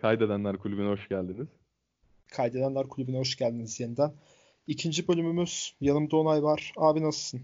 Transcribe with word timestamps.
Kaydedenler 0.00 0.56
Kulübü'ne 0.56 0.88
hoş 0.88 1.08
geldiniz. 1.08 1.48
Kaydedenler 2.28 2.88
Kulübü'ne 2.88 3.18
hoş 3.18 3.36
geldiniz 3.36 3.80
yeniden. 3.80 4.12
İkinci 4.66 5.08
bölümümüz. 5.08 5.74
Yanımda 5.80 6.16
Onay 6.16 6.42
var. 6.42 6.72
Abi 6.76 7.02
nasılsın? 7.02 7.40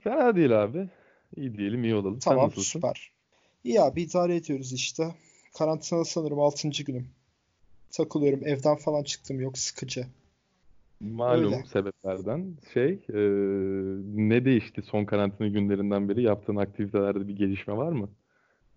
Fena 0.00 0.36
değil 0.36 0.62
abi. 0.64 0.88
İyi 1.36 1.56
diyelim, 1.56 1.84
iyi 1.84 1.94
olalım. 1.94 2.18
Tamam, 2.18 2.40
Sen 2.40 2.46
nasılsın? 2.48 2.70
süper. 2.78 3.10
İyi 3.64 3.80
abi 3.80 4.02
idare 4.02 4.36
ediyoruz 4.36 4.72
işte. 4.72 5.14
Karantina 5.58 6.04
sanırım 6.04 6.40
6. 6.40 6.68
günüm. 6.68 7.08
Takılıyorum. 7.90 8.46
Evden 8.46 8.76
falan 8.76 9.02
çıktım 9.02 9.40
yok 9.40 9.58
sıkıcı. 9.58 10.06
Malum 11.00 11.52
Öyle. 11.52 11.64
sebeplerden 11.72 12.54
şey, 12.74 12.88
e, 12.92 13.20
ne 14.28 14.44
değişti 14.44 14.82
son 14.82 15.04
karantina 15.04 15.48
günlerinden 15.48 16.08
beri? 16.08 16.22
Yaptığın 16.22 16.56
aktivitelerde 16.56 17.28
bir 17.28 17.36
gelişme 17.36 17.76
var 17.76 17.92
mı? 17.92 18.08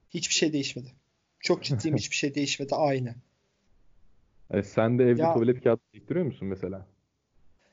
Hiçbir 0.10 0.34
şey 0.36 0.54
değişmedi. 0.54 0.88
Çok 1.40 1.64
ciddiyim 1.64 1.98
hiçbir 1.98 2.16
şey 2.16 2.36
değişmedi. 2.36 2.76
Aynı. 2.76 3.16
E, 4.52 4.64
sen 4.64 5.00
de 5.00 5.04
evde 5.04 5.22
Ya 5.22 5.34
tuvalet 5.34 5.64
kağıdı 5.64 5.82
biriktiriyor 5.94 6.26
musun 6.26 6.48
mesela? 6.48 6.88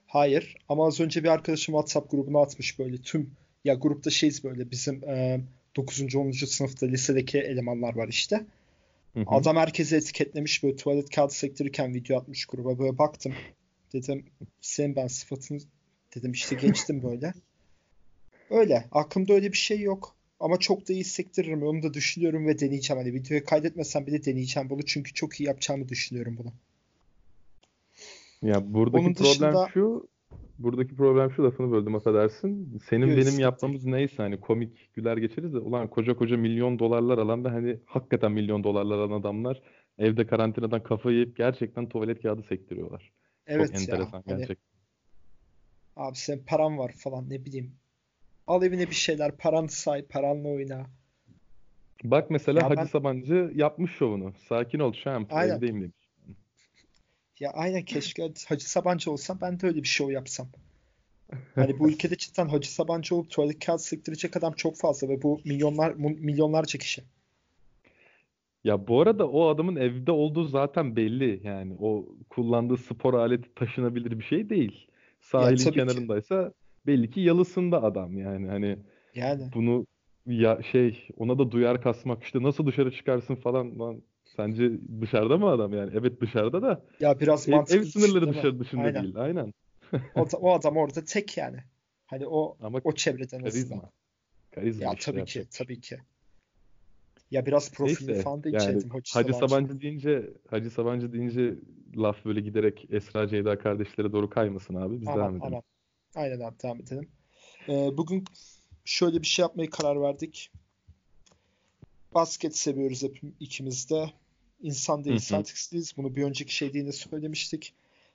hayır 0.07 0.57
ama 0.69 0.87
az 0.87 1.01
önce 1.01 1.25
bir 1.25 1.29
arkadaşım 1.29 1.73
WhatsApp 1.75 2.11
grubuna 2.11 2.41
atmış 2.43 2.79
böyle 2.79 2.97
tüm 2.97 3.31
ya 3.65 3.75
grupta 3.75 4.11
şeyiz 4.11 4.45
böyle 4.45 4.71
bizim 4.71 5.05
e, 5.09 5.41
9. 5.77 6.15
10. 6.17 6.31
sınıfta 6.31 6.87
lisedeki 6.87 7.39
elemanlar 7.39 7.95
var 7.97 8.09
işte. 8.09 8.47
Hı 9.15 9.21
hı. 9.21 9.25
Adam 9.27 9.57
herkesi 9.57 9.97
etiketlemiş 9.97 10.63
böyle 10.63 10.77
tuvalet 10.77 11.11
kağıdı 11.11 11.33
sektirirken 11.35 11.95
video 11.95 12.19
atmış 12.19 12.47
gruba 12.47 12.79
böyle 12.79 12.99
baktım. 12.99 13.35
Dedim 13.93 14.27
senin 14.61 14.97
ben 14.97 15.07
sıfatını 15.07 15.59
dedim 16.15 16.33
işte 16.33 16.57
geçtim 16.57 17.03
böyle. 17.03 17.35
Öyle. 18.51 18.89
Aklımda 18.93 19.33
öyle 19.33 19.53
bir 19.53 19.57
şey 19.57 19.81
yok. 19.81 20.17
Ama 20.45 20.59
çok 20.59 20.89
da 20.89 20.93
iyi 20.93 21.05
sektiririm. 21.05 21.63
Onu 21.63 21.83
da 21.83 21.95
düşünüyorum 21.95 22.47
ve 22.47 22.59
deneyeceğim. 22.59 23.03
Hani 23.03 23.15
videoyu 23.15 23.45
kaydetmesem 23.45 24.07
bile 24.07 24.25
deneyeceğim 24.25 24.71
bunu. 24.71 24.83
Çünkü 24.83 25.13
çok 25.15 25.41
iyi 25.41 25.45
yapacağımı 25.45 25.89
düşünüyorum 25.89 26.37
bunu. 26.39 26.53
Ya 28.43 28.75
buradaki 28.75 29.05
Onun 29.05 29.15
problem 29.15 29.53
dışında 29.53 29.69
şu, 29.75 30.09
buradaki 30.59 30.97
problem 30.97 31.31
şu 31.31 31.45
lafını 31.45 31.73
böldüm 31.73 31.95
affedersin. 31.95 32.81
Senin 32.91 33.07
yok 33.07 33.17
benim 33.19 33.39
yapmamız 33.39 33.85
neyse 33.85 34.17
hani 34.17 34.41
komik 34.41 34.95
güler 34.95 35.17
geçeriz 35.17 35.55
de 35.55 35.59
ulan 35.59 35.89
koca 35.89 36.17
koca 36.17 36.37
milyon 36.37 36.79
dolarlar 36.79 37.19
alan 37.19 37.45
ve 37.45 37.49
hani 37.49 37.77
hakikaten 37.87 38.33
milyon 38.33 38.65
dolarlar 38.65 38.99
alan 38.99 39.21
adamlar 39.21 39.63
evde 39.99 40.27
karantinadan 40.27 40.83
kafayı 40.83 41.17
yiyip 41.17 41.37
gerçekten 41.37 41.89
tuvalet 41.89 42.23
kağıdı 42.23 42.43
sektiriyorlar. 42.43 43.13
Çok 43.47 43.57
Evet 43.57 43.73
ya. 43.73 43.81
enteresan 43.81 44.23
Hani 44.27 44.39
gerçekten. 44.39 44.75
abi 45.97 46.17
senin 46.17 46.45
paran 46.45 46.79
var 46.79 46.93
falan 46.99 47.31
ne 47.31 47.45
bileyim. 47.45 47.73
Al 48.47 48.63
evine 48.63 48.91
bir 48.91 48.95
şeyler. 48.95 49.37
Paranı 49.37 49.69
say. 49.69 50.03
Paranla 50.03 50.49
oyna. 50.49 50.87
Bak 52.05 52.31
mesela 52.31 52.61
Ya 52.61 52.71
Hacı 52.71 52.77
ben 52.77 52.85
Sabancı 52.85 53.53
yapmış 53.55 53.93
şovunu. 53.93 54.33
Sakin 54.49 54.79
ol 54.79 54.93
champ, 54.93 55.33
aynen. 55.33 55.57
evdeyim 55.57 55.81
demiş. 55.81 55.95
Ya 57.41 57.51
aynen 57.51 57.85
keşke 57.85 58.33
Hacı 58.49 58.71
Sabancı 58.71 59.11
olsam 59.11 59.39
ben 59.41 59.61
de 59.61 59.67
öyle 59.67 59.83
bir 59.83 59.89
show 59.89 60.15
yapsam. 60.15 60.49
Hani 61.55 61.79
bu 61.79 61.89
ülkede 61.89 62.17
cidden 62.17 62.49
Hacı 62.49 62.73
Sabancı 62.73 63.15
olup 63.15 63.31
tuvalet 63.31 63.65
kağıdı 63.65 63.83
sektirecek 63.83 64.37
adam 64.37 64.53
çok 64.53 64.77
fazla 64.77 65.09
ve 65.09 65.23
bu 65.23 65.41
milyonlar 65.45 65.95
milyonlarca 65.95 66.79
kişi. 66.79 67.03
Ya 68.65 68.87
bu 68.89 69.01
arada 69.01 69.29
o 69.29 69.49
adamın 69.49 69.77
evde 69.77 70.13
olduğu 70.13 70.45
zaten 70.45 70.97
belli. 70.97 71.41
Yani 71.45 71.77
o 71.81 72.07
kullandığı 72.31 72.77
spor 72.77 73.15
aleti 73.15 73.55
taşınabilir 73.55 74.19
bir 74.19 74.25
şey 74.25 74.51
değil. 74.51 74.87
Sahilin 75.21 75.65
tabii 75.65 76.23
ki. 76.23 76.51
Belli 76.87 77.11
ki 77.11 77.21
yalısında 77.21 77.83
adam 77.83 78.19
yani. 78.19 78.49
Hani 78.49 78.79
Yani 79.15 79.51
bunu 79.55 79.87
ya 80.27 80.63
şey 80.63 81.09
ona 81.17 81.39
da 81.39 81.51
duyar 81.51 81.83
kasmak 81.83 82.23
işte 82.23 82.43
nasıl 82.43 82.67
dışarı 82.67 82.91
çıkarsın 82.93 83.35
falan 83.35 83.79
lan. 83.79 84.03
Sence 84.25 84.71
dışarıda 85.01 85.39
mı 85.39 85.49
adam 85.49 85.73
yani? 85.73 85.91
Evet 85.95 86.21
dışarıda 86.21 86.63
da 86.63 86.85
ya 87.01 87.21
biraz 87.21 87.49
ev, 87.49 87.55
ev 87.71 87.83
sınırları 87.85 88.15
değil 88.15 88.27
mi? 88.27 88.35
dışarı 88.39 88.59
dışında 88.61 88.83
Aynen. 88.83 89.03
değil. 89.03 89.17
Aynen. 89.17 89.53
O, 90.15 90.27
o 90.41 90.53
adam 90.53 90.77
orada 90.77 91.05
tek 91.05 91.37
yani. 91.37 91.59
Hani 92.07 92.27
o 92.27 92.57
Ama 92.61 92.81
o 92.85 92.93
çevrede 92.93 93.37
en 93.37 93.43
azından. 93.43 93.51
karizma. 93.51 93.91
Karizma 94.51 94.85
Ya 94.85 94.93
işte 94.93 95.13
tabii 95.13 95.25
ki 95.25 95.39
yapacak 95.39 95.47
bir 95.47 95.55
şey. 95.57 95.67
tabii 95.67 95.81
ki. 95.81 95.99
Ya 97.31 97.47
biraz 97.47 97.81
Neyse 97.81 98.15
falan 98.23 98.45
da 98.45 98.49
yani 98.49 98.67
Hacı 98.67 98.89
Hacı 98.89 99.09
Sabancı'nın. 99.09 99.33
Sabancı 99.33 99.81
deyince 99.81 100.31
Hacı 100.51 100.71
Sabancı 100.71 101.13
deyince 101.13 101.55
laf 101.97 102.25
böyle 102.25 102.41
giderek 102.41 102.87
Esra 102.91 103.29
Ceyda 103.29 103.59
kardeşlere 103.59 104.13
doğru 104.13 104.31
kaymasın 104.31 104.75
abi. 104.75 105.01
Biz 105.01 105.09
Aman 105.09 105.19
devam 105.19 105.37
edelim. 105.37 105.43
aman. 105.47 105.63
Aynen 106.15 106.41
abi 106.41 106.55
devam 106.63 106.81
edelim. 106.81 107.09
Ee, 107.69 107.97
bugün 107.97 108.25
şöyle 108.85 109.23
bir 109.23 109.27
şey 109.27 109.43
yapmaya 109.43 109.71
karar 109.71 110.03
verdik. 110.03 110.51
Basket 112.15 112.57
seviyoruz 112.57 113.03
hep 113.03 113.21
ikimiz 113.41 113.91
de. 113.91 114.11
İnsan 114.63 115.05
değil. 115.05 115.19
Celtics'liyiz. 115.19 115.97
Bunu 115.97 116.17
bir 116.17 116.23
önceki 116.23 116.55
şeyde 116.55 116.79
yine 116.79 116.93
söylemiştik. 116.93 117.75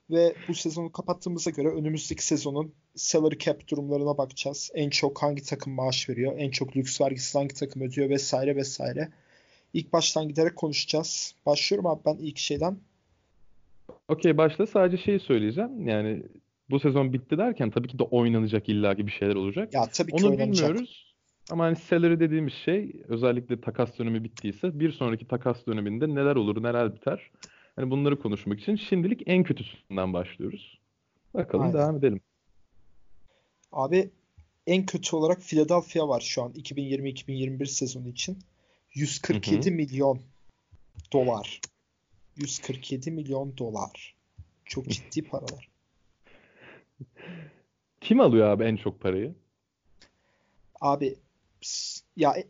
Ve 0.10 0.36
bu 0.48 0.54
sezonu 0.54 0.92
kapattığımıza 0.92 1.52
göre 1.52 1.68
önümüzdeki 1.68 2.26
sezonun 2.26 2.74
salary 2.96 3.38
cap 3.38 3.68
durumlarına 3.68 4.18
bakacağız. 4.18 4.72
En 4.74 4.90
çok 4.90 5.24
hangi 5.24 5.44
takım 5.44 5.74
maaş 5.74 6.10
veriyor, 6.10 6.34
en 6.38 6.52
çok 6.52 6.78
lüks 6.78 7.02
vergisi 7.02 7.38
hangi 7.38 7.54
takım 7.54 7.82
ödüyor 7.82 8.10
vesaire 8.10 8.56
vesaire. 8.56 9.10
İlk 9.74 9.94
baştan 9.94 10.28
giderek 10.28 10.56
konuşacağız. 10.56 11.36
Başlıyorum 11.46 11.88
abi 11.88 12.02
ben 12.06 12.16
ilk 12.16 12.38
şeyden. 12.38 12.78
Okey 14.08 14.38
başla 14.38 14.68
sadece 14.68 15.04
şeyi 15.04 15.20
söyleyeceğim. 15.20 15.88
Yani 15.88 16.24
bu 16.70 16.80
sezon 16.80 17.14
bitti 17.14 17.38
derken 17.38 17.70
tabii 17.70 17.88
ki 17.88 18.00
de 18.00 18.04
oynanacak 18.04 18.70
illaki 18.70 19.08
bir 19.08 19.12
şeyler 19.12 19.36
olacak. 19.36 19.74
Ya 19.74 19.86
tabii 19.94 20.12
ki 20.12 20.18
Onu 20.26 20.32
oynanacak. 20.32 20.70
bilmiyoruz. 20.70 21.16
Ama 21.52 21.64
hani 21.64 21.76
salary 21.76 22.20
dediğimiz 22.20 22.54
şey 22.54 22.92
özellikle 23.08 23.62
takas 23.62 24.00
dönemi 24.00 24.24
bittiyse 24.24 24.80
bir 24.80 24.92
sonraki 24.92 25.28
takas 25.28 25.66
döneminde 25.68 26.10
neler 26.10 26.36
olur 26.36 26.64
neler 26.64 26.96
biter. 26.96 27.32
Hani 27.76 27.92
bunları 27.92 28.20
konuşmak 28.20 28.60
için 28.60 28.76
şimdilik 28.76 29.22
en 29.26 29.44
kötüsünden 29.44 30.14
başlıyoruz. 30.14 30.80
Bakalım 31.34 31.66
Aynen. 31.66 31.78
devam 31.78 31.98
edelim. 31.98 32.22
Abi 33.72 34.10
en 34.68 34.86
kötü 34.86 35.16
olarak 35.16 35.42
Philadelphia 35.42 36.10
var 36.10 36.22
şu 36.22 36.44
an 36.44 36.52
2020-2021 36.52 37.66
sezonu 37.66 38.08
için. 38.08 38.34
Hı 38.34 38.40
147 38.94 39.70
hı. 39.70 39.74
milyon 39.74 40.20
dolar. 41.14 41.62
147 42.38 43.12
milyon 43.12 43.58
dolar. 43.58 44.16
Çok 44.66 44.90
ciddi 44.90 45.22
paralar. 45.22 45.69
Kim 48.02 48.20
alıyor 48.20 48.48
abi 48.50 48.64
en 48.64 48.76
çok 48.76 49.02
parayı? 49.02 49.36
Abi 50.82 51.16
ya 52.16 52.32
e, 52.38 52.48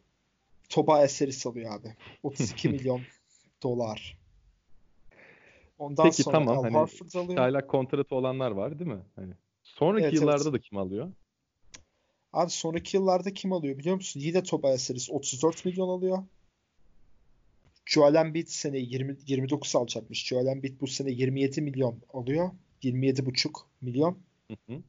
Tobias 0.69 1.21
Harris 1.21 1.47
alıyor 1.47 1.79
abi. 1.79 1.95
32 2.23 2.69
milyon 2.69 3.01
dolar. 3.63 4.19
Ondan 5.79 6.03
Peki 6.03 6.23
sonra 6.23 6.37
tamam 6.37 6.57
Al 6.57 6.63
hani 6.63 6.73
Horford 6.77 7.13
alıyor. 7.13 7.37
hala 7.39 7.67
kontratı 7.67 8.15
olanlar 8.15 8.51
var 8.51 8.79
değil 8.79 8.91
mi? 8.91 9.01
Hani 9.15 9.33
sonraki 9.63 10.03
Evet 10.03 10.13
evet. 10.13 10.21
yıllarda 10.21 10.53
da 10.53 10.59
kim 10.59 10.77
alıyor? 10.77 11.11
Abi 12.33 12.49
sonraki 12.51 12.97
yıllarda 12.97 13.33
kim 13.33 13.53
alıyor 13.53 13.77
biliyor 13.77 13.95
musun? 13.95 14.19
Yine 14.19 14.43
Tobias 14.43 14.89
Harris 14.89 15.09
34 15.09 15.65
milyon 15.65 15.89
alıyor. 15.89 16.23
Joel 17.85 18.15
Embiid 18.15 18.47
sene 18.47 18.77
20, 18.77 19.17
29 19.27 19.75
alacakmış. 19.75 20.25
Joel 20.25 20.45
Embiid 20.45 20.81
bu 20.81 20.87
sene 20.87 21.11
27 21.11 21.61
milyon 21.61 22.01
alıyor. 22.13 22.51
27,5 22.83 23.49
milyon. 23.81 24.17
Hı 24.49 24.73
hı. 24.73 24.81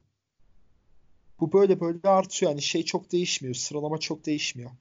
Bu 1.39 1.53
böyle 1.53 1.79
böyle 1.79 1.99
artıyor. 2.03 2.51
Yani 2.51 2.61
şey 2.61 2.85
çok 2.85 3.11
değişmiyor. 3.11 3.55
Sıralama 3.55 3.97
çok 3.97 4.25
değişmiyor. 4.25 4.71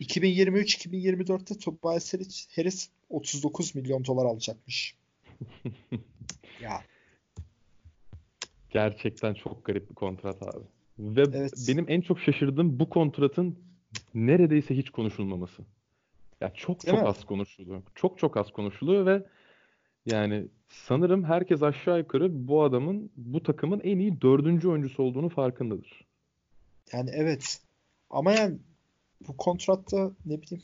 2023-2024'te 0.00 1.58
Tobias 1.58 2.14
Harris 2.14 2.48
Harris 2.56 2.88
39 3.10 3.74
milyon 3.74 4.04
dolar 4.04 4.26
alacakmış. 4.26 4.94
Ya 6.60 6.84
Gerçekten 8.70 9.34
çok 9.34 9.64
garip 9.64 9.90
bir 9.90 9.94
kontrat 9.94 10.42
abi. 10.42 10.64
Ve 10.98 11.22
evet. 11.22 11.52
benim 11.68 11.84
en 11.88 12.00
çok 12.00 12.20
şaşırdığım 12.20 12.80
bu 12.80 12.90
kontratın 12.90 13.58
neredeyse 14.14 14.76
hiç 14.76 14.90
konuşulmaması. 14.90 15.62
Ya 16.40 16.54
çok 16.54 16.86
Değil 16.86 16.94
çok 16.94 17.02
mi? 17.02 17.08
az 17.08 17.24
konuşuluyor. 17.24 17.82
Çok 17.94 18.18
çok 18.18 18.36
az 18.36 18.52
konuşuluyor 18.52 19.06
ve 19.06 19.26
yani 20.06 20.46
sanırım 20.68 21.24
herkes 21.24 21.62
aşağı 21.62 21.98
yukarı 21.98 22.48
bu 22.48 22.62
adamın, 22.62 23.10
bu 23.16 23.42
takımın 23.42 23.80
en 23.80 23.98
iyi 23.98 24.20
dördüncü 24.20 24.68
oyuncusu 24.68 25.02
olduğunu 25.02 25.28
farkındadır. 25.28 26.06
Yani 26.92 27.10
evet. 27.14 27.60
Ama 28.10 28.32
yani 28.32 28.58
bu 29.28 29.36
kontratta 29.36 30.10
ne 30.26 30.42
bileyim. 30.42 30.62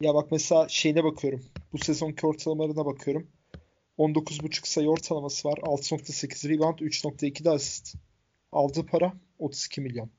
Ya 0.00 0.14
bak 0.14 0.32
mesela 0.32 0.68
şeyine 0.68 1.04
bakıyorum. 1.04 1.42
Bu 1.72 1.78
sezonki 1.78 2.26
ortalamalarına 2.26 2.86
bakıyorum. 2.86 3.26
19.5 3.98 4.68
sayı 4.68 4.88
ortalaması 4.88 5.48
var. 5.48 5.58
6.8 5.58 6.48
rebound, 6.48 6.78
3.2 6.78 7.44
de 7.44 7.50
asist. 7.50 7.96
Aldığı 8.52 8.86
para 8.86 9.12
32 9.38 9.80
milyon. 9.80 10.10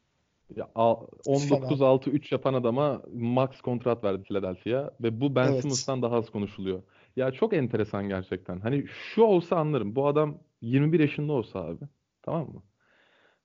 Ya 0.55 0.69
al- 0.75 1.07
Fena. 1.23 1.67
19-6-3 1.67 2.33
yapan 2.33 2.53
adama 2.53 3.01
max 3.13 3.61
kontrat 3.61 4.03
verdi 4.03 4.23
Philadelphia 4.23 4.91
ve 5.01 5.21
bu 5.21 5.35
Ben 5.35 5.47
Evet. 5.47 5.61
Simmons'tan 5.61 6.01
daha 6.01 6.15
az 6.15 6.29
konuşuluyor. 6.29 6.83
Ya 7.17 7.31
çok 7.31 7.53
enteresan 7.53 8.09
gerçekten. 8.09 8.59
Hani 8.59 8.85
şu 8.87 9.21
olsa 9.21 9.55
anlarım. 9.55 9.95
Bu 9.95 10.07
adam 10.07 10.37
21 10.61 10.99
yaşında 10.99 11.33
olsa 11.33 11.59
abi. 11.59 11.85
Tamam 12.21 12.47
mı? 12.53 12.63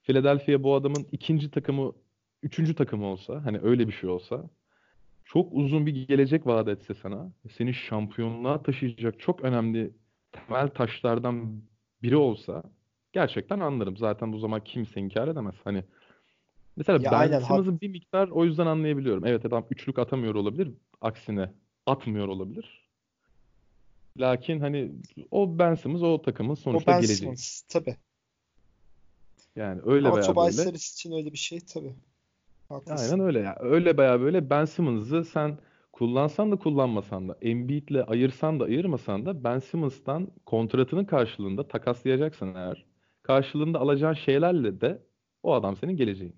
Philadelphia 0.03 0.63
bu 0.63 0.75
adamın 0.75 1.07
ikinci 1.13 1.51
takımı, 1.51 1.93
üçüncü 2.43 2.75
takımı 2.75 3.07
olsa, 3.07 3.45
hani 3.45 3.59
öyle 3.63 3.89
bir 3.89 3.93
şey 3.93 4.11
olsa 4.11 4.51
çok 5.25 5.53
uzun 5.53 5.87
bir 5.87 6.09
gelecek 6.09 6.47
vaat 6.47 6.69
etse 6.69 6.95
sana, 6.95 7.33
seni 7.51 7.75
şampiyonluğa 7.75 8.63
taşıyacak 8.63 9.21
çok 9.21 9.41
önemli 9.41 9.91
temel 10.33 10.69
taşlardan 10.69 11.63
biri 12.03 12.17
olsa 12.17 12.63
gerçekten 13.13 13.61
anlarım. 13.61 13.97
Zaten 13.97 14.33
bu 14.33 14.39
zaman 14.39 14.65
kimse 14.65 15.01
inkar 15.01 15.29
edemez. 15.29 15.55
Hani 15.65 15.85
mesela 16.77 16.99
Ya 17.03 17.11
Ben 17.13 17.41
Simmons'ı 17.41 17.81
bir 17.81 17.89
miktar 17.89 18.29
o 18.29 18.45
yüzden 18.45 18.67
anlayabiliyorum. 18.67 19.27
Evet 19.27 19.45
adam 19.45 19.67
üçlük 19.71 19.99
atamıyor 19.99 20.35
olabilir. 20.35 20.69
Aksine 21.01 21.53
atmıyor 21.87 22.29
olabilir. 22.29 22.82
Lakin 24.19 24.61
hani 24.61 24.93
o 25.31 25.59
Ben 25.59 25.75
Simmons 25.75 26.03
o 26.03 26.23
takımın 26.23 26.53
o 26.53 26.57
sonuçta 26.57 26.93
Ben 26.93 27.01
geleceği. 27.01 27.17
Simmons 27.17 27.63
tabii. 27.63 27.97
Yani 29.57 29.81
öyle 29.85 30.09
Ama 30.09 30.17
veya 30.17 30.27
Tobias 30.27 30.59
böyle. 30.59 30.69
Harris 30.69 30.93
için 30.93 31.13
öyle 31.13 31.33
bir 31.33 31.39
şey 31.39 31.61
tabii. 31.61 31.95
Aynen 32.71 32.81
Haklısın. 32.81 33.21
öyle 33.21 33.39
ya. 33.39 33.57
Öyle 33.61 33.97
veya 33.97 34.21
böyle 34.21 34.51
Ben 34.51 34.65
Simmons'ı 34.65 35.25
sen 35.25 35.59
kullansan 35.93 36.53
da 36.53 36.57
kullanmasan 36.57 37.29
da 37.29 37.39
Embiid'le 37.43 38.09
ayırsan 38.09 38.61
da 38.61 38.65
ayırmasan 38.65 39.27
da 39.27 39.45
Ben 39.45 39.59
Simmons'tan 39.59 40.29
kontratının 40.47 41.05
karşılığında 41.05 41.69
takaslayacaksan 41.69 42.55
eğer 42.55 42.85
karşılığında 43.23 43.79
alacağın 43.81 44.15
şeylerle 44.15 44.81
de 44.81 45.03
o 45.43 45.55
adam 45.55 45.77
senin 45.77 45.97
geleceğin. 45.97 46.35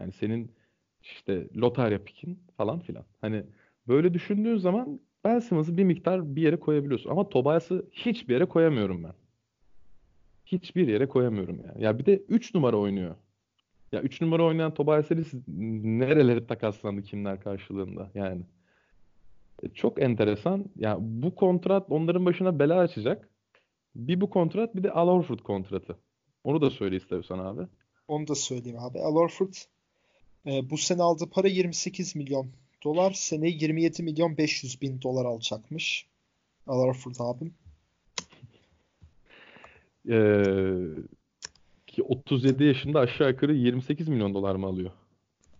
Yani 0.00 0.12
senin 0.12 0.52
işte 1.02 1.48
lotarya 1.56 2.04
pikin 2.04 2.38
falan 2.56 2.80
filan. 2.80 3.04
Hani 3.20 3.44
böyle 3.88 4.14
düşündüğün 4.14 4.56
zaman 4.56 5.00
Ben 5.24 5.38
Simmons'ı 5.38 5.76
bir 5.76 5.84
miktar 5.84 6.36
bir 6.36 6.42
yere 6.42 6.56
koyabiliyorsun. 6.60 7.10
Ama 7.10 7.28
Tobias'ı 7.28 7.86
hiçbir 7.92 8.34
yere 8.34 8.44
koyamıyorum 8.44 9.04
ben. 9.04 9.12
Hiçbir 10.46 10.88
yere 10.88 11.08
koyamıyorum 11.08 11.60
yani. 11.66 11.82
Ya 11.84 11.98
bir 11.98 12.06
de 12.06 12.16
3 12.28 12.54
numara 12.54 12.76
oynuyor. 12.76 13.16
Ya 13.92 14.02
3 14.02 14.20
numara 14.20 14.44
oynayan 14.44 14.74
Tobias 14.74 15.10
Harris 15.10 15.34
nerelere 15.84 16.46
takaslandı 16.46 17.02
kimler 17.02 17.40
karşılığında 17.40 18.10
yani. 18.14 18.42
E, 19.62 19.68
Çok 19.68 20.02
enteresan. 20.02 20.64
Ya 20.76 20.96
bu 21.00 21.34
kontrat 21.34 21.86
onların 21.90 22.26
başına 22.26 22.58
bela 22.58 22.78
açacak. 22.78 23.28
Bir 23.94 24.20
bu 24.20 24.30
kontrat 24.30 24.76
bir 24.76 24.82
de 24.82 24.90
Al 24.90 25.08
Horford 25.08 25.38
kontratı. 25.38 25.98
Onu 26.44 26.60
da 26.60 26.70
söyle 26.70 26.96
istersen 26.96 27.38
abi. 27.38 27.62
Onu 28.08 28.28
da 28.28 28.34
söyleyeyim 28.34 28.78
abi. 28.78 28.98
Al 28.98 29.14
Horford 29.14 29.54
e, 30.46 30.70
bu 30.70 30.78
sene 30.78 31.02
aldığı 31.02 31.30
para 31.30 31.48
28 31.48 32.16
milyon 32.16 32.46
dolar. 32.84 33.12
Seneye 33.12 33.52
27 33.52 34.02
milyon 34.02 34.36
500 34.36 34.80
bin 34.80 35.02
dolar 35.02 35.24
alacakmış. 35.24 36.06
Al 36.66 36.80
Horford 36.80 37.14
abim. 37.18 37.54
Ee, 40.08 40.44
ki 41.86 42.02
37 42.02 42.64
yaşında 42.64 43.00
aşağı 43.00 43.30
yukarı 43.30 43.54
28 43.54 44.08
milyon 44.08 44.34
dolar 44.34 44.54
mı 44.54 44.66
alıyor? 44.66 44.90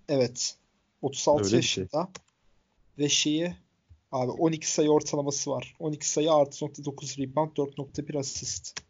Evet. 0.09 0.57
36 1.03 1.39
Öyle 1.41 1.49
şey. 1.51 1.57
yaşında. 1.83 2.09
Ve 2.99 3.09
şeyi 3.09 3.55
abi 4.13 4.31
12 4.31 4.71
sayı 4.71 4.91
ortalaması 4.91 5.51
var. 5.51 5.75
12 5.79 6.09
sayı 6.09 6.33
artı 6.33 6.85
9 6.85 7.19
rebound 7.19 7.51
4.1 7.57 8.19
asist. 8.19 8.81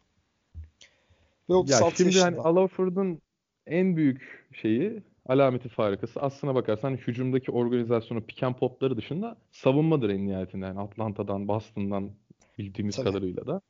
Ve 1.49 1.53
Ya 1.53 1.59
36 1.59 1.97
şimdi 1.97 2.19
hani 2.19 2.23
yaşında. 2.23 2.45
Al 2.45 2.55
Horford'un 2.55 3.21
en 3.67 3.97
büyük 3.97 4.47
şeyi 4.61 5.03
alameti 5.25 5.69
farikası 5.69 6.21
aslına 6.21 6.55
bakarsan 6.55 6.91
hücumdaki 6.91 7.51
organizasyonu 7.51 8.21
pick 8.21 8.43
and 8.43 8.55
popları 8.55 8.97
dışında 8.97 9.37
savunmadır 9.51 10.09
en 10.09 10.27
nihayetinde. 10.27 10.65
Yani 10.65 10.79
Atlanta'dan, 10.79 11.47
Boston'dan 11.47 12.11
bildiğimiz 12.57 12.95
Tabii. 12.95 13.05
kadarıyla 13.05 13.47
da. 13.47 13.61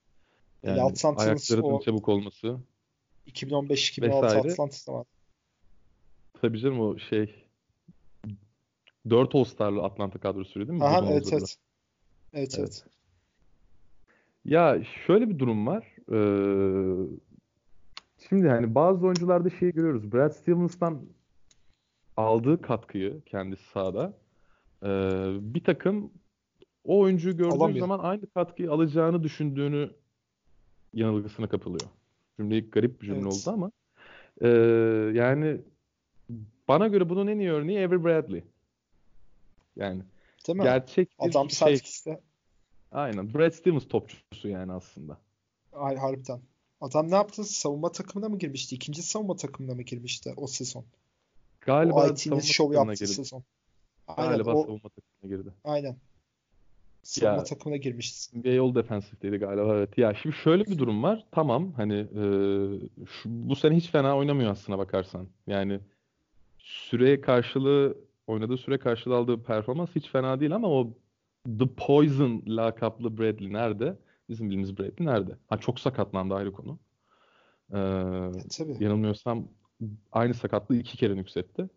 Yani 0.64 0.82
Atlanta'nın 0.82 1.28
ayaklarının 1.28 1.80
çabuk 1.80 2.10
olması 2.10 2.58
2015-2016 3.28 4.02
vesaire. 4.02 4.52
Atlanta'da 4.52 4.94
var. 4.94 5.06
Tabii 6.42 6.60
canım 6.60 6.80
o 6.80 6.98
şey 7.00 7.46
4 9.10 9.36
All-Star'lı 9.36 9.84
Atlanta 9.84 10.20
kadrosuydu 10.20 10.68
değil 10.68 10.80
mi? 10.80 10.86
Aha, 10.86 11.06
evet 11.12 11.34
evet. 11.34 11.58
Evet 12.34 12.56
Evet. 12.58 12.60
evet. 12.60 12.86
Ya 14.46 14.84
şöyle 15.08 15.30
bir 15.30 15.40
durum 15.40 15.68
var. 15.68 15.96
Ee, 16.12 17.08
şimdi 18.30 18.48
hani 18.48 18.76
bazı 18.76 19.06
oyuncularda 19.06 19.50
şeyi 19.50 19.72
görüyoruz. 19.72 20.14
Brad 20.14 20.32
Stevens'tan 20.32 21.02
aldığı 22.18 22.62
katkıyı 22.62 23.22
kendisi 23.26 23.64
sahada 23.70 24.14
ee, 24.84 24.88
bir 25.42 25.64
takım 25.64 26.12
o 26.84 27.00
oyuncuyu 27.00 27.38
gördüğü 27.38 27.56
Alamıyor. 27.56 27.80
zaman 27.80 28.00
aynı 28.00 28.28
katkıyı 28.28 28.72
alacağını 28.72 29.24
düşündüğünü 29.24 29.92
yanılgısına 30.94 31.48
kapılıyor. 31.50 31.90
Cümle 32.38 32.60
garip 32.60 33.02
bir 33.02 33.06
cümle 33.06 33.20
Evet. 33.20 33.34
oldu 33.34 33.52
ama 33.54 33.72
ee, 34.42 34.48
yani 35.14 35.62
bana 36.68 36.88
göre 36.88 37.10
bunun 37.10 37.28
en 37.28 37.40
iyi 37.40 37.52
örneği 37.52 37.88
Avery 37.88 38.04
Bradley. 38.04 38.44
Yani 39.76 40.02
Değil 40.48 40.58
mi? 40.58 40.64
gerçek 40.64 41.10
bir 41.20 41.30
Adam 41.30 41.50
şey. 41.50 41.68
Celtics'te 41.68 42.22
Aynen. 42.92 43.34
Brad 43.34 43.52
Stevens 43.52 43.88
topçusu 43.88 44.48
yani 44.48 44.72
aslında. 44.72 45.18
Ay, 45.74 45.96
harbiden. 45.96 46.40
Adam 46.82 47.12
ne 47.12 47.16
yaptı? 47.16 47.44
Savunma 47.44 47.92
takımına 47.92 48.30
mı 48.30 48.40
girmişti? 48.40 48.76
İkinci 48.76 49.02
savunma 49.04 49.36
takımına 49.36 49.74
mı 49.76 49.82
girmişti 49.82 50.34
o 50.38 50.48
sezon? 50.48 50.86
Galiba 51.66 51.96
O 51.96 52.08
IT'nin 52.10 52.40
şov 52.40 52.74
yaptığı 52.74 53.08
sezon. 53.08 53.44
Aynen 54.08 54.32
Galiba 54.32 54.54
o 54.56 54.62
savunma 54.64 54.90
takımına 54.90 55.38
girdi. 55.38 55.54
aynen. 55.64 55.98
Savunma 57.04 57.38
Ya 57.38 57.44
takımına 57.44 57.78
girmişti. 57.78 58.40
NBA 58.40 58.64
All 58.64 58.76
Defensive'deydi 58.76 59.38
galiba 59.38 59.76
evet. 59.76 59.98
Ya 59.98 60.14
şimdi 60.14 60.36
şöyle 60.36 60.66
bir 60.66 60.78
durum 60.78 61.04
var. 61.04 61.26
Tamam 61.32 61.72
hani 61.74 61.94
e, 62.00 62.24
şu, 63.06 63.30
bu 63.30 63.56
sene 63.56 63.76
hiç 63.76 63.90
fena 63.92 64.18
oynamıyor 64.18 64.52
aslına 64.52 64.78
bakarsan. 64.78 65.28
Yani 65.48 65.80
süre 66.60 67.22
karşılığı 67.22 67.98
oynadığı 68.28 68.58
süre 68.58 68.78
karşılığı 68.78 69.16
aldığı 69.16 69.44
performans 69.44 69.90
hiç 69.96 70.10
fena 70.10 70.40
değil 70.40 70.56
ama 70.56 70.68
o 70.68 70.94
The 71.60 71.66
Poison 71.78 72.44
lakaplı 72.48 73.18
Bradley 73.18 73.54
nerede? 73.54 73.98
Bizim 74.30 74.46
bildiğimiz 74.46 74.78
Bradley 74.78 75.08
nerede? 75.08 75.32
Ha 75.48 75.58
çok 75.58 75.80
sakatlandı 75.80 76.34
ayrı 76.34 76.52
konu. 76.52 76.80
Ee, 77.74 77.78
E, 77.78 78.48
tabii. 78.58 78.84
yanılmıyorsam 78.84 79.48
aynı 80.12 80.34
sakatlığı 80.34 80.76
iki 80.76 80.98
kere 80.98 81.16
nüksetti. 81.16 81.70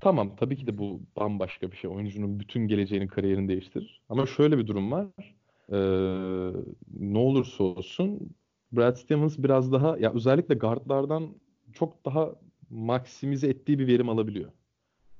Tamam 0.00 0.36
tabii 0.36 0.56
ki 0.56 0.66
de 0.66 0.78
bu 0.78 1.00
bambaşka 1.16 1.72
bir 1.72 1.76
şey. 1.76 1.90
Oyuncunun 1.90 2.40
bütün 2.40 2.68
geleceğini, 2.68 3.08
kariyerini 3.08 3.48
değiştirir. 3.48 4.02
Ama 4.08 4.26
şöyle 4.26 4.58
bir 4.58 4.66
durum 4.66 4.92
var. 4.92 5.06
Ee, 5.72 5.76
ne 7.00 7.18
olursa 7.18 7.64
olsun 7.64 8.30
Brad 8.72 8.96
Stevens 8.96 9.38
biraz 9.38 9.72
daha 9.72 9.98
ya 9.98 10.12
özellikle 10.12 10.54
guardlardan 10.54 11.34
çok 11.72 12.04
daha 12.04 12.34
maksimize 12.70 13.48
ettiği 13.48 13.78
bir 13.78 13.86
verim 13.86 14.08
alabiliyor. 14.08 14.52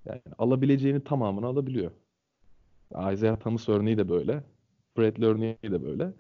Yani 0.05 0.21
alabileceğini 0.39 1.05
tamamını 1.05 1.47
alabiliyor. 1.47 1.91
Isaiah 3.13 3.37
Thomas 3.37 3.69
örneği 3.69 3.99
de 3.99 4.09
böyle. 4.09 4.45
Bradley 4.99 5.29
örneği 5.29 5.57
de 5.63 5.85
böyle. 5.85 6.13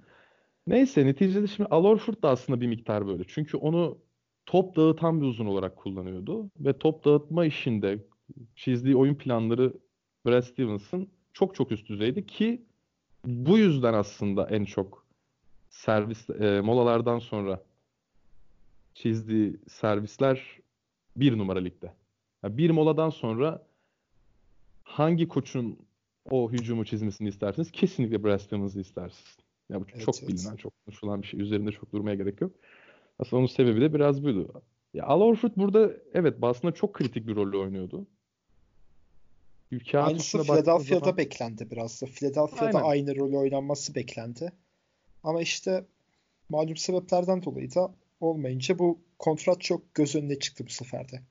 Neyse 0.66 1.06
neticede 1.06 1.46
şimdi 1.46 1.68
Al 1.70 1.84
Horford 1.84 2.22
da 2.22 2.30
aslında 2.30 2.60
bir 2.60 2.66
miktar 2.66 3.06
böyle. 3.06 3.24
Çünkü 3.28 3.56
onu 3.56 3.98
top 4.46 4.76
dağıtan 4.76 5.20
bir 5.20 5.26
uzun 5.26 5.46
olarak 5.46 5.76
kullanıyordu. 5.76 6.50
Ve 6.60 6.78
top 6.78 7.04
dağıtma 7.04 7.46
işinde 7.46 7.98
çizdiği 8.56 8.96
oyun 8.96 9.14
planları 9.14 9.72
Brad 10.26 10.42
Stevens'ın 10.42 11.08
çok 11.32 11.54
çok 11.54 11.72
üst 11.72 11.88
düzeydi 11.88 12.26
ki 12.26 12.62
bu 13.24 13.58
yüzden 13.58 13.94
aslında 13.94 14.48
en 14.48 14.64
çok 14.64 15.06
servis 15.70 16.30
e, 16.30 16.60
molalardan 16.60 17.18
sonra 17.18 17.62
çizdiği 18.94 19.56
servisler 19.68 20.60
bir 21.16 21.38
numara 21.38 21.58
ligde. 21.58 21.92
Yani 22.42 22.58
bir 22.58 22.70
moladan 22.70 23.10
sonra 23.10 23.66
hangi 24.82 25.28
koçun 25.28 25.78
o 26.30 26.52
hücumu 26.52 26.84
çizmesini 26.84 27.28
istersiniz? 27.28 27.70
Kesinlikle 27.70 28.24
Brad 28.24 28.38
Stevens'ı 28.38 28.80
istersiniz. 28.80 29.36
Ya 29.68 29.80
bu 29.80 29.84
Evet, 29.92 30.04
çok 30.04 30.14
evet. 30.18 30.28
bilinen, 30.28 30.56
çok 30.56 30.72
konuşulan 30.84 31.22
bir 31.22 31.26
şey. 31.26 31.40
Üzerinde 31.40 31.72
çok 31.72 31.92
durmaya 31.92 32.14
gerek 32.14 32.40
yok. 32.40 32.52
Aslında 33.18 33.40
onun 33.40 33.46
sebebi 33.46 33.80
de 33.80 33.94
biraz 33.94 34.24
buydu. 34.24 34.62
Ya 34.94 35.04
Al 35.04 35.20
Horford 35.20 35.52
burada 35.56 35.92
evet 36.14 36.34
aslında 36.42 36.74
çok 36.74 36.94
kritik 36.94 37.26
bir 37.26 37.36
rolü 37.36 37.56
oynuyordu. 37.56 38.06
Kağıt 39.70 40.08
Aynısı 40.08 40.42
Philadelphia'da 40.42 41.00
zaman 41.00 41.16
beklendi 41.16 41.70
biraz 41.70 42.02
da. 42.02 42.06
Philadelphia'da 42.06 42.78
aynen. 42.78 42.88
aynı 42.88 43.16
rolü 43.16 43.36
oynanması 43.36 43.94
beklendi. 43.94 44.52
Ama 45.22 45.42
işte 45.42 45.84
malum 46.48 46.76
sebeplerden 46.76 47.42
dolayı 47.42 47.74
da 47.74 47.94
olmayınca 48.20 48.78
bu 48.78 48.98
kontrat 49.18 49.60
çok 49.60 49.94
göz 49.94 50.16
önüne 50.16 50.38
çıktı 50.38 50.64
bu 50.66 50.70
sefer 50.70 51.10
de. 51.10 51.22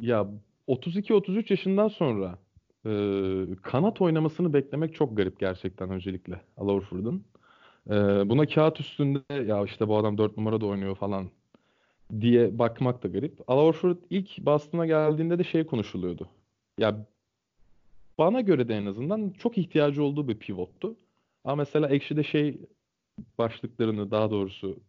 Ya 0.00 0.26
32-33 0.68 1.52
yaşından 1.52 1.88
sonra 1.88 2.38
e, 2.86 2.90
kanat 3.62 4.00
oynamasını 4.00 4.52
beklemek 4.52 4.94
çok 4.94 5.16
garip 5.16 5.40
gerçekten 5.40 5.90
öncelikle 5.90 6.40
Al 6.56 6.68
Horford'un. 6.68 7.24
E, 7.90 7.92
buna 8.30 8.46
kağıt 8.46 8.80
üstünde 8.80 9.34
ya 9.46 9.64
işte 9.64 9.88
bu 9.88 9.96
adam 9.98 10.18
4 10.18 10.36
numara 10.36 10.60
da 10.60 10.66
oynuyor 10.66 10.94
falan 10.96 11.30
diye 12.20 12.58
bakmak 12.58 13.02
da 13.02 13.08
garip. 13.08 13.40
Al 13.46 13.58
Horford 13.58 13.96
ilk 14.10 14.38
Boston'a 14.38 14.86
geldiğinde 14.86 15.38
de 15.38 15.44
şey 15.44 15.66
konuşuluyordu. 15.66 16.28
Ya 16.78 17.06
bana 18.18 18.40
göre 18.40 18.68
de 18.68 18.74
en 18.76 18.86
azından 18.86 19.30
çok 19.30 19.58
ihtiyacı 19.58 20.02
olduğu 20.04 20.28
bir 20.28 20.38
pivottu. 20.38 20.96
Ama 21.44 21.56
mesela 21.56 21.88
Ekşi'de 21.88 22.22
şey 22.24 22.58
başlıklarını 23.38 24.10
daha 24.10 24.30
doğrusu 24.30 24.80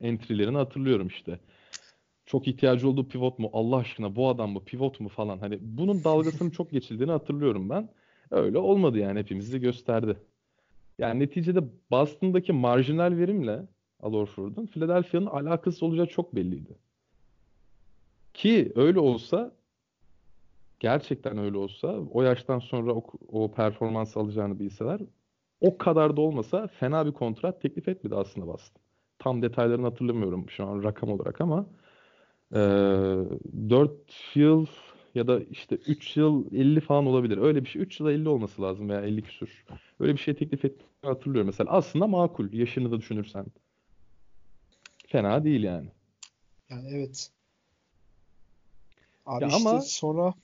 entry'lerini 0.00 0.56
hatırlıyorum 0.56 1.06
işte. 1.08 1.40
çok 2.26 2.48
ihtiyacı 2.48 2.88
olduğu 2.88 3.08
pivot 3.08 3.38
mu? 3.38 3.50
Allah 3.52 3.76
aşkına 3.76 4.16
bu 4.16 4.28
adam 4.28 4.50
mı? 4.52 4.64
Pivot 4.64 5.00
mu 5.00 5.08
falan. 5.08 5.38
Hani 5.38 5.58
bunun 5.60 6.04
dalgasının 6.04 6.50
çok 6.50 6.70
geçildiğini 6.70 7.12
hatırlıyorum 7.12 7.70
ben. 7.70 7.88
Öyle 8.30 8.58
olmadı 8.58 8.98
yani 8.98 9.18
hepimizi 9.18 9.60
gösterdi. 9.60 10.16
Yani 10.98 11.20
neticede 11.20 11.60
Boston'daki 11.90 12.52
marjinal 12.52 13.16
verimle 13.16 13.66
Al 14.00 14.12
Horford'un 14.12 14.66
Philadelphia'nın 14.66 15.26
alakası 15.26 15.86
olacağı 15.86 16.06
çok 16.06 16.34
belliydi. 16.34 16.78
Ki 18.34 18.72
öyle 18.74 18.98
olsa 18.98 19.52
gerçekten 20.80 21.38
öyle 21.38 21.56
olsa 21.58 21.96
o 22.10 22.22
yaştan 22.22 22.58
sonra 22.58 22.94
o, 22.94 23.04
o 23.28 23.52
performans 23.52 24.16
alacağını 24.16 24.58
bilseler 24.58 25.00
o 25.60 25.78
kadar 25.78 26.16
da 26.16 26.20
olmasa 26.20 26.66
fena 26.66 27.06
bir 27.06 27.12
kontrat 27.12 27.62
teklif 27.62 27.88
etmedi 27.88 28.14
aslında 28.14 28.46
Boston. 28.46 28.82
Tam 29.18 29.42
detaylarını 29.42 29.86
hatırlamıyorum 29.86 30.50
şu 30.50 30.66
an 30.66 30.82
rakam 30.82 31.10
olarak 31.10 31.40
ama 31.40 31.66
e, 32.54 32.58
4 33.68 33.90
yıl 34.34 34.66
ya 35.14 35.26
da 35.26 35.40
işte 35.40 35.74
3 35.74 36.16
yıl 36.16 36.46
50 36.52 36.80
falan 36.80 37.06
olabilir. 37.06 37.38
Öyle 37.38 37.64
bir 37.64 37.68
şey. 37.68 37.82
3 37.82 38.00
yıl 38.00 38.08
50 38.08 38.28
olması 38.28 38.62
lazım 38.62 38.88
veya 38.88 39.00
50 39.00 39.22
küsür. 39.22 39.64
Öyle 40.00 40.12
bir 40.12 40.18
şey 40.18 40.34
teklif 40.34 40.64
ettiğini 40.64 40.88
hatırlıyorum 41.02 41.46
mesela. 41.46 41.70
Aslında 41.70 42.06
makul. 42.06 42.52
Yaşını 42.52 42.90
da 42.90 42.98
düşünürsen. 42.98 43.46
Fena 45.06 45.44
değil 45.44 45.62
yani. 45.62 45.88
Yani 46.70 46.88
evet. 46.90 47.30
Abi 49.26 49.42
ya 49.44 49.48
işte 49.48 49.68
ama... 49.68 49.80
sonra 49.80 50.34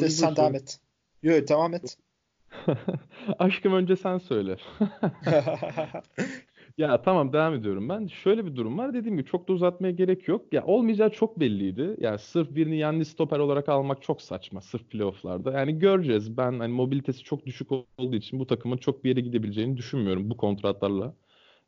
de 0.00 0.10
sen 0.10 0.36
devam 0.36 0.54
et. 0.54 0.80
Yok 1.22 1.48
devam 1.48 1.74
et. 1.74 1.98
Aşkım 3.38 3.72
önce 3.74 3.96
sen 3.96 4.18
söyle. 4.18 4.56
Ya 6.78 7.02
tamam 7.02 7.32
devam 7.32 7.54
ediyorum 7.54 7.88
ben. 7.88 8.06
Şöyle 8.06 8.46
bir 8.46 8.56
durum 8.56 8.78
var. 8.78 8.94
Dediğim 8.94 9.16
gibi 9.16 9.28
çok 9.28 9.48
da 9.48 9.52
uzatmaya 9.52 9.90
gerek 9.90 10.28
yok. 10.28 10.52
Ya 10.52 10.64
olmayacağı 10.64 11.10
çok 11.10 11.40
belliydi. 11.40 11.96
Yani 12.00 12.18
sırf 12.18 12.54
birini 12.54 12.78
yanlı 12.78 13.04
stoper 13.04 13.38
olarak 13.38 13.68
almak 13.68 14.02
çok 14.02 14.22
saçma. 14.22 14.60
Sırf 14.60 14.90
playoff'larda. 14.90 15.52
Yani 15.52 15.78
göreceğiz. 15.78 16.36
Ben 16.36 16.58
hani 16.58 16.72
mobilitesi 16.72 17.22
çok 17.24 17.46
düşük 17.46 17.72
olduğu 17.72 18.16
için 18.16 18.38
bu 18.40 18.46
takımın 18.46 18.76
çok 18.76 19.04
bir 19.04 19.08
yere 19.08 19.20
gidebileceğini 19.20 19.76
düşünmüyorum 19.76 20.30
bu 20.30 20.36
kontratlarla. 20.36 21.14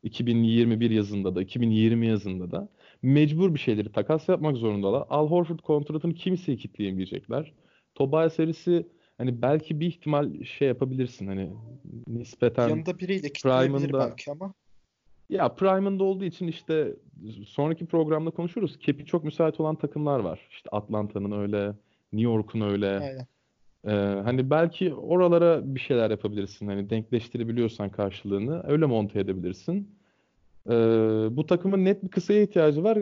2021 0.03 0.91
yazında 0.91 1.35
da 1.35 1.41
2020 1.41 2.07
yazında 2.07 2.51
da 2.51 2.69
mecbur 3.01 3.53
bir 3.53 3.59
şeyleri 3.59 3.91
takas 3.91 4.29
yapmak 4.29 4.57
zorundalar. 4.57 5.03
Al 5.09 5.27
Horford 5.27 5.59
kontratını 5.59 6.13
kimseye 6.13 6.57
kitleyemeyecekler. 6.57 7.53
Tobias 7.95 8.35
serisi 8.35 8.87
hani 9.17 9.41
belki 9.41 9.79
bir 9.79 9.87
ihtimal 9.87 10.43
şey 10.43 10.67
yapabilirsin 10.67 11.27
hani 11.27 11.51
nispeten 12.07 12.69
yanında 12.69 12.99
biriyle 12.99 13.33
kitleyebilir 13.33 13.93
belki 13.93 14.31
ama 14.31 14.53
ya 15.31 15.49
Prime'ında 15.49 16.03
olduğu 16.03 16.25
için 16.25 16.47
işte 16.47 16.95
sonraki 17.45 17.85
programda 17.85 18.29
konuşuruz. 18.29 18.79
Cap'i 18.79 19.05
çok 19.05 19.23
müsait 19.23 19.59
olan 19.59 19.75
takımlar 19.75 20.19
var. 20.19 20.47
İşte 20.51 20.69
Atlanta'nın 20.69 21.41
öyle, 21.41 21.67
New 22.13 22.31
York'un 22.31 22.61
öyle. 22.61 22.87
Aynen. 22.87 23.27
Ee, 23.85 24.21
hani 24.21 24.49
belki 24.49 24.93
oralara 24.93 25.75
bir 25.75 25.79
şeyler 25.79 26.09
yapabilirsin. 26.11 26.67
Hani 26.67 26.89
denkleştirebiliyorsan 26.89 27.89
karşılığını 27.89 28.63
öyle 28.67 28.85
monte 28.85 29.19
edebilirsin. 29.19 29.95
Ee, 30.69 30.71
bu 31.31 31.45
takımın 31.45 31.85
net 31.85 32.03
bir 32.03 32.09
kısaya 32.09 32.41
ihtiyacı 32.41 32.83
var. 32.83 32.99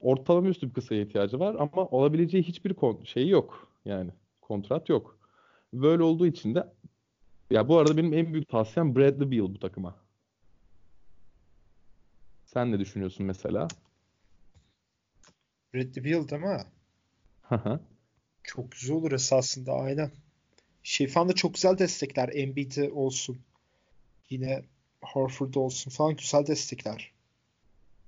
Ortalama 0.00 0.48
üstü 0.48 0.68
bir 0.68 0.74
kısaya 0.74 1.02
ihtiyacı 1.02 1.40
var 1.40 1.56
ama 1.58 1.86
olabileceği 1.86 2.42
hiçbir 2.42 2.74
kon- 2.74 3.04
şeyi 3.04 3.28
yok. 3.28 3.68
Yani 3.84 4.10
kontrat 4.40 4.88
yok. 4.88 5.18
Böyle 5.74 6.02
olduğu 6.02 6.26
için 6.26 6.54
de 6.54 6.66
ya 7.50 7.68
bu 7.68 7.78
arada 7.78 7.96
benim 7.96 8.12
en 8.12 8.32
büyük 8.32 8.48
tavsiyem 8.48 8.96
Bradley 8.96 9.30
Beal 9.30 9.54
bu 9.54 9.58
takıma. 9.58 10.01
Sen 12.52 12.72
ne 12.72 12.78
düşünüyorsun 12.78 13.26
mesela? 13.26 13.68
Bradley 15.74 16.04
Beal 16.04 16.28
değil 16.28 16.42
mi? 16.42 16.64
Çok 18.44 18.72
güzel 18.72 18.96
olur 18.96 19.12
esasında 19.12 19.72
aynen. 19.72 20.10
Şey 20.82 21.06
falan 21.08 21.28
da 21.28 21.32
çok 21.32 21.54
güzel 21.54 21.78
destekler. 21.78 22.30
Embiid'i 22.32 22.90
olsun. 22.90 23.38
Yine 24.30 24.62
Horford 25.02 25.54
olsun 25.54 25.90
falan 25.90 26.16
güzel 26.16 26.46
destekler. 26.46 27.12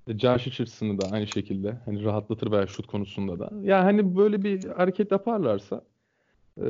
E, 0.07 0.17
Josh 0.17 0.47
Richardson'ı 0.47 1.01
da 1.01 1.11
aynı 1.11 1.27
şekilde 1.27 1.77
hani 1.85 2.03
rahatlatır 2.03 2.51
veya 2.51 2.67
şut 2.67 2.87
konusunda 2.87 3.39
da. 3.39 3.51
Ya 3.61 3.83
hani 3.85 4.17
böyle 4.17 4.43
bir 4.43 4.63
hareket 4.65 5.11
yaparlarsa 5.11 5.81
ee, 6.57 6.63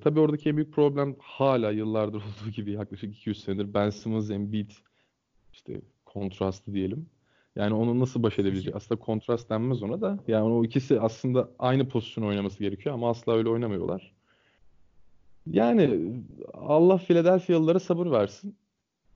tabii 0.00 0.20
oradaki 0.20 0.48
en 0.48 0.56
büyük 0.56 0.72
problem 0.72 1.16
hala 1.20 1.70
yıllardır 1.70 2.22
olduğu 2.42 2.50
gibi 2.50 2.72
yaklaşık 2.72 3.14
200 3.14 3.44
senedir 3.44 3.74
Ben 3.74 3.90
Simmons, 3.90 4.30
Embiid 4.30 4.70
işte 5.52 5.80
kontrastı 6.12 6.74
diyelim. 6.74 7.06
Yani 7.56 7.74
onu 7.74 8.00
nasıl 8.00 8.22
baş 8.22 8.38
edebilecek? 8.38 8.76
Aslında 8.76 9.00
kontrast 9.00 9.50
denmez 9.50 9.82
ona 9.82 10.00
da. 10.00 10.18
Yani 10.28 10.44
o 10.44 10.64
ikisi 10.64 11.00
aslında 11.00 11.50
aynı 11.58 11.88
pozisyon 11.88 12.24
oynaması 12.24 12.58
gerekiyor 12.58 12.94
ama 12.94 13.10
asla 13.10 13.32
öyle 13.32 13.48
oynamıyorlar. 13.48 14.12
Yani 15.46 16.12
Allah 16.54 16.98
Philadelphia'lılara 16.98 17.80
sabır 17.80 18.10
versin. 18.10 18.56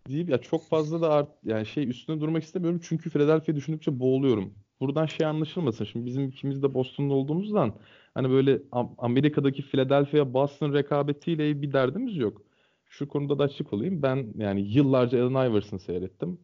Deyip 0.09 0.31
ya 0.31 0.39
çok 0.39 0.69
fazla 0.69 1.01
da 1.01 1.11
art, 1.11 1.29
yani 1.45 1.67
şey 1.67 1.89
üstüne 1.89 2.21
durmak 2.21 2.43
istemiyorum 2.43 2.81
çünkü 2.85 3.11
Philadelphia 3.11 3.55
düşündükçe 3.55 4.01
boğuluyorum. 4.01 4.55
Buradan 4.81 5.07
şey 5.07 5.27
anlaşılmasın. 5.27 5.85
Şimdi 5.85 6.07
bizim 6.07 6.29
ikimiz 6.29 6.63
de 6.63 6.75
Boston'da 6.75 7.15
olduğumuzdan 7.15 7.75
hani 8.15 8.31
böyle 8.31 8.63
Amerika'daki 8.99 9.63
Philadelphia 9.63 10.35
Boston 10.35 10.73
rekabetiyle 10.73 11.63
bir 11.63 11.73
derdimiz 11.73 12.17
yok. 12.17 12.43
Şu 12.87 13.09
konuda 13.09 13.39
da 13.39 13.45
açık 13.45 13.73
olayım. 13.73 14.03
Ben 14.03 14.27
yani 14.39 14.61
yıllarca 14.61 15.27
Allen 15.27 15.51
Iverson 15.51 15.79
seyrettim. 15.79 16.39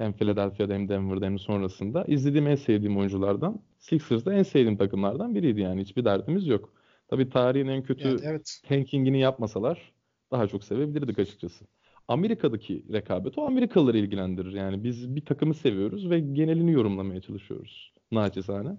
Hem 0.00 0.12
Philadelphia'da 0.12 0.74
hem 0.74 0.88
Denver'da 0.88 1.26
hem 1.26 1.38
sonrasında. 1.38 2.04
izlediğim 2.04 2.46
en 2.46 2.54
sevdiğim 2.54 2.98
oyunculardan. 2.98 3.60
Sixers'da 3.78 4.34
en 4.34 4.42
sevdiğim 4.42 4.76
takımlardan 4.76 5.34
biriydi 5.34 5.60
yani. 5.60 5.80
Hiçbir 5.80 6.04
derdimiz 6.04 6.46
yok. 6.46 6.72
Tabii 7.08 7.30
tarihin 7.30 7.68
en 7.68 7.82
kötü 7.82 8.08
yani, 8.08 8.20
evet. 8.24 8.60
tankingini 8.68 9.20
yapmasalar 9.20 9.92
daha 10.30 10.48
çok 10.48 10.64
sevebilirdik 10.64 11.18
açıkçası. 11.18 11.64
Amerika'daki 12.08 12.84
rekabet 12.92 13.38
o 13.38 13.46
Amerikalıları 13.46 13.98
ilgilendirir. 13.98 14.52
Yani 14.52 14.84
biz 14.84 15.16
bir 15.16 15.24
takımı 15.24 15.54
seviyoruz 15.54 16.10
ve 16.10 16.20
genelini 16.20 16.72
yorumlamaya 16.72 17.20
çalışıyoruz. 17.20 17.92
Naçizane. 18.12 18.76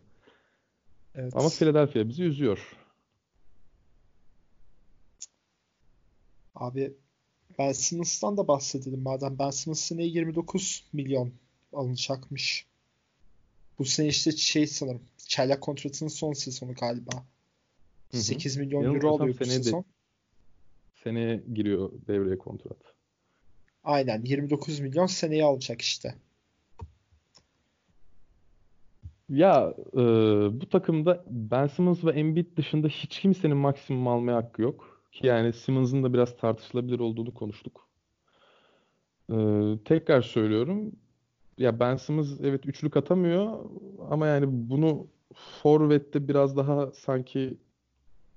Evet. 1.15 1.33
Ama 1.35 1.49
Philadelphia 1.49 2.09
bizi 2.09 2.23
üzüyor. 2.23 2.77
Abi 6.55 6.93
ben 7.59 7.71
Simmons'tan 7.71 8.37
da 8.37 8.47
bahsedelim 8.47 9.01
madem. 9.01 9.39
Ben 9.39 9.49
Simmons 9.49 9.79
seneye 9.79 10.07
29 10.07 10.83
milyon 10.93 11.31
alınacakmış. 11.73 12.65
Bu 13.79 13.85
sene 13.85 14.07
işte 14.07 14.31
şey 14.31 14.67
sanırım. 14.67 15.01
Çaylak 15.27 15.61
kontratının 15.61 16.09
son 16.09 16.33
sezonu 16.33 16.73
galiba. 16.73 17.11
Hı 18.11 18.17
hı. 18.17 18.21
8 18.21 18.57
milyon 18.57 18.81
Yanılmıyorsam 18.81 19.11
euro 19.11 19.23
alıyor 19.23 19.39
bu 19.39 19.45
sezon. 19.45 19.79
De, 19.81 19.85
seneye 21.03 21.43
giriyor 21.53 21.91
devreye 22.07 22.37
kontrat. 22.37 22.77
Aynen 23.83 24.21
29 24.25 24.79
milyon 24.79 25.05
seneye 25.05 25.43
alacak 25.43 25.81
işte. 25.81 26.15
Ya 29.29 29.73
e, 29.93 29.99
bu 30.61 30.69
takımda 30.69 31.23
Ben 31.27 31.67
Simmons 31.67 32.03
ve 32.03 32.11
Embiid 32.11 32.57
dışında 32.57 32.87
hiç 32.87 33.21
kimsenin 33.21 33.57
maksimum 33.57 34.07
almaya 34.07 34.37
hakkı 34.37 34.61
yok. 34.61 34.90
Ki 35.11 35.27
yani 35.27 35.53
Simmons'ın 35.53 36.03
da 36.03 36.13
biraz 36.13 36.37
tartışılabilir 36.37 36.99
olduğunu 36.99 37.33
konuştuk. 37.33 37.87
Ee, 39.31 39.77
tekrar 39.85 40.21
söylüyorum. 40.21 40.91
Ya 41.57 41.79
Ben 41.79 41.95
Simmons 41.95 42.27
evet 42.43 42.65
üçlük 42.65 42.97
atamıyor 42.97 43.65
ama 44.09 44.27
yani 44.27 44.45
bunu 44.49 45.07
Forvet'te 45.33 46.27
biraz 46.27 46.57
daha 46.57 46.91
sanki 46.91 47.57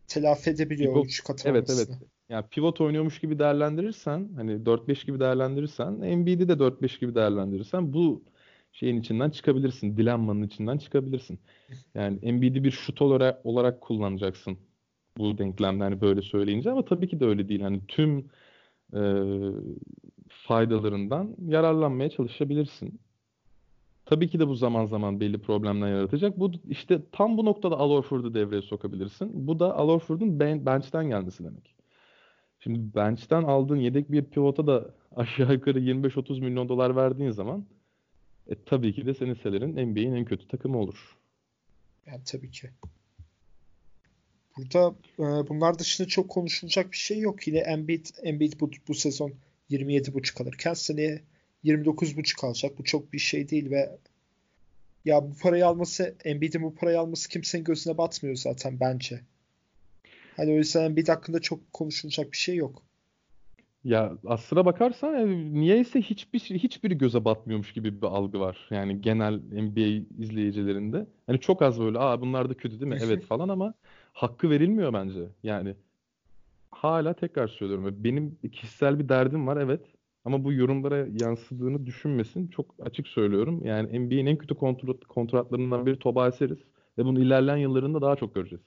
telafi 0.08 0.50
edebiliyor 0.50 0.92
pivot, 0.92 1.06
üçlük 1.06 1.30
atamasını. 1.30 1.58
Evet 1.58 1.88
evet. 1.90 2.08
Yani 2.28 2.44
pivot 2.50 2.80
oynuyormuş 2.80 3.20
gibi 3.20 3.38
değerlendirirsen 3.38 4.28
hani 4.36 4.52
4-5 4.52 5.06
gibi 5.06 5.20
değerlendirirsen 5.20 6.00
Embiid'i 6.00 6.48
de 6.48 6.52
4-5 6.52 7.00
gibi 7.00 7.14
değerlendirirsen 7.14 7.92
bu 7.92 8.22
şeyin 8.72 9.00
içinden 9.00 9.30
çıkabilirsin. 9.30 9.96
Dilemmanın 9.96 10.42
içinden 10.42 10.78
çıkabilirsin. 10.78 11.38
Yani 11.94 12.18
Embiid'i 12.22 12.64
bir 12.64 12.70
şut 12.70 13.02
olarak, 13.02 13.46
olarak 13.46 13.80
kullanacaksın 13.80 14.58
bu 15.18 15.38
denklemde 15.38 15.84
hani 15.84 16.00
böyle 16.00 16.22
söyleyince 16.22 16.70
ama 16.70 16.84
tabii 16.84 17.08
ki 17.08 17.20
de 17.20 17.24
öyle 17.24 17.48
değil. 17.48 17.60
Hani 17.60 17.80
tüm 17.88 18.30
e, 18.94 19.00
faydalarından 20.28 21.36
yararlanmaya 21.46 22.10
çalışabilirsin. 22.10 23.00
Tabii 24.06 24.28
ki 24.28 24.40
de 24.40 24.48
bu 24.48 24.54
zaman 24.54 24.86
zaman 24.86 25.20
belli 25.20 25.38
problemler 25.38 25.88
yaratacak. 25.88 26.40
Bu 26.40 26.52
işte 26.68 27.02
tam 27.12 27.36
bu 27.36 27.44
noktada 27.44 27.76
Al 27.76 27.90
Horford'u 27.90 28.34
devreye 28.34 28.62
sokabilirsin. 28.62 29.46
Bu 29.46 29.58
da 29.58 29.76
Al 29.76 29.88
Horford'un 29.88 30.40
ben, 30.40 30.66
bench'ten 30.66 31.08
gelmesi 31.08 31.44
demek. 31.44 31.74
Şimdi 32.60 32.94
bench'ten 32.94 33.42
aldığın 33.42 33.76
yedek 33.76 34.12
bir 34.12 34.24
pivota 34.24 34.66
da 34.66 34.94
aşağı 35.16 35.52
yukarı 35.52 35.80
25-30 35.80 36.40
milyon 36.40 36.68
dolar 36.68 36.96
verdiğin 36.96 37.30
zaman 37.30 37.66
e, 38.46 38.54
tabii 38.64 38.94
ki 38.94 39.06
de 39.06 39.14
senin 39.14 39.34
selerin 39.34 39.90
NBA'in 39.90 40.12
en 40.12 40.24
kötü 40.24 40.48
takımı 40.48 40.78
olur. 40.78 41.18
Yani 42.06 42.22
tabii 42.24 42.50
ki. 42.50 42.70
Burada 44.56 44.94
e, 45.18 45.48
bunlar 45.48 45.78
dışında 45.78 46.08
çok 46.08 46.28
konuşulacak 46.28 46.92
bir 46.92 46.96
şey 46.96 47.18
yok. 47.18 47.46
Yine 47.46 47.58
Embiid, 47.58 48.06
Embiid 48.22 48.52
bu, 48.60 48.70
bu 48.88 48.94
sezon 48.94 49.32
27.5 49.70 50.42
alırken 50.42 50.74
seneye 50.74 51.22
29.5 51.64 52.46
alacak. 52.46 52.78
Bu 52.78 52.84
çok 52.84 53.12
bir 53.12 53.18
şey 53.18 53.48
değil 53.48 53.70
ve 53.70 53.98
Ya 55.04 55.22
bu 55.22 55.34
parayı 55.42 55.66
alması, 55.66 56.14
Embiid'in 56.24 56.62
bu 56.62 56.74
parayı 56.74 57.00
alması 57.00 57.28
kimsenin 57.28 57.64
gözüne 57.64 57.98
batmıyor 57.98 58.36
zaten 58.36 58.80
bence. 58.80 59.20
Hani 60.36 60.52
o 60.52 60.54
yüzden 60.54 60.84
Embiid 60.84 61.08
hakkında 61.08 61.40
çok 61.40 61.72
konuşulacak 61.72 62.32
bir 62.32 62.36
şey 62.36 62.56
yok. 62.56 62.82
Ya 63.84 64.12
aslına 64.26 64.64
bakarsan 64.64 65.14
yani 65.14 65.54
niyeyse 65.54 66.00
hiçbir 66.02 66.38
şey- 66.38 66.58
hiçbiri 66.58 66.98
göze 66.98 67.24
batmıyormuş 67.24 67.72
gibi 67.72 68.02
bir 68.02 68.06
algı 68.06 68.40
var. 68.40 68.68
Yani 68.70 69.00
genel 69.00 69.34
NBA 69.52 70.04
izleyicilerinde. 70.18 71.06
Hani 71.26 71.40
çok 71.40 71.62
az 71.62 71.80
böyle 71.80 71.98
aa 71.98 72.20
bunlar 72.20 72.50
da 72.50 72.54
kötü 72.54 72.80
değil 72.80 72.92
mi? 72.92 72.98
Evet 73.02 73.24
falan 73.24 73.48
ama 73.48 73.74
hakkı 74.14 74.50
verilmiyor 74.50 74.92
bence. 74.92 75.28
Yani 75.42 75.74
hala 76.70 77.14
tekrar 77.14 77.48
söylüyorum. 77.48 77.94
Benim 78.04 78.38
kişisel 78.52 78.98
bir 78.98 79.08
derdim 79.08 79.46
var 79.46 79.56
evet. 79.56 79.80
Ama 80.24 80.44
bu 80.44 80.52
yorumlara 80.52 81.06
yansıdığını 81.20 81.86
düşünmesin. 81.86 82.48
Çok 82.48 82.74
açık 82.80 83.08
söylüyorum. 83.08 83.64
Yani 83.64 83.98
NBA'nin 83.98 84.26
en 84.26 84.36
kötü 84.36 84.54
kontrat, 84.54 85.04
kontratlarından 85.04 85.86
biri 85.86 85.98
Tobias 85.98 86.40
Harris. 86.40 86.58
Ve 86.98 87.04
bunu 87.04 87.20
ilerleyen 87.20 87.56
yıllarında 87.56 88.02
daha 88.02 88.16
çok 88.16 88.34
göreceğiz. 88.34 88.64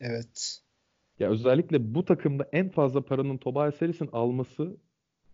Evet. 0.00 0.60
Ya 1.18 1.30
özellikle 1.30 1.94
bu 1.94 2.04
takımda 2.04 2.48
en 2.52 2.68
fazla 2.68 3.00
paranın 3.00 3.36
Tobias 3.36 3.80
Harris'in 3.80 4.08
alması 4.12 4.76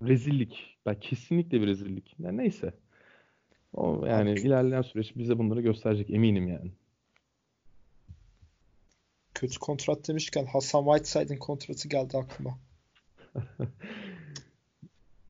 rezillik. 0.02 0.78
Ben 0.86 1.00
kesinlikle 1.00 1.60
bir 1.60 1.66
rezillik. 1.66 2.14
Yani 2.18 2.36
neyse. 2.36 2.74
O 3.72 4.06
yani 4.06 4.32
ilerleyen 4.32 4.82
süreç 4.82 5.16
bize 5.16 5.38
bunları 5.38 5.60
gösterecek 5.60 6.10
eminim 6.10 6.48
yani. 6.48 6.70
Kötü 9.40 9.58
kontrat 9.58 10.08
demişken 10.08 10.46
Hasan 10.46 10.84
Whiteside'in 10.84 11.38
kontratı 11.38 11.88
geldi 11.88 12.18
aklıma. 12.18 12.58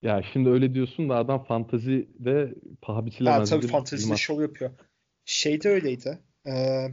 Ya 0.02 0.22
şimdi 0.32 0.48
öyle 0.48 0.74
diyorsun 0.74 1.08
da 1.08 1.16
adam 1.16 1.44
fantazide 1.44 2.54
paha 2.82 2.96
Ha 2.98 3.06
biçilemez 3.06 3.50
tabii 3.50 3.62
bir 3.62 3.68
fantezide 3.68 4.06
elmas. 4.06 4.20
şov 4.20 4.40
yapıyor. 4.40 4.70
Şey 5.24 5.62
de 5.62 5.68
öyleydi. 5.68 6.18
Ee, 6.46 6.88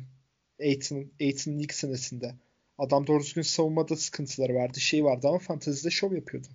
Aiton, 0.59 1.05
Aiton'un 1.21 1.59
ilk 1.59 1.73
senesinde. 1.73 2.35
Adam 2.77 3.07
doğru 3.07 3.19
düzgün 3.19 3.41
savunmada 3.41 3.95
sıkıntıları 3.95 4.55
vardı. 4.55 4.79
Şey 4.79 5.03
vardı 5.03 5.27
ama 5.27 5.39
fantezide 5.39 5.89
şov 5.89 6.13
yapıyordu. 6.13 6.47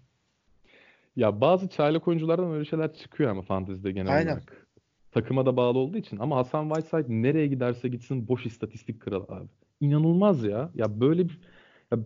Ya 1.16 1.40
bazı 1.40 1.68
çaylak 1.68 2.08
oyunculardan 2.08 2.52
öyle 2.52 2.64
şeyler 2.64 2.94
çıkıyor 2.94 3.30
ama 3.30 3.42
fantezide 3.42 3.92
genel 3.92 4.16
Aynen. 4.16 4.32
olarak. 4.32 4.66
Takıma 5.12 5.46
da 5.46 5.56
bağlı 5.56 5.78
olduğu 5.78 5.98
için. 5.98 6.16
Ama 6.16 6.36
Hasan 6.36 6.68
Whiteside 6.68 7.22
nereye 7.22 7.46
giderse 7.46 7.88
gitsin 7.88 8.28
boş 8.28 8.46
istatistik 8.46 9.00
kralı 9.00 9.24
abi. 9.28 9.48
İnanılmaz 9.80 10.44
ya. 10.44 10.70
Ya 10.74 11.00
böyle 11.00 11.28
bir 11.28 11.38
ya 11.92 11.98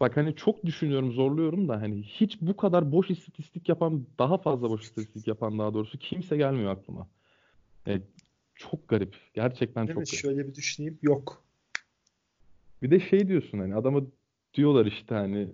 bak 0.00 0.16
hani 0.16 0.36
çok 0.36 0.64
düşünüyorum, 0.66 1.12
zorluyorum 1.12 1.68
da 1.68 1.80
hani 1.80 2.02
hiç 2.02 2.40
bu 2.40 2.56
kadar 2.56 2.92
boş 2.92 3.10
istatistik 3.10 3.68
yapan, 3.68 4.06
daha 4.18 4.38
fazla 4.38 4.70
boş 4.70 4.82
istatistik 4.82 5.28
yapan 5.28 5.58
daha 5.58 5.74
doğrusu 5.74 5.98
kimse 5.98 6.36
gelmiyor 6.36 6.70
aklıma. 6.72 7.08
E, 7.86 8.00
çok 8.54 8.88
garip. 8.88 9.16
Gerçekten 9.34 9.88
Değil 9.88 9.98
mi? 9.98 10.04
çok 10.04 10.12
garip. 10.12 10.22
Şöyle 10.22 10.48
bir 10.48 10.54
düşüneyim. 10.54 10.98
Yok. 11.02 11.44
Bir 12.82 12.90
de 12.90 13.00
şey 13.00 13.28
diyorsun 13.28 13.58
hani 13.58 13.74
adama 13.74 14.00
diyorlar 14.54 14.86
işte 14.86 15.14
hani 15.14 15.48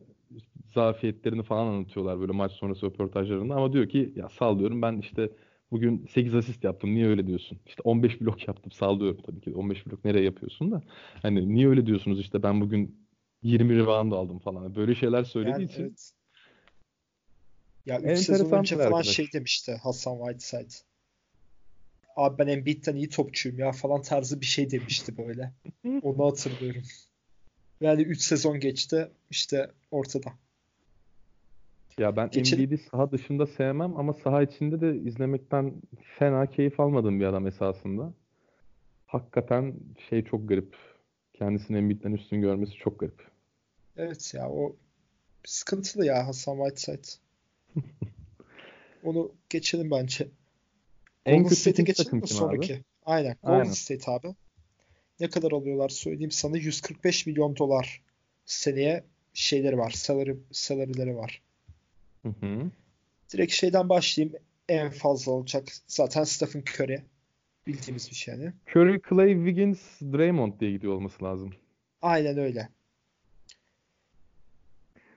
zafiyetlerini 0.75 1.42
falan 1.42 1.66
anlatıyorlar 1.66 2.21
böyle 2.21 2.33
maç 2.33 2.52
sonrası 2.52 2.87
röportajlarında 2.87 3.54
ama 3.54 3.73
diyor 3.73 3.88
ki 3.88 4.12
ya 4.16 4.28
sallıyorum 4.28 4.83
ben 4.83 4.99
işte 4.99 5.30
bugün 5.71 6.07
8 6.07 6.35
asist 6.35 6.65
yaptım 6.65 6.95
niye 6.95 7.07
öyle 7.07 7.27
diyorsun? 7.27 7.59
İşte 7.67 7.83
15 7.83 8.21
blok 8.21 8.49
yaptım 8.49 8.73
sallıyorum 8.73 9.23
tabii 9.27 9.41
ki 9.41 9.55
15 9.55 9.87
blok 9.87 10.05
nereye 10.05 10.25
yapıyorsun 10.25 10.73
da 10.73 10.83
hani 11.23 11.55
niye 11.55 11.69
öyle 11.69 11.87
diyorsunuz 11.87 12.21
işte 12.21 12.43
ben 12.43 12.61
bugün 12.61 13.09
20 13.43 13.77
rebound 13.77 14.13
aldım 14.13 14.39
falan 14.39 14.75
böyle 14.75 14.95
şeyler 14.95 15.25
söylediği 15.25 15.53
Yani 15.53 15.65
için 15.65 15.83
evet. 15.83 16.13
Ya 17.87 18.01
3 18.01 18.19
sezon 18.19 18.59
önce 18.59 18.77
falan 18.77 18.87
arkadaş. 18.87 19.09
şey 19.09 19.33
demişti 19.33 19.73
Hasan 19.83 20.19
Whiteside. 20.19 20.87
Abi 22.17 22.39
ben 22.39 22.47
Embiid'den 22.47 22.97
iyi 22.97 23.09
topçuyum 23.09 23.59
ya 23.59 23.73
falan 23.73 24.03
tarzı 24.03 24.41
bir 24.41 24.47
şey 24.47 24.71
demişti 24.71 25.19
böyle. 25.19 25.53
Onu 26.03 26.27
hatırlıyorum. 26.27 26.83
Yani 27.81 28.03
3 28.03 28.21
sezon 28.21 28.61
geçti 28.61 29.11
işte 29.31 29.71
ortada. 29.91 30.33
Ya 31.99 32.17
ben 32.17 32.31
Geçelim. 32.31 32.65
Embiid'i 32.65 32.83
saha 32.91 33.12
dışında 33.12 33.47
sevmem 33.47 33.97
ama 33.97 34.13
saha 34.13 34.43
içinde 34.43 34.80
de 34.80 34.97
izlemekten 34.97 35.75
fena 36.19 36.47
keyif 36.47 36.80
almadığım 36.80 37.21
bir 37.21 37.25
adam 37.25 37.47
esasında. 37.47 38.13
Hakikaten 39.06 39.75
şey 40.09 40.25
çok 40.25 40.49
garip. 40.49 40.76
Kendisini 41.35 41.76
Embiid'den 41.76 42.13
üstün 42.13 42.41
görmesi 42.41 42.73
çok 42.73 43.00
garip. 43.00 43.23
Evet 43.97 44.35
ya 44.35 44.50
o 44.50 44.76
sıkıntılı 45.45 46.06
ya 46.06 46.26
Hasan 46.26 46.56
Whiteside. 46.56 47.21
Onu 49.04 49.32
geçelim 49.50 49.91
bence. 49.91 50.28
En 51.26 51.43
Golden 51.43 51.54
State'e 51.54 51.85
geçelim 51.85 52.17
mi 52.17 52.23
kim 52.23 52.37
abi? 52.37 52.41
sonraki? 52.41 52.85
Aynen. 53.06 53.37
Golden 53.43 53.59
Aynen. 53.59 53.73
State 53.73 54.11
abi. 54.11 54.35
Ne 55.21 55.30
kadar 55.30 55.52
alıyorlar 55.52 55.89
söyleyeyim 55.89 56.30
sana. 56.30 56.56
145 56.56 57.26
milyon 57.26 57.56
dolar 57.56 58.02
seneye 58.45 59.04
şeyleri 59.35 59.78
var. 59.78 59.91
Salary, 59.91 60.35
salary'leri 60.52 61.17
var. 61.17 61.43
Hı 62.26 62.47
hı. 62.47 62.71
Direkt 63.32 63.52
şeyden 63.52 63.89
başlayayım. 63.89 64.36
En 64.69 64.91
fazla 64.91 65.32
olacak. 65.32 65.69
Zaten 65.86 66.25
Stephen 66.25 66.62
Curry. 66.62 67.02
Bildiğimiz 67.67 68.10
bir 68.10 68.15
şey 68.15 68.34
yani. 68.34 68.52
Curry, 68.76 69.00
Clay, 69.08 69.34
Wiggins, 69.34 70.00
Draymond 70.00 70.60
diye 70.60 70.73
gidiyor 70.73 70.93
olması 70.93 71.25
lazım. 71.25 71.50
Aynen 72.02 72.39
öyle. 72.39 72.69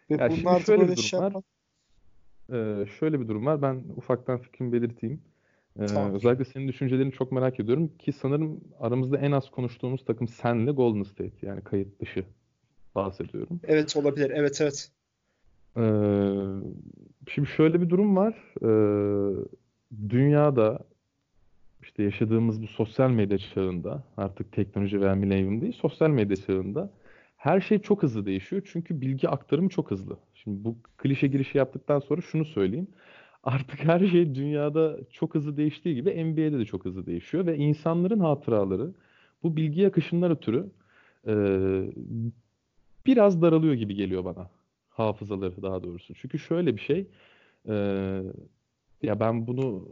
Ve 0.09 0.15
Ya 0.15 0.29
bunlar 0.29 0.59
şöyle 0.59 0.81
bir 0.81 0.87
durum 0.87 1.03
şey 1.03 1.19
var. 1.19 1.33
Ee, 2.53 2.85
şöyle 2.99 3.19
bir 3.19 3.27
durum 3.27 3.45
var. 3.45 3.61
Ben 3.61 3.83
ufaktan 3.95 4.41
fikrimi 4.41 4.73
belirteyim. 4.73 5.21
Ee, 5.79 5.85
Tamam. 5.85 6.13
özellikle 6.13 6.45
senin 6.45 6.67
düşüncelerini 6.67 7.11
çok 7.11 7.31
merak 7.31 7.59
ediyorum 7.59 7.97
ki 7.97 8.13
sanırım 8.13 8.61
aramızda 8.79 9.17
en 9.17 9.31
az 9.31 9.49
konuştuğumuz 9.51 10.05
takım 10.05 10.27
senle 10.27 10.71
Golden 10.71 11.03
State. 11.03 11.47
Yani 11.47 11.63
kayıt 11.63 11.99
dışı 12.01 12.25
bahsediyorum. 12.95 13.59
Evet 13.63 13.97
olabilir. 13.97 14.31
Evet 14.35 14.61
evet. 14.61 14.91
Ee, 15.77 15.81
şimdi 17.33 17.47
şöyle 17.47 17.81
bir 17.81 17.89
durum 17.89 18.17
var. 18.17 18.35
Ee, 18.63 19.45
dünyada 20.09 20.79
işte 21.83 22.03
yaşadığımız 22.03 22.61
bu 22.61 22.67
sosyal 22.67 23.09
medya 23.09 23.37
çağında 23.37 24.03
artık 24.17 24.51
teknoloji 24.51 25.01
veya 25.01 25.15
milenyum 25.15 25.61
değil 25.61 25.73
sosyal 25.73 26.09
medya 26.09 26.35
çağında 26.35 26.91
her 27.37 27.61
şey 27.61 27.79
çok 27.79 28.03
hızlı 28.03 28.25
değişiyor. 28.25 28.61
Çünkü 28.71 29.01
bilgi 29.01 29.29
aktarımı 29.29 29.69
çok 29.69 29.91
hızlı. 29.91 30.17
Şimdi 30.33 30.63
bu 30.63 30.77
klişe 30.97 31.27
girişi 31.27 31.57
yaptıktan 31.57 31.99
sonra 31.99 32.21
şunu 32.21 32.45
söyleyeyim. 32.45 32.87
Artık 33.43 33.83
her 33.83 34.07
şey 34.07 34.35
dünyada 34.35 34.97
çok 35.11 35.35
hızlı 35.35 35.57
değiştiği 35.57 35.95
gibi 35.95 36.23
NBA'de 36.25 36.59
de 36.59 36.65
çok 36.65 36.85
hızlı 36.85 37.05
değişiyor 37.05 37.45
ve 37.45 37.57
insanların 37.57 38.19
hatıraları 38.19 38.91
bu 39.43 39.55
bilgi 39.55 39.87
akışından 39.87 40.31
ötürü 40.31 40.65
e, 41.27 41.33
biraz 43.05 43.41
daralıyor 43.41 43.73
gibi 43.73 43.95
geliyor 43.95 44.25
bana. 44.25 44.49
Hafızaları 44.99 45.61
daha 45.61 45.83
doğrusu. 45.83 46.13
Çünkü 46.13 46.39
şöyle 46.39 46.75
bir 46.75 46.81
şey 46.81 47.07
e, 47.67 47.73
ya 49.01 49.19
ben 49.19 49.47
bunu 49.47 49.87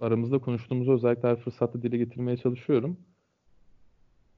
aramızda 0.00 0.38
konuştuğumuzda 0.38 0.92
özellikle 0.92 1.28
her 1.28 1.36
fırsatta 1.36 1.82
dile 1.82 1.96
getirmeye 1.96 2.36
çalışıyorum. 2.36 2.96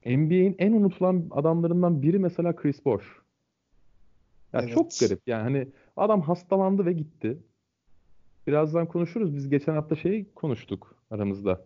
NBA'in 0.05 0.55
en 0.59 0.73
unutulan 0.73 1.27
adamlarından 1.31 2.01
biri 2.01 2.19
mesela 2.19 2.55
Chris 2.55 2.85
Bosh. 2.85 3.05
Ya 4.53 4.67
çok 4.67 4.85
Evet. 4.85 4.97
garip. 4.99 5.21
Yani 5.27 5.43
hani 5.43 5.67
adam 5.97 6.21
hastalandı 6.21 6.85
ve 6.85 6.93
gitti. 6.93 7.37
Birazdan 8.47 8.87
konuşuruz. 8.87 9.35
Biz 9.35 9.49
geçen 9.49 9.73
hafta 9.73 9.95
şey 9.95 10.25
konuştuk 10.35 10.95
aramızda. 11.11 11.65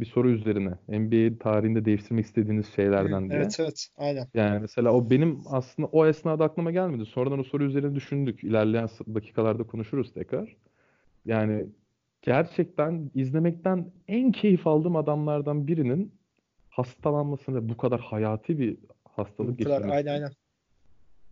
Bir 0.00 0.06
soru 0.06 0.30
üzerine. 0.30 0.74
NBA 0.88 1.38
tarihinde 1.38 1.84
değiştirmek 1.84 2.24
istediğiniz 2.24 2.74
şeylerden 2.74 3.30
diye. 3.30 3.40
evet 3.40 3.56
evet. 3.60 3.88
Aynen. 3.96 4.28
Yani 4.34 4.58
mesela 4.60 4.92
o 4.92 5.10
benim 5.10 5.40
aslında 5.46 5.88
o 5.88 6.06
esnada 6.06 6.44
aklıma 6.44 6.70
gelmedi. 6.70 7.06
Sonradan 7.06 7.38
o 7.38 7.44
soru 7.44 7.64
üzerine 7.64 7.94
düşündük. 7.94 8.44
İlerleyen 8.44 8.88
dakikalarda 9.14 9.62
konuşuruz 9.62 10.12
tekrar. 10.12 10.56
Yani 11.24 11.66
gerçekten 12.22 13.10
izlemekten 13.14 13.92
en 14.08 14.32
keyif 14.32 14.66
aldığım 14.66 14.96
adamlardan 14.96 15.66
birinin 15.66 16.14
hastalanmasını 16.70 17.68
bu 17.68 17.76
kadar 17.76 18.00
hayati 18.00 18.58
bir 18.58 18.78
hastalık 19.04 19.58
Bu 19.58 19.64
kadar 19.64 19.88
aynen 19.88 20.12
aynen. 20.12 20.32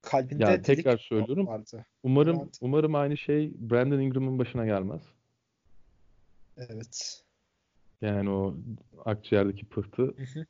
Kalbinde 0.02 0.42
Ya 0.42 0.48
delik 0.48 0.64
tekrar 0.64 0.98
söylüyorum. 0.98 1.46
vardı. 1.46 1.86
Umarım 2.02 2.38
Evet. 2.42 2.58
umarım 2.60 2.94
aynı 2.94 3.16
şey 3.16 3.52
Brandon 3.56 4.00
Ingram'ın 4.00 4.38
başına 4.38 4.66
gelmez. 4.66 5.02
Evet. 6.56 7.24
Yani 8.02 8.30
o 8.30 8.56
akciğerdeki 9.04 9.66
pıhtı. 9.66 10.02
Hı 10.02 10.40
hı. 10.40 10.46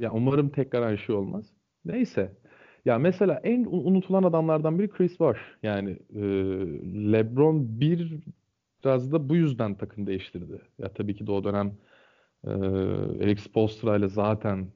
Ya 0.00 0.12
umarım 0.12 0.50
tekrar 0.50 0.82
aynı 0.82 0.98
şey 0.98 1.14
olmaz. 1.14 1.46
Neyse. 1.84 2.32
Ya 2.84 2.98
mesela 2.98 3.40
en 3.44 3.64
unutulan 3.64 4.22
adamlardan 4.22 4.78
biri 4.78 4.88
Chris 4.88 5.20
Bosh. 5.20 5.38
Yani 5.62 5.90
e, 6.14 6.22
LeBron 7.12 7.80
bir 7.80 8.14
biraz 8.84 9.12
da 9.12 9.28
bu 9.28 9.36
yüzden 9.36 9.74
takım 9.74 10.06
değiştirdi. 10.06 10.62
Ya 10.78 10.92
tabii 10.94 11.16
ki 11.16 11.26
de 11.26 11.32
o 11.32 11.44
dönem 11.44 11.78
e, 12.46 12.50
Eric 13.24 13.42
Spoelstra 13.42 13.96
ile 13.96 14.08
zaten 14.08 14.68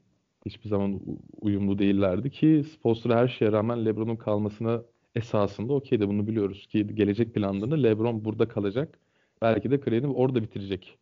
hiçbir 0.47 0.69
zaman 0.69 1.01
uyumlu 1.41 1.79
değillerdi 1.79 2.31
ki 2.31 2.65
Spoelstra 2.73 3.17
her 3.17 3.29
şeye 3.29 3.53
rağmen 3.53 3.87
LeBron'un 3.87 4.17
kalmasına 4.17 4.83
esasında 5.15 5.73
okey 5.73 6.01
de 6.01 6.09
bunu 6.09 6.27
biliyoruz 6.27 6.67
ki 6.67 6.95
gelecek 6.95 7.35
planlarını 7.35 7.83
LeBron 7.83 8.25
burada 8.25 8.49
kalacak. 8.49 8.99
Belki 9.43 9.71
de 9.71 9.81
kariyerini 9.81 10.13
orada 10.13 10.43
bitirecek 10.43 10.99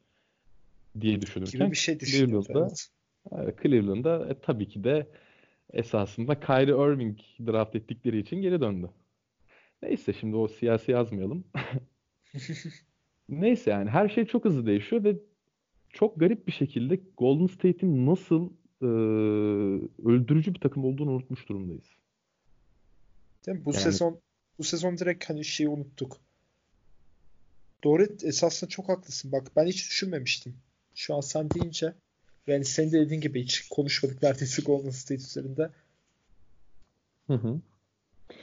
diye 1.01 1.21
düşünürken 1.21 1.61
gibi 1.61 1.71
bir 1.71 1.77
şey. 1.77 1.99
Cleveland'da, 1.99 2.69
Evet. 3.33 3.63
Cleveland'da 3.63 4.29
e, 4.31 4.41
tabii 4.41 4.69
ki 4.69 4.85
de 4.85 5.07
esasında 5.73 6.41
Kyrie 6.41 6.93
Irving 6.93 7.19
draft 7.47 7.77
ettikleri 7.77 8.19
için 8.19 8.37
geri 8.37 8.61
döndü. 8.61 8.91
Neyse 9.83 10.13
şimdi 10.13 10.37
o 10.37 10.49
siyasi 10.49 10.91
yazmayalım. 10.91 11.45
Neyse 13.29 13.71
yani 13.71 13.91
her 13.91 14.09
şey 14.09 14.25
çok 14.27 14.45
hızlı 14.45 14.67
değişiyor 14.67 15.05
ve 15.05 15.17
çok 15.93 16.21
garip 16.21 16.47
bir 16.47 16.53
şekilde 16.53 17.01
Golden 17.19 17.47
State'in 17.47 18.07
nasıl 18.07 18.51
e, 18.83 18.87
öldürücü 20.09 20.55
bir 20.55 20.61
takım 20.61 20.85
olduğunu 20.85 21.11
unutmuş 21.11 21.49
durumdayız. 21.49 21.85
Değil 23.47 23.59
mi? 23.59 23.65
Bu 23.65 23.71
Yani- 23.71 23.83
sezon 23.83 24.21
bu 24.59 24.65
sezon 24.65 24.99
direkt 24.99 25.31
hani 25.31 25.45
şeyi 25.45 25.69
unuttuk. 25.69 26.17
Doğru 27.85 28.07
esasında 28.25 28.71
çok 28.71 28.89
haklısın. 28.89 29.33
Bak 29.33 29.51
ben 29.57 29.67
hiç 29.67 29.89
düşünmemiştim. 29.91 30.55
Şu 30.99 31.15
an 31.15 31.21
sen 31.21 31.51
deyince 31.51 31.95
yani 32.47 32.65
senin 32.65 32.93
de 32.93 33.01
dediğin 33.01 33.21
gibi 33.21 33.43
hiç 33.43 33.69
konuşmadık 33.69 34.23
neredeyse 34.23 34.63
Golden 34.63 34.91
State 34.91 35.23
üzerinde. 35.23 35.71
Hı 37.27 37.35
hı. 37.35 37.61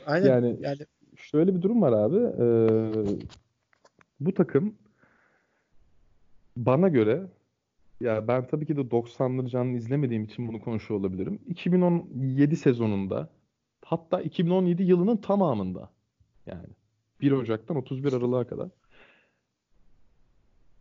Aynen 0.06 0.28
Yani- 0.28 0.58
yani 0.62 0.78
Şöyle 1.16 1.56
bir 1.56 1.62
durum 1.62 1.82
var 1.82 1.92
abi. 1.92 2.18
Ee, 2.18 3.18
bu 4.20 4.34
takım 4.34 4.76
bana 6.58 6.88
göre 6.88 7.28
ya 8.02 8.28
ben 8.28 8.48
tabii 8.48 8.66
ki 8.66 8.78
de 8.78 8.82
90'ları 8.92 9.50
canlı 9.50 9.78
izlemediğim 9.78 10.24
için 10.24 10.48
bunu 10.48 10.62
konuşuyor 10.62 11.00
olabilirim. 11.00 11.40
2017 11.48 12.56
sezonunda 12.56 13.30
hatta 13.86 14.22
2017 14.22 14.84
yılının 14.84 15.18
tamamında 15.18 15.90
yani 16.46 16.68
1 17.22 17.32
Ocak'tan 17.32 17.78
31 17.78 18.14
Aralık'a 18.14 18.48
kadar 18.48 18.70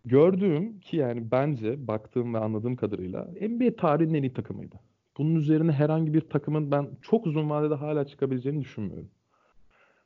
gördüğüm 0.04 0.80
ki 0.80 0.96
yani 0.96 1.30
bence 1.30 1.86
baktığım 1.86 2.34
ve 2.34 2.38
anladığım 2.38 2.76
kadarıyla 2.76 3.24
NBA 3.40 3.76
tarihinin 3.76 4.14
en 4.14 4.22
iyi 4.22 4.32
takımıydı. 4.34 4.80
Bunun 5.18 5.34
üzerine 5.34 5.72
herhangi 5.72 6.14
bir 6.14 6.20
takımın 6.20 6.70
ben 6.70 6.88
çok 7.02 7.26
uzun 7.26 7.50
vadede 7.50 7.74
hala 7.74 8.06
çıkabileceğini 8.06 8.60
düşünmüyorum. 8.60 9.10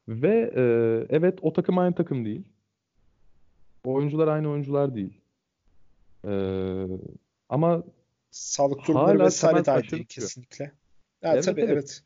Ve 0.09 0.53
e, 0.57 0.63
evet 1.17 1.39
o 1.43 1.53
takım 1.53 1.79
aynı 1.79 1.95
takım 1.95 2.25
değil. 2.25 2.45
Oyuncular 3.85 4.29
aynı 4.29 4.51
oyuncular 4.51 4.95
değil. 4.95 5.21
E, 6.25 6.33
ama 7.49 7.83
sağlık 8.31 8.87
durumları 8.87 9.19
vesaire 9.19 9.65
de 9.65 9.71
aynı 9.71 9.91
değil 9.91 10.05
kesinlikle. 10.05 10.73
Ya 11.23 11.33
Evet, 11.33 11.45
tabii 11.45 11.61
evet. 11.61 11.73
evet. 11.73 12.03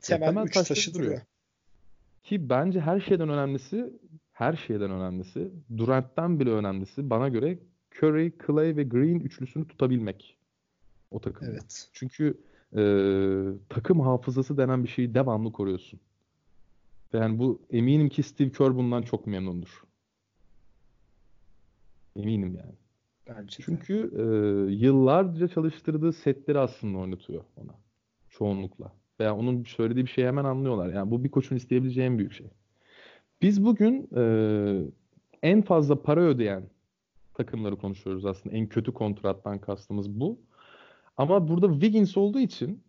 Temel 0.00 0.28
temel 0.28 0.46
üç 0.46 0.68
taşı 0.68 0.94
duruyor. 0.94 1.10
duruyor. 1.10 1.22
ki 2.22 2.48
bence 2.48 2.80
her 2.80 3.00
şeyden 3.00 3.28
önemlisi 3.28 3.92
her 4.40 4.56
şeyden 4.56 4.90
önemlisi 4.90 5.50
Durant'ten 5.76 6.40
bile 6.40 6.50
önemlisi 6.50 7.10
bana 7.10 7.28
göre 7.28 7.58
Curry, 7.98 8.32
Clay 8.46 8.76
ve 8.76 8.84
Green 8.84 9.20
üçlüsünü 9.20 9.68
tutabilmek 9.68 10.38
o 11.10 11.20
takımda. 11.20 11.52
Evet. 11.52 11.88
Çünkü 11.92 12.40
e, 12.76 12.82
takım 13.68 14.00
hafızası 14.00 14.56
denen 14.56 14.84
bir 14.84 14.88
şeyi 14.88 15.14
devamlı 15.14 15.52
koruyorsun. 15.52 16.00
Yani 17.12 17.38
bu 17.38 17.62
eminim 17.70 18.08
ki 18.08 18.22
Steve 18.22 18.50
Kerr 18.50 18.76
bundan 18.76 19.02
çok 19.02 19.26
memnundur. 19.26 19.82
Eminim 22.16 22.54
yani. 22.54 22.74
Bence 23.28 23.58
de. 23.58 23.62
Çünkü 23.64 24.10
e, 24.16 24.22
yıllarca 24.72 25.48
çalıştırdığı 25.48 26.12
setleri 26.12 26.58
aslında 26.58 26.98
oynatıyor 26.98 27.44
ona. 27.56 27.74
Çoğunlukla. 28.30 28.92
Veya 29.20 29.36
onun 29.36 29.64
söylediği 29.64 30.04
bir 30.04 30.10
şeyi 30.10 30.26
hemen 30.26 30.44
anlıyorlar. 30.44 30.92
Yani 30.92 31.10
bu 31.10 31.24
bir 31.24 31.30
koçun 31.30 31.56
isteyebileceği 31.56 32.06
en 32.06 32.18
büyük 32.18 32.32
şey. 32.32 32.50
Biz 33.42 33.64
bugün 33.64 34.08
e, 34.16 34.22
en 35.42 35.62
fazla 35.62 36.02
para 36.02 36.20
ödeyen 36.20 36.62
takımları 37.34 37.76
konuşuyoruz 37.76 38.26
aslında. 38.26 38.56
En 38.56 38.66
kötü 38.66 38.92
kontrattan 38.94 39.58
kastımız 39.58 40.20
bu. 40.20 40.40
Ama 41.16 41.48
burada 41.48 41.72
Wiggins 41.72 42.16
olduğu 42.16 42.38
için 42.38 42.82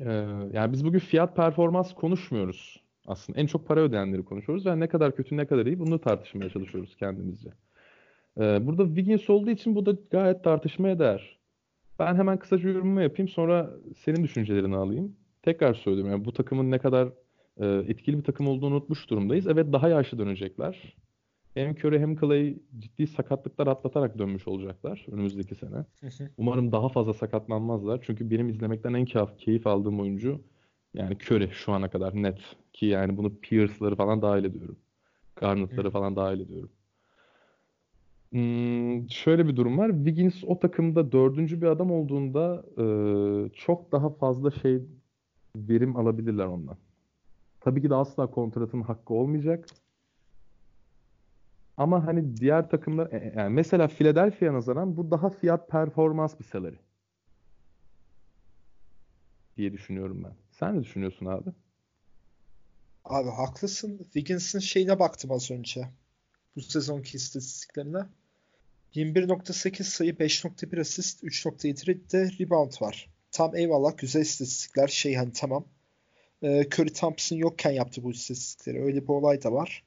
e, 0.00 0.12
yani 0.52 0.72
biz 0.72 0.84
bugün 0.84 0.98
fiyat 0.98 1.36
performans 1.36 1.94
konuşmuyoruz 1.94 2.82
aslında. 3.06 3.40
En 3.40 3.46
çok 3.46 3.66
para 3.66 3.80
ödeyenleri 3.80 4.24
konuşuyoruz 4.24 4.66
ve 4.66 4.80
ne 4.80 4.88
kadar 4.88 5.16
kötü 5.16 5.36
ne 5.36 5.46
kadar 5.46 5.66
iyi 5.66 5.78
bunu 5.78 6.00
tartışmaya 6.00 6.50
çalışıyoruz 6.50 6.96
kendimizce. 6.96 7.50
Ee, 8.40 8.66
burada 8.66 8.86
Wiggins 8.86 9.30
olduğu 9.30 9.50
için 9.50 9.74
bu 9.74 9.86
da 9.86 9.96
gayet 10.10 10.44
tartışmaya 10.44 10.98
değer. 10.98 11.38
Ben 11.98 12.14
hemen 12.14 12.38
kısaca 12.38 12.68
yorumumu 12.68 13.02
yapayım 13.02 13.28
sonra 13.28 13.70
senin 13.96 14.24
düşüncelerini 14.24 14.76
alayım. 14.76 15.16
Tekrar 15.42 15.74
söylüyorum 15.74 16.12
yani 16.12 16.24
bu 16.24 16.32
takımın 16.32 16.70
ne 16.70 16.78
kadar 16.78 17.08
e, 17.60 17.66
etkili 17.66 18.18
bir 18.18 18.24
takım 18.24 18.48
olduğunu 18.48 18.74
unutmuş 18.74 19.10
durumdayız. 19.10 19.46
Evet 19.46 19.72
daha 19.72 19.88
yaşlı 19.88 20.18
dönecekler. 20.18 20.96
Hem 21.54 21.72
Curry 21.72 21.98
hem 21.98 22.16
Clay 22.16 22.56
ciddi 22.78 23.06
sakatlıklar 23.06 23.66
atlatarak 23.66 24.18
dönmüş 24.18 24.48
olacaklar 24.48 25.06
önümüzdeki 25.10 25.54
sene. 25.54 25.84
Umarım 26.36 26.72
daha 26.72 26.88
fazla 26.88 27.14
sakatlanmazlar. 27.14 28.00
Çünkü 28.06 28.30
benim 28.30 28.48
izlemekten 28.48 28.94
en 28.94 29.04
keyif, 29.04 29.38
keyif 29.38 29.66
aldığım 29.66 30.00
oyuncu 30.00 30.40
yani 30.94 31.16
Curry 31.16 31.50
şu 31.52 31.72
ana 31.72 31.90
kadar 31.90 32.14
net. 32.14 32.38
Ki 32.72 32.86
yani 32.86 33.16
bunu 33.16 33.36
Pierce'ları 33.36 33.96
falan 33.96 34.22
dahil 34.22 34.44
ediyorum. 34.44 34.76
Garnett'ları 35.36 35.88
Hı. 35.88 35.92
falan 35.92 36.16
dahil 36.16 36.40
ediyorum. 36.40 36.70
Hmm, 38.30 39.10
şöyle 39.10 39.48
bir 39.48 39.56
durum 39.56 39.78
var. 39.78 39.90
Wiggins 39.90 40.44
o 40.46 40.58
takımda 40.58 41.12
dördüncü 41.12 41.62
bir 41.62 41.66
adam 41.66 41.90
olduğunda 41.90 42.64
e, 42.78 42.84
çok 43.54 43.92
daha 43.92 44.10
fazla 44.10 44.50
şey 44.50 44.82
verim 45.56 45.96
alabilirler 45.96 46.46
ondan. 46.46 46.76
Tabii 47.66 47.82
ki 47.82 47.90
de 47.90 47.94
asla 47.94 48.30
kontratın 48.30 48.82
hakkı 48.82 49.14
olmayacak. 49.14 49.68
Ama 51.76 52.06
hani 52.06 52.36
diğer 52.36 52.70
takımlar 52.70 53.12
e, 53.12 53.16
e, 53.16 53.32
yani 53.36 53.54
mesela 53.54 53.88
Philadelphia 53.88 54.52
nazaran 54.52 54.96
bu 54.96 55.10
daha 55.10 55.30
fiyat 55.30 55.68
performans 55.68 56.38
bir 56.38 56.44
salary 56.44 56.76
diye 59.56 59.72
düşünüyorum 59.72 60.24
ben. 60.24 60.32
Sen 60.50 60.76
ne 60.78 60.82
düşünüyorsun 60.82 61.26
abi? 61.26 61.50
Abi 63.04 63.30
haklısın. 63.30 63.98
Wiggins'in 63.98 64.58
şeyine 64.58 64.98
baktım 64.98 65.32
az 65.32 65.50
önce. 65.50 65.88
Bu 66.56 66.60
sezonki 66.60 67.16
istatistiklerine. 67.16 68.02
21.8 68.94 69.82
sayı, 69.82 70.12
5.1 70.12 70.80
asist, 70.80 71.24
3.7 71.24 72.12
de 72.12 72.30
rebound 72.40 72.72
var. 72.80 73.10
Tam 73.30 73.56
eyvallah 73.56 73.98
güzel 73.98 74.20
istatistikler. 74.20 74.88
Şey 74.88 75.14
hani 75.14 75.32
tamam. 75.32 75.75
Ee, 76.42 76.68
Curry 76.74 76.92
Thompson 76.92 77.36
yokken 77.36 77.70
yaptı 77.70 78.02
bu 78.02 78.10
istatistikleri. 78.10 78.82
Öyle 78.82 79.02
bir 79.02 79.08
olay 79.08 79.42
da 79.42 79.52
var. 79.52 79.84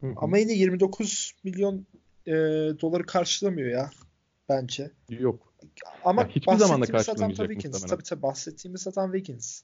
Hı 0.00 0.06
hı. 0.06 0.14
Ama 0.16 0.38
yine 0.38 0.52
29 0.52 1.32
milyon 1.44 1.86
e, 2.26 2.32
doları 2.80 3.06
karşılamıyor 3.06 3.70
ya 3.70 3.90
bence. 4.48 4.90
Yok. 5.08 5.54
Ama 6.04 6.22
Ya 6.22 6.28
hiçbir 6.28 6.56
zaman 6.56 6.82
da 6.82 6.86
karşılamayacak 6.86 7.50
Wiggins. 7.50 7.86
Tabii 7.86 8.02
tabii 8.02 8.22
bahsettiğimiz 8.22 8.86
adam 8.88 9.12
Wiggins. 9.12 9.62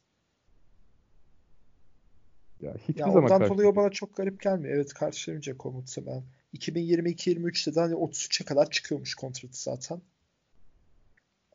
Ya 2.61 2.74
hiçbir 2.88 3.00
Ya 3.00 3.06
zaman 3.06 3.24
ondan 3.24 3.48
dolayı 3.48 3.68
o 3.68 3.76
bana 3.76 3.90
çok 3.90 4.16
garip 4.16 4.40
gelmiyor. 4.40 4.74
Evet 4.74 4.94
karşılamayacak 4.94 5.66
o 5.66 5.72
muhtemelen. 5.72 6.24
2022-23'te 6.54 7.74
de 7.74 7.80
hani 7.80 7.94
33'e 7.94 8.44
kadar 8.44 8.70
çıkıyormuş 8.70 9.14
kontratı 9.14 9.62
zaten. 9.62 10.02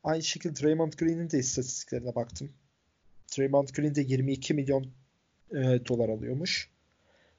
Aynı 0.04 0.22
şekilde 0.22 0.62
Draymond 0.62 0.92
Green'in 0.92 1.30
de 1.30 1.38
istatistiklerine 1.38 2.14
baktım. 2.14 2.52
Draymond 3.36 3.68
Green 3.68 3.94
de 3.94 4.00
22 4.00 4.54
milyon 4.54 4.86
e, 5.50 5.56
dolar 5.88 6.08
alıyormuş. 6.08 6.70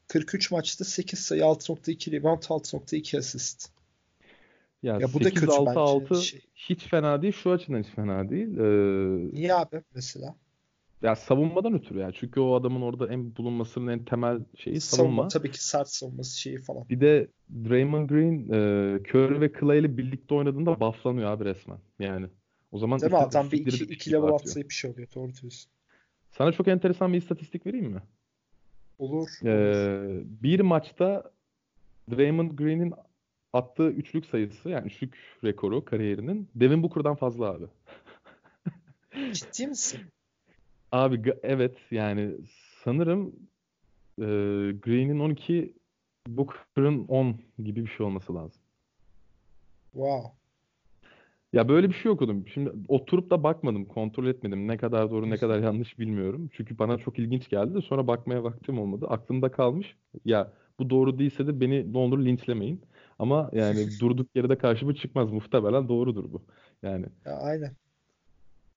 43 0.08 0.52
maçta 0.52 0.86
8 0.86 1.20
sayı, 1.20 1.42
6.2 1.42 2.12
rebound, 2.12 2.42
6.2 2.44 3.18
asist. 3.18 3.70
Ya 4.84 4.94
Ya 5.02 5.14
bu 5.14 5.24
da 5.24 5.30
kötü 5.30 5.46
8-6-6 5.46 6.10
bence. 6.10 6.22
Şey. 6.22 6.42
hiç 6.56 6.88
fena 6.88 7.22
değil. 7.22 7.34
Şu 7.34 7.52
açıdan 7.52 7.84
hiç 7.84 7.88
fena 7.90 8.30
değil. 8.30 8.58
Ee, 8.58 9.36
Niye 9.36 9.54
abi 9.54 9.84
mesela? 9.96 10.36
ya 11.02 11.16
savunmadan 11.16 11.74
ötürü 11.74 12.00
ya. 12.00 12.12
Çünkü 12.12 12.40
o 12.40 12.56
adamın 12.56 12.82
orada 12.82 13.14
en 13.14 13.36
bulunmasının 13.36 13.88
en 13.92 14.06
temel 14.06 14.40
şeyi 14.58 14.82
Savunma 14.82 15.12
savunma. 15.14 15.28
tabii 15.28 15.52
ki 15.52 15.64
sert 15.66 15.90
savunması 15.90 16.40
şeyi 16.40 16.58
falan. 16.58 16.90
Bir 16.90 17.02
de 17.02 17.28
Draymond 17.70 18.10
Green, 18.10 18.40
e, 18.50 19.00
Curry 19.10 19.42
ve 19.42 19.52
Clay 19.60 19.80
ile 19.80 19.98
birlikte 19.98 20.36
oynadığında 20.36 20.80
bufflanıyor 20.80 21.32
abi 21.32 21.46
resmen. 21.46 21.78
Yani 22.00 22.28
o 22.72 22.80
zaman 22.80 23.00
Değil 23.02 23.12
mi? 23.12 23.18
Adam 23.18 23.52
bir 23.52 23.58
iki, 23.58 23.84
iki 23.84 24.12
level 24.12 24.30
atlayıp 24.30 24.70
bir 24.70 24.74
şey 24.76 24.92
oluyor. 24.92 25.08
Doğru 25.16 25.34
diyorsun. 25.42 25.72
Sana 26.32 26.52
çok 26.52 26.68
enteresan 26.68 27.14
bir 27.14 27.18
istatistik 27.18 27.66
vereyim 27.66 27.92
mi? 27.92 28.02
Olur. 29.00 29.30
Ee, 29.46 30.24
bir 30.42 30.60
maçta 30.60 31.32
Draymond 32.12 32.52
Green'in 32.52 32.94
attığı 33.54 33.90
üçlük 33.90 34.26
sayısı 34.26 34.70
yani 34.70 34.88
üçlük 34.88 35.18
rekoru 35.44 35.86
kariyerinin 35.86 36.50
Devin 36.56 36.84
Booker'dan 36.84 37.16
fazla 37.16 37.46
abi. 37.46 37.66
Ciddi 39.34 39.68
misin? 39.68 40.00
Abi 40.92 41.34
evet 41.44 41.78
yani 41.92 42.36
sanırım 42.84 43.36
e, 44.18 44.26
Green'in 44.72 45.20
12 45.20 45.74
Booker'ın 46.28 47.06
10 47.08 47.36
gibi 47.64 47.86
bir 47.86 47.90
şey 47.90 48.06
olması 48.06 48.36
lazım. 48.36 48.62
Wow. 49.92 50.39
Ya 51.54 51.70
böyle 51.70 51.90
bir 51.90 51.94
şey 51.94 52.12
okudum. 52.12 52.48
Şimdi 52.48 52.72
oturup 52.88 53.30
da 53.30 53.44
bakmadım, 53.44 53.86
kontrol 53.86 54.28
etmedim. 54.28 54.68
Ne 54.68 54.78
kadar 54.78 55.12
doğru, 55.12 55.30
ne 55.30 55.38
kadar 55.38 55.60
yanlış 55.60 56.00
bilmiyorum. 56.00 56.50
Çünkü 56.54 56.80
bana 56.80 56.98
çok 56.98 57.20
ilginç 57.20 57.50
geldi. 57.50 57.82
Sonra 57.82 58.08
bakmaya 58.08 58.44
vaktim 58.44 58.80
olmadı. 58.80 59.06
Aklımda 59.10 59.52
kalmış. 59.52 59.96
Ya 60.26 60.52
bu 60.80 60.90
doğru 60.90 61.20
değilse 61.20 61.48
de 61.48 61.60
beni 61.60 61.94
ne 61.94 61.98
olur 61.98 62.26
linçlemeyin. 62.26 62.82
Ama 63.20 63.50
yani 63.54 63.88
durduk 64.00 64.36
yere 64.36 64.50
de 64.50 64.58
karşıma 64.58 64.96
çıkmaz. 64.96 65.32
Muhtemelen 65.32 65.88
doğrudur 65.88 66.34
bu. 66.34 66.42
Yani. 66.84 67.06
Ya, 67.26 67.38
aynen. 67.38 67.72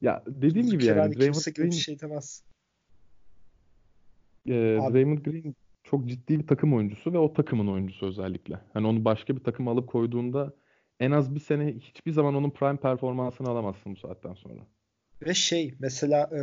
Ya 0.01 0.23
dediğim 0.27 0.71
gibi 0.71 0.85
yani 0.85 1.17
Draymond 1.17 1.19
kimse 1.19 1.51
Green, 1.51 1.71
bir 1.71 1.77
şey 1.77 2.01
demez. 2.01 2.45
E, 4.47 4.53
Draymond 4.93 5.19
Green 5.19 5.55
çok 5.85 6.07
ciddi 6.07 6.39
bir 6.39 6.47
takım 6.47 6.75
oyuncusu 6.75 7.13
ve 7.13 7.19
o 7.19 7.33
takımın 7.33 7.67
oyuncusu 7.67 8.07
özellikle. 8.07 8.61
Hani 8.73 8.87
onu 8.87 9.05
başka 9.05 9.37
bir 9.37 9.45
takım 9.45 9.69
alıp 9.69 9.89
koyduğunda 9.89 10.55
en 11.03 11.11
az 11.11 11.35
bir 11.35 11.41
sene 11.41 11.75
hiçbir 11.75 12.13
zaman 12.13 12.35
onun 12.35 12.51
prime 12.51 12.77
performansını 12.77 13.49
alamazsın 13.49 13.93
bu 13.93 13.97
saatten 13.97 14.35
sonra. 14.35 14.61
Ve 15.27 15.35
şey 15.35 15.75
mesela 15.79 16.31
e, 16.37 16.41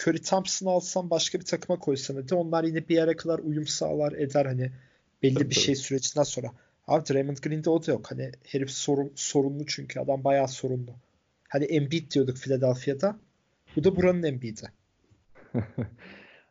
Curry 0.00 0.22
Thompson'ı 0.22 0.70
alsan 0.70 1.10
başka 1.10 1.40
bir 1.40 1.44
takıma 1.44 1.78
koysan 1.78 2.14
hadi 2.14 2.34
onlar 2.34 2.64
yine 2.64 2.88
bir 2.88 2.94
yere 2.94 3.16
kadar 3.16 3.38
uyum 3.38 3.66
sağlar 3.66 4.12
eder 4.12 4.46
hani 4.46 4.70
belli 5.22 5.34
tabii, 5.34 5.50
bir 5.50 5.54
tabii. 5.54 5.64
şey 5.64 5.76
sürecinden 5.76 6.22
sonra. 6.22 6.52
Abi 6.86 7.04
Draymond 7.06 7.36
Green'de 7.36 7.70
o 7.70 7.86
da 7.86 7.90
yok. 7.90 8.10
Hani 8.10 8.32
herif 8.46 8.70
sorun, 8.70 9.12
sorunlu 9.14 9.66
çünkü 9.66 10.00
adam 10.00 10.24
bayağı 10.24 10.48
sorunlu. 10.48 10.90
Hani 11.48 11.64
Embiid 11.64 12.10
diyorduk 12.10 12.36
Philadelphia'da. 12.36 13.18
Bu 13.76 13.84
da 13.84 13.96
buranın 13.96 14.22
Embiid'i. 14.22 14.66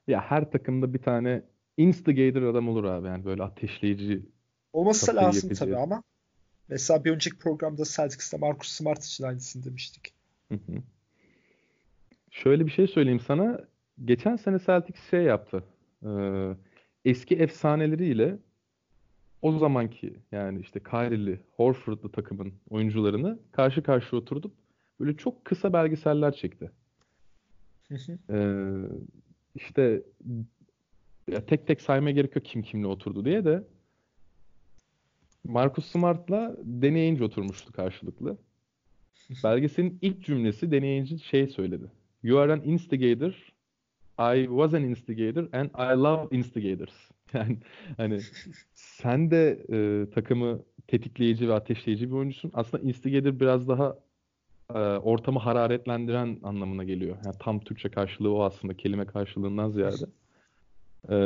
ya 0.07 0.21
her 0.21 0.51
takımda 0.51 0.93
bir 0.93 1.01
tane 1.01 1.41
instigator 1.77 2.41
adam 2.41 2.69
olur 2.69 2.83
abi 2.83 3.07
yani 3.07 3.25
böyle 3.25 3.43
ateşleyici 3.43 4.21
olması 4.73 5.15
lazım 5.15 5.49
yapıcı. 5.49 5.59
tabii 5.59 5.77
ama 5.77 6.03
mesela 6.69 7.05
bir 7.05 7.11
önceki 7.11 7.37
programda 7.37 7.83
Celtics'te 7.85 8.37
Marcus 8.37 8.69
Smart 8.69 9.03
için 9.03 9.23
aynısını 9.23 9.65
demiştik. 9.65 10.13
Şöyle 12.31 12.65
bir 12.65 12.71
şey 12.71 12.87
söyleyeyim 12.87 13.19
sana. 13.19 13.61
Geçen 14.05 14.35
sene 14.35 14.59
Celtics 14.59 15.09
şey 15.09 15.23
yaptı. 15.23 15.63
Ee, 16.05 16.55
eski 17.05 17.35
efsaneleriyle 17.35 18.37
o 19.41 19.57
zamanki 19.57 20.19
yani 20.31 20.59
işte 20.59 20.79
Kyrie'li, 20.79 21.39
Horford'lu 21.55 22.11
takımın 22.11 22.53
oyuncularını 22.69 23.39
karşı 23.51 23.83
karşıya 23.83 24.21
oturdup 24.21 24.53
böyle 24.99 25.17
çok 25.17 25.45
kısa 25.45 25.73
belgeseller 25.73 26.33
çekti. 26.33 26.71
ee, 28.29 28.73
işte 29.55 30.01
ya 31.31 31.45
tek 31.45 31.67
tek 31.67 31.81
saymaya 31.81 32.11
gerek 32.11 32.35
yok 32.35 32.45
kim 32.45 32.61
kimle 32.61 32.87
oturdu 32.87 33.25
diye 33.25 33.45
de 33.45 33.63
Marcus 35.47 35.85
Smart'la 35.85 36.57
Danny 36.81 36.99
Ainge 36.99 37.23
oturmuştu 37.23 37.71
karşılıklı. 37.71 38.37
Belgeselin 39.43 39.99
ilk 40.01 40.23
cümlesi 40.23 40.71
Danny 40.71 40.87
Ainge 40.87 41.17
şey 41.17 41.47
söyledi. 41.47 41.91
You 42.23 42.39
are 42.39 42.53
an 42.53 42.61
instigator. 42.63 43.33
I 44.19 44.45
was 44.47 44.73
an 44.73 44.83
instigator 44.83 45.47
and 45.53 45.69
I 45.69 46.01
love 46.03 46.37
instigators. 46.37 46.93
Yani 47.33 47.57
hani 47.97 48.19
sen 48.73 49.31
de 49.31 49.65
e, 49.71 50.09
takımı 50.09 50.59
tetikleyici 50.87 51.49
ve 51.49 51.53
ateşleyici 51.53 52.09
bir 52.09 52.15
oyuncusun. 52.15 52.51
Aslında 52.53 52.83
instigator 52.83 53.39
biraz 53.39 53.67
daha 53.67 53.97
e, 54.73 54.79
ortamı 54.79 55.39
hararetlendiren 55.39 56.39
anlamına 56.43 56.83
geliyor. 56.83 57.17
Yani 57.25 57.35
tam 57.39 57.59
Türkçe 57.59 57.89
karşılığı 57.89 58.33
o 58.33 58.43
aslında 58.43 58.73
kelime 58.73 59.05
karşılığından 59.05 59.69
ziyade. 59.69 60.05
E, 61.09 61.17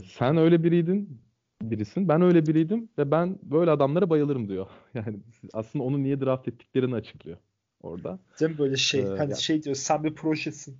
sen 0.00 0.36
öyle 0.36 0.64
biriydin, 0.64 1.20
birisin. 1.62 2.08
Ben 2.08 2.22
öyle 2.22 2.46
biriydim 2.46 2.88
ve 2.98 3.10
ben 3.10 3.38
böyle 3.42 3.70
adamlara 3.70 4.10
bayılırım 4.10 4.48
diyor. 4.48 4.66
Yani 4.94 5.18
aslında 5.52 5.84
onu 5.84 6.02
niye 6.02 6.20
draft 6.20 6.48
ettiklerini 6.48 6.94
açıklıyor 6.94 7.36
orada. 7.82 8.18
Değil 8.40 8.52
mi 8.52 8.58
böyle 8.58 8.76
şey? 8.76 9.00
Ee, 9.00 9.04
hani 9.04 9.18
yani... 9.18 9.42
şey 9.42 9.62
diyor 9.62 9.76
sen 9.76 10.04
bir 10.04 10.14
projesin. 10.14 10.76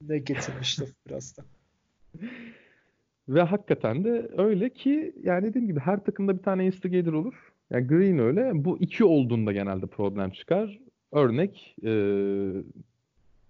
Ne 0.00 0.18
getirmişti 0.18 0.84
biraz 1.08 1.36
da. 1.36 1.44
Ve 3.28 3.42
hakikaten 3.42 4.04
de 4.04 4.30
öyle 4.36 4.70
ki 4.70 5.14
yani 5.22 5.46
dediğim 5.46 5.66
gibi 5.66 5.80
her 5.80 6.04
takımda 6.04 6.38
bir 6.38 6.42
tane 6.42 6.66
instigator 6.66 7.12
olur. 7.12 7.34
Yani 7.70 7.86
Green 7.86 8.18
öyle. 8.18 8.50
Bu 8.54 8.78
iki 8.78 9.04
olduğunda 9.04 9.52
genelde 9.52 9.86
problem 9.86 10.30
çıkar. 10.30 10.78
Örnek 11.12 11.76
e, 11.82 11.90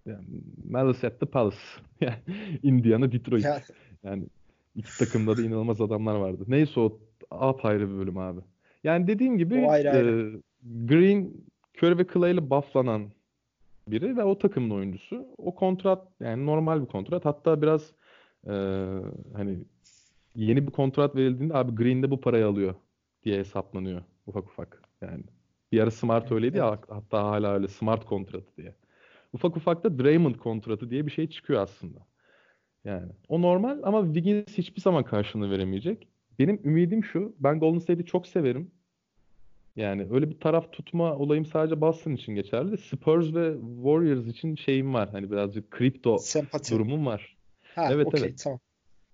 yani 0.05 0.25
Malice 0.69 1.07
at 1.07 1.19
the 1.19 1.25
Palace. 1.25 1.57
Yani 2.01 2.17
Indiana, 2.63 3.11
Detroit. 3.11 3.43
Yani. 3.43 3.61
yani 4.03 4.23
iki 4.77 4.97
takımda 4.97 5.37
da 5.37 5.41
inanılmaz 5.41 5.81
adamlar 5.81 6.15
vardı. 6.15 6.43
Neyse 6.47 6.79
o 6.79 6.99
apayrı 7.31 7.89
bir 7.89 7.97
bölüm 7.97 8.17
abi. 8.17 8.41
Yani 8.83 9.07
dediğim 9.07 9.37
gibi 9.37 9.67
ayrı, 9.67 9.91
ayrı. 9.91 10.33
E, 10.35 10.41
Green, 10.85 11.33
Curry 11.77 11.97
ve 11.97 12.05
Clay 12.13 12.31
ile 12.33 12.49
bufflanan 12.49 13.11
biri 13.87 14.17
ve 14.17 14.23
o 14.23 14.37
takımın 14.37 14.69
oyuncusu. 14.69 15.27
O 15.37 15.55
kontrat 15.55 16.07
yani 16.19 16.45
normal 16.45 16.81
bir 16.81 16.85
kontrat. 16.85 17.25
Hatta 17.25 17.61
biraz 17.61 17.91
e, 18.47 18.53
hani 19.33 19.57
yeni 20.35 20.67
bir 20.67 20.71
kontrat 20.71 21.15
verildiğinde 21.15 21.53
abi 21.53 21.75
Green'de 21.75 22.11
bu 22.11 22.21
parayı 22.21 22.47
alıyor 22.47 22.75
diye 23.23 23.39
hesaplanıyor 23.39 24.01
ufak 24.27 24.47
ufak. 24.47 24.81
Yani 25.01 25.23
bir 25.71 25.79
ara 25.79 25.91
Smart 25.91 26.31
öyleydi 26.31 26.57
evet. 26.57 26.79
ya 26.89 26.95
hatta 26.95 27.23
hala 27.23 27.53
öyle 27.53 27.67
Smart 27.67 28.05
kontratı 28.05 28.57
diye. 28.57 28.75
Ufak 29.33 29.57
ufak 29.57 29.83
da 29.83 29.99
Draymond 29.99 30.35
kontratı 30.35 30.89
diye 30.89 31.05
bir 31.05 31.11
şey 31.11 31.29
çıkıyor 31.29 31.61
aslında. 31.61 31.99
Yani 32.87 33.11
o 33.29 33.41
normal 33.41 33.79
ama 33.83 34.05
Wiggins 34.05 34.57
hiçbir 34.57 34.81
zaman 34.81 35.03
karşılığını 35.03 35.51
veremeyecek. 35.51 36.07
Benim 36.39 36.61
ümidim 36.63 37.03
şu. 37.03 37.35
Ben 37.39 37.59
Golden 37.59 37.79
State'i 37.79 38.05
çok 38.05 38.27
severim. 38.27 38.71
Yani 39.75 40.07
öyle 40.11 40.29
bir 40.29 40.39
taraf 40.39 40.71
tutma 40.71 41.15
olayım 41.15 41.45
sadece 41.45 41.81
Boston 41.81 42.11
için 42.11 42.35
geçerli 42.35 42.77
Spurs 42.77 43.33
ve 43.33 43.53
Warriors 43.75 44.27
için 44.27 44.55
şeyim 44.55 44.93
var. 44.93 45.09
Hani 45.11 45.31
birazcık 45.31 45.71
kripto 45.71 46.17
Sempati. 46.17 46.73
durumum 46.73 47.05
var. 47.05 47.37
Ha, 47.75 47.89
evet 47.91 48.07
okay, 48.07 48.21
evet. 48.21 48.41
Tamam. 48.43 48.59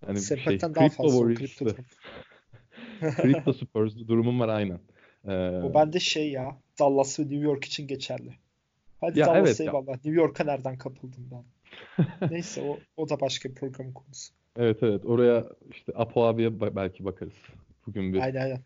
Yani 0.07 0.21
şey, 0.21 0.61
daha 0.61 0.89
fazla 0.89 1.33
kripto. 1.33 1.65
kripto 3.21 3.53
Spurs 3.53 3.95
durumum 3.95 4.39
var 4.39 4.49
aynen. 4.49 4.79
Ee, 5.27 5.61
o 5.63 5.73
bende 5.73 5.99
şey 5.99 6.31
ya 6.31 6.57
Dallas 6.79 7.19
ve 7.19 7.23
New 7.23 7.43
York 7.43 7.65
için 7.65 7.87
geçerli. 7.87 8.33
Hadi 9.01 9.19
ya 9.19 9.25
Dallas 9.25 9.47
evet 9.47 9.61
eyvallah. 9.61 9.87
Ya. 9.87 9.93
New 9.93 10.11
York'a 10.11 10.43
nereden 10.43 10.77
kapıldım 10.77 11.29
ben? 11.31 11.43
Neyse 12.31 12.61
o, 12.61 12.79
o 12.97 13.09
da 13.09 13.21
başka 13.21 13.49
bir 13.49 13.55
programın 13.55 13.93
konusu. 13.93 14.33
Evet 14.57 14.83
evet 14.83 15.05
oraya 15.05 15.45
işte 15.71 15.91
Apo 15.95 16.25
abiye 16.25 16.75
belki 16.75 17.05
bakarız. 17.05 17.33
Bugün 17.87 18.13
bir 18.13 18.19
aynen, 18.19 18.41
aynen. 18.41 18.59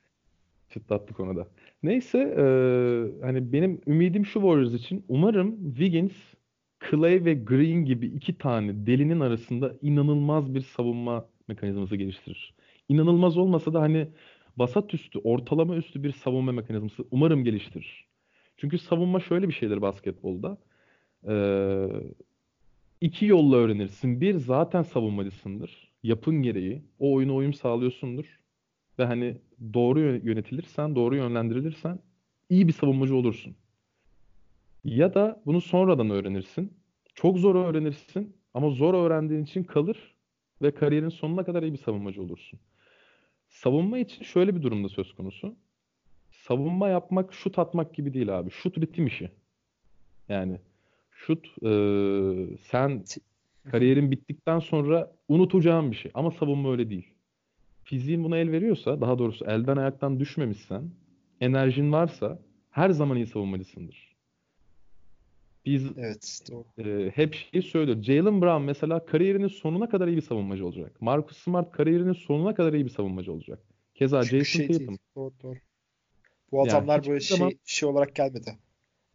çıtlatlı 0.70 1.16
konuda. 1.16 1.48
Neyse 1.84 2.18
e, 2.18 2.44
hani 3.26 3.54
benim 3.54 3.82
ümidim 3.88 4.26
şu 4.26 4.40
Warriors 4.40 4.74
için. 4.74 5.06
Umarım 5.08 5.74
Wiggins, 5.74 6.14
Clay 6.90 7.26
ve 7.26 7.34
Green 7.34 7.86
gibi 7.86 8.08
iki 8.08 8.38
tane 8.38 8.86
delinin 8.86 9.20
arasında 9.20 9.74
inanılmaz 9.82 10.54
bir 10.54 10.62
savunma 10.62 11.26
mekanizması 11.48 11.96
geliştirir. 11.96 12.54
İnanılmaz 12.90 13.38
olmasa 13.38 13.74
da 13.74 13.82
hani 13.82 14.08
basat 14.58 14.94
üstü, 14.94 15.20
ortalama 15.20 15.76
üstü 15.76 16.04
bir 16.04 16.12
savunma 16.12 16.52
mekanizması 16.52 17.04
umarım 17.12 17.44
geliştirir. 17.44 18.08
Çünkü 18.58 18.78
savunma 18.78 19.20
şöyle 19.20 19.48
bir 19.48 19.54
şeydir 19.54 19.82
basketbolda. 19.82 20.58
Ee, 21.28 21.88
iki 23.02 23.26
yolla 23.26 23.56
öğrenirsin. 23.56 24.22
Bir 24.22 24.36
zaten 24.36 24.82
savunmacısındır. 24.82 25.92
Yapın 26.04 26.42
gereği. 26.42 26.82
O 27.00 27.14
oyuna 27.14 27.34
uyum 27.34 27.54
sağlıyorsundur. 27.54 28.40
Ve 29.00 29.06
hani 29.06 29.38
doğru 29.74 30.00
yönetilirsen, 30.00 30.96
doğru 30.96 31.16
yönlendirilirsen 31.16 32.00
iyi 32.50 32.68
bir 32.68 32.74
savunmacı 32.74 33.16
olursun. 33.16 33.56
Ya 34.84 35.14
da 35.14 35.42
bunu 35.46 35.62
sonradan 35.62 36.10
öğrenirsin. 36.10 36.74
Çok 37.16 37.38
zor 37.38 37.56
öğrenirsin 37.56 38.36
ama 38.54 38.70
zor 38.70 38.94
öğrendiğin 38.94 39.44
için 39.44 39.64
kalır 39.64 40.16
ve 40.62 40.72
kariyerin 40.72 41.10
sonuna 41.10 41.46
kadar 41.46 41.64
iyi 41.64 41.74
bir 41.74 41.78
savunmacı 41.78 42.22
olursun. 42.22 42.60
Savunma 43.50 43.98
için 43.98 44.24
şöyle 44.24 44.56
bir 44.56 44.62
durumda 44.62 44.90
söz 44.90 45.16
konusu. 45.16 45.56
Savunma 46.32 46.90
yapmak 46.90 47.34
şut 47.34 47.60
atmak 47.60 47.96
gibi 47.96 48.14
değil 48.14 48.40
abi. 48.40 48.52
Şut 48.52 48.78
ritim 48.78 49.08
işi. 49.08 49.32
Yani 50.30 50.60
şut 51.18 51.48
e, 51.64 51.72
sen 52.72 53.04
kariyerin 53.72 54.12
bittikten 54.12 54.60
sonra 54.60 55.12
unutacağın 55.28 55.92
bir 55.92 55.96
şey. 55.96 56.12
Ama 56.14 56.32
savunma 56.32 56.72
öyle 56.72 56.90
değil. 56.90 57.14
Fiziğin 57.84 58.24
buna 58.24 58.38
el 58.38 58.52
veriyorsa, 58.52 59.02
daha 59.02 59.20
doğrusu 59.20 59.46
elden 59.46 59.78
ayaktan 59.78 60.20
düşmemişsen, 60.20 60.92
enerjin 61.42 61.92
varsa 61.92 62.40
her 62.70 62.90
zaman 62.90 63.18
iyi 63.18 63.28
savunmacısındır. 63.28 64.18
Biz 65.66 65.98
evet, 65.98 66.40
doğru. 66.52 66.90
E, 66.90 67.12
hep 67.12 67.34
şeyi 67.34 67.64
söylüyoruz. 67.64 68.06
Jalen 68.06 68.42
Brown 68.42 68.64
mesela 68.64 69.06
kariyerinin 69.06 69.48
sonuna 69.48 69.90
kadar 69.90 70.08
iyi 70.08 70.18
bir 70.18 70.22
savunmacı 70.22 70.66
olacak. 70.66 71.02
Marcus 71.02 71.38
Smart 71.38 71.72
kariyerinin 71.72 72.14
sonuna 72.14 72.56
kadar 72.56 72.74
iyi 72.74 72.86
bir 72.86 72.90
savunmacı 72.90 73.32
olacak. 73.34 73.60
Keza 73.96 74.22
Hiçbir 74.22 74.38
Jason 74.38 74.60
şey 74.60 74.68
Tatum. 74.68 74.88
Değil. 74.88 75.00
Doğru 75.16 75.34
doğru. 75.44 75.56
Bu 76.52 76.64
adamlar 76.64 76.96
yani 76.96 77.08
böyle 77.08 77.20
şey, 77.20 77.38
zaman... 77.38 77.54
şey 77.66 77.90
olarak 77.90 78.16
gelmedi. 78.16 78.58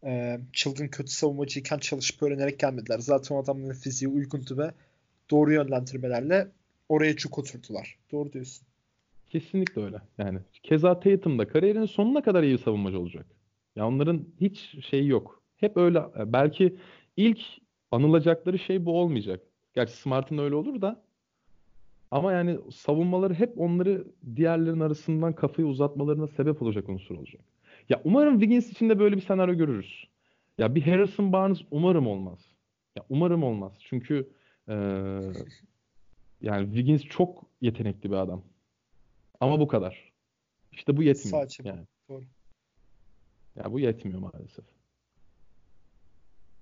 Ee, 0.05 0.39
çılgın 0.53 0.87
kötü 0.87 1.11
savunmacıyken 1.11 1.77
çalışıp 1.77 2.23
öğrenerek 2.23 2.59
gelmediler. 2.59 2.99
Zaten 2.99 3.35
o 3.35 3.43
adamların 3.43 3.73
fiziği 3.73 4.11
uygundu 4.11 4.57
ve 4.57 4.71
doğru 5.31 5.53
yönlendirmelerle 5.53 6.47
oraya 6.89 7.15
çok 7.15 7.39
oturdular. 7.39 7.97
Doğru 8.11 8.33
diyorsun. 8.33 8.67
Kesinlikle 9.29 9.83
öyle. 9.83 10.01
Yani 10.17 10.39
keza 10.63 10.99
Tatum 10.99 11.39
da 11.39 11.47
kariyerinin 11.47 11.85
sonuna 11.85 12.23
kadar 12.23 12.43
iyi 12.43 12.57
savunmacı 12.57 12.99
olacak. 12.99 13.25
Ya 13.75 13.87
onların 13.87 14.25
hiç 14.41 14.85
şeyi 14.89 15.07
yok. 15.07 15.41
Hep 15.57 15.77
öyle. 15.77 15.99
E, 16.19 16.33
belki 16.33 16.77
ilk 17.17 17.39
anılacakları 17.91 18.59
şey 18.59 18.85
bu 18.85 18.99
olmayacak. 18.99 19.41
Gerçi 19.73 19.93
Smart'ın 19.93 20.37
öyle 20.37 20.55
olur 20.55 20.81
da 20.81 21.03
Ama 22.11 22.33
yani 22.33 22.59
savunmaları 22.71 23.33
hep 23.33 23.59
onları 23.59 24.07
diğerlerinin 24.35 24.79
arasından 24.79 25.33
kafayı 25.33 25.67
uzatmalarına 25.67 26.27
sebep 26.27 26.61
olacak 26.61 26.89
unsur 26.89 27.15
olacak. 27.17 27.41
Ya 27.89 28.01
umarım 28.03 28.39
Wiggins 28.39 28.69
için 28.71 28.89
de 28.89 28.99
böyle 28.99 29.15
bir 29.15 29.21
senaryo 29.21 29.55
görürüz. 29.55 30.07
Ya 30.57 30.75
bir 30.75 30.81
Harrison 30.81 31.33
Barnes 31.33 31.59
umarım 31.71 32.07
olmaz. 32.07 32.39
Ya 32.95 33.05
umarım 33.09 33.43
olmaz. 33.43 33.73
Çünkü 33.79 34.29
ee, 34.67 34.73
yani 36.41 36.65
Wiggins 36.65 37.03
çok 37.03 37.45
yetenekli 37.61 38.11
bir 38.11 38.15
adam. 38.15 38.43
Ama 39.39 39.59
bu 39.59 39.67
kadar. 39.67 40.13
İşte 40.71 40.97
bu 40.97 41.03
yetmiyor. 41.03 41.47
Bu. 41.63 41.67
yani. 41.67 41.85
Doğru. 42.09 42.23
Ya 43.55 43.71
bu 43.71 43.79
yetmiyor 43.79 44.19
maalesef. 44.19 44.65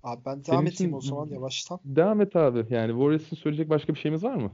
Abi 0.03 0.25
ben 0.25 0.34
Senin 0.34 0.43
devam 0.45 0.65
için- 0.65 0.75
edeyim 0.75 0.93
o 0.93 1.01
zaman 1.01 1.27
yavaştan. 1.27 1.79
Devam 1.86 2.21
et 2.21 2.36
abi. 2.36 2.60
Yani 2.69 2.91
Warriors'ın 2.91 3.36
söyleyecek 3.36 3.69
başka 3.69 3.93
bir 3.93 3.99
şeyimiz 3.99 4.23
var 4.23 4.36
mı? 4.36 4.51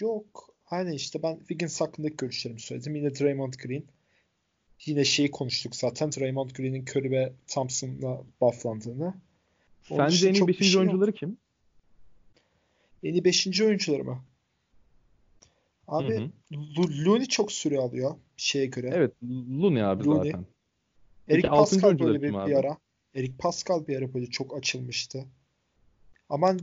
Yok. 0.00 0.54
Aynen 0.66 0.92
işte 0.92 1.22
ben 1.22 1.38
Wiggins 1.38 1.80
hakkındaki 1.80 2.16
görüşlerimi 2.16 2.60
söyledim. 2.60 2.96
Yine 2.96 3.14
Draymond 3.14 3.52
Green. 3.52 3.84
Yine 4.86 5.04
şeyi 5.04 5.30
konuştuk 5.30 5.76
zaten. 5.76 6.12
Draymond 6.12 6.50
Green'in 6.50 6.82
Curry 6.82 7.10
ve 7.10 7.32
Thompson'la 7.46 8.22
bufflandığını. 8.40 9.14
Onun 9.90 10.08
Sence 10.08 10.28
en 10.28 10.34
iyi 10.34 10.38
çok 10.38 10.48
bir 10.48 10.60
5. 10.60 10.66
şey 10.66 10.72
yok. 10.72 10.80
oyuncuları 10.80 11.12
kim? 11.12 11.36
Yeni 13.02 13.24
5. 13.24 13.60
oyuncuları 13.60 14.04
mı? 14.04 14.22
Abi 15.88 16.16
Hı 16.18 16.30
Looney 17.06 17.26
çok 17.26 17.52
süre 17.52 17.78
alıyor 17.78 18.16
şeye 18.36 18.66
göre. 18.66 18.90
Evet, 18.94 19.12
Looney 19.60 19.84
abi 19.84 20.04
Looney. 20.04 20.30
zaten. 20.30 20.46
Eric 21.28 21.42
Peki, 21.42 21.48
Pascal 21.48 21.98
böyle 21.98 22.22
bir, 22.22 22.28
bir 22.28 22.58
ara. 22.58 22.78
Eric 23.14 23.34
Pascal 23.38 23.86
bir 23.86 23.96
ara 23.96 24.14
böyle 24.14 24.26
çok 24.26 24.56
açılmıştı. 24.58 25.24
Ama 26.28 26.56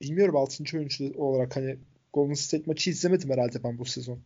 bilmiyorum 0.00 0.36
6. 0.36 0.64
oyuncu 0.76 1.12
olarak 1.16 1.56
hani 1.56 1.76
Golden 2.12 2.34
State 2.34 2.64
maçı 2.66 2.90
izlemedim 2.90 3.30
herhalde 3.30 3.64
ben 3.64 3.78
bu 3.78 3.84
sezon. 3.84 4.18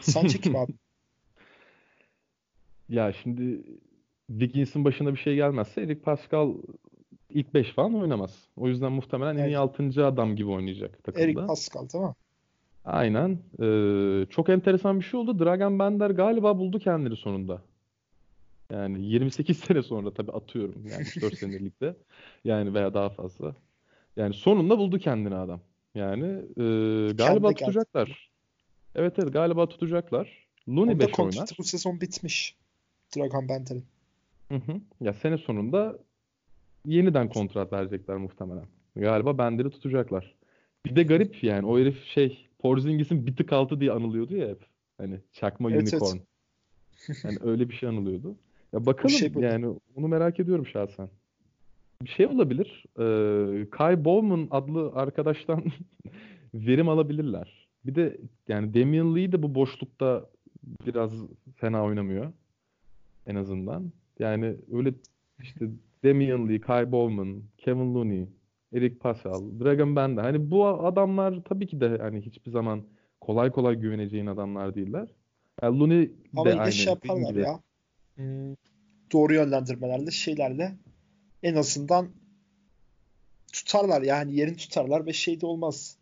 Sence 0.00 0.40
kim 0.40 0.56
abi? 0.56 0.72
Ya 2.88 3.12
şimdi 3.12 3.62
Wiggins'in 4.26 4.84
başına 4.84 5.12
bir 5.12 5.18
şey 5.18 5.34
gelmezse 5.34 5.80
Eric 5.80 6.00
Pascal 6.00 6.54
ilk 7.30 7.54
5 7.54 7.72
falan 7.72 7.94
oynamaz. 7.94 8.48
O 8.56 8.68
yüzden 8.68 8.92
muhtemelen 8.92 9.36
en 9.36 9.48
iyi 9.48 9.56
Evet. 9.56 9.56
6. 9.56 10.06
adam 10.06 10.36
gibi 10.36 10.50
oynayacak 10.50 11.04
takımda. 11.04 11.24
Eric 11.24 11.46
Pascal 11.46 12.00
mi? 12.00 12.14
Aynen. 12.84 13.38
Ee, 13.62 14.26
çok 14.30 14.48
enteresan 14.48 15.00
bir 15.00 15.04
şey 15.04 15.20
oldu. 15.20 15.38
Dragan 15.38 15.78
Bender 15.78 16.10
galiba 16.10 16.58
buldu 16.58 16.78
kendini 16.78 17.16
sonunda. 17.16 17.62
Yani 18.72 19.06
28 19.06 19.58
sene 19.64 19.82
sonra 19.82 20.10
tabii 20.10 20.32
atıyorum. 20.32 20.86
Yani 20.90 21.04
4 21.22 21.34
senelikte. 21.38 21.96
Yani 22.44 22.74
veya 22.74 22.94
daha 22.94 23.08
fazla. 23.08 23.54
Yani 24.16 24.34
sonunda 24.34 24.78
buldu 24.78 24.98
kendini 24.98 25.34
adam. 25.34 25.60
Yani 25.94 26.26
e, 26.56 26.62
galiba 27.12 27.52
geldi. 27.52 27.58
tutacaklar. 27.58 28.30
Evet 28.94 29.18
evet 29.18 29.32
galiba 29.32 29.68
tutacaklar. 29.68 30.46
Da 30.68 30.98
5 30.98 31.18
oynar. 31.18 31.48
bu 31.58 31.64
sezon 31.64 32.00
bitmiş. 32.00 32.56
Dragan 33.16 33.48
Bender'in. 33.48 33.84
Hı 34.48 34.54
hı. 34.54 34.80
Ya 35.00 35.12
sene 35.12 35.38
sonunda 35.38 35.98
yeniden 36.86 37.28
kontrat 37.28 37.72
verecekler 37.72 38.16
muhtemelen. 38.16 38.66
Galiba 38.96 39.38
Bender'i 39.38 39.70
tutacaklar. 39.70 40.34
Bir 40.86 40.96
de 40.96 41.02
garip 41.02 41.44
yani 41.44 41.66
o 41.66 41.78
herif 41.78 42.04
şey 42.04 42.48
Porzingis'in 42.58 43.26
bir 43.26 43.36
tık 43.36 43.52
altı 43.52 43.80
diye 43.80 43.92
anılıyordu 43.92 44.36
ya 44.36 44.48
hep. 44.48 44.66
Hani 44.98 45.20
çakma 45.32 45.70
Evet, 45.70 45.80
evet. 45.82 45.92
unicorn. 45.92 46.18
Hani 47.22 47.36
öyle 47.42 47.68
bir 47.68 47.74
şey 47.74 47.88
anılıyordu. 47.88 48.36
Ya 48.72 48.86
bakalım 48.86 49.10
şey 49.10 49.34
böyle. 49.34 49.46
yani 49.46 49.66
onu 49.96 50.08
merak 50.08 50.40
ediyorum 50.40 50.66
şahsen. 50.66 51.08
Bir 52.02 52.08
şey 52.08 52.26
olabilir. 52.26 52.84
Ee, 52.98 53.70
Kai 53.70 54.04
Bowman 54.04 54.48
adlı 54.50 54.92
arkadaştan 54.94 55.64
verim 56.54 56.88
alabilirler. 56.88 57.68
Bir 57.86 57.94
de 57.94 58.16
yani 58.48 58.74
Damian 58.74 59.16
Lee 59.16 59.32
de 59.32 59.42
bu 59.42 59.54
boşlukta 59.54 60.26
biraz 60.86 61.12
fena 61.56 61.84
oynamıyor. 61.84 62.32
En 63.28 63.34
azından. 63.34 63.92
Yani 64.18 64.56
öyle 64.72 64.94
işte 65.42 65.66
Damian 66.04 66.48
Lee, 66.48 66.60
Kai 66.60 66.92
Bowman, 66.92 67.42
Kevin 67.58 67.94
Looney, 67.94 68.28
Eric 68.72 68.98
Pascal, 68.98 69.60
Dragan 69.60 69.96
Bender. 69.96 70.22
Hani 70.22 70.50
bu 70.50 70.66
adamlar 70.66 71.44
tabii 71.44 71.66
ki 71.66 71.80
de 71.80 71.98
hani 71.98 72.20
hiçbir 72.20 72.50
zaman 72.50 72.82
kolay 73.20 73.50
kolay 73.50 73.74
güveneceğin 73.76 74.26
adamlar 74.26 74.74
değiller. 74.74 75.08
Yani 75.62 75.78
Looney 75.78 76.08
de 76.08 76.12
Ama 76.36 76.50
yine 76.50 76.60
aynı 76.60 76.72
şey 76.72 76.92
yaparlar 76.92 77.30
gibi. 77.30 77.40
ya. 77.40 77.60
Hmm, 78.14 78.54
Doğru 79.12 79.34
yönlendirmelerle 79.34 80.10
şeylerle 80.10 80.76
en 81.42 81.54
azından 81.54 82.08
tutarlar 83.52 84.02
yani 84.02 84.34
yerini 84.36 84.56
tutarlar 84.56 85.06
ve 85.06 85.12
şey 85.12 85.40
de 85.40 85.46
olmaz. 85.46 85.96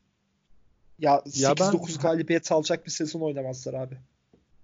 Ya 0.99 1.23
Ya 1.35 1.55
ben- 1.61 1.65
8-9 1.73 1.99
galibiyet 2.03 2.53
alacak 2.53 2.87
bir 2.87 2.91
sezon 2.91 3.21
oynamazlar 3.21 3.75
abi. 3.75 3.99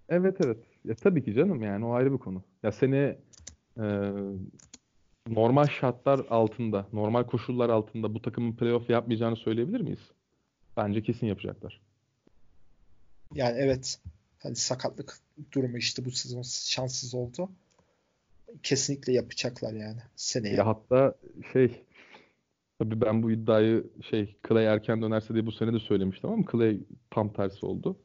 Evet 0.09 0.37
evet. 0.45 0.59
Ya 0.85 0.95
tabii 0.95 1.25
ki 1.25 1.35
canım 1.35 1.63
yani 1.63 1.85
o 1.85 1.93
ayrı 1.93 2.13
bir 2.13 2.19
konu. 2.19 2.43
Ya 2.63 2.73
seni 2.73 3.17
e, 3.79 3.85
normal 5.29 5.67
şartlar 5.67 6.21
altında, 6.31 6.87
normal 6.93 7.25
koşullar 7.25 7.71
altında 7.71 8.15
bu 8.15 8.23
takımın 8.23 8.57
playoff 8.57 8.91
yapmayacağını 8.91 9.37
söyleyebilir 9.37 9.81
miyiz? 9.81 10.11
Bence 10.77 11.03
kesin 11.03 11.27
yapacaklar. 11.27 11.81
Yani 13.35 13.59
evet. 13.59 14.01
Hani 14.39 14.57
sakatlık 14.57 15.19
durumu 15.53 15.79
işte 15.79 16.05
bu 16.05 16.11
sezon 16.11 16.43
şanssız 16.43 17.15
oldu. 17.15 17.49
Kesinlikle 18.63 19.13
yapacaklar 19.13 19.73
yani 19.73 20.01
seneye. 20.17 20.55
Ya 20.55 20.67
hatta 20.67 21.15
şey 21.53 21.85
tabii 22.79 23.01
ben 23.01 23.23
bu 23.23 23.31
iddiayı 23.31 23.85
şey 24.11 24.37
Clay 24.49 24.67
erken 24.67 25.03
dönerse 25.03 25.35
diye 25.35 25.47
bu 25.47 25.53
sene 25.53 25.73
de 25.73 25.79
söylemiştim 25.79 26.31
ama 26.31 26.45
Clay 26.53 26.81
tam 27.11 27.33
tersi 27.33 27.67
oldu. 27.67 27.97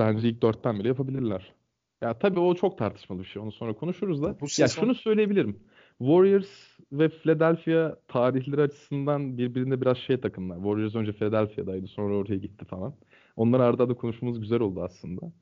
Bence 0.00 0.28
ilk 0.28 0.42
dörtten 0.42 0.78
bile 0.78 0.88
yapabilirler. 0.88 1.52
Ya 2.00 2.18
tabii 2.18 2.40
o 2.40 2.54
çok 2.54 2.78
tartışmalı 2.78 3.20
bir 3.20 3.24
şey. 3.24 3.42
Onu 3.42 3.52
sonra 3.52 3.72
konuşuruz 3.74 4.22
da. 4.22 4.40
Bu 4.40 4.46
Ya 4.58 4.68
şunu 4.68 4.94
söyleyebilirim. 4.94 5.58
Warriors 5.98 6.48
ve 6.92 7.08
Philadelphia 7.08 7.96
tarihleri 8.08 8.62
açısından 8.62 9.38
birbirine 9.38 9.80
biraz 9.80 9.98
şey 9.98 10.20
takımlar. 10.20 10.56
Warriors 10.56 10.94
önce 10.94 11.12
Philadelphia'daydı 11.12 11.86
sonra 11.86 12.14
oraya 12.14 12.36
gitti 12.36 12.64
falan. 12.64 12.94
Onları 13.36 13.62
arda 13.62 13.82
arda 13.82 13.94
konuşmamız 13.94 14.40
güzel 14.40 14.60
oldu 14.60 14.82
aslında. 14.82 15.32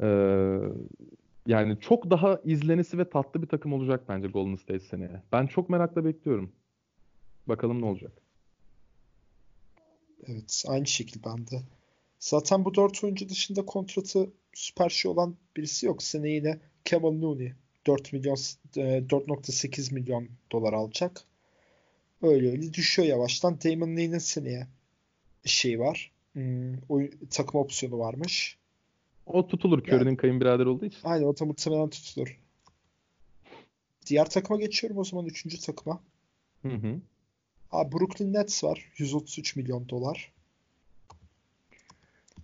Ee, 0.00 0.58
yani 1.46 1.80
çok 1.80 2.10
daha 2.10 2.40
izlenesi 2.44 2.98
ve 2.98 3.08
tatlı 3.08 3.42
bir 3.42 3.48
takım 3.48 3.72
olacak 3.72 4.04
bence 4.08 4.28
Golden 4.28 4.56
State 4.56 4.80
seneye. 4.80 5.22
Ben 5.32 5.46
çok 5.46 5.70
merakla 5.70 6.04
bekliyorum. 6.04 6.52
Bakalım 7.46 7.80
ne 7.80 7.84
olacak. 7.84 8.12
Evet, 10.26 10.64
aynı 10.68 10.86
şekilde 10.86 11.24
bende. 11.24 11.77
Zaten 12.20 12.64
bu 12.64 12.74
dört 12.74 13.04
oyuncu 13.04 13.28
dışında 13.28 13.66
kontratı 13.66 14.30
süper 14.54 14.88
şey 14.88 15.10
olan 15.10 15.36
birisi 15.56 15.86
yok. 15.86 16.02
Seneye 16.02 16.34
yine 16.34 16.58
Kevin 16.84 17.22
Looney 17.22 17.52
4 17.86 18.12
milyon 18.12 18.36
e, 18.76 18.80
4.8 18.80 19.94
milyon 19.94 20.28
dolar 20.52 20.72
alacak. 20.72 21.24
Öyle 22.22 22.50
öyle 22.50 22.74
düşüyor 22.74 23.08
yavaştan. 23.08 23.58
Damon 23.64 23.96
Lee'nin 23.96 24.18
seneye 24.18 24.66
şey 25.44 25.80
var. 25.80 26.10
Hmm, 26.32 26.74
oyun, 26.88 27.10
takım 27.30 27.60
opsiyonu 27.60 27.98
varmış. 27.98 28.58
O 29.26 29.48
tutulur 29.48 29.78
Curry'nin 29.78 30.16
kayınbirader 30.16 30.66
olduğu 30.66 30.84
için. 30.84 31.00
Aynen 31.04 31.24
o 31.24 31.38
da 31.38 31.44
muhtemelen 31.44 31.90
tutulur. 31.90 32.38
Diğer 34.06 34.30
takıma 34.30 34.60
geçiyorum 34.60 34.98
o 34.98 35.04
zaman. 35.04 35.26
Üçüncü 35.26 35.60
takıma. 35.60 36.00
Hı 36.62 36.68
hı. 36.68 37.00
Abi 37.70 37.92
Brooklyn 37.92 38.32
Nets 38.32 38.64
var. 38.64 38.92
133 38.96 39.56
milyon 39.56 39.88
dolar. 39.88 40.32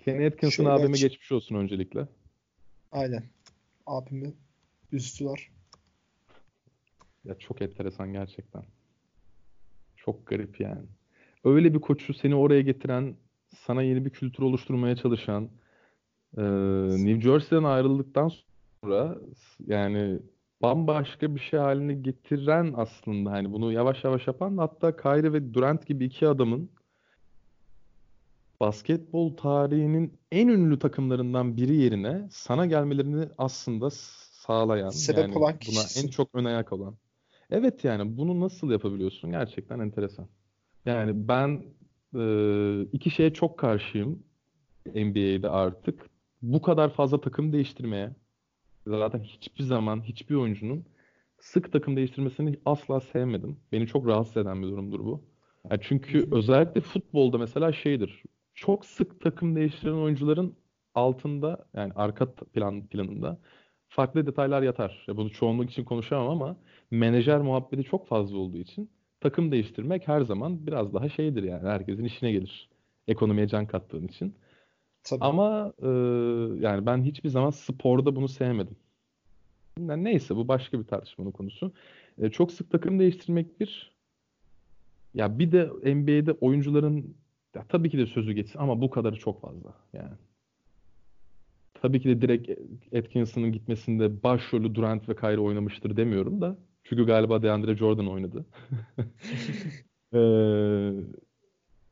Kenny 0.05 0.27
Atkinson 0.27 0.51
Şöyle 0.65 0.71
abime 0.71 0.93
aç- 0.95 1.01
geçmiş 1.01 1.33
olsun 1.33 1.55
öncelikle. 1.55 2.09
Aynen. 2.93 3.25
Abimi 3.87 4.35
üzdüler. 4.93 5.49
Ya 7.25 7.39
çok 7.39 7.63
enteresan 7.63 8.13
gerçekten. 8.13 8.63
Çok 9.97 10.27
garip 10.27 10.61
yani. 10.61 10.83
Öyle 11.45 11.75
bir 11.75 11.81
koçu 11.81 12.15
seni 12.15 12.35
oraya 12.35 12.61
getiren, 12.61 13.17
sana 13.67 13.83
yeni 13.83 14.05
bir 14.05 14.11
kültür 14.11 14.43
oluşturmaya 14.43 14.97
çalışan, 14.97 15.51
e, 16.37 16.43
New 16.91 17.21
Jersey'den 17.21 17.65
ayrıldıktan 17.65 18.31
sonra 18.83 19.19
yani 19.67 20.19
bambaşka 20.63 21.35
bir 21.35 21.41
şey 21.41 21.61
haline 21.61 21.95
getiren 21.95 22.75
aslında 22.77 23.31
hani 23.31 23.53
bunu 23.53 23.73
yavaş 23.73 24.05
yavaş 24.05 24.27
yapan 24.27 24.57
hatta 24.57 24.97
Kyrie 24.97 25.33
ve 25.33 25.55
Durant 25.55 25.87
gibi 25.87 26.05
iki 26.05 26.29
adamın 26.29 26.71
basketbol 28.61 29.37
tarihinin 29.37 30.13
en 30.33 30.49
ünlü 30.49 30.79
takımlarından 30.79 31.57
biri 31.57 31.77
yerine 31.77 32.29
sana 32.31 32.67
gelmelerini 32.67 33.29
aslında 33.39 33.91
sağlayan 33.91 34.91
Sebep 34.91 35.23
yani 35.23 35.39
olan 35.39 35.53
buna 35.53 35.59
kişisin. 35.59 36.07
en 36.07 36.11
çok 36.11 36.35
ön 36.35 36.45
ayak 36.45 36.73
olan. 36.73 36.97
Evet 37.51 37.85
yani 37.85 38.17
bunu 38.17 38.41
nasıl 38.41 38.71
yapabiliyorsun? 38.71 39.31
Gerçekten 39.31 39.79
enteresan. 39.79 40.29
Yani 40.87 41.29
ben 41.29 41.65
e, 42.15 42.83
iki 42.93 43.11
şeye 43.11 43.33
çok 43.33 43.59
karşıyım 43.59 44.23
NBA'de 44.87 45.49
artık. 45.49 46.11
Bu 46.43 46.63
kadar 46.63 46.91
fazla 46.95 47.21
takım 47.21 47.53
değiştirmeye 47.53 48.11
zaten 48.87 49.21
hiçbir 49.21 49.65
zaman 49.65 50.03
hiçbir 50.03 50.35
oyuncunun 50.35 50.85
sık 51.41 51.73
takım 51.73 51.97
değiştirmesini 51.97 52.59
asla 52.65 53.01
sevmedim. 53.01 53.57
Beni 53.73 53.87
çok 53.87 54.07
rahatsız 54.07 54.37
eden 54.37 54.63
bir 54.63 54.67
durumdur 54.67 55.01
bu. 55.01 55.25
Yani 55.71 55.81
çünkü 55.83 56.29
özellikle 56.33 56.81
futbolda 56.81 57.39
mesela 57.39 57.73
şeydir. 57.73 58.23
Çok 58.55 58.87
sık 58.87 59.21
takım 59.21 59.57
değiştiren 59.57 59.93
oyuncuların 59.93 60.57
altında 60.95 61.67
yani 61.75 61.93
arka 61.97 62.33
plan 62.35 62.87
planında 62.87 63.39
farklı 63.89 64.27
detaylar 64.27 64.63
yatar. 64.63 65.05
Ya 65.09 65.17
bunu 65.17 65.31
çoğunluk 65.31 65.71
için 65.71 65.85
konuşamam 65.85 66.29
ama 66.29 66.57
menajer 66.91 67.41
muhabbeti 67.41 67.85
çok 67.85 68.07
fazla 68.07 68.39
olduğu 68.39 68.59
için 68.59 68.91
takım 69.21 69.53
değiştirmek 69.53 70.09
her 70.09 70.21
zaman 70.21 70.67
biraz 70.67 70.95
daha 70.95 71.09
şeydir 71.09 71.43
yani 71.43 71.69
herkesin 71.69 72.05
işine 72.05 72.33
gelir. 72.33 72.69
Ekonomiye 73.09 73.49
can 73.49 73.67
kattığın 73.67 74.07
için. 74.07 74.35
Tabii. 75.05 75.25
Ama 75.25 75.73
e, 75.83 75.89
yani 76.61 76.87
ben 76.87 77.03
hiçbir 77.03 77.29
zaman 77.29 77.51
sporda 77.51 78.17
bunu 78.17 78.29
sevmedim. 78.29 78.77
Yani 79.81 80.05
neyse 80.05 80.37
bu 80.37 80.49
başka 80.49 80.79
bir 80.79 80.85
tartışmanın 80.85 81.31
konusu. 81.31 81.73
E, 82.19 82.31
çok 82.31 82.53
sık 82.53 82.71
takım 82.71 82.99
değiştirmek 82.99 83.61
bir. 83.61 83.95
Ya 85.15 85.39
bir 85.39 85.53
de 85.53 85.71
NBA'de 85.95 86.33
oyuncuların 86.33 87.17
ya 87.55 87.65
tabii 87.69 87.91
ki 87.91 87.99
de 87.99 88.07
sözü 88.07 88.33
geçsin 88.33 88.59
ama 88.59 88.81
bu 88.81 88.91
kadarı 88.91 89.17
çok 89.19 89.41
fazla 89.41 89.75
yani. 89.93 90.17
Tabii 91.75 92.01
ki 92.01 92.09
de 92.09 92.21
direkt 92.23 92.51
Atkinson'ın 92.97 93.53
gitmesinde 93.53 94.23
başrolü 94.23 94.75
Durant 94.75 95.09
ve 95.09 95.17
Kyrie 95.17 95.39
oynamıştır 95.39 95.97
demiyorum 95.97 96.41
da. 96.41 96.57
Çünkü 96.85 97.07
galiba 97.07 97.43
DeAndre 97.43 97.77
Jordan 97.77 98.09
oynadı. 98.09 98.47
ee, 100.15 100.91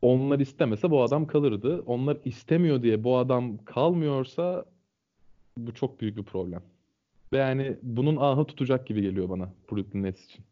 onlar 0.03 0.41
istemese 0.41 0.91
bu 0.91 1.03
adam 1.03 1.27
kalırdı. 1.27 1.83
Onlar 1.87 2.19
istemiyor 2.25 2.83
diye 2.83 3.05
bu 3.05 3.19
adam 3.19 3.65
kalmıyorsa 3.65 4.65
bu 5.57 5.75
çok 5.75 6.01
büyük 6.01 6.17
bir 6.17 6.25
problem. 6.25 6.63
Ve 7.33 7.39
yani 7.39 7.77
bunun 7.83 8.17
ahı 8.17 8.45
tutacak 8.45 8.87
gibi 8.87 9.03
geliyor 9.03 9.29
bana 9.29 9.55
Brooklyn 9.73 10.03
Nets 10.03 10.25
için. 10.25 10.45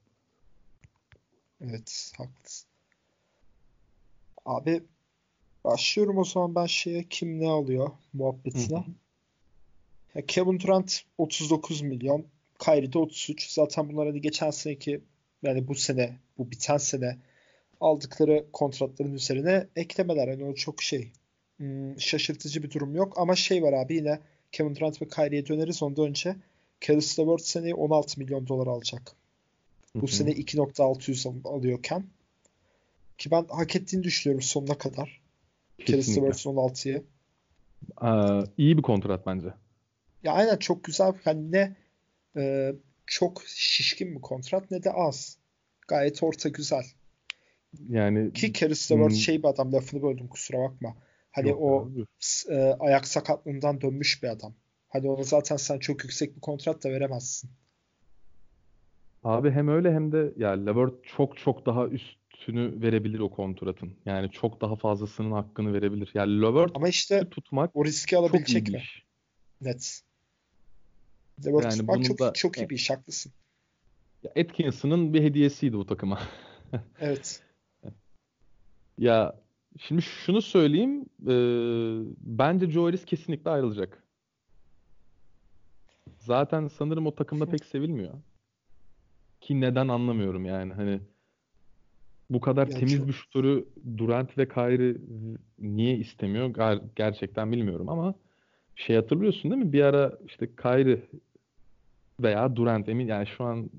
Evet, 1.60 2.12
haklısın. 2.18 2.70
Abi 4.44 4.82
başlıyorum 5.64 6.18
o 6.18 6.24
zaman 6.24 6.54
ben 6.54 6.66
şeye 6.66 7.04
kim 7.10 7.40
ne 7.40 7.48
alıyor 7.48 7.90
muhabbetine. 8.12 8.78
Hı 8.78 8.80
hı. 8.80 8.94
Ya 10.14 10.26
Kevin 10.26 10.60
Durant 10.60 11.02
39 11.18 11.80
milyon, 11.82 12.24
Kyrie 12.58 12.92
de 12.92 12.98
33. 12.98 13.50
Zaten 13.50 13.88
bunlar 13.88 14.06
hani 14.06 14.20
geçen 14.20 14.50
seneki 14.50 15.00
yani 15.42 15.68
bu 15.68 15.74
sene, 15.74 16.16
bu 16.38 16.50
biten 16.50 16.76
sene 16.76 17.16
aldıkları 17.80 18.46
kontratların 18.52 19.14
üzerine 19.14 19.66
eklemeler. 19.76 20.28
Hani 20.28 20.44
o 20.44 20.54
çok 20.54 20.82
şey 20.82 21.12
hmm, 21.56 22.00
şaşırtıcı 22.00 22.62
bir 22.62 22.70
durum 22.70 22.94
yok. 22.94 23.12
Ama 23.16 23.36
şey 23.36 23.62
var 23.62 23.72
abi 23.72 23.94
yine 23.94 24.20
Kevin 24.52 24.76
Durant 24.76 25.02
ve 25.02 25.08
Kyrie'ye 25.08 25.46
döneriz. 25.46 25.82
Ondan 25.82 26.06
önce 26.06 26.36
Caris 26.80 27.18
LeVert 27.18 27.42
seneye 27.42 27.74
16 27.74 28.20
milyon 28.20 28.46
dolar 28.46 28.66
alacak. 28.66 29.12
Bu 29.94 30.00
Hı-hı. 30.00 30.16
sene 30.16 30.30
2.600 30.30 31.48
alıyorken 31.48 32.04
ki 33.18 33.30
ben 33.30 33.46
hak 33.48 33.76
ettiğini 33.76 34.02
düşünüyorum 34.02 34.42
sonuna 34.42 34.78
kadar. 34.78 35.19
Caris 35.86 36.16
LeVert'ın 36.16 36.50
16'yı. 36.50 37.02
Ee, 38.02 38.46
iyi 38.58 38.78
bir 38.78 38.82
kontrat 38.82 39.26
bence. 39.26 39.54
Ya 40.22 40.32
aynen 40.32 40.56
çok 40.56 40.84
güzel. 40.84 41.12
Yani 41.24 41.52
ne 41.52 41.76
e, 42.36 42.72
çok 43.06 43.42
şişkin 43.46 44.14
bir 44.14 44.20
kontrat 44.20 44.70
ne 44.70 44.82
de 44.82 44.92
az. 44.92 45.38
Gayet 45.88 46.22
orta 46.22 46.48
güzel. 46.48 46.84
Yani 47.88 48.32
ki 48.32 48.52
Caris 48.52 48.92
LeVert 48.92 49.10
hmm. 49.10 49.16
şey 49.16 49.42
bir 49.42 49.48
adam 49.48 49.72
lafını 49.72 50.02
böldüm 50.02 50.28
kusura 50.28 50.58
bakma. 50.58 50.96
Hani 51.30 51.48
Yok, 51.48 51.62
o 51.62 51.90
e, 52.50 52.76
ayak 52.80 53.06
sakatlığından 53.06 53.80
dönmüş 53.80 54.22
bir 54.22 54.28
adam. 54.28 54.54
Hani 54.88 55.10
ona 55.10 55.22
zaten 55.22 55.56
sen 55.56 55.78
çok 55.78 56.04
yüksek 56.04 56.36
bir 56.36 56.40
kontrat 56.40 56.84
da 56.84 56.90
veremezsin. 56.90 57.50
Abi 59.24 59.50
hem 59.50 59.68
öyle 59.68 59.92
hem 59.92 60.12
de 60.12 60.32
ya 60.36 60.50
Levert 60.50 61.04
çok 61.04 61.36
çok 61.36 61.66
daha 61.66 61.88
üstünü 62.40 62.82
verebilir 62.82 63.18
o 63.18 63.30
kontratın. 63.30 63.92
Yani 64.04 64.30
çok 64.30 64.60
daha 64.60 64.76
fazlasının 64.76 65.32
hakkını 65.32 65.72
verebilir. 65.72 66.10
Yani 66.14 66.42
Levert 66.42 66.70
Ama 66.74 66.88
işte 66.88 67.30
tutmak 67.30 67.76
o 67.76 67.84
riski 67.84 68.16
alabilecek 68.16 68.68
mi? 68.68 68.82
Net. 69.60 70.02
Levert 71.46 71.64
yani 71.64 71.76
tutmak 71.76 72.04
çok, 72.04 72.18
da, 72.18 72.32
çok 72.32 72.58
iyi 72.58 72.70
bir 72.70 72.74
iş 72.74 72.90
haklısın. 72.90 73.32
Ya 74.22 74.30
Atkinson'ın 74.42 75.14
bir 75.14 75.22
hediyesiydi 75.22 75.76
bu 75.76 75.86
takıma. 75.86 76.20
evet. 77.00 77.42
Ya 78.98 79.36
şimdi 79.78 80.02
şunu 80.02 80.42
söyleyeyim. 80.42 81.06
E, 81.22 81.34
bence 82.18 82.70
Joe 82.70 82.86
Harris 82.86 83.04
kesinlikle 83.04 83.50
ayrılacak. 83.50 84.04
Zaten 86.18 86.68
sanırım 86.68 87.06
o 87.06 87.14
takımda 87.14 87.46
pek 87.46 87.64
sevilmiyor. 87.64 88.14
Ki 89.40 89.60
neden 89.60 89.88
anlamıyorum 89.88 90.44
yani. 90.44 90.72
Hani 90.72 91.00
bu 92.30 92.40
kadar 92.40 92.66
ya 92.66 92.78
temiz 92.78 92.96
çok... 92.96 93.08
bir 93.08 93.12
şutörü 93.12 93.64
Durant 93.96 94.38
ve 94.38 94.48
Kyrie 94.48 94.96
niye 95.58 95.96
istemiyor 95.96 96.48
Ger- 96.50 96.82
gerçekten 96.96 97.52
bilmiyorum 97.52 97.88
ama 97.88 98.14
şey 98.76 98.96
hatırlıyorsun 98.96 99.50
değil 99.50 99.64
mi? 99.64 99.72
Bir 99.72 99.82
ara 99.82 100.18
işte 100.26 100.48
Kyrie 100.62 101.02
veya 102.20 102.56
Durant 102.56 102.88
emin 102.88 103.06
yani 103.06 103.26
şu 103.26 103.44
an 103.44 103.70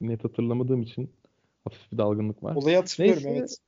net 0.00 0.24
hatırlamadığım 0.24 0.82
için 0.82 1.10
hafif 1.64 1.92
bir 1.92 1.98
dalgınlık 1.98 2.42
var. 2.42 2.54
Olayı 2.54 2.76
hatırlıyorum 2.76 3.22
Neyse, 3.24 3.34
evet 3.34 3.58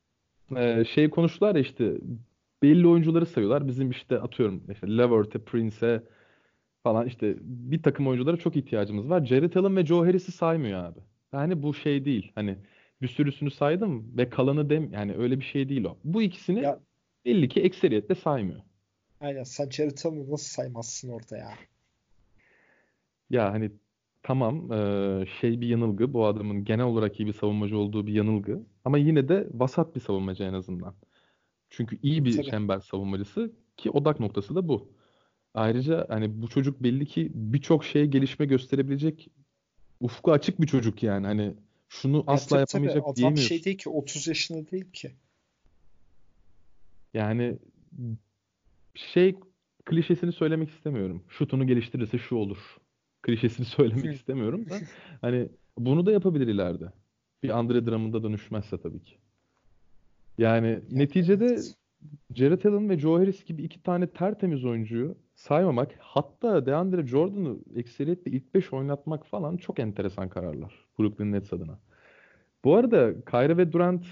e, 0.57 0.85
şey 0.85 1.11
konuştular 1.11 1.55
ya 1.55 1.61
işte 1.61 1.95
belli 2.63 2.87
oyuncuları 2.87 3.27
sayıyorlar. 3.27 3.69
Bizim 3.69 3.91
işte 3.91 4.21
atıyorum 4.21 4.63
işte 4.73 4.87
Levert'e, 4.87 5.39
Prince'e 5.39 6.03
falan 6.83 7.07
işte 7.07 7.37
bir 7.41 7.83
takım 7.83 8.07
oyunculara 8.09 8.37
çok 8.37 8.57
ihtiyacımız 8.57 9.11
var. 9.11 9.27
Jared 9.27 9.55
Allen 9.55 9.77
ve 9.77 9.87
Joe 9.87 10.07
Harris'i 10.07 10.33
saymıyor 10.33 10.85
abi. 10.85 11.01
Yani 11.33 11.63
bu 11.63 11.75
şey 11.75 12.05
değil. 12.05 12.33
Hani 12.35 12.57
bir 13.03 13.09
sürüsünü 13.09 13.51
saydım 13.51 14.17
ve 14.17 14.31
kalanı 14.31 14.71
dem 14.71 14.93
yani 14.93 15.15
öyle 15.15 15.41
bir 15.41 15.45
şey 15.45 15.69
değil 15.69 15.85
o. 15.85 15.97
Bu 16.05 16.23
ikisini 16.23 16.63
ya, 16.63 16.81
belli 17.25 17.49
ki 17.49 17.61
ekseriyetle 17.61 18.15
saymıyor. 18.15 18.61
Aynen 19.21 19.43
sen 19.43 19.71
Jared 19.71 19.99
Allen'ı 20.05 20.31
nasıl 20.31 20.45
saymazsın 20.45 21.09
orada 21.09 21.37
ya? 21.37 21.51
Ya 23.31 23.53
hani 23.53 23.71
tamam 24.23 24.73
e, 24.73 25.27
şey 25.41 25.61
bir 25.61 25.69
yanılgı 25.69 26.13
bu 26.13 26.27
adamın 26.27 26.65
genel 26.65 26.85
olarak 26.85 27.21
iyi 27.21 27.27
bir 27.27 27.33
savunmacı 27.33 27.79
olduğu 27.79 28.07
bir 28.07 28.13
yanılgı 28.13 28.63
ama 28.85 28.99
yine 28.99 29.29
de 29.29 29.49
vasat 29.55 29.95
bir 29.95 30.01
savunmacı 30.01 30.45
en 30.45 30.53
azından. 30.53 30.95
Çünkü 31.71 31.99
iyi 32.03 32.25
bir 32.25 32.37
Tabii. 32.37 32.51
çember 32.51 32.81
savunmacısı 32.81 33.53
ki 33.77 33.91
odak 33.91 34.21
noktası 34.21 34.55
da 34.55 34.69
bu. 34.69 34.93
Ayrıca 35.55 36.07
hani 36.09 36.43
bu 36.43 36.49
çocuk 36.49 36.83
belli 36.83 37.07
ki 37.07 37.31
birçok 37.35 37.85
şeye 37.85 38.07
gelişme 38.07 38.47
gösterebilecek 38.47 39.31
ufku 40.01 40.33
açık 40.33 40.61
bir 40.61 40.67
çocuk 40.67 41.03
yani. 41.03 41.27
Hani 41.27 41.55
şunu 41.89 42.17
ya 42.17 42.25
asla 42.27 42.49
tabii, 42.49 42.61
yapamayacak 42.61 42.95
tabii. 42.97 43.05
Adam 43.05 43.17
diyemiyorsun. 43.17 43.49
şey 43.49 43.65
değil 43.65 43.79
ki 43.79 43.89
30 43.89 44.27
yaşında 44.27 44.71
değil 44.71 44.93
ki. 44.93 45.13
Yani 47.15 47.59
şey 48.95 49.35
klişesini 49.85 50.33
söylemek 50.33 50.71
istemiyorum. 50.71 51.25
Şutunu 51.29 51.67
geliştirirse 51.67 52.19
şu 52.19 52.37
olur 52.37 52.59
klişesini 53.23 53.67
söylemek 53.77 54.15
istemiyorum 54.15 54.71
da 54.71 54.75
hani 55.21 55.49
bunu 55.79 56.07
da 56.07 56.13
yapabilir 56.13 56.47
ileride. 56.47 56.93
Bir 57.43 57.59
Andre 57.59 57.87
Drummond'a 57.87 58.23
dönüşmezse 58.23 58.79
tabii 58.79 59.03
ki. 59.03 59.19
Yani 60.39 60.81
neticede 60.91 61.59
Jared 62.35 62.65
Allen 62.65 62.91
ve 62.91 62.99
Joe 62.99 63.19
Harris 63.19 63.45
gibi 63.45 63.63
iki 63.63 63.83
tane 63.83 64.07
tertemiz 64.07 64.65
oyuncuyu 64.65 65.17
saymamak 65.35 65.95
hatta 65.99 66.67
DeAndre 66.67 67.07
Jordan'ı 67.07 67.57
ekseriyetle 67.77 68.31
ilk 68.31 68.55
5 68.55 68.73
oynatmak 68.73 69.27
falan 69.27 69.57
çok 69.57 69.79
enteresan 69.79 70.29
kararlar 70.29 70.75
Brooklyn 70.99 71.33
Nets 71.33 71.53
adına. 71.53 71.79
Bu 72.65 72.77
arada 72.77 73.25
Kyrie 73.25 73.57
ve 73.57 73.73
Durant 73.73 74.05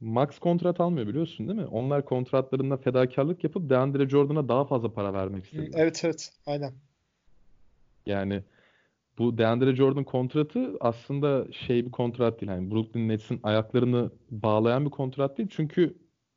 max 0.00 0.38
kontrat 0.38 0.80
almıyor 0.80 1.06
biliyorsun 1.06 1.48
değil 1.48 1.58
mi? 1.58 1.66
Onlar 1.66 2.04
kontratlarında 2.04 2.76
fedakarlık 2.76 3.44
yapıp 3.44 3.70
DeAndre 3.70 4.08
Jordan'a 4.08 4.48
daha 4.48 4.64
fazla 4.64 4.92
para 4.92 5.12
vermek 5.12 5.44
istediler. 5.44 5.78
Evet 5.82 6.04
evet 6.04 6.32
aynen. 6.46 6.72
Yani 8.06 8.42
bu 9.18 9.38
DeAndre 9.38 9.76
Jordan 9.76 10.04
kontratı 10.04 10.76
aslında 10.80 11.52
şey 11.52 11.86
bir 11.86 11.90
kontrat 11.90 12.40
değil. 12.40 12.52
Yani 12.52 12.70
Brooklyn 12.70 13.08
Nets'in 13.08 13.40
ayaklarını 13.42 14.10
bağlayan 14.30 14.84
bir 14.84 14.90
kontrat 14.90 15.38
değil. 15.38 15.48
Çünkü 15.52 15.94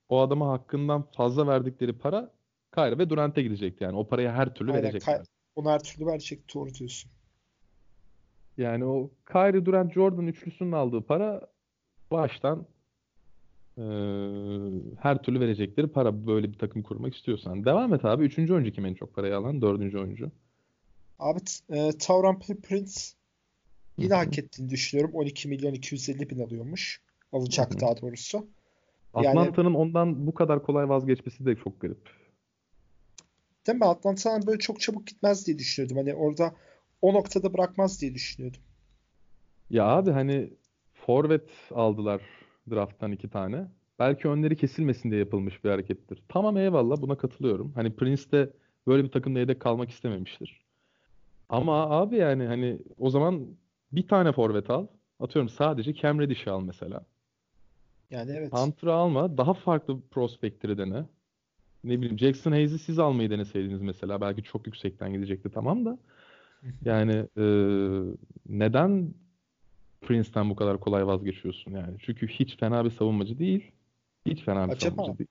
o 0.09 0.21
adama 0.21 0.49
hakkından 0.51 1.01
fazla 1.01 1.47
verdikleri 1.47 1.93
para 1.93 2.31
Kyrie 2.75 2.97
ve 2.97 3.09
Durant'e 3.09 3.41
gidecekti. 3.41 3.83
Yani 3.83 3.97
o 3.97 4.07
parayı 4.07 4.29
her 4.29 4.53
türlü 4.53 4.71
Aynen, 4.71 4.83
verecekler. 4.83 5.17
Kay- 5.17 5.25
onu 5.55 5.69
her 5.69 5.83
türlü 5.83 6.05
verecek. 6.05 6.55
Doğru 6.55 6.73
diyorsun. 6.73 7.11
Yani 8.57 8.85
o 8.85 9.11
Kyrie, 9.31 9.65
Durant, 9.65 9.93
Jordan 9.93 10.27
üçlüsünün 10.27 10.71
aldığı 10.71 11.01
para 11.01 11.41
baştan 12.11 12.65
e, 13.77 13.83
her 14.99 15.23
türlü 15.23 15.39
verecekleri 15.39 15.87
para 15.87 16.27
böyle 16.27 16.51
bir 16.51 16.57
takım 16.57 16.83
kurmak 16.83 17.15
istiyorsan. 17.15 17.65
Devam 17.65 17.93
et 17.93 18.05
abi. 18.05 18.23
Üçüncü 18.23 18.53
oyuncu 18.53 18.71
kim 18.71 18.85
en 18.85 18.93
çok 18.93 19.15
parayı 19.15 19.37
alan? 19.37 19.61
Dördüncü 19.61 19.99
oyuncu. 19.99 20.31
Abi 21.19 21.39
e, 21.69 21.91
Tauran 21.99 22.39
Prince 22.39 23.01
yine 23.97 24.13
Hı-hı. 24.13 24.23
hak 24.23 24.39
ettiğini 24.39 24.69
düşünüyorum. 24.69 25.15
12 25.15 25.47
milyon 25.47 25.73
250 25.73 26.29
bin 26.29 26.39
alıyormuş. 26.39 27.01
Alacak 27.31 27.71
Hı-hı. 27.71 27.79
daha 27.79 28.01
doğrusu. 28.01 28.47
Atlanta'nın 29.13 29.69
yani, 29.69 29.77
ondan 29.77 30.27
bu 30.27 30.33
kadar 30.33 30.63
kolay 30.63 30.89
vazgeçmesi 30.89 31.45
de 31.45 31.55
çok 31.55 31.81
garip. 31.81 32.09
Değil 33.67 33.79
mi? 33.79 33.85
Atlanta'dan 33.85 34.47
böyle 34.47 34.59
çok 34.59 34.79
çabuk 34.79 35.07
gitmez 35.07 35.47
diye 35.47 35.59
düşünüyordum. 35.59 35.97
Hani 35.97 36.13
orada 36.13 36.55
o 37.01 37.13
noktada 37.13 37.53
bırakmaz 37.53 38.01
diye 38.01 38.13
düşünüyordum. 38.13 38.61
Ya 39.69 39.85
abi 39.85 40.11
hani 40.11 40.53
forvet 40.93 41.49
aldılar 41.71 42.21
drafttan 42.69 43.11
iki 43.11 43.29
tane. 43.29 43.67
Belki 43.99 44.27
önleri 44.27 44.57
kesilmesin 44.57 45.11
diye 45.11 45.19
yapılmış 45.19 45.63
bir 45.63 45.69
harekettir. 45.69 46.23
Tamam 46.29 46.57
eyvallah 46.57 47.01
buna 47.01 47.17
katılıyorum. 47.17 47.71
Hani 47.75 47.95
Prince 47.95 48.31
de 48.31 48.49
böyle 48.87 49.03
bir 49.03 49.11
takımda 49.11 49.39
yedek 49.39 49.59
kalmak 49.59 49.89
istememiştir. 49.89 50.65
Ama 51.49 51.89
abi 51.89 52.15
yani 52.15 52.45
hani 52.45 52.79
o 52.97 53.09
zaman 53.09 53.47
bir 53.91 54.07
tane 54.07 54.31
forvet 54.31 54.69
al. 54.69 54.87
Atıyorum 55.19 55.49
sadece 55.49 55.93
Cam 55.93 56.19
Reddish'i 56.19 56.49
al 56.49 56.61
mesela. 56.61 57.05
Yani 58.09 58.31
evet. 58.31 58.53
Hunter'ı 58.53 58.93
alma. 58.93 59.37
Daha 59.37 59.53
farklı 59.53 60.01
prospektleri 60.11 60.77
dene. 60.77 61.05
Ne 61.85 61.97
bileyim 62.01 62.19
Jackson 62.19 62.51
Hayes'i 62.51 62.79
siz 62.79 62.99
almayı 62.99 63.29
deneseydiniz 63.29 63.81
mesela. 63.81 64.21
Belki 64.21 64.43
çok 64.43 64.67
yüksekten 64.67 65.13
gidecekti 65.13 65.49
tamam 65.49 65.85
da. 65.85 65.97
Yani 66.85 67.11
e, 67.37 67.45
neden 68.49 69.13
Prince'ten 70.01 70.49
bu 70.49 70.55
kadar 70.55 70.79
kolay 70.79 71.07
vazgeçiyorsun 71.07 71.71
yani? 71.71 71.97
Çünkü 71.99 72.27
hiç 72.27 72.57
fena 72.57 72.85
bir 72.85 72.89
savunmacı 72.89 73.39
değil. 73.39 73.71
Hiç 74.25 74.43
fena 74.43 74.67
bir 74.67 74.71
Acaba 74.73 74.95
savunmacı 74.95 75.19
değil. 75.19 75.29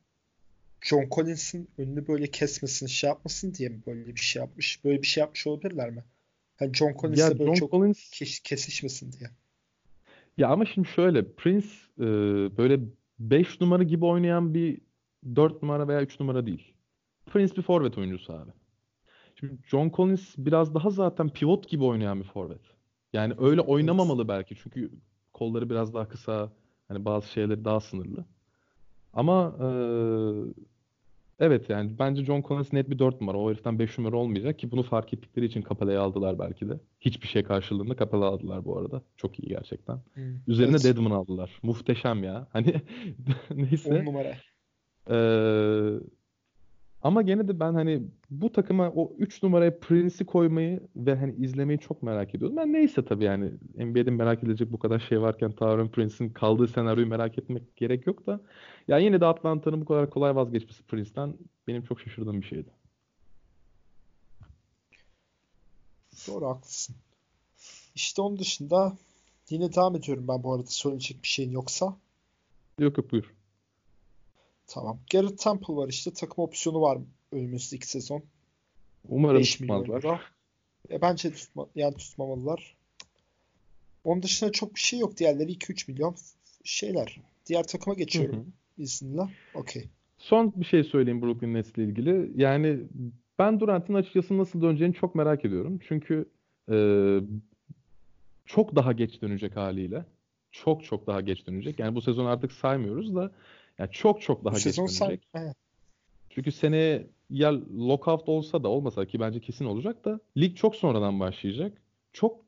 John 0.81 1.09
Collins'in 1.11 1.69
önünü 1.79 2.09
böyle 2.09 2.27
kesmesin, 2.27 2.87
şey 2.87 3.09
yapmasın 3.09 3.55
diye 3.55 3.69
mi 3.69 3.83
böyle 3.87 4.07
bir 4.07 4.21
şey 4.21 4.43
yapmış? 4.43 4.85
Böyle 4.85 5.03
bir 5.03 5.07
şey 5.07 5.21
yapmış 5.21 5.47
olabilirler 5.47 5.91
mi? 5.91 6.05
Hani 6.57 6.75
John 6.75 6.89
Ya 6.89 6.95
Collins'le 7.01 7.39
böyle 7.39 7.45
John 7.45 7.55
çok 7.55 7.71
Collins 7.71 8.11
kes- 8.11 8.41
kesişmesin 8.41 9.13
diye. 9.13 9.31
ya 10.39 10.49
ama 10.49 10.65
şimdi 10.67 10.89
şöyle 10.89 11.33
Prince 11.33 11.69
e, 11.99 12.07
böyle 12.57 12.81
5 13.19 13.61
numara 13.61 13.83
gibi 13.83 14.05
oynayan 14.05 14.55
bir 14.55 14.81
4 15.37 15.62
numara 15.62 15.89
veya 15.89 16.03
3 16.03 16.20
numara 16.20 16.47
değil. 16.47 16.72
Prince 17.27 17.57
bir 17.57 17.62
forvet 17.62 17.99
oyuncusu 17.99 18.33
abi. 18.33 18.51
Şimdi 19.41 19.59
John 19.66 19.91
Collins 19.97 20.35
biraz 20.39 20.75
daha 20.75 20.91
zaten 20.91 21.29
pivot 21.29 21.68
gibi 21.68 21.85
oynayan 21.85 22.20
bir 22.20 22.25
forvet. 22.25 22.61
Yani 23.12 23.35
öyle 23.39 23.61
oynamamalı 23.61 24.29
belki 24.29 24.57
çünkü 24.57 24.91
kolları 25.33 25.70
biraz 25.70 25.95
daha 25.95 26.09
kısa, 26.09 26.53
hani 26.89 27.05
bazı 27.05 27.29
şeyleri 27.29 27.64
daha 27.64 27.81
sınırlı. 27.81 28.25
Ama 29.12 29.57
e, 29.61 29.66
evet 31.39 31.70
yani 31.70 31.99
bence 31.99 32.25
John 32.25 32.43
Collins 32.43 32.72
net 32.72 32.91
bir 32.91 32.99
4 32.99 33.20
numara. 33.20 33.39
O 33.39 33.49
heriften 33.51 33.79
5 33.79 33.99
numara 33.99 34.16
olmayacak 34.16 34.59
ki 34.59 34.70
bunu 34.70 34.83
fark 34.83 35.12
ettikleri 35.14 35.47
için 35.47 35.64
Capella'yı 35.68 36.01
aldılar 36.01 36.39
belki 36.39 36.68
de. 36.68 36.81
Hiçbir 37.01 37.29
şey 37.29 37.43
karşılığında 37.43 37.97
Capella 37.97 38.25
aldılar 38.25 38.64
bu 38.64 38.79
arada. 38.79 39.03
Çok 39.16 39.39
iyi 39.39 39.49
gerçekten. 39.49 39.95
Hmm. 40.14 40.22
Üzerine 40.47 40.70
Evet. 40.70 40.85
Dedmon 40.85 41.11
aldılar. 41.11 41.59
Muhteşem 41.62 42.25
ya. 42.25 42.49
Hani 42.53 42.75
10 43.53 43.57
neyse. 43.57 44.05
numara. 44.05 44.33
Ee, 45.11 46.01
ama 47.03 47.23
gene 47.23 47.49
de 47.49 47.61
ben 47.61 47.75
hani 47.75 48.03
bu 48.31 48.53
takıma 48.53 48.91
o 48.91 49.13
3 49.19 49.43
numaraya 49.43 49.81
Prince'i 49.81 50.27
koymayı 50.27 50.81
ve 50.97 51.15
hani 51.15 51.35
izlemeyi 51.35 51.79
çok 51.79 52.03
merak 52.03 52.35
ediyordum. 52.35 52.57
Ben 52.57 52.73
neyse 52.73 53.05
tabii 53.05 53.25
yani 53.25 53.53
NBA'de 53.77 54.11
merak 54.11 54.43
edilecek 54.43 54.73
bu 54.73 54.79
kadar 54.79 54.99
şey 54.99 55.21
varken 55.21 55.53
Taurean 55.53 55.89
Prince'in 55.89 56.31
kaldığı 56.31 56.69
senaryoyu 56.69 57.09
merak 57.09 57.39
etmek 57.39 57.77
gerek 57.77 58.07
yok 58.07 58.27
da 58.27 58.41
ya 58.89 58.99
yine 58.99 59.21
de 59.21 59.27
Atlanta'nın 59.27 59.81
bu 59.81 59.85
kadar 59.85 60.11
kolay 60.11 60.37
vazgeçmesi 60.37 60.83
Prince'ten 60.83 61.35
benim 61.67 61.85
çok 61.85 62.01
şaşırdığım 62.01 62.41
bir 62.41 62.47
şeydi. 62.47 62.71
Doğru 66.29 66.47
haklısın. 66.47 66.97
İşte 67.95 68.23
onun 68.23 68.39
dışında 68.39 68.97
yine 69.51 69.73
devam 69.75 69.97
ediyorum 69.97 70.29
ben 70.29 70.43
bu 70.43 70.55
arada 70.55 70.67
söyleyecek 70.67 71.23
bir 71.23 71.29
şeyin 71.29 71.51
yoksa. 71.51 71.97
Yok 72.79 72.99
yok 72.99 73.13
buyur. 73.13 73.35
Tamam. 74.67 74.99
Garrett 75.12 75.39
Temple 75.39 75.75
var 75.75 75.89
işte. 75.89 76.12
Takım 76.12 76.45
opsiyonu 76.45 76.81
var 76.81 76.99
önümüzdeki 77.33 77.89
sezon. 77.89 78.23
Umarım 79.09 79.39
5 79.39 79.61
milyon 79.61 79.85
tutmazlar. 79.85 80.33
E, 80.91 81.01
bence 81.01 81.33
tutma, 81.33 81.67
yani 81.75 81.95
tutmamalılar. 81.95 82.77
Onun 84.05 84.23
dışında 84.23 84.53
çok 84.53 84.75
bir 84.75 84.81
şey 84.81 84.99
yok. 84.99 85.17
Diğerleri 85.17 85.53
2-3 85.53 85.93
milyon 85.93 86.17
şeyler. 86.65 87.21
Diğer 87.47 87.67
takıma 87.67 87.95
Hı 87.95 87.99
geçiyorum 87.99 88.37
hı. 88.37 88.83
izninle. 88.83 89.23
Okey. 89.55 89.89
Son 90.19 90.53
bir 90.57 90.65
şey 90.65 90.85
söyleyeyim 90.85 91.23
Brooklyn 91.23 91.55
Nets'le 91.55 91.79
ilgili. 91.79 92.43
Yani 92.43 92.81
ben 93.39 93.61
Durant'ın 93.61 93.95
açıkçası 93.95 94.39
nasıl 94.39 94.62
döneceğini 94.62 94.95
çok 94.95 95.15
merak 95.15 95.45
ediyorum. 95.45 95.81
Çünkü 95.89 96.29
e, 96.71 96.77
çok 98.47 98.77
daha 98.77 98.93
geç 98.93 99.23
dönecek 99.23 99.57
haliyle. 99.57 100.05
Çok 100.53 100.85
çok 100.85 101.07
daha 101.07 101.21
geç 101.21 101.47
dönecek. 101.47 101.79
Yani 101.79 101.95
bu 101.95 102.03
sezon 102.03 102.27
artık 102.27 102.53
saymıyoruz 102.53 103.15
da 103.15 103.33
yani 103.79 103.91
çok 103.93 104.22
çok 104.22 104.45
daha 104.45 104.55
geç 104.55 104.79
dönecek. 104.79 105.29
Evet. 105.35 105.57
Çünkü 106.31 106.53
seneye 106.53 107.07
ya 107.31 107.53
lockout 107.79 108.29
olsa 108.29 108.62
da 108.62 108.68
olmasa 108.68 109.07
ki 109.07 109.20
bence 109.20 109.41
kesin 109.41 109.64
olacak 109.64 110.05
da 110.05 110.20
lig 110.37 110.57
çok 110.57 110.77
sonradan 110.77 111.20
başlayacak. 111.20 111.72
Çok 112.12 112.41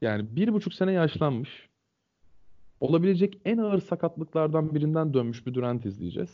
yani 0.00 0.36
bir 0.36 0.52
buçuk 0.52 0.74
sene 0.74 0.92
yaşlanmış. 0.92 1.68
Olabilecek 2.80 3.38
en 3.44 3.58
ağır 3.58 3.80
sakatlıklardan 3.80 4.74
birinden 4.74 5.14
dönmüş 5.14 5.46
bir 5.46 5.54
Durant 5.54 5.86
izleyeceğiz. 5.86 6.30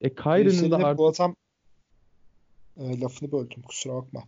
E 0.00 0.14
Kyrie'nin 0.14 0.44
de 0.44 0.50
Üzerine 0.50 0.82
bu 0.82 0.86
artık 0.86 1.20
adam 1.20 1.36
e, 2.76 3.00
lafını 3.00 3.32
böldüm 3.32 3.62
kusura 3.62 3.94
bakma. 3.94 4.22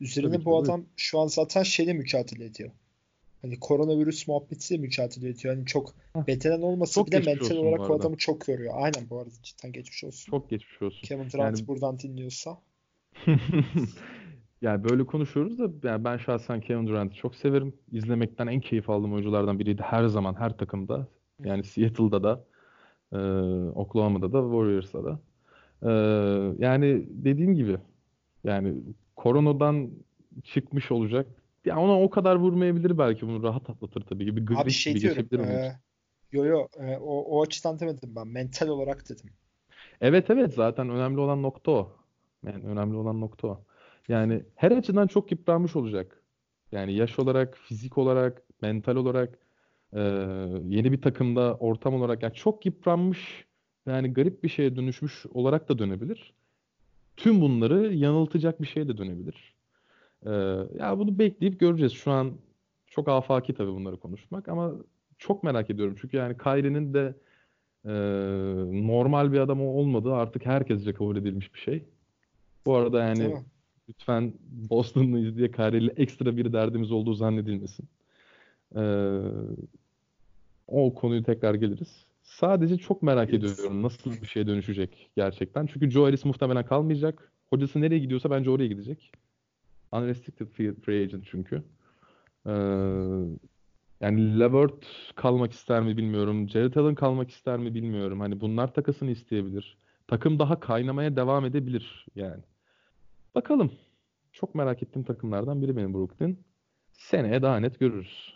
Üzerine 0.00 0.32
tabii 0.32 0.44
bu 0.44 0.58
adam 0.58 0.84
şu 0.96 1.20
an 1.20 1.26
zaten 1.26 1.62
şeyle 1.62 1.92
mücadele 1.92 2.44
ediyor. 2.44 2.70
Hani 3.42 3.60
koronavirüs 3.60 4.28
muhabbetiyle 4.28 4.82
mücadele 4.82 5.28
ediyor. 5.28 5.54
Hani 5.54 5.66
çok 5.66 5.94
veteran 6.28 6.62
olmasa 6.62 6.92
Çok 6.92 7.06
bile 7.08 7.16
geçmiş 7.16 7.40
mental 7.40 7.56
olarak 7.56 7.90
o 7.90 7.94
adamı 7.94 8.16
çok 8.16 8.48
yoruyor. 8.48 8.74
Aynen 8.76 9.10
bu 9.10 9.18
arada 9.18 9.30
cidden 9.42 9.72
geçmiş 9.72 10.04
olsun. 10.04 10.30
Çok 10.30 10.50
geçmiş 10.50 10.82
olsun. 10.82 11.00
Kevin 11.02 11.30
Durant 11.30 11.58
Yani 11.58 11.68
buradan 11.68 11.98
dinliyorsa. 11.98 12.58
yani 14.62 14.84
böyle 14.84 15.04
konuşuyoruz 15.06 15.58
da 15.58 15.88
yani 15.88 16.04
ben 16.04 16.16
şahsen 16.16 16.60
Kevin 16.60 16.86
Durant'ı 16.86 17.14
çok 17.14 17.34
severim. 17.34 17.72
İzlemekten 17.92 18.46
en 18.46 18.60
keyif 18.60 18.90
aldığım 18.90 19.12
oyunculardan 19.12 19.58
biriydi 19.58 19.82
her 19.82 20.06
zaman 20.06 20.34
her 20.34 20.56
takımda. 20.56 21.06
Yani 21.44 21.64
Seattle'da 21.64 22.22
da, 22.22 22.44
e, 23.12 23.18
Oklahoma'da 23.74 24.32
da, 24.32 24.42
Warriors'da 24.42 25.04
da. 25.04 25.20
E, 25.82 25.90
yani 26.58 27.06
dediğim 27.08 27.54
gibi 27.54 27.76
yani 28.44 28.74
koronadan 29.16 29.90
çıkmış 30.44 30.92
olacak. 30.92 31.26
Ya 31.64 31.78
ona 31.78 32.00
o 32.00 32.10
kadar 32.10 32.36
vurmayabilir 32.36 32.98
belki 32.98 33.26
bunu 33.26 33.42
rahat 33.42 33.70
atlatır 33.70 34.00
tabii 34.00 34.26
ki. 34.26 34.36
Bir 34.36 34.56
Abi 34.56 34.70
şey 34.70 34.94
gibi 34.94 35.30
diyorum. 35.30 35.50
E, 35.50 35.80
yo 36.32 36.44
yo 36.44 36.66
e, 36.78 36.96
o, 36.96 37.20
o 37.20 37.42
açıdan 37.42 37.78
demedim 37.78 38.16
ben. 38.16 38.28
Mental 38.28 38.68
olarak 38.68 39.08
dedim. 39.08 39.30
Evet 40.00 40.30
evet 40.30 40.54
zaten 40.54 40.90
önemli 40.90 41.20
olan 41.20 41.42
nokta 41.42 41.70
o. 41.70 41.92
Yani 42.46 42.64
önemli 42.64 42.96
olan 42.96 43.20
nokta 43.20 43.48
o. 43.48 43.64
Yani 44.08 44.42
her 44.54 44.70
açıdan 44.70 45.06
çok 45.06 45.30
yıpranmış 45.30 45.76
olacak. 45.76 46.22
Yani 46.72 46.92
yaş 46.92 47.18
olarak, 47.18 47.56
fizik 47.56 47.98
olarak, 47.98 48.42
mental 48.62 48.96
olarak, 48.96 49.38
e, 49.92 50.00
yeni 50.68 50.92
bir 50.92 51.02
takımda, 51.02 51.54
ortam 51.54 51.94
olarak 51.94 52.22
yani 52.22 52.34
çok 52.34 52.66
yıpranmış, 52.66 53.44
yani 53.86 54.12
garip 54.12 54.44
bir 54.44 54.48
şeye 54.48 54.76
dönüşmüş 54.76 55.26
olarak 55.34 55.68
da 55.68 55.78
dönebilir. 55.78 56.34
Tüm 57.16 57.40
bunları 57.40 57.94
yanıltacak 57.94 58.62
bir 58.62 58.66
şeye 58.66 58.88
de 58.88 58.98
dönebilir. 58.98 59.54
E, 60.26 60.30
ya 60.78 60.98
bunu 60.98 61.18
bekleyip 61.18 61.60
göreceğiz. 61.60 61.92
Şu 61.92 62.10
an 62.10 62.32
çok 62.86 63.08
afaki 63.08 63.54
tabii 63.54 63.72
bunları 63.72 63.96
konuşmak 63.96 64.48
ama 64.48 64.72
çok 65.18 65.42
merak 65.42 65.70
ediyorum. 65.70 65.96
Çünkü 66.00 66.16
yani 66.16 66.36
Kyrie'nin 66.38 66.94
de 66.94 67.14
ee, 67.84 67.90
normal 68.86 69.32
bir 69.32 69.38
adam 69.38 69.60
olmadığı 69.60 70.14
artık 70.14 70.46
herkesce 70.46 70.92
kabul 70.92 71.16
edilmiş 71.16 71.54
bir 71.54 71.58
şey. 71.58 71.84
Bu 72.66 72.76
arada 72.76 73.02
yani 73.02 73.28
mi? 73.28 73.44
lütfen 73.88 74.32
Boston'lıyız 74.70 75.36
diye 75.36 75.50
Kyrie'yle 75.50 75.92
ekstra 75.96 76.36
bir 76.36 76.52
derdimiz 76.52 76.92
olduğu 76.92 77.14
zannedilmesin. 77.14 77.88
Ee, 78.76 79.20
o 80.66 80.94
konuyu 80.94 81.22
tekrar 81.22 81.54
geliriz. 81.54 82.06
Sadece 82.22 82.76
çok 82.76 83.02
merak 83.02 83.30
Geliriz. 83.30 83.52
ediyorum 83.52 83.82
nasıl 83.82 84.12
bir 84.22 84.26
şeye 84.26 84.46
dönüşecek 84.46 85.10
gerçekten. 85.16 85.66
Çünkü 85.66 85.90
Joe 85.90 86.06
Harris 86.06 86.24
muhtemelen 86.24 86.64
kalmayacak. 86.64 87.32
Hocası 87.50 87.80
nereye 87.80 87.98
gidiyorsa 87.98 88.30
bence 88.30 88.50
oraya 88.50 88.66
gidecek. 88.66 89.12
Unrestricted 89.92 90.46
free 90.82 91.02
agent 91.02 91.24
çünkü. 91.30 91.62
Ee, 92.46 92.50
yani 94.00 94.40
Levert 94.40 94.86
kalmak 95.14 95.52
ister 95.52 95.82
mi 95.82 95.96
bilmiyorum. 95.96 96.48
Jared 96.48 96.74
Allen 96.74 96.94
kalmak 96.94 97.30
ister 97.30 97.58
mi 97.58 97.74
bilmiyorum. 97.74 98.20
Hani 98.20 98.40
bunlar 98.40 98.74
takasını 98.74 99.10
isteyebilir. 99.10 99.78
Takım 100.06 100.38
daha 100.38 100.60
kaynamaya 100.60 101.16
devam 101.16 101.44
edebilir 101.44 102.06
yani. 102.14 102.42
Bakalım. 103.34 103.72
Çok 104.32 104.54
merak 104.54 104.82
ettiğim 104.82 105.04
takımlardan 105.04 105.62
biri 105.62 105.76
benim 105.76 105.94
Brooklyn. 105.94 106.38
Seneye 106.92 107.42
daha 107.42 107.60
net 107.60 107.80
görürüz. 107.80 108.34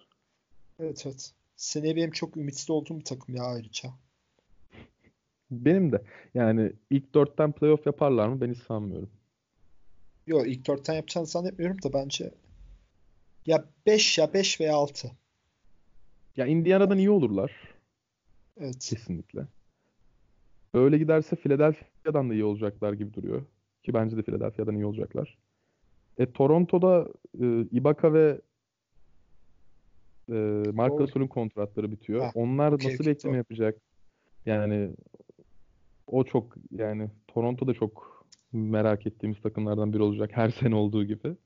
Evet 0.78 1.02
evet. 1.06 1.32
Seneye 1.56 1.96
benim 1.96 2.10
çok 2.10 2.36
ümitsiz 2.36 2.70
olduğum 2.70 2.98
bir 2.98 3.04
takım 3.04 3.34
ya 3.34 3.44
ayrıca. 3.44 3.88
Benim 5.50 5.92
de. 5.92 6.02
Yani 6.34 6.72
ilk 6.90 7.14
dörtten 7.14 7.52
playoff 7.52 7.86
yaparlar 7.86 8.28
mı? 8.28 8.40
Ben 8.40 8.52
hiç 8.52 8.58
sanmıyorum. 8.58 9.10
Yo 10.26 10.44
ilk 10.44 10.66
dörtten 10.66 10.94
yapacağını 10.94 11.26
zannetmiyorum 11.26 11.82
da 11.82 11.92
bence 11.92 12.30
ya 13.46 13.64
5 13.86 14.18
ya 14.18 14.34
5 14.34 14.60
veya 14.60 14.74
6. 14.76 15.10
Ya 16.36 16.46
Indiana'dan 16.46 16.98
iyi 16.98 17.10
olurlar. 17.10 17.52
Evet. 18.60 18.78
Kesinlikle. 18.90 19.46
Öyle 20.74 20.98
giderse 20.98 21.36
Philadelphia'dan 21.36 22.30
da 22.30 22.34
iyi 22.34 22.44
olacaklar 22.44 22.92
gibi 22.92 23.14
duruyor. 23.14 23.42
Ki 23.82 23.94
bence 23.94 24.16
de 24.16 24.22
Philadelphia'dan 24.22 24.74
iyi 24.74 24.86
olacaklar. 24.86 25.38
E, 26.18 26.32
Toronto'da 26.32 27.08
e, 27.40 27.60
Ibaka 27.72 28.12
ve 28.12 28.40
e, 30.28 30.34
Marc 30.72 30.94
O 30.94 30.98
Gasol'ün 30.98 31.26
kontratları 31.28 31.90
bitiyor. 31.90 32.20
ha, 32.22 32.32
Onlar 32.34 32.72
okey 32.72 32.86
nasıl 32.86 33.04
okey 33.04 33.14
bekleme 33.14 33.32
doğru. 33.32 33.38
yapacak? 33.38 33.80
Yani 34.46 34.90
o 36.06 36.24
çok 36.24 36.54
yani 36.70 37.10
Toronto 37.28 37.66
da 37.66 37.74
çok 37.74 38.13
merak 38.58 39.06
ettiğimiz 39.06 39.40
takımlardan 39.40 39.92
biri 39.92 40.02
olacak 40.02 40.30
her 40.32 40.50
sene 40.60 40.74
olduğu 40.74 41.04
gibi. 41.04 41.36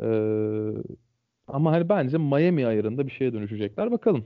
Ee, 0.00 0.72
ama 1.48 1.72
hani 1.72 1.88
bence 1.88 2.18
Miami 2.18 2.66
ayarında 2.66 3.06
bir 3.06 3.12
şeye 3.12 3.32
dönüşecekler. 3.32 3.90
Bakalım. 3.90 4.24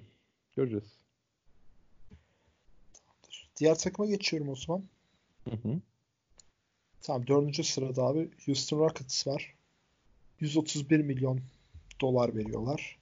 Göreceğiz. 0.57 0.97
Diğer 3.61 3.79
takıma 3.79 4.09
geçiyorum 4.09 4.49
o 4.49 4.57
zaman. 4.57 4.83
Hı 5.45 5.57
hı. 5.57 5.81
Tamam 7.03 7.27
dördüncü 7.27 7.65
sırada 7.65 8.03
abi 8.03 8.29
Houston 8.47 8.79
Rockets 8.79 9.27
var. 9.27 9.55
131 10.41 11.01
milyon 11.01 11.41
dolar 12.01 12.35
veriyorlar. 12.37 12.99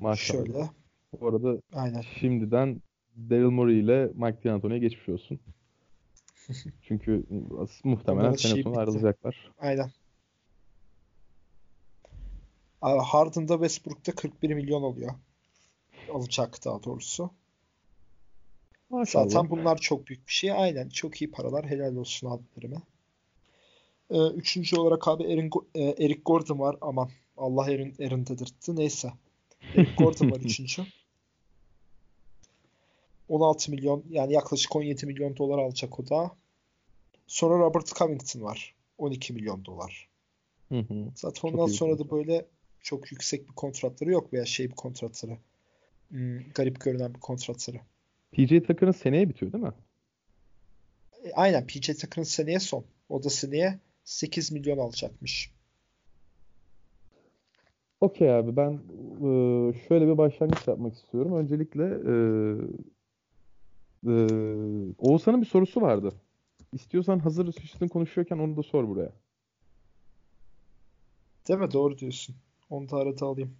Maşallah. 0.00 0.44
Şöyle. 0.44 0.70
Bu 1.20 1.28
arada 1.28 1.62
Aynen. 1.72 2.00
şimdiden 2.20 2.82
Daryl 3.16 3.50
Morey 3.50 3.80
ile 3.80 4.10
Mike 4.14 4.44
D'Antoni'ye 4.44 4.78
geçmiş 4.78 5.08
olsun. 5.08 5.40
Çünkü 6.82 7.24
muhtemelen 7.84 8.32
sene 8.32 8.62
sonu 8.62 8.78
ayrılacaklar. 8.78 9.52
Aynen. 9.58 9.90
Harden'da 12.82 13.54
Westbrook'ta 13.54 14.14
41 14.14 14.54
milyon 14.54 14.82
oluyor. 14.82 15.14
Alacak 16.12 16.64
daha 16.64 16.82
doğrusu. 16.82 17.30
Maşallah. 18.90 19.28
Zaten 19.28 19.50
bunlar 19.50 19.78
çok 19.78 20.06
büyük 20.06 20.26
bir 20.26 20.32
şey. 20.32 20.52
Aynen. 20.52 20.88
Çok 20.88 21.22
iyi 21.22 21.30
paralar. 21.30 21.66
Helal 21.66 21.96
olsun 21.96 22.30
abilerime. 22.30 22.82
Ee, 24.10 24.26
üçüncü 24.26 24.76
olarak 24.76 25.08
abi 25.08 25.22
Go- 25.22 25.66
e, 25.74 26.04
Eric 26.04 26.20
Gordon 26.24 26.58
var. 26.58 26.76
Aman 26.80 27.10
Allah 27.36 27.62
Aaron, 27.62 27.92
Aaron 28.06 28.26
dedirtti. 28.26 28.76
Neyse. 28.76 29.12
Eric 29.74 29.94
Gordon 29.98 30.30
var 30.30 30.40
üçüncü. 30.40 30.82
16 33.28 33.70
milyon 33.70 34.04
yani 34.10 34.32
yaklaşık 34.32 34.76
17 34.76 35.06
milyon 35.06 35.36
dolar 35.36 35.58
alacak 35.58 36.00
o 36.00 36.08
da. 36.08 36.30
Sonra 37.26 37.58
Robert 37.58 37.94
Covington 37.94 38.42
var. 38.42 38.74
12 38.98 39.32
milyon 39.32 39.64
dolar. 39.64 40.08
Hı 40.68 40.78
hı. 40.78 40.94
Zaten 41.14 41.48
ondan 41.48 41.66
sonra 41.66 41.98
da 41.98 42.10
böyle 42.10 42.46
çok 42.80 43.12
yüksek 43.12 43.48
bir 43.48 43.54
kontratları 43.54 44.10
yok 44.10 44.32
veya 44.32 44.44
şey 44.44 44.70
bir 44.70 44.74
kontratları. 44.74 45.38
Hmm, 46.08 46.52
garip 46.54 46.80
görünen 46.80 47.14
bir 47.14 47.20
kontratları. 47.20 47.80
PJ 48.32 48.48
Tucker'ın 48.48 48.92
seneye 48.92 49.28
bitiyor 49.28 49.52
değil 49.52 49.64
mi? 49.64 49.72
E, 51.24 51.32
aynen 51.32 51.66
PJ 51.66 51.86
Tucker'ın 51.86 52.22
seneye 52.22 52.60
son. 52.60 52.84
O 53.08 53.22
da 53.22 53.30
seneye 53.30 53.78
8 54.04 54.52
milyon 54.52 54.78
alacakmış. 54.78 55.50
Okey 58.00 58.34
abi 58.34 58.56
ben 58.56 58.72
e, 58.72 59.28
şöyle 59.88 60.06
bir 60.06 60.18
başlangıç 60.18 60.68
yapmak 60.68 60.94
istiyorum. 60.94 61.36
Öncelikle 61.36 61.84
e, 61.84 62.14
e, 64.06 64.12
Oğuzhan'ın 64.98 65.40
bir 65.40 65.46
sorusu 65.46 65.80
vardı. 65.80 66.12
İstiyorsan 66.72 67.18
hazır 67.18 67.44
Houston 67.44 67.88
konuşuyorken 67.88 68.38
onu 68.38 68.56
da 68.56 68.62
sor 68.62 68.88
buraya. 68.88 69.12
Değil 71.48 71.60
mi? 71.60 71.72
Doğru 71.72 71.98
diyorsun. 71.98 72.36
Onu 72.70 72.90
da 72.90 72.96
arada 72.96 73.26
alayım. 73.26 73.56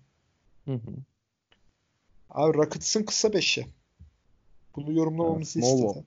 Hı 0.65 0.75
hı. 0.75 0.95
Abi 2.31 2.59
Rockets'ın 2.59 3.05
kısa 3.05 3.33
beşi. 3.33 3.67
Bunu 4.77 4.93
yorumlamamızı 4.93 5.61
small 5.61 5.89
istedi. 5.89 6.05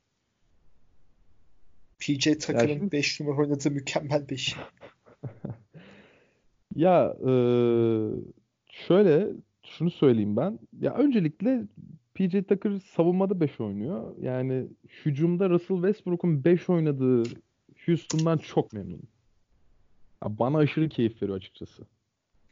PJ 1.99 2.23
Tucker'ın 2.23 2.67
şimdi 2.67 2.91
5 2.91 3.19
numara 3.19 3.37
oynadığı 3.37 3.71
mükemmel 3.71 4.29
beşi. 4.29 4.55
ya 6.75 7.15
e, 7.27 7.31
şöyle 8.87 9.27
şunu 9.63 9.91
söyleyeyim 9.91 10.37
ben. 10.37 10.59
Ya 10.79 10.93
öncelikle 10.93 11.63
PJ 12.17 12.47
Tucker 12.47 12.79
savunmada 12.79 13.39
5 13.39 13.59
oynuyor. 13.59 14.15
Yani 14.21 14.67
hücumda 15.05 15.49
Russell 15.49 15.77
Westbrook'un 15.77 16.43
5 16.43 16.69
oynadığı 16.69 17.23
Houston'dan 17.85 18.37
çok 18.37 18.73
memnunum. 18.73 19.07
Ya 20.23 20.39
bana 20.39 20.57
aşırı 20.57 20.89
keyif 20.89 21.21
veriyor 21.21 21.37
açıkçası. 21.37 21.83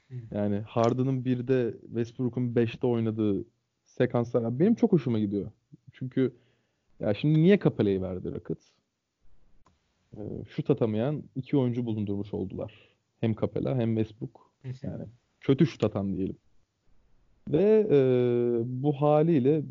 Hmm. 0.07 0.19
Yani 0.31 0.59
Harden'ın 0.59 1.23
1'de 1.23 1.77
Westbrook'un 1.81 2.53
5'te 2.53 2.87
oynadığı 2.87 3.45
sekanslar 3.83 4.59
benim 4.59 4.75
çok 4.75 4.91
hoşuma 4.91 5.19
gidiyor. 5.19 5.51
Çünkü 5.93 6.35
ya 6.99 7.13
şimdi 7.13 7.39
niye 7.39 7.59
Capela'yı 7.59 8.01
verdi 8.01 8.31
Rockets? 8.35 8.65
Ee, 10.17 10.19
şut 10.49 10.69
atamayan 10.69 11.23
iki 11.35 11.57
oyuncu 11.57 11.85
bulundurmuş 11.85 12.33
oldular. 12.33 12.73
Hem 13.19 13.35
Capela 13.35 13.75
hem 13.75 13.95
Westbrook. 13.95 14.51
Yani 14.83 15.05
kötü 15.41 15.65
şut 15.65 15.83
atan 15.83 16.17
diyelim. 16.17 16.37
Ve 17.49 17.87
e, 17.91 17.97
bu 18.65 18.93
haliyle 18.93 19.63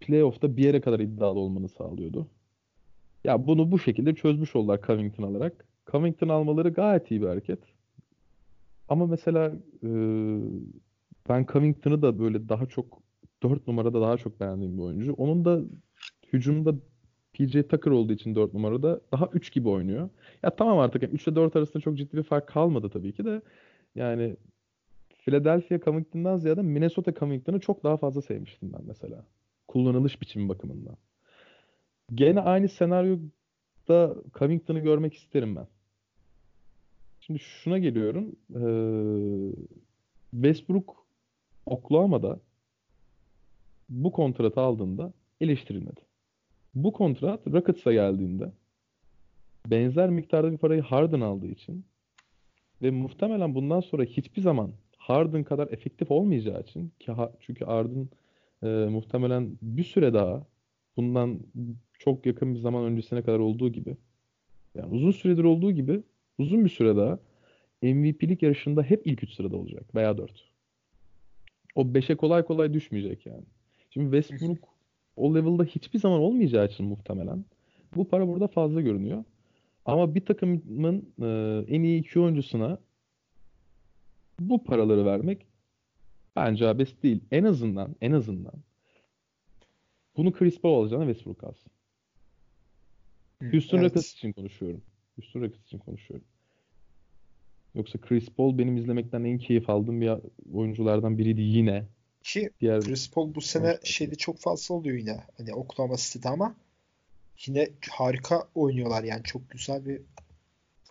playoff'ta 0.00 0.56
bir 0.56 0.64
yere 0.64 0.80
kadar 0.80 1.00
iddialı 1.00 1.38
olmanı 1.38 1.68
sağlıyordu. 1.68 2.26
Ya 3.24 3.46
bunu 3.46 3.72
bu 3.72 3.78
şekilde 3.78 4.14
çözmüş 4.14 4.56
oldular 4.56 4.80
Covington 4.86 5.22
alarak. 5.22 5.66
Covington 5.92 6.28
almaları 6.28 6.68
gayet 6.68 7.10
iyi 7.10 7.22
bir 7.22 7.26
hareket. 7.26 7.58
Ama 8.88 9.06
mesela 9.06 9.52
e, 9.82 9.88
ben 11.28 11.46
Covington'ı 11.52 12.02
da 12.02 12.18
böyle 12.18 12.48
daha 12.48 12.66
çok 12.66 13.02
4 13.42 13.66
numarada 13.68 14.00
daha 14.00 14.16
çok 14.16 14.40
beğendiğim 14.40 14.78
bir 14.78 14.82
oyuncu. 14.82 15.12
Onun 15.12 15.44
da 15.44 15.60
hücumda 16.32 16.74
PJ 17.32 17.52
Tucker 17.68 17.90
olduğu 17.90 18.12
için 18.12 18.34
4 18.34 18.54
numarada 18.54 19.00
daha 19.12 19.26
3 19.32 19.52
gibi 19.52 19.68
oynuyor. 19.68 20.10
Ya 20.42 20.56
tamam 20.56 20.78
artık 20.78 21.02
yani 21.02 21.12
3 21.14 21.28
ile 21.28 21.34
4 21.36 21.56
arasında 21.56 21.82
çok 21.82 21.98
ciddi 21.98 22.16
bir 22.16 22.22
fark 22.22 22.48
kalmadı 22.48 22.90
tabii 22.90 23.12
ki 23.12 23.24
de. 23.24 23.42
Yani 23.94 24.36
Philadelphia 25.24 25.78
Covington'dan 25.80 26.36
ziyade 26.36 26.62
Minnesota 26.62 27.14
Covington'ı 27.14 27.60
çok 27.60 27.84
daha 27.84 27.96
fazla 27.96 28.22
sevmiştim 28.22 28.72
ben 28.72 28.80
mesela. 28.86 29.24
Kullanılış 29.68 30.20
biçimi 30.20 30.48
bakımından. 30.48 30.96
Gene 32.14 32.40
aynı 32.40 32.68
senaryoda 32.68 34.14
Covington'ı 34.38 34.78
görmek 34.78 35.14
isterim 35.14 35.56
ben. 35.56 35.66
Şimdi 37.20 37.38
şuna 37.38 37.78
geliyorum. 37.78 38.36
Ee, 38.50 39.54
Westbrook 40.30 41.06
Oklahoma'da 41.66 42.40
bu 43.88 44.12
kontratı 44.12 44.60
aldığında 44.60 45.12
eleştirilmedi. 45.40 46.00
Bu 46.74 46.92
kontrat 46.92 47.46
Rockets'a 47.46 47.92
geldiğinde 47.92 48.52
benzer 49.66 50.10
miktarda 50.10 50.52
bir 50.52 50.58
parayı 50.58 50.82
Harden 50.82 51.20
aldığı 51.20 51.46
için 51.46 51.84
ve 52.82 52.90
muhtemelen 52.90 53.54
bundan 53.54 53.80
sonra 53.80 54.04
hiçbir 54.04 54.42
zaman 54.42 54.72
Harden 55.02 55.44
kadar 55.44 55.68
efektif 55.68 56.10
olmayacağı 56.10 56.60
için 56.60 56.92
ki 57.00 57.12
ha- 57.12 57.32
çünkü 57.40 57.64
Harden 57.64 58.08
e, 58.62 58.66
muhtemelen 58.66 59.58
bir 59.62 59.84
süre 59.84 60.14
daha 60.14 60.46
bundan 60.96 61.40
çok 61.98 62.26
yakın 62.26 62.54
bir 62.54 62.58
zaman 62.60 62.84
öncesine 62.84 63.22
kadar 63.22 63.38
olduğu 63.38 63.68
gibi 63.72 63.96
yani 64.74 64.94
uzun 64.94 65.10
süredir 65.10 65.44
olduğu 65.44 65.72
gibi 65.72 66.02
uzun 66.38 66.64
bir 66.64 66.70
süre 66.70 66.96
daha 66.96 67.18
MVP'lik 67.82 68.42
yarışında 68.42 68.82
hep 68.82 69.06
ilk 69.06 69.22
3 69.22 69.34
sırada 69.34 69.56
olacak 69.56 69.94
veya 69.94 70.18
4. 70.18 70.50
O 71.74 71.82
5'e 71.82 72.16
kolay 72.16 72.44
kolay 72.44 72.72
düşmeyecek 72.74 73.26
yani. 73.26 73.44
Şimdi 73.90 74.16
Westbrook 74.16 74.58
o 75.16 75.34
level'da 75.34 75.64
hiçbir 75.64 75.98
zaman 75.98 76.20
olmayacağı 76.20 76.66
için 76.66 76.86
muhtemelen 76.86 77.44
bu 77.96 78.08
para 78.08 78.28
burada 78.28 78.46
fazla 78.46 78.80
görünüyor. 78.80 79.24
Ama 79.84 80.14
bir 80.14 80.24
takımın 80.24 81.12
e, 81.22 81.26
en 81.74 81.82
iyi 81.82 82.00
iki 82.00 82.20
oyuncusuna 82.20 82.78
bu 84.48 84.64
paraları 84.64 85.06
vermek 85.06 85.46
bence 86.36 86.68
abes 86.68 87.02
değil. 87.02 87.20
En 87.30 87.44
azından 87.44 87.96
en 88.00 88.12
azından 88.12 88.54
bunu 90.16 90.32
Chris 90.32 90.60
Paul 90.60 90.80
alacağına 90.80 91.04
Westbrook 91.06 91.44
alsın. 91.44 91.72
Houston 93.50 93.78
Evet. 93.78 93.90
Rockets 93.90 94.12
için 94.12 94.32
konuşuyorum. 94.32 94.82
Houston 95.16 95.40
Rockets 95.40 95.66
için 95.66 95.78
konuşuyorum. 95.78 96.26
Yoksa 97.74 97.98
Chris 97.98 98.30
Paul 98.30 98.58
benim 98.58 98.76
izlemekten 98.76 99.24
en 99.24 99.38
keyif 99.38 99.70
aldığım 99.70 100.00
bir 100.00 100.12
oyunculardan 100.52 101.18
biriydi 101.18 101.40
yine. 101.40 101.84
Ki 102.22 102.50
Diğer 102.60 102.80
Chris 102.80 103.10
Paul 103.10 103.34
bu 103.34 103.40
sene 103.40 103.78
şeyde 103.84 104.14
çok 104.14 104.38
fazla 104.38 104.74
oluyor 104.74 104.98
yine. 104.98 105.24
Hani 105.38 105.54
Oklahoma 105.54 105.96
City'de 105.96 106.28
ama 106.28 106.56
yine 107.46 107.68
harika 107.90 108.48
oynuyorlar 108.54 109.04
yani 109.04 109.22
çok 109.24 109.50
güzel 109.50 109.86
bir 109.86 110.00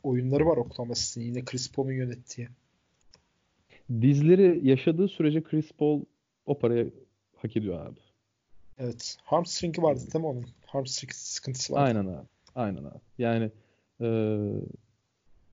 oyunları 0.04 0.46
var 0.46 0.58
Oklahoma 0.58 0.94
City'nin 0.94 1.26
yine 1.26 1.46
Chris 1.46 1.72
Paul'un 1.72 1.92
yönettiği. 1.92 2.48
Dizleri 4.02 4.68
yaşadığı 4.68 5.08
sürece 5.08 5.44
Chris 5.44 5.72
Paul 5.72 6.02
o 6.46 6.60
parayı 6.60 6.94
hak 7.36 7.58
ediyor 7.58 7.86
abi. 7.86 8.00
Evet. 8.78 9.18
Hamstring'i 9.24 9.82
vardı 9.82 10.00
değil 10.14 10.26
mi 10.26 10.30
onun? 10.30 10.46
Hamstring 10.66 11.12
sıkıntısı 11.12 11.74
vardı. 11.74 11.84
Aynen 11.84 12.14
abi. 12.14 12.28
Aynen 12.56 12.84
abi. 12.84 13.00
Yani 13.18 13.52
e, 14.02 14.38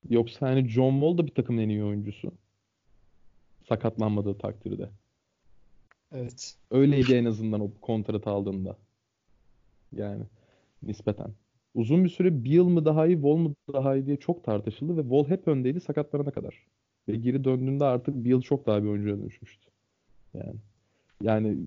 yoksa 0.09 0.47
hani 0.47 0.69
John 0.69 0.91
Wall 0.91 1.17
da 1.17 1.27
bir 1.27 1.33
takımın 1.33 1.61
en 1.61 1.69
iyi 1.69 1.83
oyuncusu. 1.83 2.31
Sakatlanmadığı 3.69 4.37
takdirde. 4.37 4.89
Evet. 6.11 6.55
Öyleydi 6.71 7.15
en 7.15 7.25
azından 7.25 7.61
o 7.61 7.71
kontratı 7.81 8.29
aldığında. 8.29 8.77
Yani 9.91 10.23
nispeten. 10.83 11.33
Uzun 11.75 12.03
bir 12.03 12.09
süre 12.09 12.45
Beal 12.45 12.63
mı 12.63 12.85
daha 12.85 13.07
iyi, 13.07 13.15
Wall 13.15 13.35
mu 13.35 13.55
daha 13.73 13.95
iyi 13.95 14.05
diye 14.05 14.17
çok 14.17 14.43
tartışıldı 14.43 14.97
ve 14.97 15.01
Wall 15.01 15.29
hep 15.29 15.47
öndeydi 15.47 15.79
sakatlarına 15.79 16.31
kadar. 16.31 16.65
Ve 17.07 17.15
geri 17.15 17.43
döndüğünde 17.43 17.83
artık 17.83 18.15
Beal 18.15 18.41
çok 18.41 18.65
daha 18.65 18.83
bir 18.83 18.87
oyuncuya 18.87 19.17
dönüşmüştü. 19.17 19.69
Yani 20.33 20.55
yani 21.21 21.57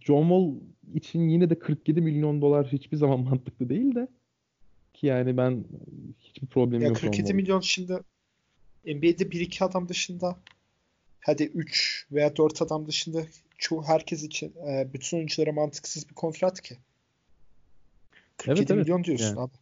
John 0.00 0.22
Wall 0.22 0.54
için 0.94 1.28
yine 1.28 1.50
de 1.50 1.58
47 1.58 2.00
milyon 2.00 2.42
dolar 2.42 2.66
hiçbir 2.66 2.96
zaman 2.96 3.20
mantıklı 3.24 3.68
değil 3.68 3.94
de 3.94 4.08
ki 4.94 5.06
yani 5.06 5.36
ben 5.36 5.64
hiçbir 6.18 6.46
problem 6.46 6.80
Ya 6.80 6.88
yok 6.88 6.98
John 6.98 7.06
47 7.06 7.16
Wall. 7.16 7.36
milyon 7.36 7.60
şimdi 7.60 7.92
NBA'de 8.84 9.24
1-2 9.24 9.64
adam 9.64 9.88
dışında 9.88 10.36
hadi 11.20 11.44
3 11.44 12.06
veya 12.12 12.36
4 12.36 12.62
adam 12.62 12.86
dışında 12.86 13.22
çoğu 13.58 13.84
herkes 13.84 14.24
için 14.24 14.52
e, 14.68 14.88
bütün 14.94 15.16
oyunculara 15.16 15.52
mantıksız 15.52 16.08
bir 16.08 16.14
kontrat 16.14 16.60
ki. 16.60 16.76
47 18.36 18.60
Evet 18.60 18.70
evet 18.70 18.86
milyon 18.86 19.04
diyorsun 19.04 19.26
yani. 19.26 19.40
abi. 19.40 19.52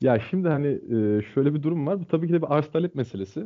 Ya 0.00 0.20
şimdi 0.30 0.48
hani 0.48 0.66
e, 0.66 1.22
şöyle 1.34 1.54
bir 1.54 1.62
durum 1.62 1.86
var. 1.86 2.00
Bu 2.00 2.06
tabii 2.06 2.26
ki 2.26 2.32
de 2.32 2.42
bir 2.42 2.56
arz 2.56 2.66
talep 2.72 2.94
meselesi. 2.94 3.40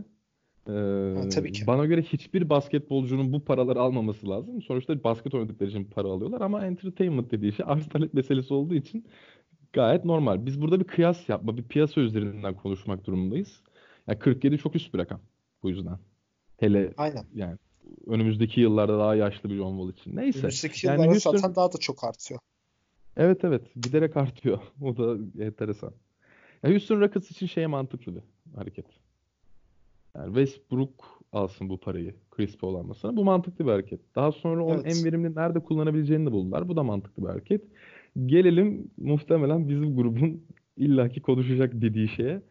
E, 0.69 0.73
Ha, 1.17 1.29
tabii 1.29 1.53
ki. 1.53 1.67
bana 1.67 1.87
göre 1.87 2.03
hiçbir 2.03 2.49
basketbolcunun 2.51 3.33
bu 3.33 3.45
paraları 3.45 3.81
almaması 3.81 4.29
lazım. 4.31 4.63
Sonuçta 4.63 5.05
basket 5.05 5.35
oynadıkları 5.35 5.71
için 5.71 5.85
para 5.85 6.09
alıyorlar 6.09 6.41
ama 6.41 6.67
entertainment 6.67 7.31
dediği 7.31 7.53
şey 7.53 7.67
arz 7.69 7.89
talep 7.89 8.15
meselesi 8.15 8.55
olduğu 8.55 8.75
için 8.75 9.05
gayet 9.73 10.05
normal. 10.05 10.47
Biz 10.47 10.61
burada 10.63 10.81
bir 10.81 10.85
kıyas 10.85 11.29
yapma, 11.29 11.57
bir 11.57 11.63
piyasa 11.63 12.01
üzerinden 12.01 12.55
konuşmak 12.55 13.07
durumundayız. 13.07 13.63
Ya 14.07 14.19
47 14.19 14.59
çok 14.59 14.77
üst 14.77 14.95
bir 14.95 14.99
rakam 14.99 15.21
bu 15.63 15.71
yüzden. 15.71 15.99
Hele 16.59 16.93
Aynen. 16.97 17.25
yani 17.35 17.57
önümüzdeki 18.07 18.61
yıllarda 18.61 18.99
daha 18.99 19.15
yaşlı 19.15 19.51
bir 19.51 19.57
John 19.57 19.79
Wall 19.79 20.01
için. 20.01 20.17
Neyse. 20.17 20.39
Önümüzdeki 20.39 20.87
Yani 20.87 20.95
yıllarda 20.95 21.13
Houston 21.13 21.37
zaten 21.37 21.55
daha 21.55 21.73
da 21.73 21.79
çok 21.79 22.05
artıyor. 22.05 22.41
Evet 23.17 23.45
evet 23.45 23.75
giderek 23.83 24.17
artıyor. 24.17 24.59
O 24.83 24.97
da 24.97 25.17
enteresan. 25.45 25.93
Ya 26.63 26.71
Houston 26.71 27.01
Rockets 27.01 27.31
için 27.31 27.47
şeye 27.47 27.67
mantıklı 27.67 28.15
bir 28.15 28.23
hareket. 28.57 28.87
Yani 30.17 30.27
Westbrook 30.27 31.21
alsın 31.33 31.69
bu 31.69 31.81
parayı 31.81 32.15
Chris 32.31 32.59
Paul 32.59 32.75
almasına. 32.75 33.17
Bu 33.17 33.25
mantıklı 33.25 33.67
bir 33.67 33.71
hareket. 33.71 34.01
Daha 34.15 34.33
sonra 34.33 34.65
onun 34.65 34.85
en 34.85 34.97
Evet. 34.97 35.05
verimli 35.05 35.35
nerede 35.35 35.61
kullanabileceğini 35.61 36.27
de 36.27 36.33
buldular. 36.33 36.69
Bu 36.69 36.77
da 36.77 36.83
mantıklı 36.83 37.23
bir 37.23 37.29
hareket. 37.29 37.65
Gelelim 38.27 38.91
muhtemelen 38.97 39.69
bizim 39.69 39.97
grubun 39.97 40.43
illaki 40.77 41.23
konuşacak 41.23 41.73
dediği 41.81 42.09
şeye. 42.09 42.43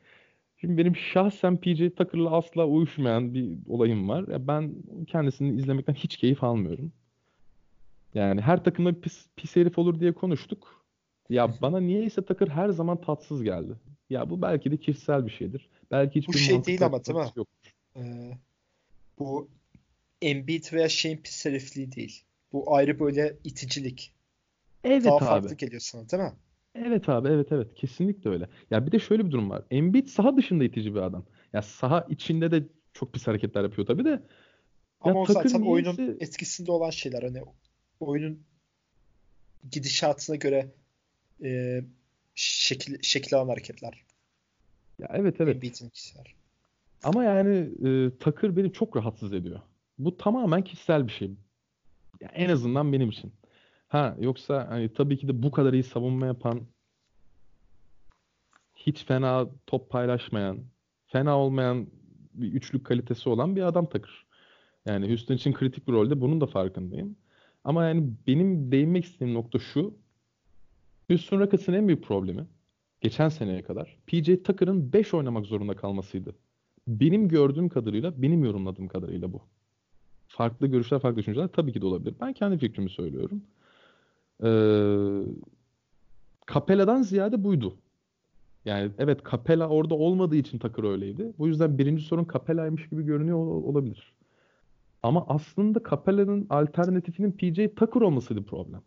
Şimdi 0.58 0.78
benim 0.78 0.96
şahsen 0.96 1.58
PJ 1.58 1.78
Tucker'la 1.96 2.32
asla 2.32 2.66
uyuşmayan 2.68 3.34
bir 3.34 3.58
olayım 3.68 4.10
var. 4.10 4.28
Ya 4.28 4.48
ben 4.48 4.76
kendisini 5.08 5.58
izlemekten 5.58 5.94
hiç 5.94 6.18
keyif 6.18 6.44
almıyorum. 6.44 6.92
Yani 8.14 8.42
her 8.42 8.64
takımda 8.64 9.02
pis, 9.02 9.28
pis 9.36 9.56
herif 9.56 9.78
olur 9.80 10.00
diye 10.00 10.14
konuştuk. 10.14 10.86
Ya 11.30 11.54
bana 11.62 11.80
niyeyse 11.80 12.26
Tucker 12.26 12.48
her 12.48 12.70
zaman 12.70 13.02
tatsız 13.02 13.44
geldi. 13.44 13.74
Ya 14.10 14.30
bu 14.30 14.42
belki 14.42 14.72
de 14.72 14.78
kişisel 14.78 15.26
bir 15.26 15.32
şeydir. 15.32 15.70
Belki 15.92 16.20
Bu 16.20 16.22
hiçbir 16.22 16.40
şey 16.40 16.66
değil 16.66 16.86
ama 16.86 17.06
değil 17.06 17.20
mi? 17.20 17.26
yok. 17.36 17.48
Ee, 17.96 18.32
bu 19.20 19.50
Embiid 20.22 20.74
veya 20.74 20.90
şeyin 20.90 21.18
pis 21.18 21.46
herifliği 21.46 21.92
değil. 21.92 22.24
Bu 22.54 22.76
ayrı 22.76 23.00
böyle 23.00 23.38
iticilik. 23.44 24.14
Evet 24.84 25.06
Daha 25.06 25.16
abi. 25.16 25.26
farklı 25.26 25.56
geliyor 25.56 25.82
sana 25.82 26.10
değil 26.10 26.24
mi? 26.24 26.34
Evet 26.76 27.10
abi 27.10 27.28
evet 27.28 27.52
evet 27.52 27.76
kesinlikle 27.76 28.30
öyle. 28.30 28.50
Ya 28.72 28.86
bir 28.86 28.92
de 28.92 29.00
şöyle 29.00 29.26
bir 29.26 29.32
durum 29.32 29.50
var. 29.50 29.64
Embiid 29.72 30.08
saha 30.08 30.38
dışında 30.38 30.64
itici 30.64 30.96
bir 30.96 31.02
adam. 31.02 31.26
Ya 31.54 31.62
saha 31.62 32.06
içinde 32.10 32.52
de 32.52 32.64
çok 32.94 33.14
pis 33.14 33.28
hareketler 33.28 33.64
yapıyor 33.64 33.88
tabii 33.88 34.06
de. 34.06 34.10
Ya 34.10 34.20
Ama 35.02 35.22
o 35.22 35.26
Tucker 35.26 35.34
zaten 35.44 35.62
oyunun 35.62 35.96
niyeyse 35.98 36.18
etkisinde 36.20 36.72
olan 36.72 36.90
şeyler. 36.90 37.24
Hani 37.24 37.42
oyunun 38.00 38.44
gidişatına 39.72 40.36
göre 40.36 40.72
e, 41.44 41.82
şekil, 42.36 43.02
şekil 43.02 43.38
alan 43.38 43.48
hareketler. 43.48 44.04
ya 45.00 45.08
evet 45.14 45.42
evet. 45.42 45.56
Embiid'in 45.56 45.90
kişiler. 45.90 46.36
Ama 47.04 47.24
yani 47.24 47.58
e, 47.88 48.18
Tucker 48.20 48.58
beni 48.58 48.74
çok 48.74 48.98
rahatsız 48.98 49.34
ediyor. 49.34 49.60
Bu 49.98 50.18
tamamen 50.18 50.64
kişisel 50.64 51.08
bir 51.08 51.12
şey. 51.12 51.32
Ya 52.22 52.30
en 52.34 52.50
azından 52.50 52.94
benim 52.94 53.10
için. 53.10 53.34
Ha 53.88 54.16
yoksa 54.20 54.68
hani 54.70 54.94
tabii 54.94 55.18
ki 55.18 55.28
de 55.28 55.44
bu 55.44 55.52
kadar 55.52 55.74
iyi 55.74 55.84
savunma 55.84 56.26
yapan, 56.26 56.62
hiç 58.76 59.06
fena 59.06 59.50
top 59.68 59.90
paylaşmayan, 59.90 60.60
fena 61.08 61.38
olmayan 61.38 61.88
bir 62.34 62.54
üçlük 62.54 62.86
kalitesi 62.86 63.30
olan 63.30 63.56
bir 63.56 63.62
adam 63.62 63.86
Tucker. 63.90 64.26
Yani 64.86 65.08
Houston 65.10 65.36
için 65.36 65.54
kritik 65.54 65.88
bir 65.88 65.94
rolde 65.94 66.22
bunun 66.22 66.42
da 66.42 66.46
farkındayım. 66.46 67.16
Ama 67.64 67.86
yani 67.86 68.10
benim 68.28 68.72
değinmek 68.72 69.06
istediğim 69.06 69.34
nokta 69.34 69.60
şu. 69.60 69.94
Houston 71.10 71.40
Rockets'ın 71.40 71.74
en 71.74 71.88
büyük 71.88 72.04
problemi 72.04 72.48
geçen 73.02 73.30
seneye 73.30 73.64
kadar 73.64 73.98
PJ 74.08 74.44
Tucker'ın 74.44 74.94
5 74.94 75.14
oynamak 75.14 75.46
zorunda 75.46 75.76
kalmasıydı. 75.76 76.36
Benim 76.88 77.28
gördüğüm 77.28 77.70
kadarıyla, 77.70 78.22
benim 78.22 78.44
yorumladığım 78.44 78.88
kadarıyla 78.88 79.34
bu. 79.34 79.42
Farklı 80.28 80.68
görüşler, 80.68 81.00
farklı 81.00 81.20
düşünceler 81.20 81.48
tabii 81.48 81.74
ki 81.74 81.82
de 81.82 81.86
olabilir. 81.86 82.16
Ben 82.22 82.34
kendi 82.34 82.58
fikrimi 82.58 82.90
söylüyorum. 82.90 83.44
Ee, 84.44 84.50
Capella'dan 86.54 87.02
ziyade 87.02 87.44
buydu. 87.44 87.78
Yani 88.66 88.92
evet 88.98 89.20
Capella 89.32 89.70
orada 89.70 89.96
olmadığı 89.96 90.36
için 90.36 90.60
Tucker 90.60 90.84
öyleydi. 90.84 91.34
Bu 91.38 91.48
yüzden 91.48 91.78
birinci 91.78 92.04
sorun 92.04 92.28
Capella'ymış 92.34 92.90
gibi 92.90 93.04
görünüyor 93.04 93.38
ol- 93.38 93.64
olabilir. 93.64 94.14
Ama 95.04 95.26
aslında 95.28 95.82
Capella'nın 95.90 96.48
alternatifinin 96.50 97.32
PJ 97.32 97.76
Tucker 97.76 98.02
olmasıydı 98.02 98.44
problem. 98.46 98.82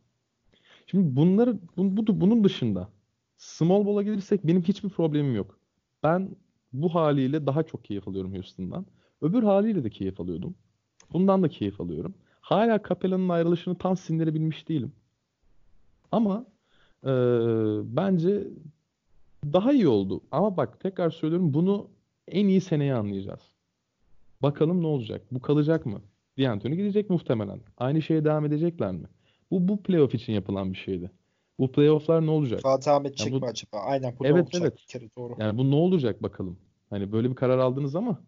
Şimdi 0.87 1.17
bunları 1.17 1.59
bu, 1.77 1.97
bu- 2.07 2.21
bunun 2.21 2.45
dışında 2.45 2.89
small 3.37 3.87
ball'a 3.87 4.03
gelirsek 4.03 4.47
benim 4.47 4.63
hiçbir 4.63 4.89
problemim 4.89 5.35
yok. 5.35 5.59
Ben 6.03 6.37
bu 6.73 6.95
haliyle 6.95 7.47
daha 7.47 7.63
çok 7.63 7.85
keyif 7.85 8.09
alıyorum 8.09 8.35
Houston'dan. 8.35 8.87
Öbür 9.23 9.43
haliyle 9.43 9.85
de 9.85 9.91
keyif 9.91 10.21
alıyordum. 10.21 10.55
Bundan 11.13 11.43
da 11.43 11.49
keyif 11.49 11.81
alıyorum. 11.81 12.15
Hala 12.41 12.83
Capella'nın 12.89 13.29
ayrılışını 13.29 13.79
tam 13.79 13.97
sindirebilmiş 13.97 14.69
değilim. 14.69 14.93
Ama 16.13 16.47
eee, 17.07 17.11
bence 17.85 18.49
daha 19.45 19.73
iyi 19.73 19.89
oldu. 19.89 20.21
Ama 20.31 20.57
bak 20.57 20.81
tekrar 20.81 21.11
söylüyorum 21.11 21.55
bunu 21.55 21.89
en 22.29 22.47
iyi 22.49 22.61
seneye 22.61 22.95
anlayacağız. 22.95 23.52
Bakalım 24.43 24.83
ne 24.83 24.87
olacak? 24.87 25.23
Bu 25.31 25.41
kalacak 25.41 25.87
mı? 25.87 26.01
D'Antoni 26.39 26.77
gidecek 26.77 27.11
muhtemelen. 27.11 27.61
Aynı 27.79 28.03
şeye 28.03 28.25
devam 28.25 28.45
edecekler 28.45 28.93
mi? 28.93 29.07
Bu 29.51 29.69
bu 29.69 29.83
playoff 29.83 30.15
için 30.15 30.33
yapılan 30.33 30.73
bir 30.73 30.79
şeydi. 30.79 31.11
Bu 31.59 31.73
playofflar 31.73 32.27
ne 32.27 32.31
olacak? 32.31 32.61
Daha 32.65 32.83
devam 32.83 33.05
Ya 33.05 33.11
edecek 33.11 33.33
bu 33.33 33.41
mi 33.41 33.47
acaba? 33.47 33.79
Aynen 33.81 34.15
bu 34.19 34.27
evet 34.27 34.45
olacak 34.45 34.63
evet. 34.63 34.77
bir 34.77 34.87
kere 34.93 35.09
doğru. 35.19 35.35
Yani 35.39 35.59
bu 35.59 35.71
ne 35.71 35.75
olacak 35.75 36.23
bakalım. 36.23 36.59
Hani 36.91 37.13
böyle 37.13 37.31
bir 37.31 37.35
karar 37.35 37.59
aldınız 37.59 37.97
ama 37.97 38.21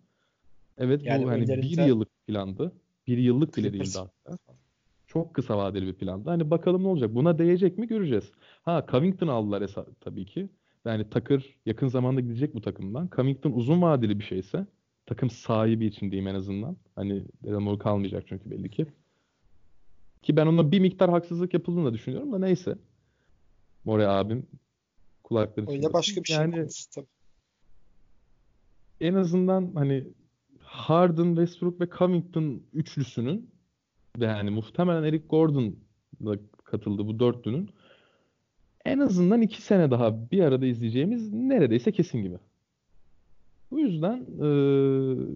evet 0.79 1.03
Yani 1.05 1.25
bu 1.25 1.29
hani 1.31 1.49
bir 1.49 1.79
yıllık 1.87 2.09
plandı. 2.27 2.73
Bir 3.07 3.19
yıllık 3.19 3.57
bile 3.57 3.73
değildi 3.73 3.99
hatta. 3.99 4.39
Çok 5.07 5.35
kısa 5.35 5.59
vadeli 5.59 5.87
bir 5.87 5.95
plandı. 5.95 6.31
Hani 6.31 6.51
bakalım 6.51 6.83
ne 6.83 6.89
olacak. 6.89 7.15
Buna 7.15 7.39
değecek 7.39 7.79
mi 7.79 7.87
göreceğiz. 7.87 8.33
Ha 8.63 8.87
Covington 8.91 9.29
aldılar 9.29 9.63
esa- 9.63 9.87
tabii 10.01 10.27
ki. 10.27 10.49
Yani 10.85 11.11
Tucker 11.11 11.45
yakın 11.67 11.89
zamanda 11.89 12.21
gidecek 12.21 12.55
bu 12.55 12.61
takımdan. 12.61 13.09
Covington 13.17 13.53
uzun 13.53 13.83
vadeli 13.83 14.19
bir 14.19 14.25
şeyse 14.25 14.67
takım 15.07 15.31
sahibi 15.31 15.87
için 15.87 16.11
diyeyim 16.11 16.29
en 16.29 16.35
azından. 16.35 16.77
Hani 16.97 17.25
Daryl 17.45 17.59
Morey 17.59 17.79
kalmayacak 17.79 18.25
çünkü 18.29 18.51
belli 18.51 18.71
ki. 18.71 18.87
Ki 20.23 20.37
ben 20.37 20.47
ona 20.47 20.73
bir 20.73 20.81
miktar 20.81 21.11
haksızlık 21.11 21.55
yapıldığını 21.55 21.85
da 21.87 21.93
düşünüyorum 21.95 22.33
da 22.33 22.39
neyse. 22.39 22.79
Morey 23.85 24.07
abim 24.07 24.47
kulakları 25.23 25.67
Öyle 25.67 25.77
çınlasın. 25.77 25.93
başka 25.95 26.21
bir 26.21 26.27
şey 26.27 26.37
Yani 26.37 26.67
tabii. 26.95 27.07
en 29.01 29.15
azından 29.15 29.71
hani 29.75 30.05
Harden, 30.59 31.35
Westbrook 31.37 31.81
ve 31.81 31.89
Covington 31.99 32.63
üçlüsünün 32.73 33.51
ve 34.19 34.25
yani 34.25 34.51
muhtemelen 34.51 35.03
Eric 35.03 35.27
Gordon 35.29 35.77
da 36.25 36.39
katıldı 36.65 37.07
bu 37.07 37.19
dörtlünün 37.21 37.71
en 38.85 38.99
azından 38.99 39.43
iki 39.43 39.63
sene 39.63 39.91
daha 39.91 40.31
bir 40.31 40.41
arada 40.41 40.67
izleyeceğimiz 40.67 41.33
neredeyse 41.33 41.93
kesin 41.93 42.23
gibi. 42.23 42.39
Bu 43.75 43.81
yüzden 43.81 44.27
eee, 44.41 45.27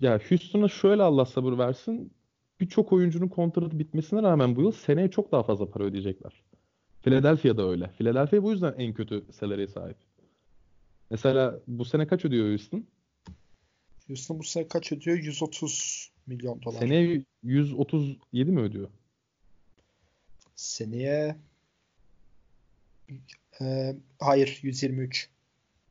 ya 0.00 0.20
Houston'a 0.28 0.68
şöyle 0.68 1.02
Allah 1.02 1.24
sabır 1.24 1.58
versin 1.58 2.12
birçok 2.60 2.92
oyuncunun 2.92 3.28
kontratı 3.28 3.78
bitmesine 3.78 4.22
rağmen 4.22 4.56
bu 4.56 4.62
yıl 4.62 4.72
seneye 4.72 5.10
çok 5.10 5.32
daha 5.32 5.42
fazla 5.42 5.70
para 5.70 5.84
ödeyecekler. 5.84 6.42
Philadelphia'da 7.02 7.68
öyle. 7.68 7.90
Philadelphia 7.98 8.42
bu 8.42 8.50
yüzden 8.50 8.74
en 8.78 8.94
kötü 8.94 9.24
salary'e 9.32 9.66
sahip. 9.66 9.96
Mesela 11.10 11.60
bu 11.66 11.84
sene 11.84 12.06
kaç 12.06 12.24
ödüyor 12.24 12.48
Houston? 12.48 12.84
Houston 14.06 14.38
bu 14.38 14.44
sene 14.44 14.68
kaç 14.68 14.92
ödüyor? 14.92 15.18
130 15.18 16.10
milyon 16.26 16.62
dolar. 16.62 16.78
Seneye 16.78 17.24
137 17.42 18.50
mi 18.50 18.60
ödüyor? 18.60 18.88
Seneye 20.56 21.36
e, 23.60 23.96
hayır 24.20 24.58
123. 24.62 25.28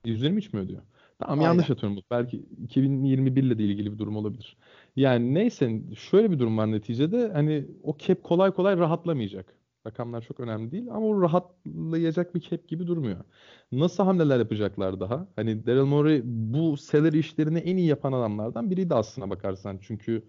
123 0.05 0.53
mi 0.53 0.59
ödüyor? 0.59 0.81
Tamam 1.19 1.39
Aynen. 1.39 1.49
yanlış 1.49 1.69
atıyorum. 1.69 1.99
Belki 2.11 2.37
2021 2.63 3.43
ile 3.43 3.57
de 3.57 3.63
ilgili 3.63 3.93
bir 3.93 3.97
durum 3.97 4.15
olabilir. 4.17 4.57
Yani 4.95 5.33
neyse 5.33 5.81
şöyle 5.97 6.31
bir 6.31 6.39
durum 6.39 6.57
var 6.57 6.71
neticede. 6.71 7.31
Hani 7.33 7.67
o 7.83 7.97
cap 7.97 8.23
kolay 8.23 8.51
kolay 8.51 8.77
rahatlamayacak. 8.77 9.55
Rakamlar 9.87 10.21
çok 10.21 10.39
önemli 10.39 10.71
değil 10.71 10.87
ama 10.91 11.05
o 11.07 11.21
rahatlayacak 11.21 12.35
bir 12.35 12.39
cap 12.41 12.67
gibi 12.67 12.87
durmuyor. 12.87 13.23
Nasıl 13.71 14.03
hamleler 14.03 14.39
yapacaklar 14.39 14.99
daha? 14.99 15.27
Hani 15.35 15.65
Daryl 15.65 15.85
Morey 15.85 16.21
bu 16.25 16.77
salary 16.77 17.19
işlerini 17.19 17.57
en 17.59 17.77
iyi 17.77 17.87
yapan 17.87 18.13
adamlardan 18.13 18.71
biriydi 18.71 18.95
aslına 18.95 19.29
bakarsan. 19.29 19.79
Çünkü 19.81 20.23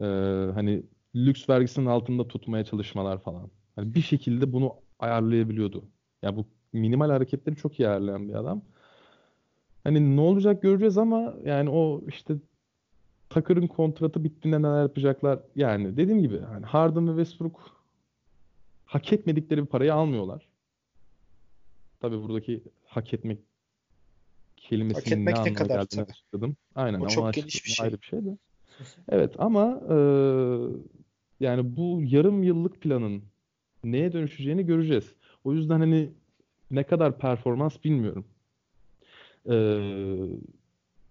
e, 0.00 0.04
hani 0.54 0.82
lüks 1.14 1.48
vergisinin 1.48 1.86
altında 1.86 2.28
tutmaya 2.28 2.64
çalışmalar 2.64 3.18
falan. 3.22 3.50
Hani 3.76 3.94
bir 3.94 4.00
şekilde 4.02 4.52
bunu 4.52 4.74
ayarlayabiliyordu. 4.98 5.84
Ya 6.22 6.36
bu 6.36 6.46
minimal 6.72 7.10
hareketleri 7.10 7.56
çok 7.56 7.80
iyi 7.80 7.88
ayarlayan 7.88 8.28
bir 8.28 8.34
adam. 8.34 8.62
Hani 9.86 10.16
ne 10.16 10.20
olacak 10.20 10.62
göreceğiz 10.62 10.98
ama 10.98 11.34
yani 11.44 11.70
o 11.70 12.02
işte 12.08 12.34
Tucker'ın 13.30 13.66
kontratı 13.66 14.24
bittiğinde 14.24 14.62
neler 14.62 14.82
yapacaklar. 14.82 15.38
Yani 15.56 15.96
dediğim 15.96 16.22
gibi 16.22 16.40
hani 16.40 16.66
Harden 16.66 17.08
ve 17.08 17.24
Westbrook 17.24 17.84
hak 18.86 19.12
etmedikleri 19.12 19.62
bir 19.62 19.66
parayı 19.66 19.94
almıyorlar. 19.94 20.48
Tabii 22.00 22.22
buradaki 22.22 22.62
hak 22.86 23.14
etmek 23.14 23.38
kelimesinin 24.56 25.26
Hak 25.26 25.36
etmek 25.36 25.46
ne 25.46 25.50
ne 25.50 25.54
kadar 25.54 25.82
geldiğini 25.82 26.00
tabii. 26.00 26.10
açıkladım. 26.10 26.56
Aynen 26.74 27.00
O 27.00 27.08
çok 27.08 27.34
geniş 27.34 27.64
bir 27.64 27.70
şey. 27.70 27.84
Ayrı 27.84 28.00
bir 28.00 28.06
şey 28.06 28.24
de. 28.24 28.38
Evet 29.08 29.34
ama 29.38 29.80
e, 29.90 29.96
yani 31.40 31.76
bu 31.76 32.00
yarım 32.04 32.42
yıllık 32.42 32.80
planın 32.80 33.22
neye 33.84 34.12
dönüşeceğini 34.12 34.66
göreceğiz. 34.66 35.14
O 35.44 35.52
yüzden 35.52 35.80
hani 35.80 36.10
ne 36.70 36.84
kadar 36.84 37.18
performans 37.18 37.84
bilmiyorum. 37.84 38.26
E, 39.48 39.56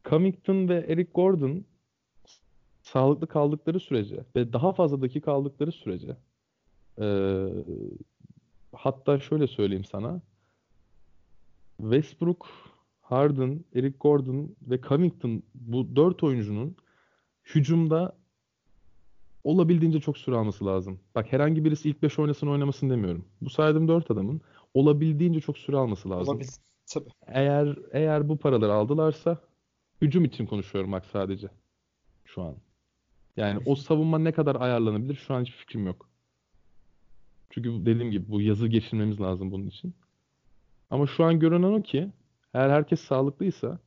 Covington 0.06 0.70
ve 0.70 0.86
Eric 0.88 1.12
Gordon 1.14 1.66
sağlıklı 2.82 3.28
kaldıkları 3.28 3.80
sürece 3.80 4.24
ve 4.36 4.54
daha 4.54 4.74
fazla 4.74 5.02
dakika 5.02 5.32
aldıkları 5.32 5.72
sürece 5.72 6.18
e, 7.02 7.08
hatta 8.74 9.20
şöyle 9.20 9.48
söyleyeyim 9.48 9.86
sana 9.86 10.22
Westbrook, 11.78 12.48
Harden, 13.02 13.66
Eric 13.76 13.98
Gordon 14.00 14.56
ve 14.62 14.82
Covington 14.82 15.44
bu 15.56 15.96
dört 15.96 16.24
oyuncunun 16.24 16.76
hücumda 17.56 18.16
olabildiğince 19.44 20.00
çok 20.00 20.18
süre 20.18 20.36
alması 20.36 20.66
lazım. 20.66 21.00
Bak 21.16 21.34
herhangi 21.34 21.66
birisi 21.66 21.90
ilk 21.90 22.04
5 22.04 22.20
oynasın 22.20 22.48
oynamasın 22.48 22.90
demiyorum. 22.90 23.26
Bu 23.42 23.50
saydığım 23.50 23.88
4 23.88 24.12
adamın 24.12 24.42
olabildiğince 24.74 25.42
çok 25.42 25.58
süre 25.58 25.78
alması 25.78 26.10
lazım. 26.10 26.36
Olabilir. 26.36 26.52
Tabii. 26.96 27.10
Eğer 27.28 27.78
eğer 27.92 28.30
bu 28.30 28.38
paraları 28.38 28.74
aldılarsa 28.74 29.42
hücum 30.02 30.26
için 30.26 30.46
konuşuyorum 30.46 30.92
bak 30.92 31.06
sadece 31.06 31.48
şu 32.26 32.42
an. 32.42 32.56
Yani 33.38 33.64
o 33.66 33.76
savunma 33.76 34.20
ne 34.20 34.32
kadar 34.32 34.56
ayarlanabilir 34.56 35.16
şu 35.16 35.34
an 35.34 35.42
hiçbir 35.42 35.58
fikrim 35.58 35.86
yok. 35.86 36.10
Çünkü 37.50 37.86
dediğim 37.86 38.12
gibi 38.12 38.32
bu 38.32 38.42
yazı 38.42 38.68
geçirmemiz 38.68 39.22
lazım 39.22 39.52
bunun 39.52 39.68
için. 39.68 39.96
Ama 40.90 41.08
şu 41.08 41.24
an 41.24 41.40
görünen 41.40 41.74
o 41.74 41.82
ki 41.82 42.12
eğer 42.54 42.70
herkes 42.70 43.00
sağlıklıysa 43.02 43.80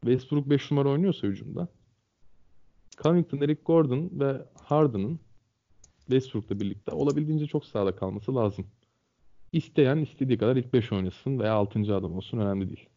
Westbrook 0.00 0.50
5 0.50 0.70
numara 0.70 0.88
oynuyorsa 0.88 1.26
hücumda 1.26 1.68
Covington, 3.02 3.38
Eric 3.40 3.62
Gordon 3.64 4.10
ve 4.12 4.46
Harden'ın 4.54 5.20
Westbrook'la 5.98 6.60
birlikte 6.60 6.92
olabildiğince 6.92 7.46
çok 7.46 7.64
sahada 7.64 7.96
kalması 7.96 8.34
lazım. 8.34 8.66
İsteyen 9.56 9.96
istediği 9.96 10.38
kadar 10.38 10.56
ilk 10.56 10.72
5 10.72 10.92
oynasın 10.92 11.38
veya 11.38 11.52
6. 11.52 11.80
adam 11.96 12.16
olsun 12.16 12.38
önemli 12.38 12.68
değil. 12.68 12.88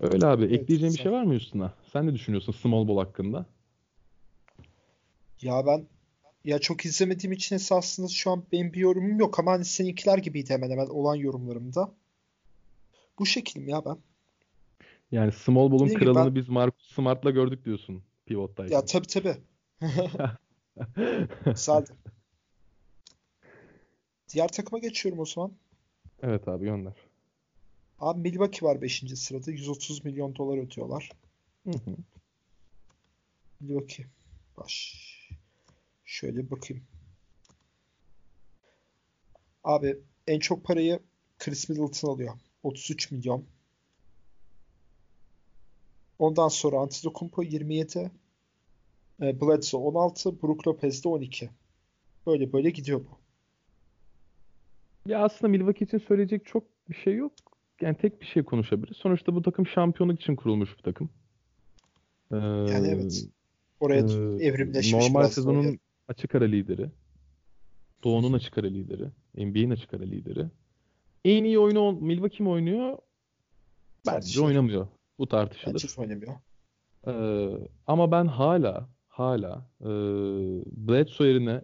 Öyle 0.00 0.26
abi. 0.26 0.42
Evet, 0.44 0.52
Ekleyeceğin 0.52 0.92
bir 0.92 0.98
güzel. 0.98 1.02
şey 1.02 1.12
var 1.12 1.22
mı 1.22 1.34
üstüne? 1.34 1.70
Sen 1.92 2.06
ne 2.06 2.14
düşünüyorsun 2.14 2.52
small 2.52 2.88
ball 2.88 2.98
hakkında? 2.98 3.46
Ya 5.42 5.66
ben 5.66 5.86
ya 6.44 6.58
çok 6.58 6.84
izlemediğim 6.84 7.32
için 7.32 7.56
esasında 7.56 8.08
şu 8.08 8.30
an 8.30 8.44
benim 8.52 8.72
bir 8.72 8.80
yorumum 8.80 9.18
yok 9.18 9.38
ama 9.38 9.52
hani 9.52 9.64
seninkiler 9.64 10.18
gibiydi 10.18 10.50
hemen 10.50 10.70
hemen 10.70 10.86
olan 10.86 11.14
yorumlarımda. 11.14 11.92
Bu 13.18 13.26
şekilim 13.26 13.68
ya 13.68 13.84
ben. 13.84 13.96
Yani 15.12 15.32
small 15.32 15.72
ball'un 15.72 15.88
gibi 15.88 15.98
kralını 15.98 16.26
ben- 16.26 16.34
biz 16.34 16.48
Marcus 16.48 16.92
Smart'la 16.94 17.30
gördük 17.30 17.64
diyorsun 17.64 18.02
pivottayken. 18.26 18.76
Ya 18.76 18.84
tabii 18.84 19.06
tabii. 19.06 19.36
Güzeldi. 21.46 21.90
Diğer 24.34 24.48
takıma 24.48 24.78
geçiyorum 24.78 25.20
o 25.20 25.26
zaman. 25.26 25.52
Evet 26.22 26.48
abi 26.48 26.64
gönder. 26.64 26.92
Abi 28.00 28.20
Milwaukee 28.20 28.66
var 28.66 28.82
5. 28.82 29.04
sırada. 29.16 29.50
130 29.50 30.04
milyon 30.04 30.36
dolar 30.36 30.58
ödüyorlar. 30.58 31.10
Hı 31.64 31.70
hı. 31.70 31.96
Milwaukee. 33.60 34.06
Baş. 34.56 34.94
Şöyle 36.04 36.50
bakayım. 36.50 36.84
Abi 39.64 39.98
en 40.26 40.38
çok 40.38 40.64
parayı 40.64 41.00
Chris 41.38 41.68
Middleton 41.68 42.08
alıyor. 42.08 42.34
33 42.62 43.10
milyon. 43.10 43.44
Ondan 46.18 46.48
sonra 46.48 46.78
Antetokounmpo 46.78 47.42
27. 47.42 48.10
e, 49.22 49.40
Bledsoe 49.40 49.80
16. 49.80 50.42
Brook 50.42 50.66
Lopez 50.68 51.04
de 51.04 51.08
12. 51.08 51.50
Böyle 52.26 52.52
böyle 52.52 52.70
gidiyor 52.70 53.00
bu. 53.00 53.23
Ya 55.06 55.24
aslında 55.24 55.50
Milwaukee 55.50 55.84
için 55.84 55.98
söyleyecek 55.98 56.46
çok 56.46 56.64
bir 56.90 56.94
şey 56.94 57.16
yok. 57.16 57.32
Yani 57.80 57.96
tek 57.96 58.20
bir 58.20 58.26
şey 58.26 58.42
konuşabiliriz. 58.42 58.96
Sonuçta 58.96 59.34
bu 59.34 59.42
takım 59.42 59.66
şampiyonluk 59.66 60.20
için 60.20 60.36
kurulmuş 60.36 60.78
bir 60.78 60.82
takım. 60.82 61.10
Ee, 62.32 62.36
Yani 62.36 62.88
evet. 62.88 63.24
Oraya 63.80 64.00
e, 64.00 64.44
evrimleşmiş 64.46 64.92
normal 64.92 65.28
sezonun 65.28 65.64
böyle. 65.64 65.78
açık 66.08 66.34
ara 66.34 66.44
lideri. 66.44 66.90
Doğu'nun 68.04 68.32
açık 68.32 68.58
ara 68.58 68.66
lideri. 68.66 69.08
NBA'in 69.36 69.70
açık 69.70 69.94
ara 69.94 70.02
lideri. 70.02 70.46
En 71.24 71.44
iyi 71.44 71.58
oyunu 71.58 71.92
Milwaukee 71.92 72.44
mi 72.44 72.50
oynuyor? 72.50 72.98
Bence 74.06 74.40
oynamıyor. 74.40 74.86
Bu 75.18 75.28
tartışılır. 75.28 75.74
Bence 75.74 76.00
oynamıyor. 76.00 76.32
Ee, 77.06 77.68
ama 77.86 78.10
ben 78.10 78.26
hala 78.26 78.88
hala 79.08 79.66
e, 79.80 79.88
Bledsoe 80.66 81.28
yerine 81.28 81.60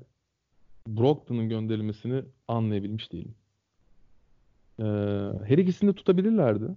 Brogdon'un 0.87 1.49
gönderilmesini 1.49 2.23
anlayabilmiş 2.49 3.13
değilim. 3.13 3.35
Ee, 4.79 4.85
her 5.45 5.59
ikisini 5.59 5.91
de 5.91 5.95
tutabilirlerdi. 5.95 6.69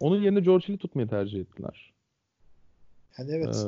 Onun 0.00 0.22
yerine 0.22 0.40
George 0.40 0.68
Hill'i 0.68 0.78
tutmayı 0.78 1.08
tercih 1.08 1.40
ettiler. 1.40 1.92
Yani 3.18 3.30
evet. 3.32 3.66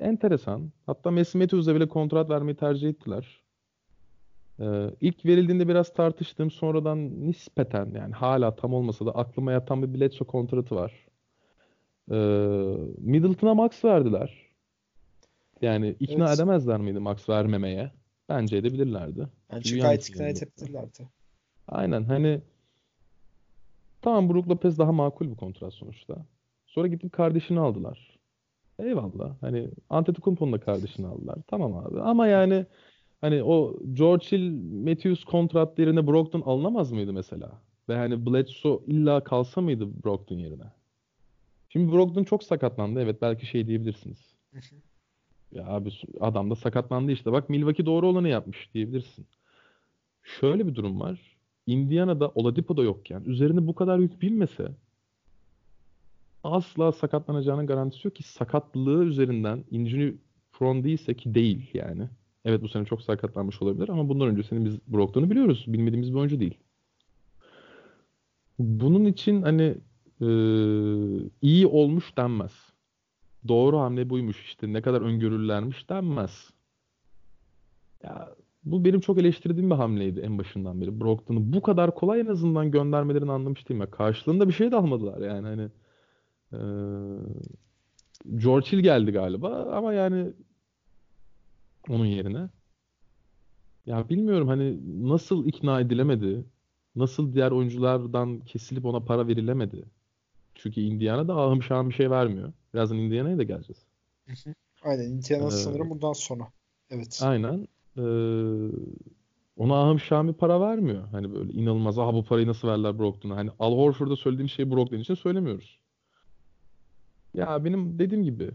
Ee, 0.00 0.04
enteresan. 0.06 0.72
Hatta 0.86 1.10
Messi 1.10 1.38
Matthews'e 1.38 1.74
bile 1.74 1.88
kontrat 1.88 2.30
vermeyi 2.30 2.56
tercih 2.56 2.88
ettiler. 2.88 3.42
Ee, 4.60 4.90
ilk 5.00 5.26
verildiğinde 5.26 5.68
biraz 5.68 5.92
tartıştım. 5.94 6.50
Sonradan 6.50 7.26
nispeten 7.26 7.90
yani 7.94 8.14
hala 8.14 8.56
tam 8.56 8.74
olmasa 8.74 9.06
da 9.06 9.10
aklıma 9.14 9.52
yatan 9.52 9.82
bir 9.82 10.00
Bledsoe 10.00 10.26
kontratı 10.26 10.74
var. 10.74 11.06
Ee, 12.10 12.14
Middleton'a 12.98 13.54
max 13.54 13.84
verdiler. 13.84 14.50
Yani 15.62 15.96
ikna 16.00 16.28
Evet. 16.28 16.36
edemezler 16.36 16.80
miydi 16.80 16.98
max 16.98 17.28
vermemeye? 17.28 17.90
Bence 18.30 18.56
edebilirlerdi. 18.56 19.28
Bence 19.52 19.68
Çünkü 19.68 19.82
gayet 19.82 20.08
ikna 20.08 20.28
edebilirlerdi. 20.28 21.08
Aynen 21.68 22.04
hani 22.04 22.40
tamam 24.02 24.28
Brook 24.28 24.48
Lopez 24.48 24.78
daha 24.78 24.92
makul 24.92 25.30
bir 25.30 25.36
kontrat 25.36 25.74
sonuçta. 25.74 26.26
Sonra 26.66 26.88
gidip 26.88 27.12
kardeşini 27.12 27.60
aldılar. 27.60 28.18
Eyvallah. 28.78 29.42
Hani 29.42 29.70
Antetokounmpo'nun 29.90 30.52
da 30.52 30.60
kardeşini 30.60 31.06
aldılar. 31.06 31.38
Tamam 31.46 31.76
abi. 31.76 32.00
Ama 32.00 32.26
yani 32.26 32.66
hani 33.20 33.42
o 33.42 33.78
George 33.92 34.26
Hill, 34.32 34.50
Matthews 34.88 35.24
kontrat 35.24 35.78
yerine 35.78 36.06
Brogdon 36.06 36.40
alınamaz 36.40 36.92
mıydı 36.92 37.12
mesela? 37.12 37.62
Ve 37.88 37.96
hani 37.96 38.26
Bledsoe 38.26 38.80
illa 38.86 39.24
kalsa 39.24 39.60
mıydı 39.60 40.04
Brogdon 40.04 40.36
yerine? 40.36 40.72
Şimdi 41.68 41.92
Brogdon 41.92 42.24
çok 42.24 42.42
sakatlandı. 42.42 43.00
Evet 43.00 43.22
belki 43.22 43.46
şey 43.46 43.66
diyebilirsiniz. 43.66 44.34
Ya 45.52 45.66
abi 45.66 45.90
adam 46.20 46.50
da 46.50 46.56
sakatlandı 46.56 47.12
işte. 47.12 47.32
Bak 47.32 47.48
Milwaukee 47.50 47.86
doğru 47.86 48.06
olanı 48.06 48.28
yapmış 48.28 48.74
diyebilirsin. 48.74 49.26
Şöyle 50.22 50.66
bir 50.66 50.74
durum 50.74 51.00
var. 51.00 51.36
Indiana'da 51.66 52.28
Oladipo 52.28 52.76
da 52.76 52.82
yokken 52.82 53.22
üzerine 53.24 53.66
bu 53.66 53.74
kadar 53.74 53.98
yük 53.98 54.22
binmese 54.22 54.68
asla 56.44 56.92
sakatlanacağının 56.92 57.66
garantisi 57.66 58.06
yok 58.06 58.16
ki 58.16 58.22
sakatlığı 58.22 59.04
üzerinden 59.04 59.64
injury 59.70 60.14
prone 60.52 60.84
değilse 60.84 61.14
ki 61.14 61.34
değil 61.34 61.70
yani. 61.74 62.08
Evet 62.44 62.62
bu 62.62 62.68
sene 62.68 62.84
çok 62.84 63.02
sakatlanmış 63.02 63.62
olabilir 63.62 63.88
ama 63.88 64.08
bundan 64.08 64.28
öncesini 64.28 64.64
biz 64.64 64.78
Brogdon'u 64.88 65.30
biliyoruz. 65.30 65.64
Bilmediğimiz 65.68 66.10
bir 66.12 66.18
oyuncu 66.18 66.40
değil. 66.40 66.58
Bunun 68.58 69.04
için 69.04 69.42
hani 69.42 69.74
e, 70.20 70.28
iyi 71.42 71.66
olmuş 71.66 72.16
denmez. 72.16 72.69
Doğru 73.48 73.78
hamle 73.78 74.10
buymuş 74.10 74.44
işte 74.44 74.72
ne 74.72 74.82
kadar 74.82 75.00
öngörülermiş 75.00 75.90
denmez. 75.90 76.50
Ya 78.02 78.34
bu 78.64 78.84
benim 78.84 79.00
çok 79.00 79.18
eleştirdiğim 79.18 79.70
bir 79.70 79.74
hamleydi 79.74 80.20
en 80.20 80.38
başından 80.38 80.80
beri. 80.80 81.00
Brogdon'u 81.00 81.52
bu 81.52 81.62
kadar 81.62 81.94
kolay 81.94 82.20
en 82.20 82.26
azından 82.26 82.70
göndermelerini 82.70 83.32
anlamış 83.32 83.68
değilim. 83.68 83.80
Ya 83.80 83.90
karşılığında 83.90 84.48
bir 84.48 84.52
şey 84.52 84.72
de 84.72 84.76
almadılar 84.76 85.20
yani 85.20 85.46
hani 85.46 85.70
e, 86.52 86.58
George 88.36 88.72
Hill 88.72 88.80
geldi 88.80 89.12
galiba 89.12 89.72
ama 89.72 89.92
yani 89.92 90.32
onun 91.88 92.04
yerine. 92.06 92.48
Ya 93.86 94.08
bilmiyorum 94.08 94.48
hani 94.48 94.78
nasıl 95.08 95.46
ikna 95.46 95.80
edilemedi? 95.80 96.44
Nasıl 96.96 97.32
diğer 97.34 97.50
oyunculardan 97.50 98.40
kesilip 98.40 98.84
ona 98.84 99.00
para 99.00 99.26
verilemedi? 99.28 99.84
Çünkü 100.62 100.80
Indiana 100.80 101.28
da 101.28 101.34
ahım 101.36 101.62
şahım 101.62 101.88
bir 101.88 101.94
şey 101.94 102.10
vermiyor. 102.10 102.52
Birazdan 102.74 102.98
Indiana'ya 102.98 103.38
da 103.38 103.42
geleceğiz. 103.42 103.82
Aynen 104.82 105.04
Indiana 105.04 105.46
Ee, 105.46 105.50
sanırım 105.50 105.90
bundan 105.90 106.12
sonra. 106.12 106.48
Evet. 106.90 107.20
aynen. 107.22 107.68
Ee, 107.96 108.02
ona 109.56 109.82
ahım 109.82 110.00
şahım 110.00 110.28
bir 110.28 110.32
para 110.32 110.60
vermiyor. 110.60 111.08
Hani 111.08 111.34
böyle 111.34 111.52
inanılmaz. 111.52 111.98
Aha 111.98 112.14
bu 112.14 112.24
parayı 112.24 112.46
nasıl 112.46 112.68
verdiler 112.68 112.98
Brogdon'a? 112.98 113.36
Hani 113.36 113.50
Al 113.58 113.76
Horford'a 113.76 114.16
söylediğim 114.16 114.48
şeyi 114.48 114.70
Brogdon 114.70 114.98
için 114.98 115.14
söylemiyoruz. 115.14 115.78
Ya 117.34 117.64
benim 117.64 117.98
dediğim 117.98 118.24
gibi 118.24 118.50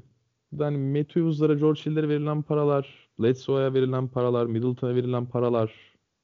yani 0.59 0.77
Matthews'lara, 0.77 1.53
George 1.53 1.81
Hill'lere 1.85 2.09
verilen 2.09 2.41
paralar, 2.41 3.09
Bledsoe'ya 3.19 3.73
verilen 3.73 4.07
paralar, 4.07 4.45
Middleton'a 4.45 4.95
verilen 4.95 5.25
paralar 5.25 5.71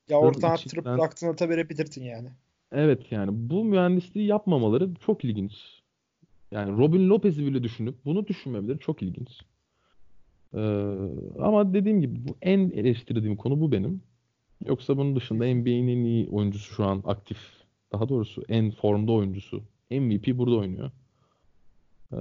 Ya 0.10 0.18
orada 0.18 0.48
arttırıp 0.48 0.84
içinden 0.84 0.98
bıraktığında 0.98 1.38
da 1.38 1.50
verebilirdin 1.50 2.04
yani. 2.04 2.30
Evet 2.72 3.12
yani 3.12 3.30
bu 3.34 3.64
mühendisliği 3.64 4.28
yapmamaları 4.28 4.94
çok 5.06 5.26
ilginç. 5.26 5.54
Yani 6.52 6.78
Robin 6.78 7.10
Lopez'i 7.10 7.46
bile 7.46 7.64
düşünüp 7.64 8.06
bunu 8.06 8.28
düşünmemeleri 8.28 8.80
çok 8.80 9.02
ilginç. 9.02 9.30
Ee, 10.54 10.60
ama 11.40 11.74
dediğim 11.74 12.02
gibi 12.02 12.28
bu 12.28 12.36
en 12.42 12.60
eleştirdiğim 12.60 13.36
konu 13.36 13.62
bu 13.62 13.72
benim. 13.72 14.02
Yoksa 14.66 14.98
bunun 14.98 15.16
dışında 15.16 15.46
NBA'nin 15.46 15.88
en 15.88 16.04
iyi 16.04 16.30
oyuncusu 16.30 16.74
şu 16.74 16.86
an 16.86 17.04
aktif. 17.06 17.38
Daha 17.92 18.10
doğrusu 18.10 18.44
en 18.50 18.72
formda 18.72 19.12
oyuncusu. 19.12 19.64
MVP 19.92 20.38
burada 20.38 20.56
oynuyor. 20.56 20.92
Ee, 22.14 22.18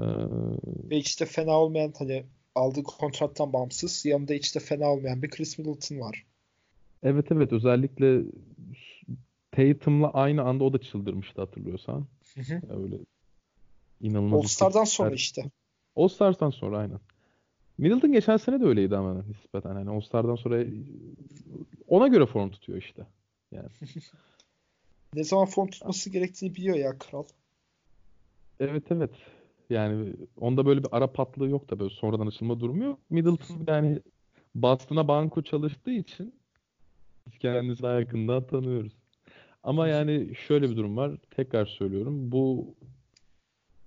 Ve 0.91 1.01
de 1.21 1.25
fena 1.25 1.61
olmayan 1.61 1.93
hani 1.99 2.25
aldığı 2.55 2.83
kontrattan 2.83 3.53
bağımsız 3.53 4.07
yanında 4.07 4.33
hiç 4.33 4.55
de 4.55 4.61
fena 4.61 4.93
olmayan 4.93 5.23
bir 5.23 5.31
Chris 5.31 5.59
Middleton 5.59 6.01
var. 6.01 6.25
evet 7.03 7.33
evet 7.33 7.53
özellikle 7.53 8.23
Tatum'la 9.53 10.11
aynı 10.11 10.43
anda 10.43 10.65
o 10.65 10.73
da 10.73 10.79
çıldırmıştı 10.79 11.41
hatırlıyorsan. 11.41 12.07
Hı 12.35 12.41
hı. 12.41 12.83
Öyle 12.83 12.99
inanılmaz 14.01 14.41
All-Star'dan 14.41 14.85
sonra 14.85 15.09
istatistikler. 15.15 15.45
işte. 15.45 15.51
All-Star'dan 15.97 16.51
sonra 16.51 16.79
aynen. 16.79 17.01
Middleton 17.79 18.13
geçen 18.13 18.37
sene 18.37 18.61
de 18.61 18.65
öyleydi 18.65 18.97
ama 18.97 19.23
nispeten. 19.23 19.75
Hani 19.75 19.91
All-Star'dan 19.91 20.37
sonra 20.37 20.65
ona 21.89 22.09
göre 22.09 22.27
form 22.27 22.51
tutuyor 22.51 22.79
işte. 22.79 23.07
Yani 23.53 23.69
Ne 25.15 25.25
zaman 25.25 25.47
form 25.47 25.67
tutması 25.67 26.11
gerektiğini 26.11 26.55
biliyor 26.55 26.77
ya 26.77 26.99
kral. 26.99 27.25
evet 28.61 28.85
evet. 28.93 29.11
Yani 29.71 30.13
onda 30.37 30.67
böyle 30.67 30.83
bir 30.83 30.89
ara 30.93 31.13
patlığı 31.13 31.49
yok 31.49 31.71
da 31.71 31.79
böyle 31.79 31.95
sonradan 31.95 32.27
açılma 32.27 32.61
durumu 32.61 32.85
yok. 32.85 32.99
Middleton 33.11 33.65
yani 33.67 34.01
Boston'a 34.55 35.09
banko 35.09 35.43
çalıştığı 35.43 35.91
için 35.91 36.35
biz 37.27 37.39
kendimizi 37.39 37.83
daha 37.83 38.01
yakından 38.01 38.47
tanıyoruz. 38.47 38.93
Ama 39.63 39.89
yani 39.89 40.35
şöyle 40.35 40.71
bir 40.71 40.77
durum 40.77 40.97
var. 40.97 41.13
Tekrar 41.31 41.67
söylüyorum. 41.67 42.33
Bu 42.33 42.75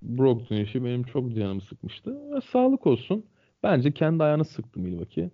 Brogdon 0.02 0.56
işi 0.56 0.84
benim 0.86 1.04
çok 1.04 1.36
canımı 1.36 1.62
sıkmıştı. 1.62 2.18
Sağlık 2.52 2.88
olsun. 2.88 3.26
Bence 3.64 3.92
kendi 3.92 4.24
ayağını 4.24 4.46
sıktı 4.46 4.80
Milwaukee. 4.80 5.30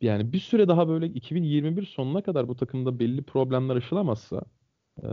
Yani 0.00 0.32
bir 0.32 0.38
süre 0.38 0.68
daha 0.68 0.88
böyle 0.88 1.06
2021 1.06 1.86
sonuna 1.86 2.22
kadar 2.22 2.48
bu 2.48 2.56
takımda 2.56 2.98
belli 2.98 3.22
problemler 3.22 3.76
aşılamazsa 3.76 4.42
eee, 5.02 5.08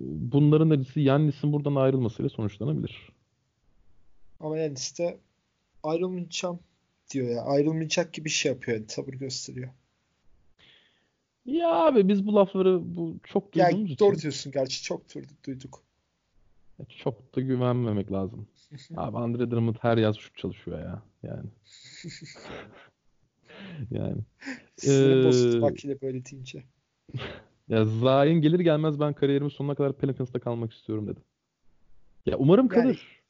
bunların 0.00 0.70
acısı 0.70 1.00
Yannis'in 1.00 1.52
buradan 1.52 1.74
ayrılmasıyla 1.74 2.28
sonuçlanabilir. 2.28 3.08
Ama 4.40 4.58
yani 4.58 4.74
işte 4.78 5.18
ayrılmayacağım 5.82 6.60
diyor 7.10 7.28
ya. 7.28 7.42
Ayrılmayacak 7.42 8.12
gibi 8.12 8.28
şey 8.28 8.52
yapıyor 8.52 8.76
yani 8.76 8.86
tavır 8.86 9.12
gösteriyor. 9.12 9.70
Ya 11.44 11.68
abi 11.68 12.08
biz 12.08 12.26
bu 12.26 12.34
lafları 12.34 12.96
bu 12.96 13.16
çok 13.24 13.52
duyduğumuz 13.52 13.98
doğru 13.98 14.12
için 14.12 14.22
diyorsun 14.22 14.52
gerçi 14.52 14.82
çok 14.82 15.02
du- 15.08 15.44
duyduk. 15.46 15.82
çok 16.88 17.36
da 17.36 17.40
güvenmemek 17.40 18.12
lazım. 18.12 18.48
Abi 18.96 19.16
Andre 19.18 19.50
Drummond 19.50 19.76
her 19.80 19.96
yaz 19.98 20.16
şut 20.16 20.36
çalışıyor 20.36 20.78
ya. 20.80 21.02
Yani. 21.22 21.48
Yani. 23.90 24.16
Bozuldu 25.24 25.62
bak 25.62 25.84
yine 25.84 26.00
böyle 26.00 26.24
deyince. 26.24 26.64
ya 27.68 27.84
Zayn 27.84 28.40
gelir 28.40 28.60
gelmez 28.60 29.00
ben 29.00 29.12
kariyerimin 29.12 29.48
sonuna 29.50 29.74
kadar 29.74 29.92
Pelicans'ta 29.96 30.38
kalmak 30.40 30.72
istiyorum 30.72 31.06
dedim. 31.08 31.22
Ya 32.26 32.36
umarım 32.38 32.68
Yani 32.72 32.82
kalır. 32.82 33.20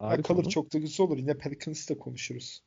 Ayrı 0.00 0.22
kalır 0.22 0.42
konu. 0.42 0.50
çok 0.50 0.72
da 0.72 0.78
güzel 0.78 1.06
olur. 1.06 1.18
Yine 1.18 1.34
Pelicans'ı 1.38 1.94
da 1.94 1.98
konuşuruz. 1.98 2.62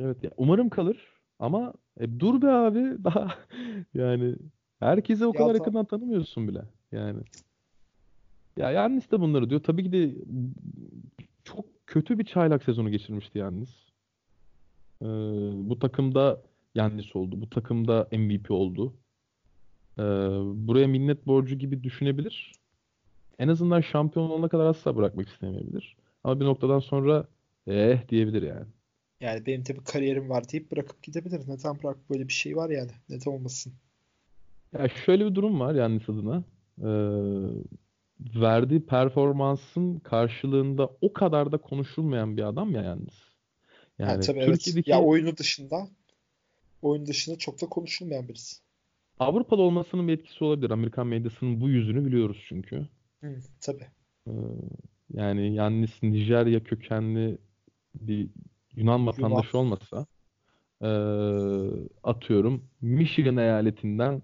Evet 0.00 0.24
ya 0.24 0.30
umarım 0.36 0.68
kalır 0.68 1.08
ama 1.38 1.74
e, 2.00 2.20
dur 2.20 2.42
be 2.42 2.50
abi 2.50 2.78
daha 3.04 3.34
yani 3.94 4.34
herkese 4.80 5.26
o 5.26 5.28
Ya 5.28 5.32
kadar 5.32 5.54
da 5.54 5.58
yakından 5.58 5.84
tanımıyorsun 5.84 6.48
bile. 6.48 6.62
Yani 6.92 7.20
ya 8.56 8.70
Yannis 8.70 9.10
de 9.10 9.20
bunları 9.20 9.50
diyor. 9.50 9.62
Tabii 9.62 9.84
ki 9.84 9.92
de 9.92 10.14
çok 11.44 11.64
kötü 11.86 12.18
bir 12.18 12.24
çaylak 12.24 12.62
sezonu 12.62 12.90
geçirmişti 12.90 13.38
Yannis. 13.38 13.70
Ee, 15.02 15.06
bu 15.68 15.78
takımda 15.78 16.42
Yannis 16.74 17.16
oldu. 17.16 17.40
Bu 17.40 17.50
takımda 17.50 18.08
MVP 18.12 18.50
oldu. 18.50 18.94
Ee, 19.98 20.02
buraya 20.54 20.86
minnet 20.86 21.26
borcu 21.26 21.54
gibi 21.58 21.82
düşünebilir. 21.82 22.52
En 23.38 23.48
azından 23.48 23.80
şampiyon 23.80 24.30
olana 24.30 24.48
kadar 24.48 24.66
asla 24.66 24.96
bırakmak 24.96 25.28
istemeyebilir. 25.28 25.96
Ama 26.24 26.40
bir 26.40 26.44
noktadan 26.44 26.78
sonra 26.80 27.26
eh 27.66 28.08
diyebilir 28.08 28.42
yani. 28.42 28.66
Yani 29.20 29.46
benim 29.46 29.64
bir 29.64 29.84
kariyerim 29.84 30.30
var 30.30 30.48
deyip 30.52 30.72
bırakıp 30.72 31.02
gidebilir. 31.02 31.40
Neden 31.48 31.82
bırak 31.82 32.10
böyle 32.10 32.28
bir 32.28 32.32
şey 32.32 32.56
var 32.56 32.70
yani. 32.70 32.90
Neden 33.08 33.30
olmasın? 33.30 33.72
Ya 34.72 34.88
şöyle 34.88 35.26
bir 35.26 35.34
durum 35.34 35.60
var 35.60 35.74
Yannis 35.74 36.08
adına. 36.08 36.44
Ee, 36.78 36.90
verdiği 38.20 38.86
performansın 38.86 39.98
karşılığında 39.98 40.90
o 41.00 41.12
kadar 41.12 41.52
da 41.52 41.56
konuşulmayan 41.56 42.36
bir 42.36 42.42
adam 42.42 42.74
ya 42.74 42.82
Yannis. 42.82 43.14
Ha 43.98 44.04
Yani 44.04 44.20
tabii 44.20 44.38
evet. 44.38 44.48
Ya 44.48 44.54
Türkiye'deki 44.54 44.96
oyunu 44.96 45.36
dışında 45.36 45.88
oyun 46.82 47.06
dışında 47.06 47.38
çok 47.38 47.62
da 47.62 47.66
konuşulmayan 47.66 48.28
birisi. 48.28 48.56
Avrupa'da 49.18 49.62
olmasının 49.62 50.08
bir 50.08 50.12
etkisi 50.12 50.44
olabilir. 50.44 50.70
Amerikan 50.70 51.06
medyasının 51.06 51.60
bu 51.60 51.68
yüzünü 51.68 52.06
biliyoruz 52.06 52.44
çünkü. 52.48 52.88
Hı, 53.20 53.36
tabii. 53.60 53.86
Ee, 54.26 54.32
yani 55.14 55.54
Yannis 55.54 56.02
Nijerya 56.02 56.64
kökenli 56.64 57.38
bir 57.94 58.28
Yunan 58.76 58.98
Yunan. 58.98 59.06
vatandaşı 59.06 59.58
olmasa 59.58 60.06
ee, 60.82 60.88
atıyorum 62.04 62.64
Michigan 62.80 63.36
eyaletinden 63.36 64.22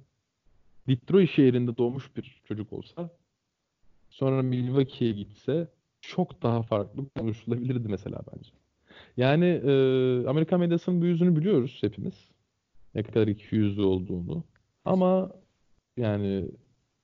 Detroit 0.89 1.31
şehrinde 1.31 1.77
doğmuş 1.77 2.17
bir 2.17 2.43
çocuk 2.45 2.73
olsa 2.73 3.11
sonra 4.11 4.43
Milwaukee'ye 4.43 5.13
gitse 5.13 5.69
çok 6.01 6.43
daha 6.43 6.63
farklı 6.63 7.09
konuşulabilirdi 7.09 7.89
mesela 7.89 8.21
bence. 8.35 8.51
Yani 9.17 9.45
e, 9.45 9.71
Amerikan 10.29 10.61
medyasının 10.61 11.01
bu 11.01 11.07
yüzünü 11.07 11.37
biliyoruz 11.37 11.79
hepimiz. 11.81 12.31
Ne 12.95 13.03
kadar 13.03 13.29
ikiyüzlü 13.29 13.83
olduğunu. 13.83 14.45
Ama 14.85 15.31
yani 15.97 16.51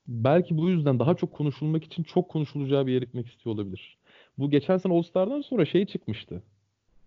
belki 0.08 0.58
bu 0.58 0.68
yüzden 0.70 0.98
daha 0.98 1.14
çok 1.14 1.32
konuşulmak 1.32 1.84
için 1.84 2.02
çok 2.02 2.28
konuşulacağı 2.28 2.86
bir 2.86 2.92
yere 2.92 3.04
gitmek 3.04 3.26
istiyor 3.26 3.54
olabilir. 3.54 3.98
Bu 4.38 4.50
geçen 4.50 4.76
sene 4.76 4.92
All-Star'dan 4.92 5.40
sonra 5.40 5.64
şey 5.64 5.86
çıkmıştı. 5.86 6.42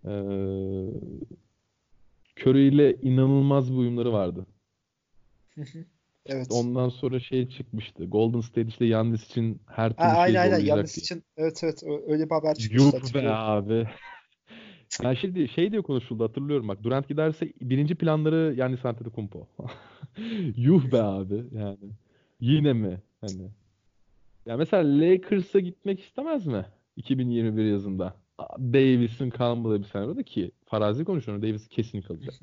Ee, 0.04 0.10
Curry 2.40 2.68
ile 2.68 2.96
inanılmaz 3.02 3.72
bir 3.72 3.76
uyumları 3.78 4.12
vardı. 4.12 4.46
Evet. 6.26 6.46
Ondan 6.50 6.88
sonra 6.88 7.20
şey 7.20 7.48
çıkmıştı. 7.48 8.04
Golden 8.04 8.40
State 8.40 8.68
işte 8.68 8.86
Giannis 8.86 9.26
için 9.26 9.60
her 9.66 9.90
Ha, 9.90 9.94
türlü 9.96 10.08
şeyi 10.08 10.18
aynen 10.18 10.52
aynen. 10.52 10.64
diye. 10.64 10.82
için 10.82 11.22
evet 11.36 11.60
evet 11.64 11.82
öyle 12.06 12.24
bir 12.24 12.30
haber 12.30 12.54
çıkmıştı 12.54 12.96
Yuh 12.96 13.14
be 13.14 13.28
abi. 13.30 13.88
Ya 15.02 15.14
şimdi 15.14 15.48
şey 15.48 15.70
diye 15.72 15.82
konuşuldu 15.82 16.24
hatırlıyorum 16.24 16.68
bak. 16.68 16.82
Durant 16.82 17.08
giderse 17.08 17.52
birinci 17.60 17.94
planları 17.94 18.54
Giannis 18.54 18.84
Antetokounmpo. 18.84 19.48
Yuh 20.56 20.92
be 20.92 21.02
abi 21.02 21.44
yani. 21.52 21.90
Yine 22.40 22.72
mi? 22.72 23.02
Hani. 23.20 23.50
Ya 24.46 24.56
mesela 24.56 25.00
Lakers'a 25.00 25.60
gitmek 25.60 26.00
istemez 26.00 26.46
mi? 26.46 26.66
2021 26.96 27.64
yazında. 27.64 28.14
Davis'in 28.58 29.30
kalmadığı 29.30 29.82
bir 29.82 29.88
senaryoda 29.88 30.22
ki 30.22 30.50
farazi 30.66 31.04
konuşuyorum. 31.04 31.42
Davis 31.42 31.68
kesin 31.68 32.02
kalacak. 32.02 32.34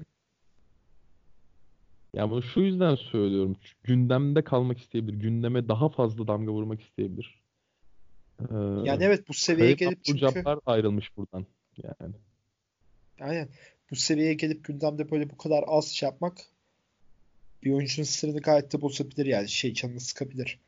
Ya 2.13 2.29
bunu 2.29 2.43
şu 2.43 2.59
yüzden 2.59 2.95
söylüyorum. 2.95 3.55
Çünkü 3.61 3.77
Gündemde 3.83 4.43
kalmak 4.43 4.77
isteyebilir. 4.77 5.19
Gündeme 5.19 5.67
daha 5.67 5.89
fazla 5.89 6.27
damga 6.27 6.51
vurmak 6.51 6.81
isteyebilir. 6.81 7.41
Ee, 8.39 8.55
Yani 8.83 9.03
evet 9.03 9.27
bu 9.27 9.33
seviyeye 9.33 9.73
gelip 9.73 10.03
çünkü 10.03 10.25
Abdul-Jabbar 10.25 10.59
ayrılmış 10.65 11.17
buradan. 11.17 11.45
Yani. 11.83 12.15
aynen 13.19 13.49
bu 13.91 13.95
seviyeye 13.95 14.33
gelip 14.33 14.65
gündemde 14.65 15.11
böyle 15.11 15.29
bu 15.29 15.37
kadar 15.37 15.63
az 15.67 15.87
şey 15.87 16.09
yapmak 16.09 16.37
bir 17.63 17.71
oyuncunun 17.71 18.05
sırrını 18.05 18.41
gayet 18.41 18.73
de 18.73 18.81
bozabilir 18.81 19.25
yani 19.25 19.49
şey 19.49 19.73
canını 19.73 19.99
sıkabilir. 19.99 20.59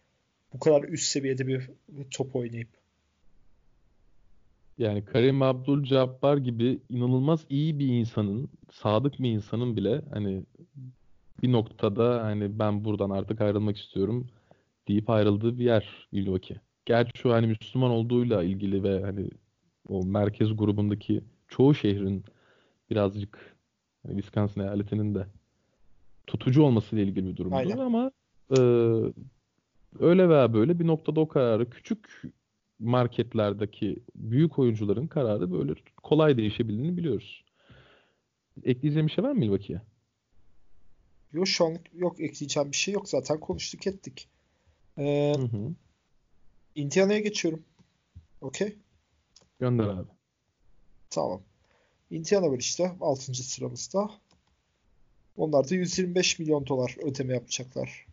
Bu 0.54 0.60
kadar 0.60 0.84
üst 0.84 1.06
seviyede 1.06 1.48
bir 1.48 1.70
top 2.12 2.36
oynayıp. 2.36 2.83
Yani 4.78 5.06
Kareem 5.06 5.42
Abdul-Jabbar 5.42 6.38
gibi 6.38 6.80
inanılmaz 6.90 7.46
iyi 7.50 7.80
bir 7.80 7.88
insanın, 7.88 8.50
sadık 8.72 9.20
bir 9.20 9.32
insanın 9.32 9.78
bile 9.78 10.02
hani 10.14 10.44
bir 11.44 11.52
noktada 11.52 12.24
hani 12.24 12.60
ben 12.60 12.86
buradan 12.86 13.10
artık 13.10 13.42
ayrılmak 13.42 13.78
istiyorum 13.78 14.28
deyip 14.88 15.10
ayrıldığı 15.10 15.60
bir 15.60 15.66
yer 15.66 16.08
Milwaukee. 16.12 16.62
Gerçi 16.86 17.12
şu 17.18 17.34
hani 17.34 17.48
Müslüman 17.48 17.92
olduğuyla 17.92 18.44
ilgili 18.44 18.84
ve 18.84 19.02
hani 19.02 19.30
o 19.88 20.06
merkez 20.06 20.58
grubundaki 20.58 21.24
çoğu 21.48 21.76
şehrin 21.76 22.24
birazcık 22.90 23.56
hani 24.04 24.16
Wisconsin 24.16 24.62
eyaletinin 24.62 25.16
de 25.16 25.28
tutucu 26.28 26.64
olmasıyla 26.64 27.04
ilgili 27.06 27.28
bir 27.28 27.36
durumdur 27.36 27.58
Aynen. 27.58 27.78
ama 27.78 28.12
e, 28.58 28.60
öyle 30.00 30.30
veya 30.30 30.54
böyle 30.54 30.80
bir 30.80 30.88
noktada 30.88 31.20
o 31.20 31.28
kararı 31.28 31.70
küçük 31.70 32.22
marketlerdeki 32.84 34.00
büyük 34.16 34.60
oyuncuların 34.60 35.08
kararı 35.08 35.52
böyle 35.52 35.74
kolay 36.04 36.38
değişebildiğini 36.38 36.98
biliyoruz. 36.98 37.46
Ekleyeceğim 38.64 39.08
bir 39.08 39.12
şey 39.12 39.24
var 39.24 39.32
mı 39.32 39.40
Milwaukee'ye? 39.40 39.82
Yok 41.34 41.48
şu 41.48 41.66
anlık 41.66 41.82
yok 41.94 42.20
ekleyeceğim 42.20 42.72
bir 42.72 42.78
şey 42.78 42.94
yok 42.94 43.10
zaten 43.10 43.40
konuştuk 43.40 43.88
ettik. 43.88 44.28
Ee, 44.98 45.34
Hı 45.38 45.42
hı. 45.42 45.74
Indiana'ya 46.76 47.20
geçiyorum. 47.20 47.64
Okey. 48.42 48.78
Gönder 49.60 49.84
abi. 49.84 50.10
Tamam. 51.10 51.42
Indiana 52.12 52.52
var 52.52 52.58
işte 52.60 52.96
6. 53.02 53.34
sıramızda. 53.34 54.12
Onlar 55.38 55.70
da 55.70 55.76
125 55.76 56.40
milyon 56.40 56.68
dolar 56.68 56.96
ödeme 57.04 57.34
yapacaklar 57.34 58.06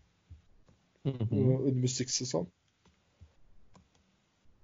Hı 1.02 1.10
hı. 1.10 1.34
e, 1.34 1.38
önümüzdeki 1.38 2.12
sezon. 2.12 2.48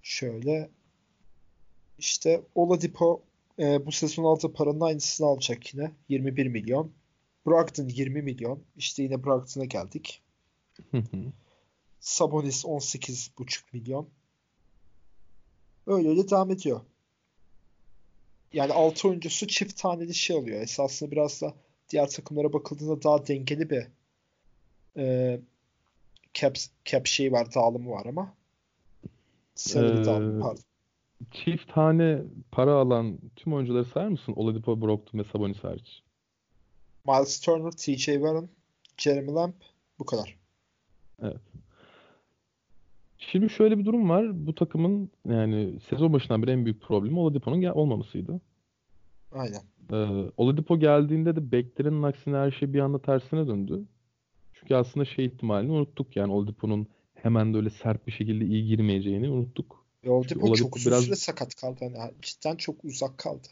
Şöyle 0.06 0.70
işte 1.98 2.42
Oladipo 2.54 3.22
e, 3.58 3.86
bu 3.86 3.92
sezon 3.92 4.24
aldığı 4.24 4.52
paranın 4.52 4.80
aynısını 4.80 5.26
alacak 5.26 5.74
yine. 5.74 5.92
21 6.08 6.46
milyon. 6.46 6.92
Brogdon 7.46 7.88
20 7.88 8.22
milyon. 8.22 8.62
İşte 8.76 9.02
yine 9.02 9.24
Brogdon'a 9.24 9.64
geldik. 9.64 10.22
Sabonis 12.00 12.64
18,5 12.64 13.62
milyon. 13.72 14.08
Öyle 15.86 16.08
öyle 16.08 16.28
devam 16.28 16.50
ediyor. 16.50 16.80
Yani 18.52 18.72
6 18.72 19.08
oyuncusu 19.08 19.46
çift 19.46 19.76
taneli 19.76 20.14
şey 20.14 20.36
alıyor. 20.36 20.60
Esasında 20.60 21.10
biraz 21.10 21.42
da 21.42 21.54
diğer 21.90 22.10
takımlara 22.10 22.52
bakıldığında 22.52 23.02
daha 23.02 23.26
dengeli 23.26 23.70
bir 23.70 23.86
e, 24.96 25.38
cap, 26.34 26.56
cap 26.84 27.06
şeyi 27.06 27.32
var, 27.32 27.54
dağılımı 27.54 27.90
var 27.90 28.06
ama 28.06 28.34
Ee, 29.74 30.40
pardon. 30.40 30.58
Çift 31.30 31.74
tane 31.74 32.22
para 32.52 32.74
alan 32.74 33.18
tüm 33.36 33.52
oyuncuları 33.52 33.84
sayar 33.84 34.08
mısın? 34.08 34.32
Oladipo, 34.36 34.80
Brogdon 34.80 35.18
ve 35.18 35.24
Sabonis 35.24 35.64
hariç. 35.64 36.02
Miles 37.06 37.40
Turner, 37.40 37.70
TJ 37.70 38.04
Warren, 38.04 38.48
Jeremy 38.96 39.32
Lamb 39.34 39.52
bu 39.98 40.04
kadar. 40.06 40.36
Şimdi 43.18 43.50
şöyle 43.50 43.78
bir 43.78 43.84
durum 43.84 44.08
var. 44.10 44.46
Bu 44.46 44.54
takımın 44.54 45.10
yani 45.28 45.80
sezon 45.90 46.12
başından 46.12 46.42
beri 46.42 46.50
en 46.50 46.64
büyük 46.64 46.82
problemi 46.82 47.18
Oladipo'nun 47.18 47.60
gel- 47.60 47.72
olmamasıydı. 47.72 48.40
Aynen. 49.32 49.62
Ee, 49.92 50.30
Oladipo 50.36 50.78
geldiğinde 50.78 51.36
de 51.36 51.52
beklenenin 51.52 52.02
aksine 52.02 52.36
her 52.36 52.50
şey 52.50 52.72
bir 52.72 52.80
anda 52.80 52.98
tersine 52.98 53.46
döndü. 53.46 53.82
Çünkü 54.54 54.74
aslında 54.74 55.04
şey 55.04 55.26
ihtimalini 55.26 55.72
unuttuk 55.72 56.16
yani 56.16 56.32
Oladipo'nun 56.32 56.86
hemen 57.22 57.54
de 57.54 57.56
öyle 57.58 57.70
sert 57.70 58.06
bir 58.06 58.12
şekilde 58.12 58.44
iyi 58.44 58.66
girmeyeceğini 58.66 59.28
unuttuk. 59.30 59.84
Ve 60.04 60.10
Oladipo 60.10 60.40
Oladipo 60.46 60.54
çok 60.56 60.76
uzun 60.76 60.92
biraz- 60.92 61.04
süre 61.04 61.16
sakat 61.16 61.54
kaldı. 61.54 61.78
Yani 61.84 62.12
cidden 62.22 62.56
çok 62.56 62.84
uzak 62.84 63.18
kaldı. 63.18 63.48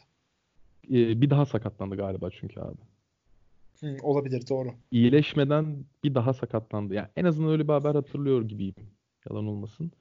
Ee, 0.91 1.21
bir 1.21 1.29
daha 1.29 1.45
sakatlandı 1.45 1.95
galiba 1.95 2.29
çünkü 2.39 2.59
abi. 2.59 2.77
Hı, 3.79 3.97
olabilir 4.01 4.43
doğru. 4.49 4.69
İyileşmeden 4.91 5.77
bir 6.03 6.15
daha 6.15 6.33
sakatlandı. 6.33 6.93
Yani 6.93 7.07
en 7.15 7.25
azından 7.25 7.51
öyle 7.51 7.63
bir 7.67 7.73
haber 7.73 7.95
hatırlıyor 7.95 8.41
gibiyim. 8.49 8.75
Yalan 9.29 9.47
olmasın. 9.47 9.91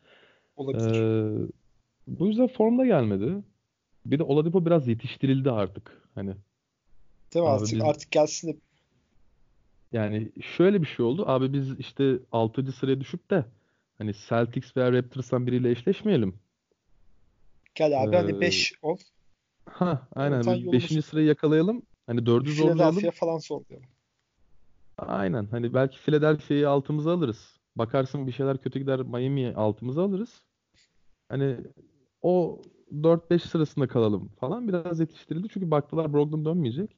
Olabilir. 0.57 0.95
Ee, 0.95 1.49
bu 2.09 2.27
yüzden 2.27 2.47
formda 2.47 2.87
gelmedi. 2.87 3.35
Bir 4.07 4.19
de 4.19 4.23
Oladipo 4.23 4.67
biraz 4.67 4.89
yetiştirildi 4.89 5.51
artık. 5.51 6.03
Hani 6.15 6.35
Değil 7.35 7.45
mi? 7.45 7.51
abi 7.51 7.61
Artık 7.63 7.73
biz- 7.75 7.85
artık 7.85 8.11
gelsin 8.11 8.49
de 8.49 8.57
yani 9.95 10.33
şöyle 10.57 10.83
bir 10.83 10.87
şey 10.87 11.05
oldu. 11.07 11.25
Abi 11.27 11.53
biz 11.53 11.79
işte 11.79 12.19
6. 12.33 12.73
sıraya 12.73 13.01
düşüp 13.01 13.31
de 13.31 13.45
hani 13.99 14.13
Celtics 14.29 14.77
veya 14.77 14.93
Raptors'tan 14.93 15.47
biriyle 15.47 15.71
eşleşmeyelim. 15.71 16.35
gel 17.75 18.03
abi 18.03 18.17
hani 18.17 18.37
Ee, 18.37 18.41
5 18.41 18.73
ol. 18.83 18.97
Ha, 19.67 20.09
aynen. 20.15 20.37
Oradan 20.39 20.55
Biz 20.55 20.65
yolumuz- 20.65 20.73
5. 20.73 21.03
sırayı 21.03 21.27
yakalayalım. 21.27 21.83
Hani 22.07 22.27
4'ü 22.27 22.53
zorlayalım. 22.55 22.95
Philadelphia 22.95 23.11
falan 23.27 23.39
zorlayalım. 23.39 23.89
Aynen. 24.99 25.47
Hani 25.51 25.75
belki 25.75 25.99
Philadelphia'yı 25.99 26.69
altımıza 26.69 27.13
alırız. 27.13 27.61
Bakarsın 27.77 28.27
bir 28.27 28.33
şeyler 28.33 28.59
kötü 28.59 28.79
gider 28.79 29.01
Miami'yi 29.01 29.55
altımıza 29.55 30.03
alırız. 30.05 30.43
Hani 31.29 31.57
o 32.23 32.63
4-5 33.03 33.43
sırasında 33.43 33.89
kalalım 33.89 34.29
falan 34.29 34.69
biraz 34.69 35.01
yetiştirildi. 35.01 35.49
Çünkü 35.49 35.71
baktılar 35.71 36.13
Brogdon 36.13 36.45
dönmeyecek. 36.45 36.97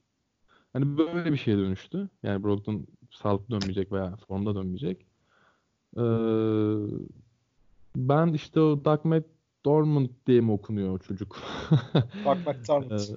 Hani 0.76 0.98
böyle 0.98 1.32
bir 1.32 1.36
şeye 1.36 1.56
dönüştü. 1.58 2.08
Yani 2.22 2.44
Brogdon 2.44 2.86
sağlıklı 3.10 3.50
dönmeyecek 3.50 3.92
veya 3.92 4.16
formda 4.16 4.54
dönmeyecek. 4.54 5.06
Ee, 5.96 6.02
ben 7.96 8.32
işte 8.32 8.60
o 8.60 8.84
Doug 8.84 9.04
McDermott 9.04 10.10
diye 10.26 10.40
mi 10.40 10.52
okunuyor 10.52 10.94
o 10.94 10.98
çocuk? 10.98 11.36
Mark 12.24 12.46
McDermott. 12.46 13.10
Ee, 13.10 13.16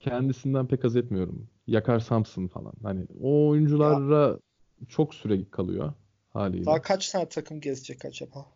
kendisinden 0.00 0.66
pek 0.66 0.84
haz 0.84 0.96
etmiyorum. 0.96 1.48
Yakar 1.66 1.98
Samson 1.98 2.46
falan. 2.46 2.72
Hani 2.82 3.06
o 3.22 3.48
oyunculara 3.48 4.38
çok 4.88 5.14
süre 5.14 5.50
kalıyor 5.50 5.92
haliyle. 6.30 6.66
Daha 6.66 6.82
kaç 6.82 7.10
tane 7.10 7.28
takım 7.28 7.60
gezecek 7.60 8.04
acaba? 8.04 8.46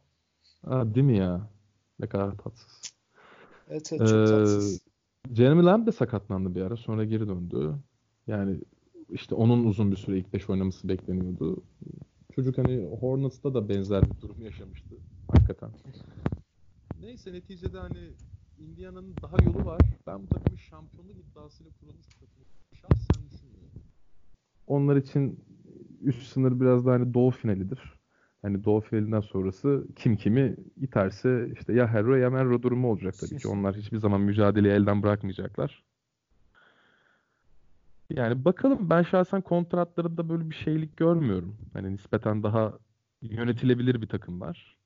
Ha, 0.65 0.95
değil 0.95 1.07
mi 1.07 1.17
ya? 1.17 1.51
Ne 2.01 2.09
kadar 2.09 2.37
tatsız. 2.37 2.93
Evet 3.71 3.93
evet 3.93 4.09
çok 4.09 4.27
Ee, 4.27 4.31
tatsız. 4.31 4.81
Jeremy 5.35 5.65
Lamb 5.65 5.87
de 5.87 5.93
sakatlandı 5.93 6.55
bir 6.55 6.63
ara. 6.63 6.77
Sonra 6.77 7.05
geri 7.05 7.29
döndü. 7.29 7.75
Yani 8.27 8.61
işte 9.11 9.35
onun 9.35 9.65
uzun 9.65 9.91
bir 9.91 9.97
süre 9.97 10.19
ilk 10.19 10.33
beş 10.33 10.51
oynaması 10.51 10.89
bekleniyordu. 10.89 11.63
Çocuk 12.35 12.59
hani 12.59 12.87
Hornets'ta 13.01 13.55
da 13.55 13.69
benzer 13.69 14.03
bir 14.03 14.21
durum 14.21 14.43
yaşamıştı. 14.43 14.95
Hakikaten. 15.29 15.71
Neyse 17.01 17.33
neticede 17.33 17.79
hani 17.79 18.11
Indiana'nın 18.59 19.15
daha 19.23 19.37
yolu 19.45 19.67
var. 19.67 19.81
Ben 20.07 20.23
bu 20.23 20.27
takımın 20.27 20.57
şampiyonluk 20.57 21.17
iddiasıyla 21.17 21.73
kurulmuş 21.81 22.07
bir 22.07 22.27
takım 22.27 22.45
şahsen 22.75 23.31
düşünmüyorum. 23.31 23.83
Onlar 24.67 24.97
için 24.97 25.45
üst 26.03 26.23
sınır 26.23 26.61
biraz 26.61 26.87
da 26.87 26.93
hani 26.93 27.15
doğu 27.15 27.31
finalidir. 27.31 27.81
Hani 28.43 28.65
doğu 28.65 28.81
finalinden 28.81 29.21
sonrası 29.21 29.87
kim 29.97 30.17
kimi 30.17 30.57
iterse 30.77 31.51
işte 31.53 31.73
ya 31.73 31.87
Herro 31.89 32.15
ya 32.17 32.31
Merro 32.31 32.63
durumu 32.63 32.91
olacak 32.91 33.19
tabii 33.19 33.39
ki. 33.39 33.49
Onlar 33.49 33.77
hiçbir 33.77 33.99
zaman 33.99 34.21
mücadeleyi 34.21 34.75
elden 34.75 35.03
bırakmayacaklar. 35.03 35.85
Yani 38.17 38.45
bakalım 38.45 38.91
ben 38.91 39.03
şahsen 39.03 39.41
kontratlarında 39.41 40.29
böyle 40.29 40.51
bir 40.51 40.55
şeylik 40.55 40.97
görmüyorum. 40.97 41.57
Hani 41.73 41.93
nispeten 41.93 42.43
daha 42.43 42.79
yönetilebilir 43.23 44.03
bir 44.03 44.09
takım 44.09 44.41
var. 44.41 44.77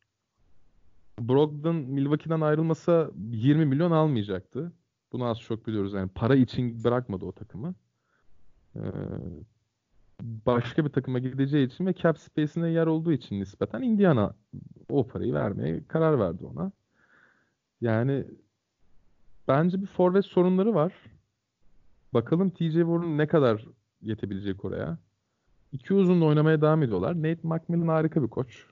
Brogdon 1.20 1.76
Milwaukee'den 1.76 2.40
ayrılmasa 2.40 3.10
20 3.30 3.66
milyon 3.66 3.90
almayacaktı. 3.90 4.72
Bunu 5.12 5.24
az 5.24 5.40
çok 5.40 5.66
biliyoruz. 5.66 5.92
Yani 5.92 6.10
para 6.14 6.34
için 6.34 6.84
bırakmadı 6.84 7.24
o 7.24 7.32
takımı. 7.32 7.74
Ee, 8.76 8.80
başka 10.22 10.84
bir 10.84 10.90
takıma 10.90 11.18
gideceği 11.18 11.66
için 11.66 11.86
ve 11.86 11.94
cap 11.94 12.18
space'ine 12.18 12.70
yer 12.70 12.86
olduğu 12.86 13.12
için 13.12 13.40
nispeten 13.40 13.82
Indiana 13.82 14.34
o 14.88 15.06
parayı 15.06 15.34
vermeye 15.34 15.84
karar 15.88 16.18
verdi 16.18 16.44
ona. 16.44 16.72
Yani 17.80 18.24
bence 19.48 19.82
bir 19.82 19.86
forvet 19.86 20.24
sorunları 20.24 20.74
var. 20.74 20.92
Bakalım 22.16 22.50
TJ 22.50 22.72
Warren 22.72 23.18
ne 23.18 23.26
kadar 23.26 23.64
yetebilecek 24.02 24.64
oraya. 24.64 24.98
İki 25.72 25.94
uzunla 25.94 26.24
oynamaya 26.24 26.60
devam 26.60 26.82
ediyorlar. 26.82 27.16
Nate 27.16 27.40
McMillan 27.42 27.88
harika 27.88 28.22
bir 28.22 28.28
koç. 28.28 28.66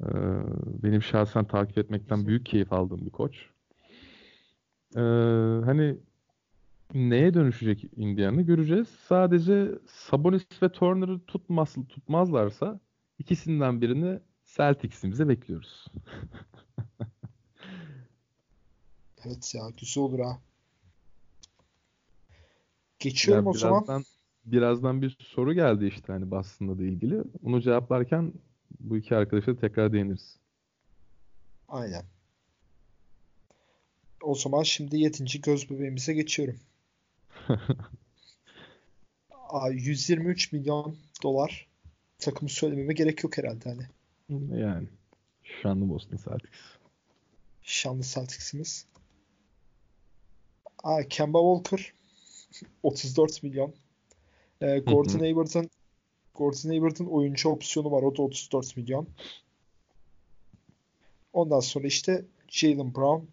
Ee, 0.00 0.06
benim 0.82 1.02
şahsen 1.02 1.44
takip 1.44 1.78
etmekten 1.78 2.26
büyük 2.26 2.46
keyif 2.46 2.72
aldığım 2.72 3.06
bir 3.06 3.10
koç. 3.10 3.46
Ee, 4.96 5.00
hani 5.64 5.96
neye 6.94 7.34
dönüşecek 7.34 7.84
Indiana 7.96 8.42
göreceğiz. 8.42 8.88
Sadece 8.88 9.78
Sabonis 9.86 10.62
ve 10.62 10.72
Turner'ı 10.72 11.20
tutmaz, 11.20 11.74
tutmazlarsa 11.88 12.80
ikisinden 13.18 13.80
birini 13.80 14.20
Celtics'imize 14.44 15.28
bekliyoruz. 15.28 15.86
Evet 19.26 19.54
ya 19.54 19.62
güzel 19.80 20.04
olur 20.04 20.20
ha. 20.20 20.38
Geçiyorum 22.98 23.44
Ya 23.44 23.50
o 23.50 23.54
zaman. 23.54 24.04
birazdan 24.44 25.02
bir 25.02 25.16
soru 25.20 25.54
geldi 25.54 25.86
işte 25.86 26.12
hani 26.12 26.30
Boston'la 26.30 26.78
da 26.78 26.82
ilgili. 26.82 27.22
Onu 27.42 27.60
cevaplarken 27.60 28.32
bu 28.80 28.96
iki 28.96 29.16
arkadaşa 29.16 29.56
da 29.56 29.60
tekrar 29.60 29.92
değiniriz. 29.92 30.36
Aynen. 31.68 32.04
O 34.22 34.34
zaman 34.34 34.62
şimdi 34.62 34.98
7. 34.98 35.40
göz 35.40 35.70
bebeğimize 35.70 36.14
geçiyorum. 36.14 36.56
Aa, 39.30 39.68
123 39.70 40.52
milyon 40.52 40.96
dolar 41.22 41.68
takımı 42.18 42.48
söylememe 42.48 42.92
gerek 42.94 43.24
yok 43.24 43.38
herhalde 43.38 43.68
hani. 43.70 43.86
Yani 44.60 44.88
şanlı 45.62 45.88
Boston 45.88 46.16
Celtics. 46.16 46.58
Şanlı 47.62 48.02
Celtics'imiz. 48.02 48.86
Aa, 50.84 51.02
Kemba 51.02 51.38
Walker 51.38 51.92
34 52.82 53.42
milyon. 53.42 53.74
Ee, 54.60 54.78
Gordon 54.78 55.18
Hayward'ın 55.18 55.70
Gordon 56.34 56.68
Hayward'ın 56.68 57.06
oyuncu 57.06 57.48
opsiyonu 57.48 57.90
var. 57.90 58.02
O 58.02 58.16
da 58.16 58.22
34 58.22 58.76
milyon. 58.76 59.08
Ondan 61.32 61.60
sonra 61.60 61.86
işte 61.86 62.24
Jalen 62.48 62.94
Brown, 62.94 63.24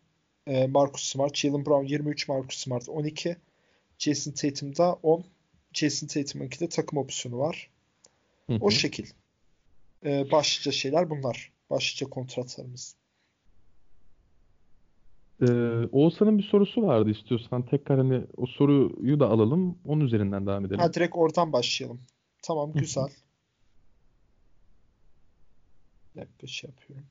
e, 0.48 0.68
Marcus 0.68 1.04
Smart. 1.04 1.38
Jalen 1.38 1.66
Brown 1.66 1.86
23, 1.86 2.28
Marcus 2.28 2.58
Smart 2.58 2.90
12. 2.90 3.38
Jason 3.98 4.32
Tatum'da 4.32 4.94
10. 4.94 5.26
Jason 5.74 6.08
Tatum'unki 6.08 6.60
de 6.60 6.70
takım 6.70 7.00
opsiyonu 7.00 7.40
var. 7.40 7.70
Hı 8.48 8.54
hı. 8.54 8.58
O 8.62 8.72
şekil. 8.72 9.06
Ee, 10.06 10.32
başlıca 10.32 10.72
şeyler 10.72 11.10
bunlar. 11.10 11.52
Başlıca 11.70 12.10
kontratlarımız. 12.10 12.96
Ee, 15.42 15.46
Oğuzhan'ın 15.92 16.38
bir 16.38 16.44
sorusu 16.44 16.82
vardı 16.82 17.10
istiyorsan 17.10 17.66
tekrar 17.66 17.98
hani 17.98 18.24
o 18.38 18.46
soruyu 18.46 19.20
da 19.20 19.30
alalım 19.30 19.78
onun 19.86 20.02
üzerinden 20.02 20.48
devam 20.48 20.66
edelim. 20.66 20.80
Ha 20.80 20.94
direkt 20.94 21.16
oradan 21.16 21.54
başlayalım. 21.54 22.02
Tamam 22.42 22.74
güzel. 22.74 23.08
Dakika 26.16 26.48
şey 26.48 26.70
yapıyorum. 26.70 27.06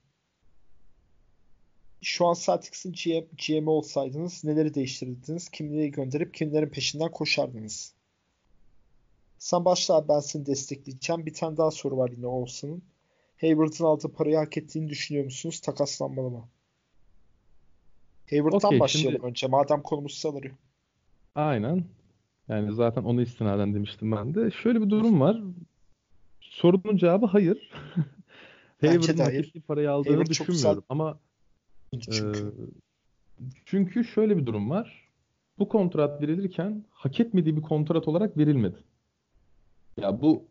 Şu 2.03 2.27
an 2.27 2.35
Celtics'in 2.35 2.93
GM, 2.93 3.27
GM'i 3.47 3.71
olsaydınız 3.71 4.45
neleri 4.45 4.75
değiştirirdiniz? 4.75 5.49
Kimleri 5.49 5.91
gönderip 5.91 6.35
kimlerin 6.35 6.69
peşinden 6.69 7.11
koşardınız? 7.11 7.95
Sen 9.39 9.65
başla 9.65 9.95
abi 9.95 10.09
ben 10.09 10.21
seni 10.21 10.47
destekleyeceğim. 10.47 11.27
Bir 11.27 11.35
tane 11.35 11.57
daha 11.57 11.71
soru 11.71 11.97
var 11.97 12.11
yine 12.11 12.27
Oğuzhan'ın. 12.27 12.83
Hayward'ın 13.41 13.85
aldığı 13.85 14.13
parayı 14.13 14.37
hak 14.37 14.57
ettiğini 14.57 14.89
düşünüyor 14.89 15.25
musunuz? 15.25 15.61
Takaslanmalı 15.61 16.31
mı? 16.31 16.49
Hayward'dan 18.35 18.69
Okey 18.69 18.81
başlayalım 18.81 19.13
şimdi 19.13 19.27
önce. 19.27 19.47
Madem 19.47 19.83
konumuz 19.83 20.15
salırıyor. 20.15 20.55
aynen 21.35 21.85
yani 22.49 22.75
zaten 22.75 23.05
ona 23.05 23.23
istinaden 23.23 23.75
demiştim 23.75 24.13
ben 24.13 24.35
de. 24.35 24.51
Şöyle 24.51 24.81
bir 24.83 24.91
durum 24.91 25.21
var. 25.21 25.41
Sorunun 26.41 26.97
cevabı 26.97 27.27
hayır. 27.27 27.71
Hayward'ın 28.81 29.19
de 29.19 29.23
hak 29.23 29.33
hayır. 29.33 29.49
ettiği 29.49 29.61
parayı 29.61 29.91
aldığını 29.91 30.13
Hayward 30.13 30.33
çok 30.33 30.49
düşünmüyorum 30.49 30.85
ama 30.89 31.19
çünkü. 31.93 32.53
e, 33.39 33.53
çünkü 33.65 34.05
şöyle 34.05 34.37
bir 34.37 34.47
durum 34.47 34.71
var. 34.71 35.09
Bu 35.59 35.69
kontrat 35.69 36.23
verilirken 36.23 36.85
hak 36.91 37.21
etmediği 37.21 37.57
bir 37.57 37.63
kontrat 37.63 38.09
olarak 38.09 38.37
verilmedi. 38.37 38.79
Ya 40.01 40.21
bu 40.21 40.45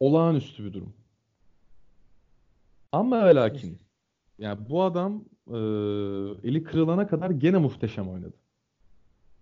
olağanüstü 0.00 0.64
bir 0.64 0.72
durum. 0.72 0.94
Ama 2.92 3.26
ve 3.26 3.34
lakin 3.34 3.78
yani 4.38 4.68
bu 4.68 4.82
adam 4.82 5.24
e, 5.46 5.58
eli 6.48 6.64
kırılana 6.64 7.06
kadar 7.06 7.30
gene 7.30 7.58
muhteşem 7.58 8.08
oynadı. 8.08 8.34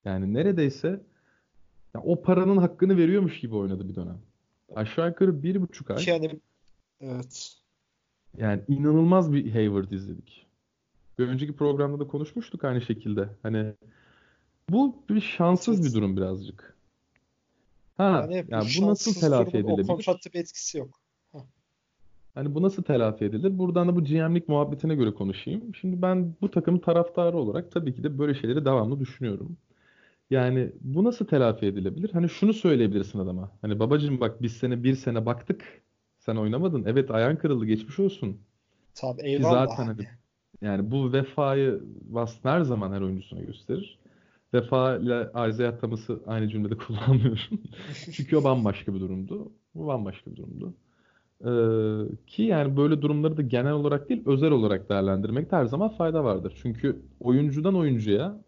Yani 0.05 0.35
neredeyse 0.35 1.01
ya 1.95 2.01
o 2.05 2.23
paranın 2.23 2.57
hakkını 2.57 2.97
veriyormuş 2.97 3.41
gibi 3.41 3.55
oynadı 3.55 3.89
bir 3.89 3.95
dönem. 3.95 4.19
Aşağı 4.75 5.09
yukarı 5.09 5.43
bir 5.43 5.61
buçuk 5.61 5.91
ay. 5.91 6.05
Yani 6.07 6.41
evet. 7.01 7.57
Yani 8.37 8.63
inanılmaz 8.69 9.33
bir 9.33 9.51
Hayward 9.53 9.91
izledik. 9.91 10.47
Bir 11.19 11.29
önceki 11.29 11.57
programda 11.57 12.01
da 12.01 12.07
konuşmuştuk 12.09 12.65
aynı 12.65 12.81
şekilde. 12.81 13.29
Hani 13.43 13.75
bu 14.71 14.97
bir 15.09 15.21
şanssız 15.21 15.85
bir 15.85 15.93
durum 15.95 16.17
birazcık. 16.17 16.77
Ha, 17.97 18.05
Yani 18.31 18.45
bu 18.49 18.53
yani 18.53 18.69
bu 18.81 18.87
nasıl 18.87 19.15
telafi 19.15 19.53
durumun 19.53 19.69
o 19.69 19.73
edilebilir? 19.73 19.87
kontratta 19.87 20.33
bir 20.33 20.39
etkisi 20.41 20.79
yok. 20.79 21.02
Hani 22.35 22.55
bu 22.55 22.63
nasıl 22.63 22.83
telafi 22.83 23.25
edilir? 23.25 23.59
Buradan 23.59 23.89
da 23.89 23.97
bu 23.97 24.05
GM'lik 24.05 24.49
muhabbetine 24.49 24.95
göre 24.95 25.15
konuşayım. 25.15 25.75
Şimdi 25.75 26.03
ben 26.03 26.35
bu 26.41 26.51
takımın 26.51 26.79
taraftarı 26.79 27.37
olarak 27.39 27.73
tabii 27.73 27.95
ki 27.95 28.03
de 28.03 28.19
böyle 28.19 28.35
şeyleri 28.35 28.65
devamlı 28.65 29.01
düşünüyorum. 29.01 29.57
Yani 30.31 30.73
bu 30.81 31.05
nasıl 31.05 31.27
telafi 31.27 31.67
edilebilir? 31.67 32.11
Hani 32.13 32.29
şunu 32.29 32.53
söyleyebilirsin 32.53 33.19
adama. 33.19 33.51
Hani 33.63 33.79
babacığım 33.79 34.21
bak 34.21 34.43
biz 34.43 34.53
sene 34.57 34.85
bir 34.85 34.95
sene 34.95 35.27
baktık. 35.27 35.83
Sen 36.19 36.37
oynamadın. 36.37 36.85
Evet 36.87 37.11
ayağın 37.11 37.37
kırıldı 37.37 37.65
geçmiş 37.67 37.99
olsun. 37.99 38.41
Tabii 38.95 39.21
Ki 39.23 39.27
eyvallah 39.29 39.67
zaten 39.69 39.87
hani 39.87 40.07
yani 40.63 40.91
bu 40.91 41.13
vefayı 41.13 41.83
Wasp 42.07 42.45
her 42.45 42.61
zaman 42.61 42.93
her 42.93 43.01
oyuncusuna 43.01 43.41
gösterir. 43.41 43.99
Vefa 44.55 44.97
ile 44.97 45.31
Isaiah 45.51 45.79
Thomas'ı 45.81 46.23
aynı 46.27 46.49
cümlede 46.49 46.77
kullanmıyorum. 46.87 47.61
Çünkü 48.13 48.37
o 48.37 48.45
bambaşka 48.45 48.95
bir 48.95 49.01
durumdu. 49.01 49.53
Bu 49.75 49.87
bambaşka 49.87 50.31
bir 50.31 50.37
durumdu. 50.37 50.75
Ee, 51.47 52.17
ki 52.27 52.43
yani 52.43 52.77
böyle 52.77 53.03
durumları 53.03 53.37
da 53.37 53.43
genel 53.43 53.73
olarak 53.73 54.09
değil 54.09 54.23
özel 54.27 54.51
olarak 54.51 54.89
değerlendirmekte 54.89 55.57
her 55.57 55.65
zaman 55.65 55.89
fayda 55.89 56.25
vardır. 56.25 56.59
Çünkü 56.63 57.03
oyuncudan 57.21 57.75
oyuncuya 57.75 58.45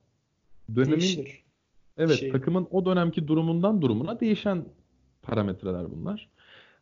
dönemin 0.74 1.00
Değişir. 1.00 1.44
evet 1.98 2.18
Şey 2.18 2.30
takımın 2.32 2.68
o 2.70 2.86
dönemki 2.86 3.28
durumundan 3.28 3.82
durumuna 3.82 4.20
değişen 4.20 4.64
parametreler 5.22 5.90
bunlar. 5.90 6.30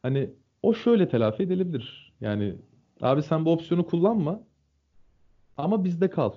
Hani 0.02 0.30
o 0.62 0.74
şöyle 0.74 1.08
telafi 1.08 1.42
edilebilir. 1.42 2.12
Yani 2.20 2.54
abi 3.00 3.22
sen 3.22 3.44
bu 3.44 3.52
opsiyonu 3.52 3.86
kullanma 3.86 4.42
ama 5.56 5.84
bizde 5.84 6.10
kal. 6.10 6.32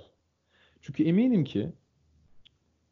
Çünkü 0.82 1.04
eminim 1.04 1.44
ki 1.44 1.74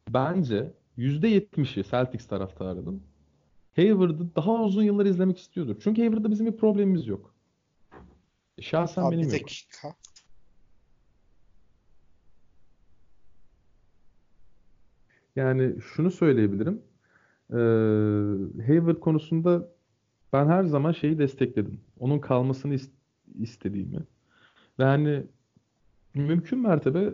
bence 0.09 0.73
%70'i 0.97 1.83
Celtics 1.83 2.27
taraftarının 2.27 3.03
Hayward'ı 3.75 4.35
daha 4.35 4.63
uzun 4.63 4.83
yıllar 4.83 5.05
izlemek 5.05 5.37
istiyordur. 5.37 5.75
Çünkü 5.83 6.01
Hayward'da 6.01 6.31
bizim 6.31 6.45
bir 6.45 6.57
problemimiz 6.57 7.07
yok. 7.07 7.33
Şahsen 8.61 9.03
abi 9.03 9.11
benim 9.15 9.23
yok. 9.23 9.33
dakika. 9.33 9.95
Yani 15.35 15.81
şunu 15.81 16.11
söyleyebilirim. 16.11 16.81
Ee, 17.49 17.55
Hayward 18.67 18.99
konusunda 18.99 19.69
ben 20.33 20.47
her 20.47 20.63
zaman 20.63 20.91
şeyi 20.91 21.17
destekledim. 21.19 21.81
Onun 21.99 22.19
kalmasını 22.19 22.73
is- 22.75 22.89
istediğimi. 23.39 23.99
Ve 24.79 24.83
hani 24.83 25.23
mümkün 26.13 26.59
mertebe 26.59 27.13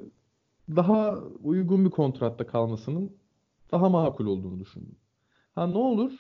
daha 0.69 1.17
uygun 1.43 1.85
bir 1.85 1.89
kontratta 1.89 2.47
kalmasının 2.47 3.11
daha 3.71 3.89
makul 3.89 4.25
olduğunu 4.25 4.59
düşündüm. 4.59 4.95
Ha 5.55 5.67
ne 5.67 5.77
olur? 5.77 6.11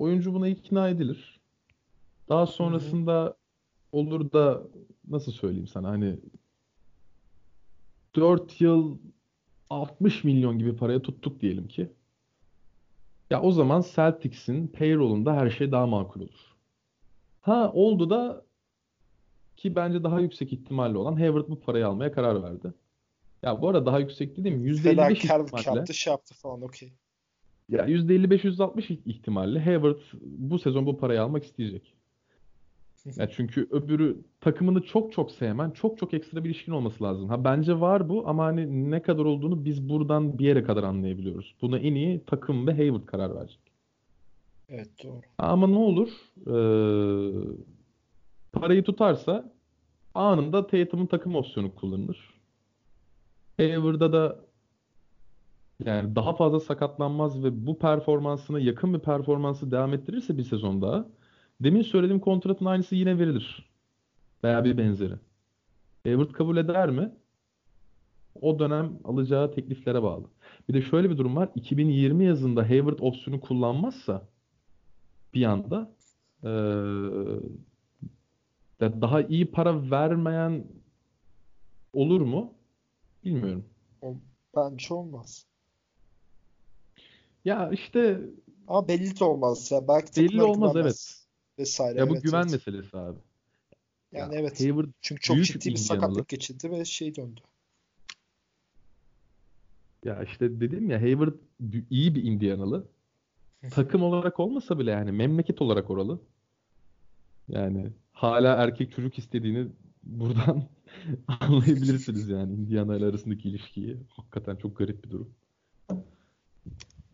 Oyuncu 0.00 0.34
buna 0.34 0.48
ikna 0.48 0.88
edilir. 0.88 1.40
Daha 2.28 2.46
sonrasında 2.46 3.36
olur 3.92 4.32
da 4.32 4.62
nasıl 5.08 5.32
söyleyeyim 5.32 5.66
sana 5.66 5.88
hani 5.88 6.16
4 8.16 8.60
yıl 8.60 8.98
60 9.70 10.24
milyon 10.24 10.58
gibi 10.58 10.76
paraya 10.76 11.02
tuttuk 11.02 11.40
diyelim 11.40 11.68
ki. 11.68 11.92
Ya 13.30 13.42
o 13.42 13.52
zaman 13.52 13.84
Celtics'in 13.94 14.66
payroll'unda 14.66 15.36
her 15.36 15.50
şey 15.50 15.72
daha 15.72 15.86
makul 15.86 16.20
olur. 16.20 16.56
Ha 17.40 17.72
oldu 17.74 18.10
da 18.10 18.44
ki 19.56 19.76
bence 19.76 20.04
daha 20.04 20.20
yüksek 20.20 20.52
ihtimalle 20.52 20.98
olan 20.98 21.16
Hayward 21.16 21.48
bu 21.48 21.60
parayı 21.60 21.86
almaya 21.86 22.12
karar 22.12 22.42
verdi. 22.42 22.74
Ya 23.42 23.62
bu 23.62 23.68
arada 23.68 23.86
daha 23.86 23.98
yüksek 23.98 24.36
dediğim 24.36 24.64
%55 24.64 24.82
Fedakarlık 24.82 25.24
ihtimalle 25.24 25.78
yaptı, 25.78 25.94
şey 25.94 26.10
yaptı 26.10 26.34
falan 26.34 26.62
okey. 26.62 26.92
Ya 27.70 27.86
%55-%60 27.88 28.98
ihtimalle 29.06 29.60
Hayward 29.60 30.00
bu 30.22 30.58
sezon 30.58 30.86
bu 30.86 30.98
parayı 30.98 31.22
almak 31.22 31.44
isteyecek. 31.44 31.94
Ya 33.16 33.30
çünkü 33.30 33.68
öbürü 33.70 34.16
takımını 34.40 34.82
çok 34.82 35.12
çok 35.12 35.30
sevmen, 35.30 35.70
çok 35.70 35.98
çok 35.98 36.14
ekstra 36.14 36.44
bir 36.44 36.48
ilişkin 36.48 36.72
olması 36.72 37.04
lazım. 37.04 37.28
Ha 37.28 37.44
bence 37.44 37.80
var 37.80 38.08
bu 38.08 38.28
ama 38.28 38.44
hani 38.44 38.90
ne 38.90 39.02
kadar 39.02 39.24
olduğunu 39.24 39.64
biz 39.64 39.88
buradan 39.88 40.38
bir 40.38 40.44
yere 40.44 40.62
kadar 40.62 40.82
anlayabiliyoruz. 40.82 41.54
Buna 41.62 41.78
en 41.78 41.94
iyi 41.94 42.24
takım 42.26 42.66
ve 42.66 42.74
Hayward 42.74 43.06
karar 43.06 43.34
verecek. 43.34 43.60
Evet 44.68 44.88
doğru. 45.04 45.20
Ama 45.38 45.66
ne 45.66 45.76
olur? 45.76 46.08
Ee, 46.40 46.52
parayı 48.52 48.82
tutarsa 48.84 49.52
anında 50.14 50.66
Tatum'un 50.66 51.06
takım 51.06 51.34
opsiyonu 51.34 51.74
kullanılır. 51.74 52.40
Hayward'a 53.56 54.12
da 54.12 54.40
yani 55.84 56.16
daha 56.16 56.32
fazla 56.36 56.60
sakatlanmaz 56.60 57.44
ve 57.44 57.66
bu 57.66 57.78
performansına 57.78 58.58
yakın 58.58 58.94
bir 58.94 58.98
performansı 58.98 59.70
devam 59.70 59.94
ettirirse 59.94 60.38
bir 60.38 60.44
sezon 60.44 60.82
daha 60.82 61.06
demin 61.60 61.82
söylediğim 61.82 62.20
kontratın 62.20 62.64
aynısı 62.64 62.96
yine 62.96 63.18
verilir. 63.18 63.70
Veya 64.44 64.64
bir 64.64 64.78
benzeri. 64.78 65.14
Hayward 66.04 66.32
kabul 66.32 66.56
eder 66.56 66.90
mi? 66.90 67.12
O 68.40 68.58
dönem 68.58 68.98
alacağı 69.04 69.52
tekliflere 69.52 70.02
bağlı. 70.02 70.24
Bir 70.68 70.74
de 70.74 70.82
şöyle 70.82 71.10
bir 71.10 71.18
durum 71.18 71.36
var. 71.36 71.48
2020 71.54 72.24
yazında 72.24 72.62
Hayward 72.62 72.98
opsiyonu 72.98 73.40
kullanmazsa 73.40 74.28
bir 75.34 75.44
anda 75.44 75.90
de 78.80 79.00
daha 79.00 79.22
iyi 79.22 79.50
para 79.50 79.90
vermeyen 79.90 80.64
olur 81.92 82.20
mu? 82.20 82.54
Bilmiyorum. 83.24 83.64
Bence 84.56 84.94
olmaz. 84.94 85.49
Ya 87.44 87.70
işte 87.72 88.20
Ama 88.68 88.88
belli 88.88 89.24
olmaz 89.24 89.70
ya. 89.70 89.88
Belki 89.88 90.22
belli 90.22 90.42
olmaz 90.42 90.76
evet. 90.76 91.26
Vesaire. 91.58 91.98
Ya 91.98 92.08
bu 92.08 92.12
Evet 92.12 92.22
güven 92.22 92.42
evet. 92.42 92.52
meselesi 92.52 92.96
abi. 92.96 93.18
Ya 94.12 94.20
Yani 94.20 94.34
evet. 94.34 94.60
Hayward 94.60 94.88
Çünkü 95.00 95.20
çok 95.20 95.44
ciddi 95.44 95.70
bir 95.70 95.76
sakatlık 95.76 96.28
geçirdi 96.28 96.70
ve 96.70 96.84
şey 96.84 97.16
döndü. 97.16 97.40
Ya 100.04 100.22
işte 100.22 100.60
dedim 100.60 100.90
ya 100.90 101.02
Hayward 101.02 101.34
iyi 101.90 102.14
bir 102.14 102.22
Indianalı. 102.22 102.86
Takım 103.70 104.02
olarak 104.02 104.40
olmasa 104.40 104.78
bile 104.78 104.90
yani 104.90 105.12
memleket 105.12 105.62
olarak 105.62 105.90
oralı. 105.90 106.20
Yani 107.48 107.92
hala 108.12 108.54
erkek 108.54 108.92
çocuk 108.92 109.18
istediğini 109.18 109.68
buradan 110.02 110.64
anlayabilirsiniz 111.40 112.28
yani 112.28 112.54
Indiana 112.54 112.96
ile 112.96 113.04
arasındaki 113.04 113.48
ilişkiyi. 113.48 113.96
Hakikaten 114.08 114.56
çok 114.56 114.76
garip 114.76 115.04
bir 115.04 115.10
durum. 115.10 115.34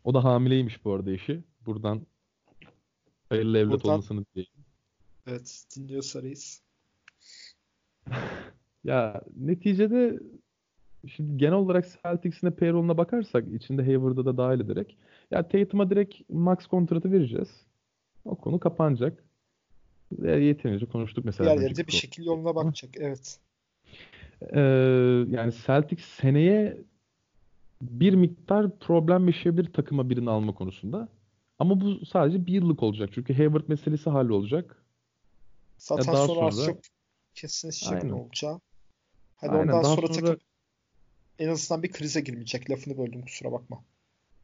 O 0.06 0.14
da 0.14 0.24
hamileymiş 0.24 0.84
bu 0.84 0.92
arada 0.92 1.10
eşi. 1.10 1.42
Buradan 1.66 2.06
hayırlı 3.28 3.58
evlat 3.58 3.72
Buradan- 3.72 3.90
olmasını 3.90 4.24
dileyim. 4.26 4.50
Evet 5.26 5.64
dinliyorsa 5.76 6.22
reis. 6.22 6.62
Ya 8.84 9.22
neticede 9.36 10.20
şimdi 11.08 11.36
genel 11.36 11.52
olarak 11.54 11.86
Celtics'in 12.02 12.46
de 12.46 12.50
payroll'una 12.50 12.98
bakarsak 12.98 13.44
içinde 13.52 13.82
Hayward'ı 13.84 14.24
da 14.24 14.36
dahil 14.36 14.60
ederek 14.60 14.96
ya 15.30 15.48
Tatum'a 15.48 15.90
direkt 15.90 16.30
max 16.30 16.66
kontratı 16.66 17.12
vereceğiz. 17.12 17.66
O 18.24 18.34
konu 18.36 18.60
kapanacak. 18.60 19.24
Ve 20.12 20.44
yeterince 20.44 20.86
konuştuk 20.86 21.24
mesela. 21.24 21.58
Diğerleri 21.58 21.86
bir 21.86 21.92
şekilde 21.92 22.26
yoluna 22.26 22.54
bakacak. 22.54 22.90
Evet. 22.96 23.40
Ee, 24.54 24.60
yani 25.28 25.52
Celtics 25.66 26.04
seneye 26.04 26.78
bir 27.82 28.14
miktar 28.14 28.78
problem 28.78 29.26
yaşayabilir 29.26 29.72
takıma 29.72 30.10
birini 30.10 30.30
alma 30.30 30.54
konusunda. 30.54 31.08
Ama 31.58 31.80
bu 31.80 32.06
sadece 32.06 32.46
bir 32.46 32.52
yıllık 32.52 32.82
olacak. 32.82 33.10
Çünkü 33.12 33.34
Hayward 33.34 33.68
meselesi 33.68 34.10
hallolacak. 34.10 34.84
Zaten 35.78 36.14
daha 36.14 36.26
sonra 36.26 36.46
az 36.46 36.56
sonra- 36.56 36.66
çok 36.66 36.80
kesinleşecek 37.34 38.02
ne 38.04 38.14
olacağı. 38.14 38.60
Hani 39.36 39.50
Aynen, 39.52 39.62
ondan 39.62 39.84
daha 39.84 39.94
sonra 39.94 40.06
sonra- 40.06 40.20
takım 40.26 40.40
en 41.38 41.48
azından 41.48 41.82
bir 41.82 41.92
krize 41.92 42.20
girmeyecek. 42.20 42.70
Lafını 42.70 42.98
böldüm 42.98 43.22
kusura 43.22 43.52
bakma. 43.52 43.84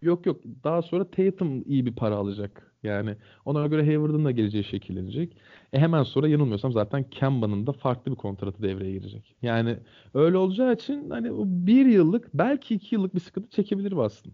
Yok 0.03 0.27
yok. 0.27 0.41
Daha 0.65 0.83
sonra 0.83 1.11
Tatum 1.11 1.63
iyi 1.67 1.87
bir 1.87 1.95
para 1.95 2.17
alacak. 2.17 2.73
Yani 2.83 3.17
ona 3.45 3.67
göre 3.67 3.87
Hayward'ın 3.87 4.25
da 4.25 4.31
geleceği 4.31 4.65
şekillenecek. 4.65 5.37
E 5.73 5.79
hemen 5.79 6.03
sonra 6.03 6.29
yanılmıyorsam 6.29 6.73
zaten 6.73 7.11
Kemba'nın 7.11 7.67
da 7.67 7.73
farklı 7.73 8.11
bir 8.11 8.17
kontratı 8.17 8.63
devreye 8.63 8.93
girecek. 8.93 9.37
Yani 9.43 9.79
öyle 10.15 10.37
olacağı 10.37 10.73
için 10.75 11.11
hani 11.11 11.33
o 11.33 11.45
bir 11.47 11.87
yıllık 11.87 12.35
belki 12.35 12.75
iki 12.75 12.95
yıllık 12.95 13.15
bir 13.15 13.21
sıkıntı 13.21 13.51
çekebilir 13.51 13.97
Boston. 13.97 14.33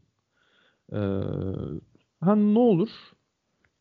Ee, 0.93 0.97
ha 2.21 2.35
ne 2.37 2.59
olur? 2.59 2.91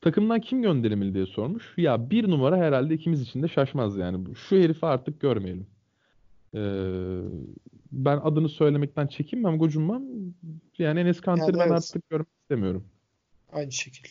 Takımdan 0.02 0.42
kim 0.42 0.62
gönderilmeli 0.62 1.14
diye 1.14 1.26
sormuş. 1.26 1.74
Ya 1.78 2.10
bir 2.10 2.30
numara 2.30 2.58
herhalde 2.58 2.94
ikimiz 2.94 3.22
için 3.22 3.44
de 3.44 3.48
şaşmaz 3.48 3.98
yani. 3.98 4.36
Şu 4.36 4.56
herifi 4.56 4.86
artık 4.86 5.22
görmeyelim. 5.22 5.68
Ee, 6.56 6.60
ben 7.92 8.18
adını 8.18 8.50
söylemekten 8.50 9.08
çekinmem, 9.08 9.58
gocunmam. 9.58 10.04
Yani 10.78 11.00
Enes 11.00 11.22
Kanter'i 11.22 11.58
Yani 11.58 11.60
ben 11.60 11.68
evet. 11.68 11.72
artık 11.72 12.10
görmek 12.10 12.28
istemiyorum. 12.42 12.84
Aynı 13.52 13.72
şekil. 13.72 14.10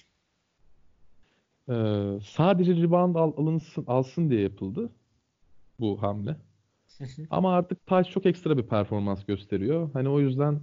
Ee, 1.69 1.73
sadece 2.23 2.77
rebound 2.77 3.15
al, 3.15 3.33
alınsın, 3.37 3.85
alsın 3.87 4.31
diye 4.31 4.41
yapıldı 4.41 4.91
bu 5.81 6.03
hamle. 6.03 6.37
Ama 7.31 7.55
artık 7.55 7.87
Taş 7.87 8.11
çok 8.11 8.27
ekstra 8.27 8.59
bir 8.59 8.63
performans 8.63 9.25
gösteriyor. 9.25 9.91
Hani 9.93 10.09
o 10.09 10.21
yüzden 10.21 10.61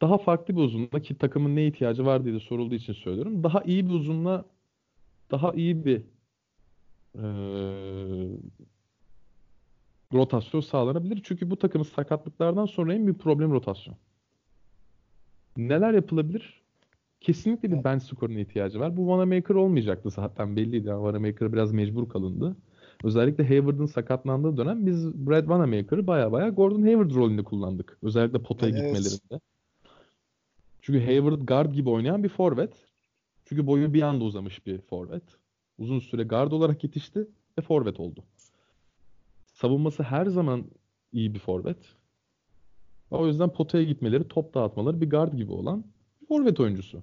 daha 0.00 0.18
farklı 0.18 0.56
bir 0.56 0.60
uzunla 0.60 1.02
ki 1.02 1.14
takımın 1.14 1.56
ne 1.56 1.66
ihtiyacı 1.66 2.06
var 2.06 2.24
diye 2.24 2.34
de 2.34 2.40
sorulduğu 2.40 2.74
için 2.74 2.92
söylüyorum. 2.92 3.42
Daha 3.44 3.62
iyi 3.62 3.88
bir 3.88 3.94
uzunla 3.94 4.44
daha 5.30 5.52
iyi 5.52 5.84
bir 5.84 6.02
eee, 7.14 8.38
rotasyon 10.12 10.60
sağlanabilir. 10.60 11.20
Çünkü 11.24 11.50
bu 11.50 11.56
takımın 11.56 11.84
sakatlıklardan 11.84 12.66
sonra 12.66 12.94
en 12.94 13.06
büyük 13.06 13.20
problem 13.20 13.52
rotasyon. 13.52 13.96
Neler 15.56 15.94
yapılabilir? 15.94 16.62
Kesinlikle 17.20 17.72
bir 17.72 17.84
bench 17.84 18.02
skoruna 18.02 18.40
ihtiyacı 18.40 18.80
var. 18.80 18.96
Bu 18.96 19.00
Wanamaker 19.00 19.54
olmayacaktı 19.54 20.10
zaten 20.10 20.56
belliydi. 20.56 20.88
Yani 20.88 21.04
Wanamaker 21.04 21.52
biraz 21.52 21.72
mecbur 21.72 22.08
kalındı. 22.08 22.56
Özellikle 23.04 23.48
Hayward'ın 23.48 23.86
sakatlandığı 23.86 24.56
dönem 24.56 24.86
biz 24.86 25.26
Brad 25.26 25.40
Wanamaker'ı 25.40 26.06
baya 26.06 26.32
baya 26.32 26.48
Gordon 26.48 26.82
Hayward 26.82 27.14
rolünde 27.14 27.42
kullandık. 27.42 27.98
Özellikle 28.02 28.38
potaya 28.38 28.72
Evet. 28.72 28.82
gitmelerinde. 28.82 29.40
Çünkü 30.82 31.04
Hayward 31.04 31.42
guard 31.42 31.72
gibi 31.74 31.90
oynayan 31.90 32.24
bir 32.24 32.28
forvet. 32.28 32.86
Çünkü 33.44 33.66
boyu 33.66 33.94
bir 33.94 34.02
anda 34.02 34.24
uzamış 34.24 34.66
bir 34.66 34.78
forvet. 34.78 35.22
Uzun 35.78 35.98
süre 35.98 36.22
guard 36.22 36.52
olarak 36.52 36.84
yetişti 36.84 37.28
ve 37.58 37.62
forvet 37.62 38.00
oldu. 38.00 38.24
Savunması 39.62 40.02
her 40.02 40.26
zaman 40.26 40.64
iyi 41.12 41.34
bir 41.34 41.38
forvet. 41.38 41.76
O 43.10 43.26
yüzden 43.26 43.48
potaya 43.48 43.84
gitmeleri, 43.84 44.28
top 44.28 44.54
dağıtmaları 44.54 45.00
bir 45.00 45.10
guard 45.10 45.32
gibi 45.32 45.52
olan 45.52 45.84
bir 46.20 46.26
forvet 46.26 46.60
oyuncusu. 46.60 47.02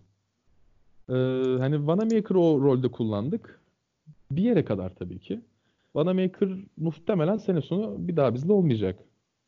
Ee, 1.09 1.13
hani 1.59 1.75
Wanamaker'ı 1.77 2.39
o 2.39 2.61
rolde 2.61 2.91
kullandık. 2.91 3.61
Bir 4.31 4.41
yere 4.41 4.65
kadar 4.65 4.95
tabii 4.95 5.19
ki. 5.19 5.41
Wanamaker 5.93 6.49
muhtemelen 6.77 7.37
sene 7.37 7.61
sonu 7.61 8.07
bir 8.07 8.15
daha 8.15 8.33
bizde 8.33 8.53
olmayacak. 8.53 8.99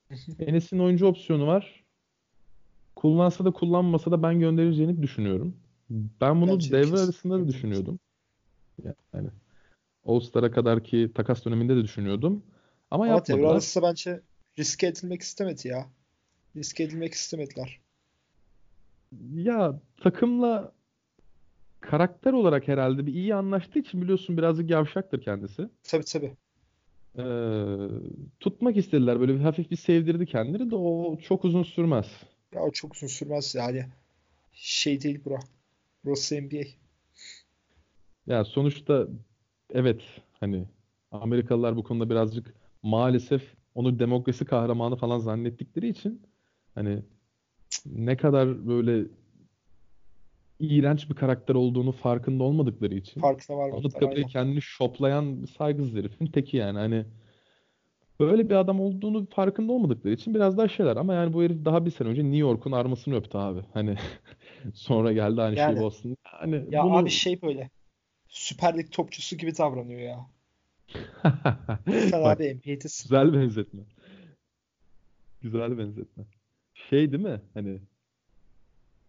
Enes'in 0.39 0.79
oyuncu 0.79 1.05
opsiyonu 1.05 1.47
var. 1.47 1.83
Kullansa 2.95 3.45
da 3.45 3.51
kullanmasa 3.51 4.11
da 4.11 4.23
ben 4.23 4.39
göndereceğini 4.39 5.01
düşünüyorum. 5.01 5.55
Ben 6.21 6.41
bunu 6.41 6.59
de 6.59 6.71
devre 6.71 6.99
arasında 6.99 7.39
da 7.39 7.47
düşünüyordum. 7.47 7.99
Yani 9.13 9.29
All-Star'a 10.05 10.51
kadar 10.51 10.83
ki 10.83 11.11
takas 11.15 11.45
döneminde 11.45 11.75
de 11.75 11.83
düşünüyordum. 11.83 12.43
Ama 12.91 13.03
Ama 13.03 13.13
yapmadılar. 13.13 13.63
bence 13.83 14.21
riske 14.59 14.87
edilmek 14.87 15.21
istemedi 15.21 15.67
ya. 15.67 15.85
Riske 16.55 16.83
edilmek 16.83 17.13
istemediler. 17.13 17.79
Ya 19.33 19.79
takımla 19.97 20.71
karakter 21.81 22.33
olarak 22.33 22.67
herhalde 22.67 23.05
bir 23.05 23.13
iyi 23.13 23.35
anlaştığı 23.35 23.79
için 23.79 24.01
biliyorsun 24.01 24.37
birazcık 24.37 24.69
yavşaktır 24.69 25.21
kendisi. 25.21 25.69
Tabii 25.83 26.05
tabii. 26.05 26.33
Ee, 27.17 27.23
tutmak 28.39 28.77
istediler 28.77 29.19
böyle 29.19 29.33
bir 29.35 29.39
hafif 29.39 29.71
bir 29.71 29.75
sevdirdi 29.75 30.25
kendini 30.25 30.71
de 30.71 30.75
o 30.75 31.17
çok 31.17 31.45
uzun 31.45 31.63
sürmez. 31.63 32.05
Ya 32.53 32.61
o 32.61 32.71
çok 32.71 32.95
uzun 32.95 33.07
sürmez 33.07 33.55
yani. 33.55 33.85
Şey 34.53 35.01
değil 35.01 35.25
bura. 35.25 35.39
Burası 36.05 36.35
NBA. 36.41 36.63
Ya 38.27 38.45
sonuçta 38.45 39.07
evet 39.73 40.01
hani 40.39 40.65
Amerikalılar 41.11 41.75
bu 41.75 41.83
konuda 41.83 42.09
birazcık 42.09 42.60
maalesef 42.83 43.43
onu 43.75 43.99
demokrasi 43.99 44.45
kahramanı 44.45 44.95
falan 44.95 45.19
zannettikleri 45.19 45.87
için 45.87 46.21
hani 46.75 47.03
ne 47.85 48.17
kadar 48.17 48.67
böyle 48.67 49.07
iğrenç 50.59 51.09
bir 51.09 51.15
karakter 51.15 51.55
olduğunu 51.55 51.91
farkında 51.91 52.43
olmadıkları 52.43 52.95
için 52.95 53.21
Farkına 53.21 53.57
varmadılar. 53.57 53.79
Anıtkabir'e 53.79 54.23
kendini 54.23 54.61
şoplayan 54.61 55.45
saygısız 55.57 55.95
herifin 55.95 56.25
teki 56.27 56.57
yani 56.57 56.77
hani 56.77 57.05
böyle 58.19 58.49
bir 58.49 58.55
adam 58.55 58.79
olduğunu 58.79 59.25
farkında 59.25 59.71
olmadıkları 59.71 60.13
için 60.13 60.33
biraz 60.33 60.57
daha 60.57 60.67
şeyler 60.67 60.97
ama 60.97 61.13
yani 61.13 61.33
bu 61.33 61.43
herif 61.43 61.65
daha 61.65 61.85
bir 61.85 61.91
sene 61.91 62.07
önce 62.07 62.23
New 62.23 62.37
York'un 62.37 62.71
armasını 62.71 63.15
öptü 63.15 63.37
abi. 63.37 63.61
Hani 63.73 63.95
sonra 64.73 65.13
geldi 65.13 65.41
aynı 65.41 65.57
Yani. 65.57 65.73
şeyi 65.73 65.83
Boston. 65.83 66.17
Hani 66.23 66.65
Ya 66.69 66.83
bunu 66.83 66.97
abi 66.97 67.09
şey 67.09 67.41
böyle. 67.41 67.69
Süper 68.27 68.77
Lig 68.77 68.91
topçusu 68.91 69.37
gibi 69.37 69.57
davranıyor 69.57 69.99
ya. 69.99 70.25
Sen 72.09 72.23
Bak, 72.23 72.37
abi 72.37 72.43
NBA'desin. 72.55 73.09
güzel 73.09 73.33
benzetme. 73.33 73.81
Güzel 75.41 75.77
benzetme. 75.77 76.23
Şey 76.73 77.11
değil 77.11 77.23
mi? 77.23 77.41
Hani 77.53 77.81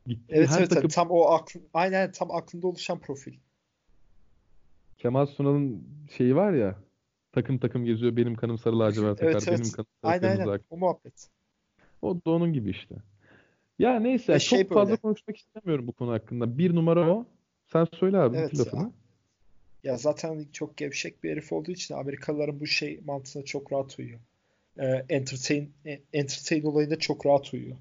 gittiği 0.07 0.35
Evet 0.35 0.51
her 0.51 0.59
evet 0.61 0.71
takım 0.71 0.89
tam 0.89 1.11
o 1.11 1.23
aklın 1.23 1.63
aynen 1.75 2.13
tam 2.13 2.31
aklında 2.31 2.67
oluşan 2.67 3.01
profil. 3.01 3.35
Kemal 4.99 5.27
Sunal'ın 5.27 5.87
şeyi 6.17 6.37
var 6.37 6.53
ya 6.53 6.77
takım 7.33 7.59
takım 7.59 7.85
geziyor 7.85 8.17
benim 8.17 8.35
kanım 8.35 8.59
sarı 8.59 8.79
lacivert 8.79 9.23
Evet, 9.23 9.37
akar 9.37 9.47
benim 9.47 9.63
evet. 9.65 9.73
kanım 9.73 9.87
sarı 10.03 10.13
Aynen 10.13 10.29
aynen. 10.29 10.43
akar. 10.43 10.61
O 10.71 10.77
muhabbet. 10.77 11.29
O 12.03 12.15
da 12.15 12.31
onun 12.31 12.53
gibi 12.53 12.71
işte. 12.71 12.95
Ya 13.79 14.01
neyse 14.01 14.33
Ya 14.33 14.39
çok 14.39 14.49
şey 14.49 14.65
fazla 14.65 14.91
böyle. 14.91 14.97
konuşmak 14.97 15.37
istemiyorum 15.37 15.87
bu 15.87 15.93
konu 15.93 16.13
hakkında. 16.13 16.59
Bir 16.59 16.75
numara 16.75 17.11
o. 17.11 17.27
Sen 17.73 17.87
söyle 17.95 18.19
abi 18.19 18.37
Evet 18.37 18.59
lafını. 18.59 18.93
Ya 19.85 19.97
zaten 19.97 20.47
çok 20.53 20.77
gevşek 20.77 21.25
bir 21.25 21.31
herif 21.31 21.53
olduğu 21.53 21.71
için 21.71 21.95
Amerikalıların 21.95 22.61
bu 22.61 22.67
şey 22.67 23.01
mantığına 23.05 23.45
çok 23.45 23.73
rahat 23.73 23.99
uyuyor. 23.99 24.21
Ee, 24.79 25.05
entertain, 25.09 25.73
e, 25.87 26.01
entertain 26.13 26.63
olayında 26.63 26.99
çok 26.99 27.27
rahat 27.27 27.55
uyuyor. 27.55 27.77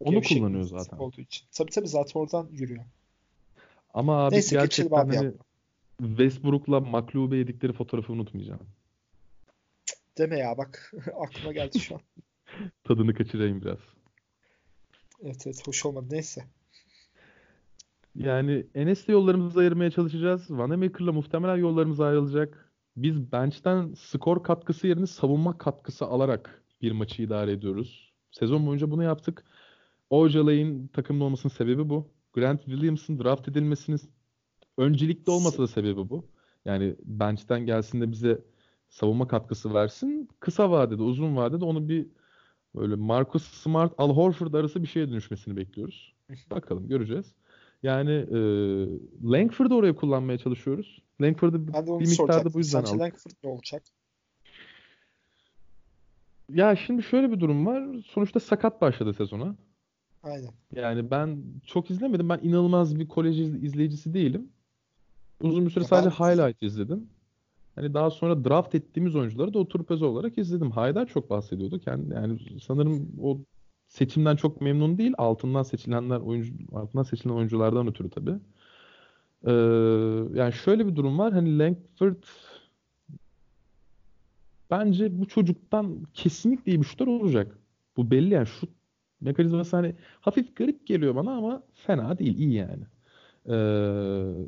Onu 0.00 0.10
Gevşek 0.14 0.38
kullanıyor 0.38 0.64
zaten. 0.64 0.96
olduğu 0.98 1.20
için. 1.20 1.46
Tabii 1.52 1.70
tabii 1.70 1.88
zaten 1.88 2.20
oradan 2.20 2.48
yürüyor. 2.52 2.84
Ama 3.94 4.26
abi 4.26 4.34
Neyse 4.34 4.56
gerçekten 4.56 4.96
abi 4.96 5.16
hani 5.16 5.24
ya. 5.24 5.32
Westbrook'la 6.00 6.80
McLube 6.80 7.36
yedikleri 7.36 7.72
fotoğrafı 7.72 8.12
unutmayacağım. 8.12 8.66
Deme 10.18 10.38
ya 10.38 10.58
bak 10.58 10.92
aklıma 11.20 11.52
geldi 11.52 11.78
şu 11.78 11.94
an. 11.94 12.00
Tadını 12.84 13.14
kaçırayım 13.14 13.60
biraz. 13.62 13.78
Evet 15.22 15.46
evet 15.46 15.66
hoş 15.66 15.86
olmadı 15.86 16.06
neyse. 16.10 16.44
Yani 18.14 18.66
Enes'le 18.74 19.08
yollarımızı 19.08 19.60
ayırmaya 19.60 19.90
çalışacağız. 19.90 20.50
Vanamaker'la 20.50 21.12
muhtemelen 21.12 21.56
yollarımız 21.56 22.00
ayrılacak. 22.00 22.72
Biz 22.96 23.32
bench'ten 23.32 23.94
skor 23.94 24.42
katkısı 24.42 24.86
yerine 24.86 25.06
savunma 25.06 25.58
katkısı 25.58 26.04
alarak 26.06 26.62
bir 26.82 26.92
maçı 26.92 27.22
idare 27.22 27.52
ediyoruz. 27.52 28.12
Sezon 28.30 28.66
boyunca 28.66 28.90
bunu 28.90 29.02
yaptık. 29.04 29.44
Ojalay'ın 30.10 30.86
takımda 30.86 31.24
olmasının 31.24 31.52
sebebi 31.52 31.88
bu. 31.88 32.08
Grant 32.32 32.64
Williams'ın 32.64 33.18
draft 33.18 33.48
edilmesinin 33.48 34.00
öncelikli 34.78 35.30
olmasa 35.30 35.62
da 35.62 35.66
sebebi 35.66 36.08
bu. 36.10 36.28
Yani 36.64 36.96
bench'ten 37.04 37.66
gelsin 37.66 38.00
de 38.00 38.10
bize 38.10 38.44
savunma 38.88 39.28
katkısı 39.28 39.74
versin. 39.74 40.28
Kısa 40.40 40.70
vadede, 40.70 41.02
uzun 41.02 41.36
vadede 41.36 41.64
onu 41.64 41.88
bir 41.88 42.06
böyle 42.74 42.94
Marcus 42.94 43.42
Smart, 43.44 43.94
Al 43.98 44.16
Horford 44.16 44.54
arası 44.54 44.82
bir 44.82 44.88
şeye 44.88 45.10
dönüşmesini 45.10 45.56
bekliyoruz. 45.56 46.14
Bakalım 46.50 46.88
göreceğiz. 46.88 47.34
Yani 47.82 48.12
e, 48.12 48.38
Langford'u 49.24 49.74
oraya 49.74 49.96
kullanmaya 49.96 50.38
çalışıyoruz. 50.38 51.02
Langford'u 51.20 51.66
bir 51.66 52.08
miktarda 52.08 52.54
bu 52.54 52.58
yüzden 52.58 52.80
Sence 52.80 52.90
aldık. 52.90 53.00
Langford 53.00 53.30
ne 53.44 53.50
olacak? 53.50 53.82
Ya 56.48 56.76
şimdi 56.76 57.02
şöyle 57.02 57.32
bir 57.32 57.40
durum 57.40 57.66
var. 57.66 58.02
Sonuçta 58.06 58.40
sakat 58.40 58.80
başladı 58.80 59.14
sezona. 59.14 59.56
Aynen. 60.22 60.50
Yani 60.74 61.10
ben 61.10 61.42
çok 61.66 61.90
izlemedim. 61.90 62.28
Ben 62.28 62.40
inanılmaz 62.42 62.98
bir 62.98 63.08
kolej 63.08 63.40
izleyicisi 63.40 64.14
değilim. 64.14 64.48
Uzun 65.42 65.66
bir 65.66 65.70
süre 65.70 65.84
sadece 65.84 66.16
ben... 66.20 66.24
highlight 66.24 66.62
izledim. 66.62 67.06
Hani 67.74 67.94
daha 67.94 68.10
sonra 68.10 68.44
draft 68.44 68.74
ettiğimiz 68.74 69.16
oyuncuları 69.16 69.54
da 69.54 69.58
oturup 69.58 69.90
özel 69.90 70.08
olarak 70.08 70.38
izledim. 70.38 70.70
Haydar 70.70 71.06
çok 71.06 71.30
bahsediyordu. 71.30 71.80
Yani, 71.86 72.14
yani 72.14 72.38
sanırım 72.62 73.08
o 73.22 73.38
seçimden 73.90 74.36
çok 74.36 74.60
memnun 74.60 74.98
değil. 74.98 75.12
Altından 75.18 75.62
seçilenler 75.62 76.20
oyuncu 76.20 76.52
altından 76.72 77.02
seçilen 77.02 77.34
oyunculardan 77.34 77.88
ötürü 77.88 78.10
tabii. 78.10 78.34
Ee, 79.46 79.50
yani 80.38 80.52
şöyle 80.52 80.86
bir 80.86 80.96
durum 80.96 81.18
var. 81.18 81.32
Hani 81.32 81.58
Langford 81.58 82.22
bence 84.70 85.20
bu 85.20 85.28
çocuktan 85.28 86.06
kesinlikle 86.14 86.72
iyi 86.72 86.80
bir 86.80 86.86
şutör 86.86 87.06
olacak. 87.06 87.58
Bu 87.96 88.10
belli 88.10 88.34
yani 88.34 88.46
şut 88.46 88.70
mekanizması 89.20 89.76
hani 89.76 89.94
hafif 90.20 90.56
garip 90.56 90.86
geliyor 90.86 91.14
bana 91.16 91.36
ama 91.36 91.62
fena 91.74 92.18
değil. 92.18 92.38
iyi 92.38 92.54
yani. 92.54 92.84
Ee, 93.48 94.46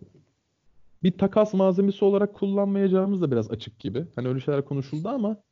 bir 1.03 1.19
takas 1.19 1.55
malzemesi 1.55 2.05
olarak 2.05 2.35
kullanmayacağımız 2.35 3.23
da 3.23 3.31
biraz 3.31 3.51
açık 3.51 3.79
gibi. 3.79 4.07
Hani 4.17 4.29
öyle 4.29 4.41
şeyler 4.41 4.65
konuşuldu 4.65 5.09
ama 5.09 5.43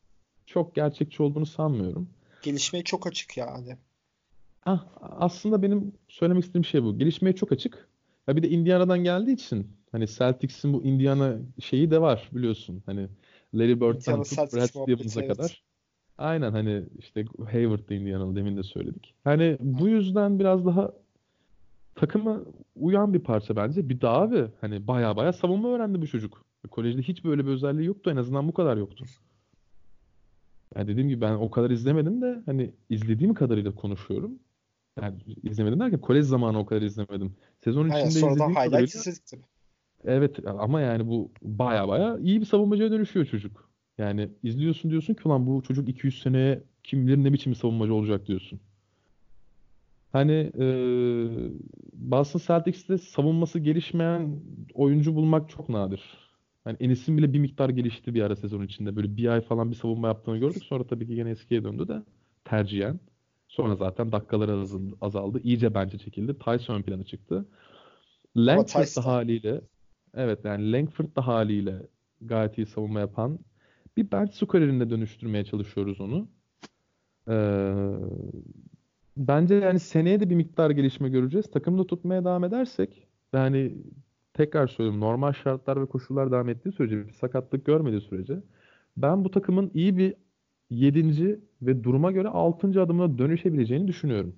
çok 0.47 0.75
gerçekçi 0.75 1.23
olduğunu 1.23 1.47
sanmıyorum. 1.47 2.09
Gelişmeye 2.43 2.85
çok 2.85 3.07
açık 3.07 3.37
yani. 3.37 3.77
Ah, 4.67 4.87
aslında 5.01 5.63
benim 5.63 5.93
söylemek 6.09 6.45
istediğim 6.45 6.65
şey 6.65 6.83
bu. 6.83 6.99
Gelişmeye 6.99 7.37
çok 7.37 7.53
açık. 7.53 7.89
Ya 8.27 8.37
bir 8.37 8.43
de 8.43 8.49
Indiana'dan 8.49 9.05
geldiği 9.05 9.33
için 9.33 9.67
hani 9.93 10.07
Celtics'in 10.09 10.73
bu 10.73 10.85
Indiana 10.85 11.37
şeyi 11.61 11.91
de 11.91 12.01
var 12.01 12.29
biliyorsun. 12.33 12.83
Hani 12.87 13.09
Larry 13.55 13.81
Bird'den 13.81 14.23
tut 14.23 14.39
Brad 14.39 14.67
Stevens'a 14.67 15.23
evet. 15.23 15.37
kadar. 15.37 15.63
Aynen 16.19 16.53
hani 16.53 16.85
işte 16.99 17.25
Hayward 17.53 17.89
da 17.89 17.95
Indianalı 17.95 18.37
demin 18.37 18.57
de 18.57 18.63
söyledik. 18.63 19.15
Hani 19.25 19.57
bu 19.61 19.89
yüzden 19.89 20.39
biraz 20.39 20.67
daha 20.67 20.93
takıma 21.95 22.41
uyan 22.77 23.15
bir 23.15 23.19
parça 23.19 23.57
bence. 23.57 23.89
Bir 23.89 24.01
daha 24.01 24.21
abi 24.21 24.47
hani 24.61 24.87
baya 24.87 25.17
baya 25.17 25.33
savunma 25.33 25.69
öğrendi 25.69 26.03
bu 26.03 26.07
çocuk. 26.07 26.45
Kolejde 26.71 27.03
hiç 27.03 27.25
böyle 27.25 27.47
bir 27.47 27.51
özelliği 27.51 27.87
yoktu. 27.87 28.11
En 28.11 28.17
azından 28.17 28.49
bu 28.49 28.55
kadar 28.55 28.77
yoktu. 28.77 29.05
Yani 30.77 30.89
dediğim 30.89 31.09
gibi 31.09 31.21
ben 31.21 31.33
o 31.33 31.51
kadar 31.51 31.71
izlemedim 31.71 32.23
de 32.23 32.43
hani 32.47 32.71
izlediğim 32.91 33.35
kadarıyla 33.35 33.75
konuşuyorum. 33.75 34.39
Yani 35.03 35.19
izlemedim 35.43 35.81
derken 35.81 36.01
kolej 36.01 36.27
zamanı 36.27 36.59
o 36.59 36.67
kadar 36.67 36.83
izlemedim. 36.83 37.37
Sezon 37.65 37.89
içinde 37.89 38.09
izlediğim 38.09 38.55
kadarıyla 38.55 38.85
izledik 38.85 39.45
Evet 40.05 40.39
ama 40.47 40.81
yani 40.81 41.07
bu 41.07 41.31
baya 41.43 41.89
baya 41.89 42.19
iyi 42.19 42.41
bir 42.41 42.47
savunmacıya 42.47 42.91
dönüşüyor 42.91 43.27
çocuk. 43.27 43.71
Yani 43.99 44.29
izliyorsun 44.43 44.91
diyorsun 44.91 45.15
ki 45.15 45.21
ulan 45.25 45.47
bu 45.47 45.63
çocuk 45.63 45.89
200 45.89 46.23
seneye 46.23 46.63
kim 46.85 47.07
bilir 47.07 47.17
ne 47.17 47.33
biçim 47.33 47.53
bir 47.53 47.57
savunmacı 47.59 47.95
olacak 47.95 48.27
diyorsun. 48.27 48.61
Hani 50.13 50.53
e, 50.59 50.67
Boston 51.93 52.41
Celtics'te 52.47 52.99
savunması 52.99 53.59
gelişmeyen 53.59 54.41
oyuncu 54.75 55.15
bulmak 55.15 55.51
çok 55.51 55.69
nadir. 55.69 56.30
Hani 56.65 56.77
Enes'in 56.81 57.19
bile 57.19 57.33
bir 57.33 57.39
miktar 57.39 57.69
gelişti 57.69 58.15
bir 58.15 58.23
ara 58.23 58.37
sezon 58.37 58.63
içinde. 58.63 58.97
Böyle 58.97 59.17
bir 59.17 59.29
ay 59.29 59.41
falan 59.41 59.71
bir 59.71 59.77
savunma 59.77 60.09
yaptığını 60.09 60.39
gördük. 60.39 60.65
Sonra 60.65 60.85
tabii 60.85 61.07
ki 61.07 61.13
yine 61.13 61.31
eskiye 61.31 61.65
döndü 61.65 61.89
de 61.89 62.03
tercihen. 62.45 63.01
Sonra 63.49 63.77
zaten 63.77 64.13
dakikaları 64.13 64.67
azaldı. 65.01 65.41
İyice 65.43 65.75
bence 65.75 65.99
çekildi. 65.99 66.39
Tyson 66.39 66.75
ön 66.75 66.83
plana 66.83 67.05
çıktı. 67.05 67.47
Langford 68.37 68.97
da 68.97 69.05
haliyle 69.05 69.61
evet 70.15 70.45
yani 70.45 70.73
Langford 70.73 71.17
da 71.17 71.27
haliyle 71.27 71.87
gayet 72.21 72.59
iyi 72.59 72.67
savunma 72.67 73.01
yapan 73.01 73.39
bir 73.97 74.11
bench 74.11 74.33
skorerine 74.33 74.91
dönüştürmeye 74.91 75.45
çalışıyoruz 75.45 76.01
onu. 76.01 76.29
Ee, 77.29 77.95
bence 79.17 79.55
yani 79.55 79.81
seneye 79.81 80.21
de 80.21 80.31
bir 80.31 80.35
miktar 80.35 80.71
gelişme 80.71 81.09
göreceğiz. 81.09 81.51
Takımda 81.51 81.87
tutmaya 81.87 82.25
devam 82.25 82.45
edersek 82.45 83.09
yani 83.33 83.75
tekrar 84.35 84.69
söylüyorum 84.69 85.01
normal 85.01 85.33
şartlar 85.33 85.83
ve 85.83 85.87
koşullar 85.87 86.33
devam 86.33 86.49
ettiği 86.49 86.73
sürece 86.73 87.07
bir 87.07 87.13
sakatlık 87.13 87.67
görmediği 87.67 88.01
sürece 88.01 88.43
ben 88.97 89.25
bu 89.25 89.31
takımın 89.31 89.71
iyi 89.75 89.97
bir 89.97 90.15
7. 90.71 91.41
ve 91.63 91.85
duruma 91.85 92.13
göre 92.13 92.29
6. 92.29 92.83
adımına 92.83 93.19
dönüşebileceğini 93.19 93.89
düşünüyorum. 93.89 94.37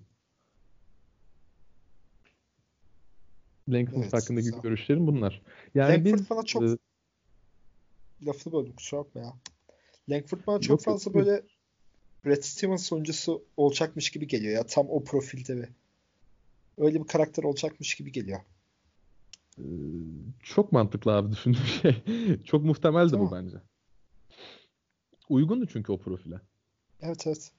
Langford 3.69 4.03
evet, 4.03 4.13
hakkındaki 4.13 4.45
güzel. 4.45 4.63
görüşlerim 4.63 5.07
bunlar. 5.07 5.43
Yani 5.75 5.95
Langford 5.95 6.19
biz, 6.19 6.31
bana 6.31 6.43
çok 6.43 6.63
e, 6.63 6.77
lafını 8.27 8.53
böldüm 8.53 8.73
kusura 8.73 9.01
bakma 9.01 9.21
ya. 9.21 9.33
Langford 10.09 10.39
bana 10.47 10.61
çok 10.61 10.71
yok, 10.71 10.83
fazla 10.83 11.11
yok. 11.11 11.15
böyle 11.15 11.43
Brad 12.25 12.43
Stevens 12.43 12.93
oyuncusu 12.93 13.45
olacakmış 13.57 14.11
gibi 14.11 14.27
geliyor 14.27 14.55
ya. 14.55 14.67
Tam 14.67 14.87
o 14.91 15.05
profilde 15.05 15.57
bir. 15.57 15.69
Öyle 16.79 17.01
bir 17.01 17.07
karakter 17.07 17.43
olacakmış 17.43 17.95
gibi 17.95 18.13
geliyor. 18.13 18.41
Ee, 19.59 19.63
çok 20.43 20.73
mantıklı 20.73 21.13
abi 21.13 21.33
düşündüğüm 21.33 21.63
şey. 21.63 22.03
çok 22.45 22.65
muhtemeldi 22.65 23.19
bu 23.19 23.33
bence. 23.33 23.57
Uygundu 25.29 25.67
çünkü 25.67 25.93
o 25.93 25.99
profile. 25.99 26.41
Evet 27.01 27.27
evet. 27.27 27.53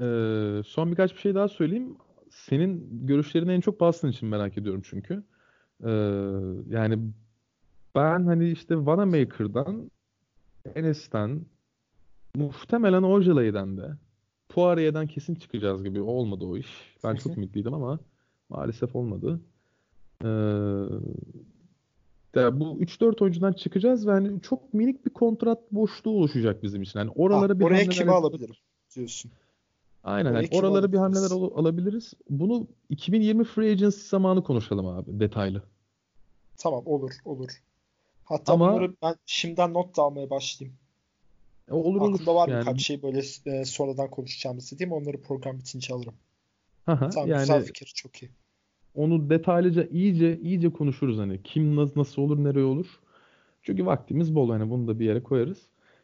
Ee, 0.00 0.62
son 0.66 0.90
birkaç 0.90 1.14
bir 1.14 1.18
şey 1.20 1.34
daha 1.34 1.48
söyleyeyim. 1.48 1.96
Senin 2.30 3.06
görüşlerini 3.06 3.52
en 3.52 3.60
çok 3.60 3.80
Boston 3.80 4.08
için 4.08 4.28
merak 4.28 4.58
ediyorum 4.58 4.82
çünkü. 4.84 5.24
Ee, 5.84 5.90
yani 6.68 6.98
ben 7.94 8.26
hani 8.26 8.50
işte 8.50 8.86
Vanamaker'dan 8.86 9.90
Enes'ten 10.74 11.46
muhtemelen 12.34 13.02
Ojalay'den 13.02 13.76
de 13.76 13.96
Poirier'den 14.48 15.06
kesin 15.06 15.34
çıkacağız 15.34 15.84
gibi 15.84 16.00
olmadı 16.00 16.44
o 16.44 16.56
iş. 16.56 16.96
Ben 17.04 17.16
çok 17.16 17.32
ümitliydim 17.36 17.74
ama 17.74 17.98
maalesef 18.48 18.96
olmadı. 18.96 19.40
Ee, 20.24 20.28
ya 22.40 22.60
bu 22.60 22.78
3-4 22.80 23.22
oyuncudan 23.22 23.52
çıkacağız 23.52 24.06
ve 24.06 24.10
hani 24.10 24.40
çok 24.40 24.74
minik 24.74 25.06
bir 25.06 25.10
kontrat 25.10 25.72
boşluğu 25.72 26.10
oluşacak 26.10 26.62
bizim 26.62 26.82
için. 26.82 26.98
Yani 26.98 27.10
oralara 27.14 27.54
ha, 27.54 27.58
bir 27.60 27.64
oraya 27.64 27.88
kimi 27.88 28.10
alabilir 28.10 28.62
diyorsun. 28.96 29.30
Aynen. 30.04 30.32
Yani 30.32 30.48
oralara 30.52 30.92
bir 30.92 30.98
hamleler 30.98 31.30
al- 31.30 31.58
alabiliriz. 31.58 32.14
Bunu 32.30 32.66
2020 32.90 33.44
free 33.44 33.72
agency 33.72 34.00
zamanı 34.08 34.44
konuşalım 34.44 34.86
abi 34.86 35.20
detaylı. 35.20 35.62
Tamam 36.56 36.82
olur 36.86 37.12
olur. 37.24 37.50
Hatta 38.24 38.52
Ama, 38.52 38.72
bunları 38.72 38.94
ben 39.02 39.14
şimdiden 39.26 39.74
not 39.74 39.96
da 39.96 40.02
almaya 40.02 40.30
başlayayım. 40.30 40.78
E, 41.70 41.74
olur 41.74 41.96
Aklımda 41.96 42.30
olur. 42.30 42.40
var 42.40 42.48
yani... 42.48 42.60
birkaç 42.60 42.82
şey 42.82 43.02
böyle 43.02 43.22
e, 43.46 43.64
sonradan 43.64 44.10
konuşacağımız 44.10 44.72
dediğim 44.72 44.92
onları 44.92 45.22
program 45.22 45.58
bitince 45.58 45.94
alırım. 45.94 46.14
Aha, 46.86 47.10
tamam 47.10 47.28
yani, 47.28 47.40
güzel 47.40 47.64
fikir 47.64 47.86
çok 47.86 48.22
iyi. 48.22 48.30
Onu 48.94 49.30
detaylıca 49.30 49.86
iyice 49.86 50.40
iyice 50.40 50.70
konuşuruz 50.70 51.18
hani 51.18 51.42
kim 51.42 51.76
nasıl, 51.76 52.00
nasıl 52.00 52.22
olur 52.22 52.44
nereye 52.44 52.64
olur. 52.64 53.00
Çünkü 53.62 53.86
vaktimiz 53.86 54.34
bol 54.34 54.50
hani 54.50 54.70
bunu 54.70 54.88
da 54.88 54.98
bir 54.98 55.04
yere 55.04 55.22
koyarız. 55.22 55.58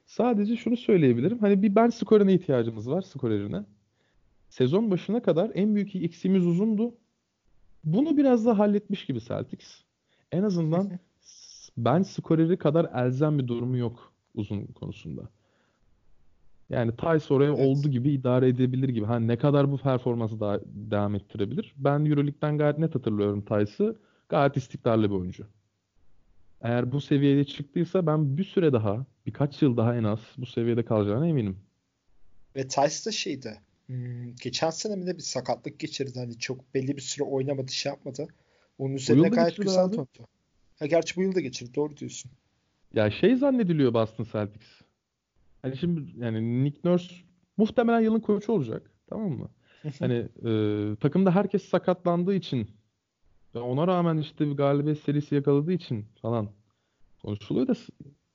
Sadece 0.07 0.57
şunu 0.57 0.77
söyleyebilirim. 0.77 1.39
Hani 1.39 1.62
bir 1.62 1.74
bench 1.74 1.94
skorerine 1.94 2.35
ihtiyacımız 2.35 2.90
var 2.90 3.02
skorerine. 3.02 3.65
Sezon 4.48 4.90
başına 4.90 5.23
kadar 5.23 5.51
en 5.55 5.74
büyük 5.74 5.97
eksiğimiz 5.97 6.47
uzundu. 6.47 6.94
Bunu 7.85 8.16
biraz 8.16 8.47
da 8.47 8.59
halletmiş 8.59 9.07
gibi 9.07 9.20
Celtics. 9.20 9.82
En 10.32 10.43
azından 10.43 10.90
bench 11.77 12.07
skoreri 12.07 12.57
kadar 12.57 12.90
elzem 12.94 13.39
bir 13.39 13.48
durumu 13.48 13.77
yok 13.77 14.12
uzun 14.35 14.66
konusunda. 14.66 15.23
Yani 16.70 16.92
Tice 16.97 17.34
oraya 17.34 17.52
evet. 17.55 17.66
olduğu 17.66 17.90
gibi 17.90 18.10
idare 18.10 18.48
edebilir 18.48 18.88
gibi. 18.88 19.06
Hani 19.06 19.28
ne 19.28 19.38
kadar 19.38 19.72
bu 19.72 19.78
performansı 19.78 20.40
daha 20.40 20.60
devam 20.64 21.14
ettirebilir? 21.14 21.74
Ben 21.76 22.05
Euroleague'den 22.05 22.59
gayet 22.59 22.78
net 22.78 22.94
hatırlıyorum 22.94 23.44
Tice'ı. 23.44 23.97
Gayet 24.28 24.56
istikrarlı 24.56 25.10
bir 25.10 25.14
oyuncu. 25.14 25.47
Eğer 26.60 26.92
bu 26.92 27.01
seviyeye 27.01 27.44
çıktıysa 27.44 28.06
ben 28.06 28.36
bir 28.36 28.44
süre 28.44 28.72
daha, 28.72 29.06
birkaç 29.26 29.62
yıl 29.62 29.76
daha 29.76 29.97
en 29.97 30.05
az 30.05 30.20
bu 30.38 30.47
seviyede 30.47 30.84
kalacağına 30.84 31.28
eminim. 31.28 31.59
Ve 32.56 32.68
Tice 32.68 33.05
da 33.06 33.12
şeydi. 33.12 33.60
Hmm, 33.86 34.36
geçen 34.42 34.70
sene 34.70 34.97
mi 34.97 35.06
de 35.06 35.16
bir 35.16 35.22
sakatlık 35.22 35.78
geçirdi. 35.78 36.18
Hani 36.18 36.38
çok 36.38 36.74
belli 36.74 36.97
bir 36.97 37.02
süre 37.02 37.24
oynamadı, 37.24 37.72
şey 37.72 37.90
yapmadı. 37.90 38.28
Onun 38.78 38.94
üzerine 38.94 39.28
gayet 39.28 39.56
güzel 39.56 39.92
döndü. 39.92 40.06
Ha, 40.78 40.86
gerçi 40.86 41.16
bu 41.16 41.22
yıl 41.22 41.34
da 41.34 41.40
geçirdi. 41.40 41.74
Doğru 41.74 41.97
diyorsun. 41.97 42.30
Ya 42.94 43.10
şey 43.10 43.36
zannediliyor 43.36 43.94
Boston 43.94 44.26
Celtics. 44.32 44.66
Hani 45.62 45.76
şimdi 45.76 46.02
yani 46.16 46.64
Nick 46.64 46.80
Nurse 46.84 47.14
muhtemelen 47.56 48.00
yılın 48.00 48.20
koçu 48.20 48.52
olacak. 48.52 48.90
Tamam 49.06 49.30
mı? 49.30 49.48
Hani 49.98 50.28
e, 50.44 50.96
takımda 50.96 51.34
herkes 51.34 51.64
sakatlandığı 51.64 52.34
için 52.34 52.70
ve 53.54 53.58
ona 53.58 53.86
rağmen 53.86 54.16
işte 54.18 54.46
bir 54.46 54.56
galibiyet 54.56 54.98
serisi 54.98 55.34
yakaladığı 55.34 55.72
için 55.72 56.06
falan 56.22 56.48
konuşuluyor 57.22 57.68
da 57.68 57.74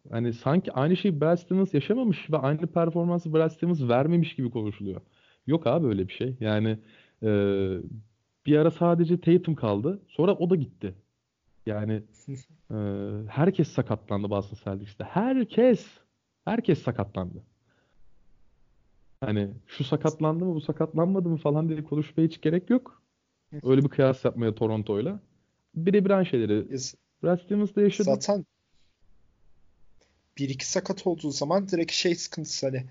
hani 0.10 0.34
sanki 0.34 0.72
aynı 0.72 0.98
şeyi 0.98 1.22
Brad 1.22 1.38
Stevens 1.38 1.74
yaşamamış 1.74 2.32
ve 2.32 2.38
aynı 2.38 2.68
performansı 2.68 3.34
Brad 3.34 3.50
Stevens 3.50 3.82
vermemiş 3.82 4.36
gibi 4.36 4.50
konuşuluyor. 4.50 5.02
Yok 5.48 5.68
abi 5.68 5.88
öyle 5.88 6.08
bir 6.08 6.14
şey. 6.14 6.38
Yani 6.40 6.80
e, 7.24 7.30
bir 8.46 8.58
ara 8.58 8.72
sadece 8.72 9.22
Tatum 9.22 9.56
kaldı. 9.56 10.02
Sonra 10.08 10.34
o 10.36 10.50
da 10.50 10.56
gitti. 10.56 10.96
Yani 11.66 12.04
e, 12.72 12.76
herkes 13.28 13.68
sakatlandı 13.68 14.30
Boston 14.30 14.58
Celtics'te. 14.64 15.04
Herkes. 15.04 16.05
Herkes 16.46 16.84
sakatlandı. 16.84 17.44
Hani 19.22 19.50
şu 19.68 19.84
sakatlandı 19.84 20.46
mı 20.46 20.56
bu 20.56 20.62
sakatlanmadı 20.62 21.30
mı 21.30 21.38
falan 21.38 21.70
diye 21.70 21.84
konuşmaya 21.84 22.28
hiç 22.28 22.42
gerek 22.42 22.70
yok. 22.70 23.02
Öyle 23.64 23.84
bir 23.84 23.90
kıyas 23.90 24.26
yapmaya 24.26 24.56
Toronto'yla. 24.56 25.20
Birebir 25.76 26.10
aynı 26.10 26.26
şeyleri 26.26 26.66
Brad 27.24 27.40
Stevens 27.46 27.76
de 27.76 27.82
yaşadı. 27.82 28.04
Zaten 28.06 28.46
bir 30.38 30.50
iki 30.50 30.68
sakat 30.68 31.08
olduğu 31.08 31.32
zaman 31.32 31.70
direkt 31.70 31.92
şey 31.92 32.16
sıkıntısı 32.16 32.66
hani 32.66 32.86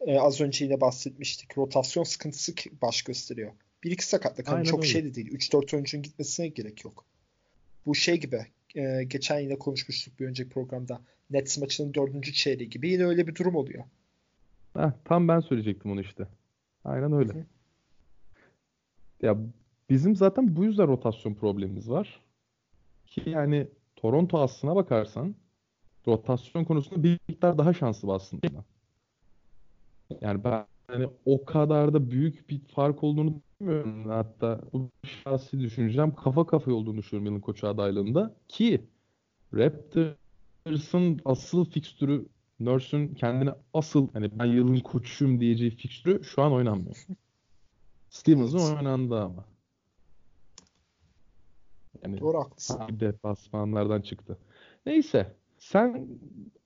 e, 0.00 0.18
az 0.18 0.40
önce 0.40 0.64
yine 0.64 0.80
bahsetmiştik. 0.80 1.58
Rotasyon 1.58 2.04
sıkıntısı 2.04 2.54
baş 2.82 3.02
gösteriyor. 3.02 3.52
Bir 3.84 3.90
iki 3.90 4.06
sakatlık 4.06 4.48
hani 4.48 4.64
çok 4.64 4.78
öyle. 4.78 4.88
şey 4.88 5.04
de 5.04 5.14
değil. 5.14 5.32
3-4 5.32 5.74
oyuncunun 5.76 6.02
gitmesine 6.02 6.48
gerek 6.48 6.84
yok. 6.84 7.04
Bu 7.86 7.94
şey 7.94 8.20
gibi 8.20 8.46
e, 8.74 9.04
geçen 9.04 9.38
yine 9.38 9.58
konuşmuştuk 9.58 10.20
bir 10.20 10.26
önceki 10.26 10.50
programda. 10.50 11.00
Nets 11.30 11.58
maçının 11.58 11.94
dördüncü 11.94 12.32
çeyreği 12.32 12.70
gibi 12.70 12.88
yine 12.88 13.04
öyle 13.04 13.26
bir 13.26 13.34
durum 13.34 13.54
oluyor. 13.54 13.84
Heh, 14.76 14.90
tam 15.04 15.28
ben 15.28 15.40
söyleyecektim 15.40 15.90
onu 15.90 16.00
işte. 16.00 16.28
Aynen 16.84 17.12
öyle. 17.12 17.32
Hı-hı. 17.32 17.44
Ya 19.22 19.38
bizim 19.90 20.16
zaten 20.16 20.56
bu 20.56 20.64
yüzden 20.64 20.88
rotasyon 20.88 21.34
problemimiz 21.34 21.90
var. 21.90 22.20
Ki 23.06 23.22
yani 23.26 23.68
Toronto 23.96 24.38
aslına 24.38 24.76
bakarsan 24.76 25.34
rotasyon 26.06 26.64
konusunda 26.64 27.02
bir 27.02 27.18
miktar 27.28 27.58
daha 27.58 27.74
şanslı 27.74 28.14
aslında. 28.14 28.64
Yani 30.20 30.44
ben 30.44 30.66
hani 30.86 31.08
o 31.24 31.44
kadar 31.44 31.94
da 31.94 32.10
büyük 32.10 32.50
bir 32.50 32.60
fark 32.60 33.04
olduğunu 33.04 33.34
düşünmüyorum. 33.34 34.08
Hatta 34.08 34.60
bu 34.72 34.90
şahsi 35.04 35.60
düşüneceğim 35.60 36.14
kafa 36.14 36.46
kafa 36.46 36.72
olduğunu 36.72 36.98
düşünüyorum 36.98 37.26
yılın 37.26 37.40
koçu 37.40 37.68
adaylığında. 37.68 38.34
Ki 38.48 38.84
Raptors'ın 40.68 41.20
asıl 41.24 41.64
fikstürü 41.64 42.26
Nurse'ün 42.60 43.14
kendine 43.14 43.50
asıl 43.74 44.08
hani 44.12 44.38
ben 44.38 44.44
yılın 44.44 44.80
koçuyum 44.80 45.40
diyeceği 45.40 45.70
fikstürü 45.70 46.24
şu 46.24 46.42
an 46.42 46.52
oynanmıyor. 46.52 47.06
Stevens'ın 48.10 48.76
oynandı 48.76 49.20
ama. 49.20 49.44
Yani 52.02 52.20
Doğru 52.20 52.38
haklısın. 52.38 52.80
Deplasmanlardan 53.00 54.00
çıktı. 54.00 54.38
Neyse. 54.86 55.36
Sen 55.58 56.08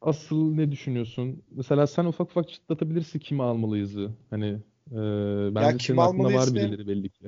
asıl 0.00 0.54
ne 0.54 0.72
düşünüyorsun? 0.72 1.42
Mesela 1.50 1.86
sen 1.86 2.04
ufak 2.04 2.30
ufak 2.30 2.48
çıtlatabilirsin 2.48 3.18
kimi 3.18 3.42
almalıyızı. 3.42 4.10
Hani 4.30 4.46
e, 4.90 4.98
bence 5.54 5.66
ya 5.66 5.78
senin 5.78 5.98
aklında 5.98 6.32
var 6.34 6.54
birileri 6.54 6.86
belli 6.86 7.10
ki. 7.10 7.24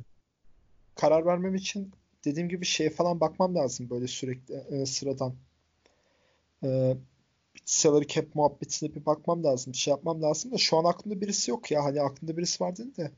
Karar 0.94 1.26
vermem 1.26 1.54
için 1.54 1.92
dediğim 2.24 2.48
gibi 2.48 2.64
şeye 2.64 2.90
falan 2.90 3.20
bakmam 3.20 3.54
lazım 3.54 3.90
böyle 3.90 4.06
sürekli 4.06 4.54
e, 4.54 4.86
sıradan. 4.86 5.34
E, 6.64 6.96
salary 7.64 8.06
cap 8.06 8.34
muhabbetine 8.34 8.94
bir 8.94 9.06
bakmam 9.06 9.44
lazım. 9.44 9.72
Bir 9.72 9.78
şey 9.78 9.90
yapmam 9.90 10.22
lazım 10.22 10.52
da 10.52 10.58
şu 10.58 10.76
an 10.78 10.84
aklımda 10.84 11.20
birisi 11.20 11.50
yok 11.50 11.70
ya. 11.70 11.84
Hani 11.84 12.02
aklımda 12.02 12.36
birisi 12.36 12.64
var 12.64 12.76
dedi 12.76 12.96
de. 12.96 13.10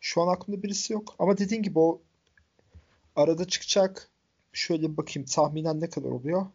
Şu 0.00 0.22
an 0.22 0.28
aklımda 0.28 0.62
birisi 0.62 0.92
yok. 0.92 1.14
Ama 1.18 1.38
dediğin 1.38 1.62
gibi 1.62 1.78
o 1.78 2.02
arada 3.16 3.44
çıkacak. 3.44 4.10
Şöyle 4.52 4.92
bir 4.92 4.96
bakayım 4.96 5.26
tahminen 5.26 5.80
ne 5.80 5.90
kadar 5.90 6.08
oluyor? 6.08 6.46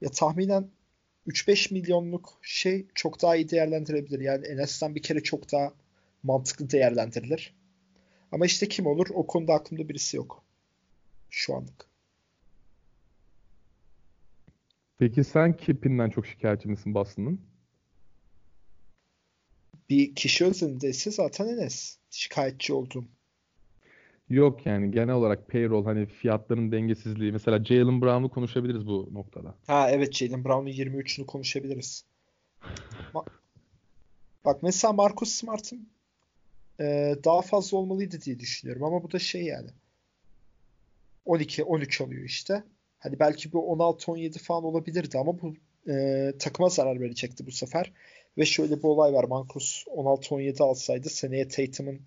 Ya 0.00 0.10
tahminen 0.10 0.68
3-5 1.26 1.74
milyonluk 1.74 2.38
şey 2.42 2.86
çok 2.94 3.22
daha 3.22 3.36
iyi 3.36 3.50
değerlendirebilir. 3.50 4.20
Yani 4.20 4.46
en 4.46 4.58
azından 4.58 4.94
bir 4.94 5.02
kere 5.02 5.22
çok 5.22 5.52
daha 5.52 5.72
mantıklı 6.22 6.70
değerlendirilir. 6.70 7.54
Ama 8.32 8.46
işte 8.46 8.68
kim 8.68 8.86
olur 8.86 9.06
o 9.14 9.26
konuda 9.26 9.54
aklımda 9.54 9.88
birisi 9.88 10.16
yok. 10.16 10.42
Şu 11.30 11.54
anlık. 11.54 11.91
Peki 14.98 15.24
sen 15.24 15.56
Kipin'den 15.56 16.10
çok 16.10 16.26
şikayetçi 16.26 16.68
misin 16.68 16.94
Boston'ın? 16.94 17.40
Bir 19.90 20.14
kişi 20.14 20.44
özelindeyse 20.44 21.10
zaten 21.10 21.48
Enes 21.48 21.98
şikayetçi 22.10 22.72
oldum. 22.72 23.08
Yok 24.28 24.66
yani 24.66 24.90
genel 24.90 25.14
olarak 25.14 25.48
payroll 25.48 25.84
hani 25.84 26.06
fiyatların 26.06 26.72
dengesizliği. 26.72 27.32
Mesela 27.32 27.64
Jalen 27.64 28.02
Brown'u 28.02 28.30
konuşabiliriz 28.30 28.86
bu 28.86 29.08
noktada. 29.12 29.54
Ha 29.66 29.90
evet 29.90 30.14
Jalen 30.14 30.44
Brown'un 30.44 30.70
23'ünü 30.70 31.26
konuşabiliriz. 31.26 32.04
Ma- 33.14 33.26
Bak 34.44 34.62
mesela 34.62 34.92
Marcus 34.92 35.28
Smart'ın 35.32 35.88
e, 36.80 37.14
daha 37.24 37.42
fazla 37.42 37.76
olmalıydı 37.78 38.20
diye 38.20 38.38
düşünüyorum 38.38 38.84
ama 38.84 39.02
bu 39.02 39.12
da 39.12 39.18
şey 39.18 39.42
yani 39.44 39.70
12-13 41.26 42.00
alıyor 42.04 42.24
işte. 42.24 42.64
Hani 43.02 43.18
belki 43.18 43.52
bu 43.52 43.58
16-17 43.58 44.38
falan 44.38 44.64
olabilirdi 44.64 45.18
ama 45.18 45.42
bu 45.42 45.54
e, 45.90 46.32
takıma 46.38 46.68
zarar 46.68 47.00
verecekti 47.00 47.46
bu 47.46 47.50
sefer. 47.50 47.92
Ve 48.38 48.44
şöyle 48.44 48.78
bir 48.78 48.84
olay 48.84 49.12
var. 49.12 49.24
Marcus 49.24 49.84
16-17 49.86 50.62
alsaydı 50.62 51.08
seneye 51.08 51.48
Tatum'un 51.48 52.00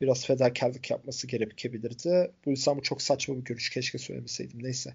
biraz 0.00 0.26
fedakarlık 0.26 0.90
yapması 0.90 1.26
gerekebilirdi. 1.26 2.30
Bu 2.46 2.50
yüzden 2.50 2.76
bu 2.76 2.82
çok 2.82 3.02
saçma 3.02 3.36
bir 3.36 3.44
görüş. 3.44 3.70
Keşke 3.70 3.98
söylemeseydim. 3.98 4.62
Neyse. 4.62 4.94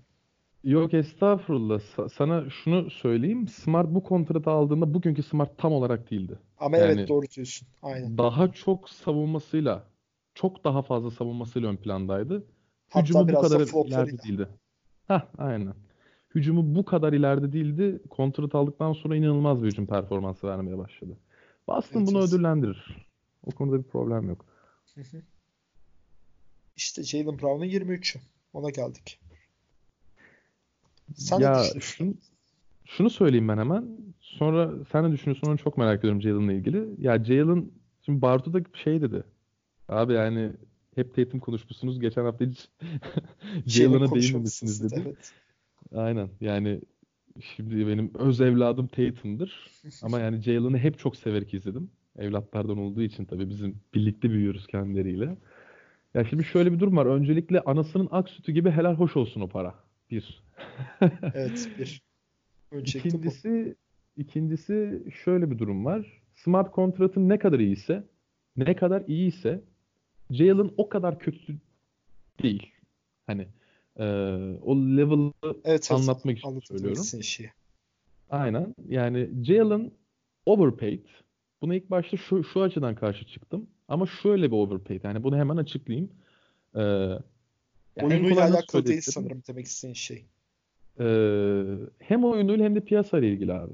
Yok 0.64 0.94
estağfurullah. 0.94 1.82
Sana 2.18 2.50
şunu 2.50 2.90
söyleyeyim. 2.90 3.48
Smart 3.48 3.90
bu 3.90 4.04
kontratı 4.04 4.50
aldığında 4.50 4.94
bugünkü 4.94 5.24
Smart 5.24 5.58
tam 5.58 5.74
olarak 5.74 6.12
değildi. 6.12 6.40
Ama 6.58 6.78
yani 6.78 6.92
evet 6.92 7.10
doğru 7.10 7.26
diyorsun. 7.36 7.68
Aynen. 7.82 8.18
Daha 8.18 8.52
çok 8.52 8.90
savunmasıyla, 8.90 9.84
çok 10.34 10.64
daha 10.64 10.82
fazla 10.82 11.12
savunmasıyla 11.12 11.70
ön 11.70 11.78
plandaydı. 11.78 12.44
Hücumu 12.96 13.30
bu 13.30 13.42
kadar 13.42 13.88
ileride 13.88 14.24
değildi. 14.24 14.48
Hah 15.08 15.28
aynen. 15.38 15.74
Hücumu 16.36 16.76
bu 16.76 16.86
kadar 16.86 17.14
ileride 17.14 17.54
değildi. 17.54 18.00
Kontrat 18.10 18.56
aldıktan 18.56 18.94
sonra 18.94 19.16
inanılmaz 19.16 19.64
bir 19.64 19.68
hücum 19.68 19.86
performansı 19.86 20.48
vermeye 20.48 20.78
başladı. 20.78 21.18
Boston 21.68 22.00
evet, 22.00 22.10
bunu 22.12 22.24
ödüllendirir. 22.24 23.08
O 23.46 23.52
konuda 23.52 23.78
bir 23.78 23.84
problem 23.84 24.30
yok. 24.30 24.46
İşte 26.76 27.04
Jalen 27.04 27.40
Brown'un 27.40 27.66
23'ü. 27.66 28.20
Ona 28.54 28.70
geldik. 28.70 29.20
Sen 31.16 31.40
ya 31.40 31.64
şunu, 31.80 32.14
şunu 32.86 33.10
söyleyeyim 33.10 33.48
ben 33.48 33.58
hemen. 33.58 33.88
Sonra 34.20 34.72
sen 34.92 35.04
ne 35.04 35.12
düşünüyorsun 35.12 35.48
onu 35.48 35.58
çok 35.58 35.78
merak 35.78 36.00
ediyorum 36.00 36.22
Jalen'la 36.22 36.54
ilgili. 36.54 36.88
Ya 36.98 37.24
Jalen 37.24 37.72
şimdi 38.06 38.22
Bartu 38.22 38.54
da 38.54 38.60
şey 38.84 39.02
dedi. 39.02 39.24
Abi 39.90 40.14
yani 40.14 40.52
hep 40.96 41.16
Tatum 41.16 41.40
konuşmuşsunuz. 41.40 42.00
Geçen 42.00 42.26
hafta 42.26 42.46
hiç 42.46 42.70
Jalen'a 43.66 44.16
değinmemişsiniz 44.16 44.84
dedi. 44.84 45.04
Evet. 45.06 45.34
Aynen. 45.96 46.30
Yani 46.42 46.82
şimdi 47.42 47.88
benim 47.88 48.12
öz 48.16 48.42
evladım 48.42 48.88
Tatum'dır. 48.88 49.72
Ama 50.02 50.20
yani 50.20 50.42
Jalen'ı 50.42 50.78
hep 50.78 51.00
çok 51.00 51.16
severek 51.16 51.54
izledim. 51.54 51.90
Evlatlardan 52.18 52.78
olduğu 52.78 53.02
için 53.02 53.26
tabii 53.26 53.50
bizim 53.50 53.80
birlikte 53.94 54.30
büyüyoruz 54.30 54.68
kendileriyle. 54.68 55.38
Ya 56.14 56.26
şimdi 56.26 56.44
şöyle 56.44 56.74
bir 56.74 56.80
durum 56.80 56.98
var. 56.98 57.06
Öncelikle 57.06 57.62
anasının 57.62 58.08
ak 58.12 58.30
sütü 58.30 58.52
gibi 58.52 58.72
helal 58.72 58.96
hoş 58.96 59.18
olsun 59.18 59.42
o 59.42 59.48
para. 59.48 59.76
Bir. 60.12 60.44
evet 61.34 61.70
bir. 61.80 62.02
Öncelikle 62.72 63.10
ikincisi, 63.10 63.76
bu. 64.18 64.22
ikincisi 64.22 65.04
şöyle 65.24 65.52
bir 65.52 65.60
durum 65.60 65.86
var. 65.86 66.22
Smart 66.34 66.72
kontratın 66.72 67.30
ne 67.30 67.40
kadar 67.40 67.60
iyiyse, 67.60 68.04
ne 68.58 68.76
kadar 68.76 69.04
iyiyse 69.08 69.62
Jalen 70.32 70.72
o 70.78 70.90
kadar 70.90 71.20
kötü 71.20 71.58
değil. 72.44 72.72
Hani 73.28 73.48
e, 73.98 74.04
o 74.62 74.76
level'ı 74.76 75.34
evet, 75.64 75.92
anlatmak 75.92 76.38
için 76.38 76.60
söylüyorum. 76.60 77.04
Işi. 77.20 77.52
Aynen. 78.30 78.76
Yani 78.88 79.30
Jalen 79.44 79.92
overpaid. 80.46 81.06
Buna 81.62 81.76
ilk 81.76 81.92
başta 81.92 82.18
şu, 82.18 82.44
şu 82.44 82.62
açıdan 82.62 82.96
karşı 82.96 83.26
çıktım. 83.26 83.68
Ama 83.88 84.06
şöyle 84.06 84.52
bir 84.52 84.56
overpaid. 84.56 85.04
Yani 85.04 85.24
bunu 85.24 85.38
hemen 85.38 85.58
açıklayayım. 85.58 86.10
Ee, 86.76 86.80
Oyunuyla 88.02 88.44
alakalı 88.44 88.86
değil 88.86 89.02
sanırım 89.02 89.44
demek 89.48 89.66
istediğin 89.66 89.94
şey. 89.94 90.26
Ee, 91.00 91.64
hem 92.00 92.24
oyunuyla 92.24 92.66
hem 92.66 92.76
de 92.76 92.80
piyasayla 92.80 93.28
ilgili 93.28 93.54
abi. 93.54 93.74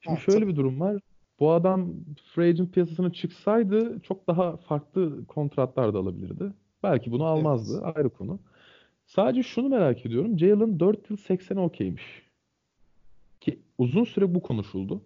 Şimdi 0.00 0.16
ha, 0.16 0.22
şöyle 0.24 0.40
tabii. 0.40 0.50
bir 0.52 0.56
durum 0.56 0.80
var. 0.80 1.02
Bu 1.40 1.52
adam 1.52 1.94
free 2.34 2.48
agent 2.48 2.72
piyasasına 2.74 3.12
çıksaydı 3.12 4.00
çok 4.02 4.26
daha 4.26 4.56
farklı 4.56 5.26
kontratlar 5.26 5.94
da 5.94 5.98
alabilirdi. 5.98 6.52
Belki 6.82 7.10
bunu 7.12 7.24
almazdı. 7.24 7.82
Evet. 7.84 7.96
Ayrı 7.96 8.10
konu. 8.10 8.38
Sadece 9.06 9.42
şunu 9.42 9.68
merak 9.68 10.06
ediyorum. 10.06 10.38
Jalen 10.38 10.80
4 10.80 11.10
yıl 11.10 11.16
80 11.16 11.56
okeymiş. 11.56 12.22
Ki 13.40 13.58
uzun 13.78 14.04
süre 14.04 14.34
bu 14.34 14.42
konuşuldu. 14.42 15.02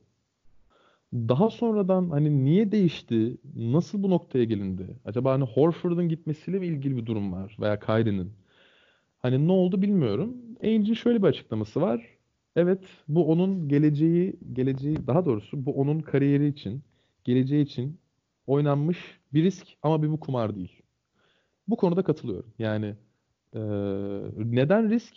daha 1.14 1.50
sonradan 1.50 2.10
hani 2.10 2.44
niye 2.44 2.72
değişti? 2.72 3.36
Nasıl 3.56 4.02
bu 4.02 4.10
noktaya 4.10 4.44
gelindi? 4.44 4.86
Acaba 5.04 5.32
hani 5.32 5.44
Horford'un 5.44 6.08
gitmesiyle 6.08 6.58
mi 6.58 6.66
ilgili 6.66 6.96
bir 6.96 7.06
durum 7.06 7.32
var? 7.32 7.56
Veya 7.60 7.80
Kyrie'nin? 7.80 8.32
Hani 9.18 9.48
ne 9.48 9.52
oldu 9.52 9.82
bilmiyorum. 9.82 10.36
Ainge'in 10.62 10.94
şöyle 10.94 11.22
bir 11.22 11.26
açıklaması 11.26 11.80
var. 11.80 12.06
Evet, 12.56 12.84
bu 13.08 13.30
onun 13.30 13.68
geleceği, 13.68 14.36
geleceği 14.52 15.06
daha 15.06 15.24
doğrusu 15.24 15.66
bu 15.66 15.72
onun 15.72 16.00
kariyeri 16.00 16.48
için, 16.48 16.82
geleceği 17.24 17.64
için 17.64 17.98
oynanmış 18.46 18.98
bir 19.34 19.44
risk 19.44 19.66
ama 19.82 20.02
bir 20.02 20.08
bu 20.08 20.20
kumar 20.20 20.56
değil. 20.56 20.82
Bu 21.68 21.76
konuda 21.76 22.02
katılıyorum. 22.02 22.52
Yani 22.58 22.94
e, 23.54 23.60
neden 24.36 24.90
risk? 24.90 25.14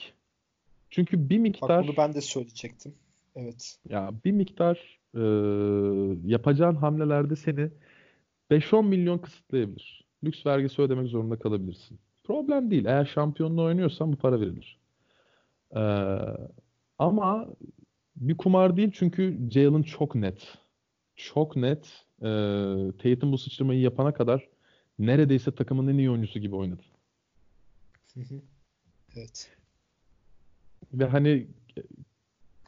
Çünkü 0.90 1.30
bir 1.30 1.40
miktar... 1.40 1.70
Bak 1.70 1.88
bunu 1.88 1.98
ben 1.98 2.14
de 2.14 2.22
söyleyecektim. 2.22 2.96
Evet. 3.36 3.78
Ya 3.90 4.12
bir 4.26 4.32
miktar 4.32 5.00
e, 5.14 5.22
yapacağın 6.32 6.76
hamlelerde 6.76 7.36
seni 7.36 7.70
5-10 8.52 8.86
milyon 8.86 9.18
kısıtlayabilir. 9.18 10.06
Lüks 10.24 10.46
vergisi 10.46 10.82
ödemek 10.82 11.08
zorunda 11.08 11.40
kalabilirsin. 11.40 12.00
Problem 12.24 12.72
değil. 12.72 12.86
Eğer 12.86 13.06
şampiyonluğu 13.06 13.64
oynuyorsan 13.64 14.14
bu 14.14 14.16
para 14.16 14.42
verilir. 14.42 14.80
Ee, 15.76 15.80
ama 17.00 17.48
bir 18.16 18.38
kumar 18.38 18.78
değil 18.78 18.92
çünkü 18.94 19.50
Jalen 19.52 19.84
çok 19.84 20.16
net. 20.16 20.58
Çok 21.16 21.56
net. 21.56 22.06
E, 22.22 22.30
Tatum 23.04 23.32
bu 23.32 23.38
sıçramayı 23.38 23.80
yapana 23.80 24.14
kadar 24.14 24.50
neredeyse 25.00 25.56
takımın 25.56 25.88
en 25.88 25.98
iyi 25.98 26.10
oyuncusu 26.10 26.40
gibi 26.40 26.56
oynadı. 26.56 26.84
evet. 29.16 29.52
Ve 30.94 31.06
hani 31.06 31.48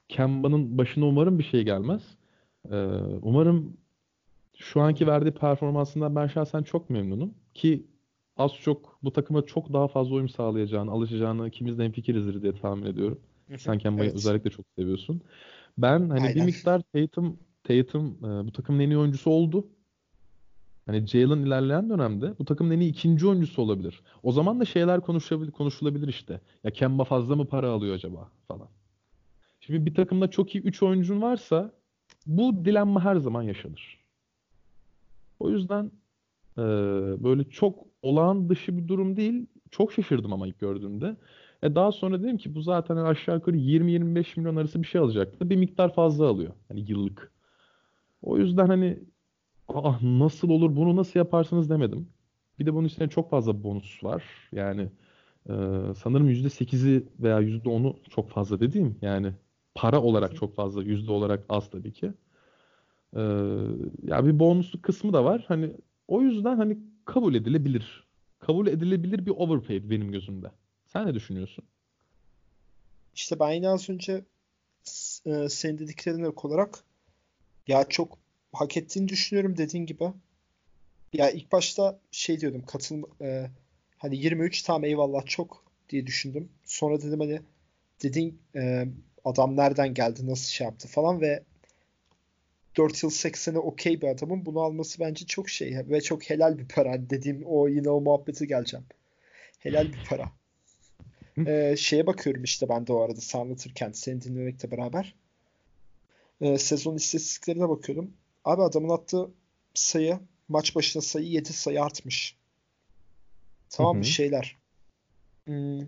Kemba'nın 0.10 0.78
başına 0.78 1.06
umarım 1.06 1.40
bir 1.40 1.44
şey 1.44 1.64
gelmez. 1.64 2.18
Ee, 2.72 2.76
umarım 3.22 3.78
şu 4.58 4.82
anki 4.82 5.08
verdiği 5.08 5.32
performansından 5.32 6.16
ben 6.16 6.28
şahsen 6.28 6.64
çok 6.64 6.90
memnunum. 6.90 7.34
Ki 7.54 7.88
az 8.38 8.52
çok 8.62 9.00
bu 9.04 9.14
takıma 9.14 9.46
çok 9.46 9.74
daha 9.74 9.88
fazla 9.88 10.16
uyum 10.16 10.30
sağlayacağını, 10.30 10.92
alışacağını 10.92 11.48
ikimiz 11.48 11.78
de 11.78 11.84
hemfikirizdir 11.84 12.42
diye 12.42 12.56
tahmin 12.56 12.86
ediyorum. 12.86 13.20
Sen 13.58 13.78
Kemba'yı 13.80 14.10
evet. 14.10 14.18
özellikle 14.18 14.50
çok 14.50 14.66
seviyorsun. 14.76 15.22
Ben 15.78 16.10
hani 16.10 16.22
Aynen. 16.22 16.36
bir 16.36 16.42
miktar 16.42 16.82
Tatum, 16.94 17.40
Tatum 17.64 18.18
e, 18.20 18.48
bu 18.48 18.52
takımın 18.52 18.80
en 18.80 18.90
iyi 18.90 18.98
oyuncusu 18.98 19.30
oldu. 19.32 19.68
Hani 20.86 21.08
Jalen 21.08 21.40
ilerleyen 21.40 21.90
dönemde 21.90 22.34
bu 22.40 22.46
takımın 22.46 22.72
en 22.72 22.80
iyi 22.80 22.92
ikinci 22.92 23.28
oyuncusu 23.28 23.62
olabilir. 23.62 24.02
O 24.24 24.32
zaman 24.32 24.60
da 24.60 24.66
şeyler 24.66 25.02
konuşulabilir, 25.02 25.52
konuşulabilir 25.52 26.08
işte. 26.08 26.42
Ya 26.64 26.72
Kemba 26.72 27.04
fazla 27.04 27.36
mı 27.36 27.46
para 27.46 27.70
alıyor 27.70 27.96
acaba 27.96 28.30
falan. 28.48 28.68
Şimdi 29.60 29.86
bir 29.86 29.96
takımda 29.96 30.30
çok 30.30 30.56
iyi 30.56 30.64
3 30.64 30.84
oyuncun 30.84 31.22
varsa 31.22 31.72
bu 32.26 32.66
dilenme 32.66 33.00
her 33.00 33.16
zaman 33.16 33.44
yaşanır. 33.44 33.98
O 35.40 35.50
yüzden 35.50 35.92
e, 36.58 36.62
böyle 37.24 37.44
çok 37.44 37.86
olağan 38.02 38.50
dışı 38.50 38.78
bir 38.78 38.88
durum 38.88 39.18
değil. 39.18 39.46
Çok 39.72 39.94
şaşırdım 39.94 40.34
ama 40.34 40.48
ilk 40.48 40.60
gördüğümde. 40.60 41.16
E 41.64 41.76
daha 41.76 41.92
sonra 41.92 42.24
dedim 42.24 42.38
ki 42.38 42.56
bu 42.56 42.62
zaten 42.62 42.98
aşağı 42.98 43.36
yukarı 43.36 43.58
20-25 43.58 44.38
milyon 44.40 44.56
arası 44.56 44.82
bir 44.82 44.88
şey 44.88 45.02
alacaktı. 45.02 45.50
Bir 45.50 45.56
miktar 45.56 45.94
fazla 45.94 46.28
alıyor. 46.28 46.54
Hani 46.68 46.92
yıllık. 46.92 47.32
O 48.22 48.38
yüzden 48.38 48.68
hani 48.68 49.00
ah 49.68 50.02
nasıl 50.04 50.50
olur 50.50 50.76
bunu 50.76 50.96
nasıl 50.96 51.20
yaparsınız 51.20 51.70
demedim. 51.70 52.10
Bir 52.60 52.66
de 52.66 52.74
bunun 52.74 52.86
üstüne 52.86 53.10
çok 53.10 53.30
fazla 53.30 53.64
bonus 53.64 54.04
var. 54.04 54.24
Yani 54.52 54.82
e, 55.50 55.54
sanırım 55.98 56.30
%8'i 56.30 57.08
veya 57.20 57.42
%10'u 57.42 57.96
çok 58.10 58.30
fazla 58.30 58.60
dediğim. 58.60 58.98
Yani 59.02 59.34
para 59.76 60.02
olarak 60.02 60.36
çok 60.36 60.56
fazla, 60.56 60.84
yüzde 60.84 61.12
olarak 61.12 61.46
az 61.50 61.70
tabii 61.70 61.94
ki. 61.94 62.14
E, 63.16 63.22
ya 64.04 64.26
bir 64.26 64.40
bonusluk 64.40 64.84
kısmı 64.84 65.14
da 65.14 65.26
var. 65.26 65.46
Hani 65.48 65.72
o 66.08 66.22
yüzden 66.22 66.58
hani 66.58 66.78
kabul 67.06 67.36
edilebilir. 67.36 68.08
Kabul 68.40 68.68
edilebilir 68.68 69.26
bir 69.26 69.32
overpaid 69.32 69.90
benim 69.90 70.12
gözümde. 70.12 70.52
Sen 70.88 71.08
ne 71.08 71.14
düşünüyorsun? 71.14 71.66
İşte 73.16 73.40
ben 73.40 73.52
yine 73.52 73.70
az 73.70 73.90
önce 73.90 74.26
e, 75.26 75.50
senin 75.50 75.78
dediklerine 75.78 76.28
olarak 76.28 76.84
ya 77.68 77.84
çok 77.90 78.18
hak 78.54 78.78
ettiğini 78.78 79.08
düşünüyorum 79.08 79.58
dediğin 79.58 79.86
gibi. 79.86 80.04
Ya 81.14 81.30
ilk 81.30 81.52
başta 81.52 82.00
şey 82.12 82.40
diyordum 82.40 82.66
katıl 82.66 83.04
e, 83.22 83.52
hani 83.98 84.18
23 84.18 84.62
tam 84.62 84.84
eyvallah 84.84 85.26
çok 85.26 85.64
diye 85.90 86.08
düşündüm. 86.08 86.50
Sonra 86.66 87.02
dedim 87.02 87.20
hani 87.20 87.42
dediğin 88.04 88.42
e, 88.56 88.88
adam 89.26 89.58
nereden 89.58 89.94
geldi 89.94 90.28
nasıl 90.28 90.50
şey 90.50 90.66
yaptı 90.66 90.88
falan 90.88 91.22
ve 91.22 91.44
4 92.78 93.04
yıl 93.04 93.10
80'e 93.10 93.60
okey 93.60 94.02
bir 94.02 94.08
adamın 94.08 94.46
bunu 94.46 94.62
alması 94.62 95.00
bence 95.00 95.26
çok 95.26 95.50
şey 95.50 95.78
ve 95.90 96.02
çok 96.02 96.30
helal 96.30 96.58
bir 96.58 96.68
para. 96.68 96.92
Hani 96.92 97.10
dediğim 97.10 97.44
o 97.46 97.68
yine 97.68 97.90
o 97.90 98.02
muhabbeti 98.02 98.48
geleceğim. 98.48 98.86
Helal 99.60 99.94
bir 99.94 100.04
para. 100.10 100.32
Ee, 101.46 101.76
şeye 101.78 102.08
bakıyorum 102.08 102.44
işte 102.44 102.70
ben 102.70 102.88
de 102.88 102.94
o 102.94 103.02
arada 103.02 103.22
sen 103.22 103.40
anlatırken 103.40 103.92
seni 103.92 104.22
dinlemekle 104.22 104.72
beraber. 104.72 105.16
Ee, 106.42 106.58
sezon 106.58 106.96
istatistiklerine 106.96 107.70
bakıyorum. 107.70 108.14
Abi 108.46 108.62
adamın 108.62 108.90
attığı 108.90 109.30
sayı 109.74 110.20
maç 110.48 110.76
başına 110.76 111.02
sayı 111.02 111.26
7 111.26 111.54
sayı 111.54 111.84
artmış. 111.84 112.36
Tamam 113.70 113.98
mı 113.98 114.06
şeyler. 114.06 114.58
Hmm, 115.46 115.88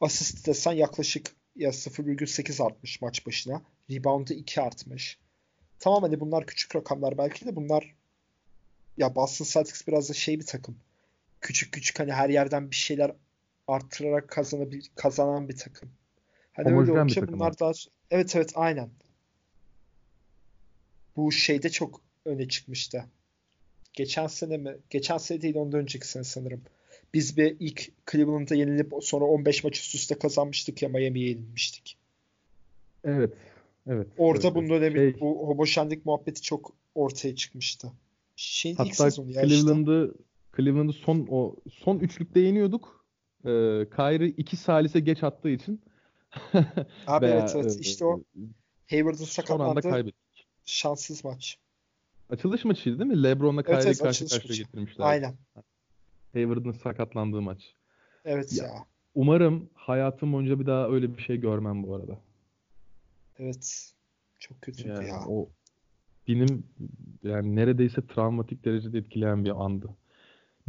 asist 0.00 0.46
desen 0.46 0.72
yaklaşık 0.72 1.32
ya 1.56 1.72
0,8 1.72 2.64
artmış 2.64 3.00
maç 3.00 3.26
başına. 3.26 3.62
Rebound'ı 3.90 4.34
2 4.34 4.60
artmış. 4.60 5.18
Tamam 5.78 6.02
hani 6.02 6.20
bunlar 6.20 6.46
küçük 6.46 6.76
rakamlar 6.76 7.18
belki 7.18 7.46
de 7.46 7.56
bunlar 7.56 7.94
ya 8.96 9.14
Boston 9.14 9.44
Celtics 9.44 9.86
biraz 9.86 10.08
da 10.08 10.14
şey 10.14 10.40
bir 10.40 10.46
takım. 10.46 10.76
Küçük 11.40 11.72
küçük 11.72 12.00
hani 12.00 12.12
her 12.12 12.28
yerden 12.28 12.70
bir 12.70 12.76
şeyler 12.76 13.12
arttırarak 13.70 14.28
kazanabil 14.28 14.82
kazanan 14.94 15.48
bir 15.48 15.56
takım. 15.56 15.88
Hani 16.52 16.66
Homojen 16.66 16.90
öyle 16.90 17.00
olunca 17.00 17.28
bunlar 17.28 17.58
daha 17.58 17.72
evet 18.10 18.36
evet 18.36 18.52
aynen. 18.54 18.90
Bu 21.16 21.32
şeyde 21.32 21.68
çok 21.70 22.00
öne 22.24 22.48
çıkmıştı. 22.48 23.04
Geçen 23.92 24.26
sene 24.26 24.56
mi? 24.56 24.76
Geçen 24.90 25.18
sene 25.18 25.42
değil 25.42 25.54
ondan 25.56 25.80
önceki 25.80 26.08
sene 26.08 26.24
sanırım. 26.24 26.62
Biz 27.14 27.36
bir 27.36 27.56
ilk 27.60 27.92
Cleveland'a 28.10 28.54
yenilip 28.54 28.92
sonra 29.02 29.24
15 29.24 29.64
maç 29.64 29.78
üst 29.78 29.94
üste 29.94 30.14
kazanmıştık 30.14 30.82
ya 30.82 30.88
Miami'ye 30.88 31.28
yenilmiştik. 31.28 31.96
Evet. 33.04 33.32
Evet. 33.86 34.06
Orada 34.18 34.46
evet, 34.46 34.56
bunun 34.56 34.68
önemli 34.68 34.96
şey, 34.96 35.20
bu 35.20 35.48
homoşenlik 35.48 36.06
muhabbeti 36.06 36.42
çok 36.42 36.72
ortaya 36.94 37.34
çıkmıştı. 37.34 37.92
Şeyin 38.36 38.76
hatta 38.76 38.88
ilk 38.88 38.96
sezonu 38.96 39.30
ya 39.30 39.46
Cleveland'ı 39.46 40.14
işte. 40.14 40.24
Cleveland'ı 40.56 40.92
son 40.92 41.26
o 41.30 41.56
son 41.72 41.98
üçlükte 41.98 42.40
yeniyorduk. 42.40 42.99
Ee, 43.44 43.86
Kyrie 43.96 44.28
iki 44.28 44.56
salise 44.56 45.00
geç 45.00 45.22
attığı 45.22 45.48
için. 45.48 45.82
Abi 47.06 47.26
veya, 47.26 47.38
evet 47.38 47.54
evet. 47.54 47.76
İşte 47.80 48.04
o 48.04 48.22
Hayward'ın 48.90 49.24
sakatlandığı 49.24 50.12
şanssız 50.64 51.24
maç. 51.24 51.58
Açılış 52.30 52.64
maçıydı 52.64 52.98
değil 52.98 53.10
mi? 53.10 53.22
LeBron'la 53.22 53.62
Kyrie'yi 53.62 53.76
evet, 53.76 53.86
evet, 53.86 54.02
karşı 54.02 54.28
karşıya 54.28 54.58
getirmişler. 54.58 55.04
Aynen. 55.04 55.34
Hayward'ın 56.32 56.72
sakatlandığı 56.72 57.40
maç. 57.40 57.74
Evet 58.24 58.52
ya. 58.52 58.64
ya. 58.64 58.86
Umarım 59.14 59.70
hayatım 59.74 60.32
boyunca 60.32 60.60
bir 60.60 60.66
daha 60.66 60.88
öyle 60.88 61.16
bir 61.16 61.22
şey 61.22 61.36
görmem 61.36 61.82
bu 61.82 61.94
arada. 61.94 62.20
Evet. 63.38 63.92
Çok 64.38 64.62
kötüydü 64.62 64.88
yani 64.88 65.08
ya. 65.08 65.24
O 65.28 65.50
benim 66.28 66.64
yani 67.22 67.56
neredeyse 67.56 68.06
travmatik 68.06 68.64
derecede 68.64 68.98
etkileyen 68.98 69.44
bir 69.44 69.64
andı. 69.64 69.96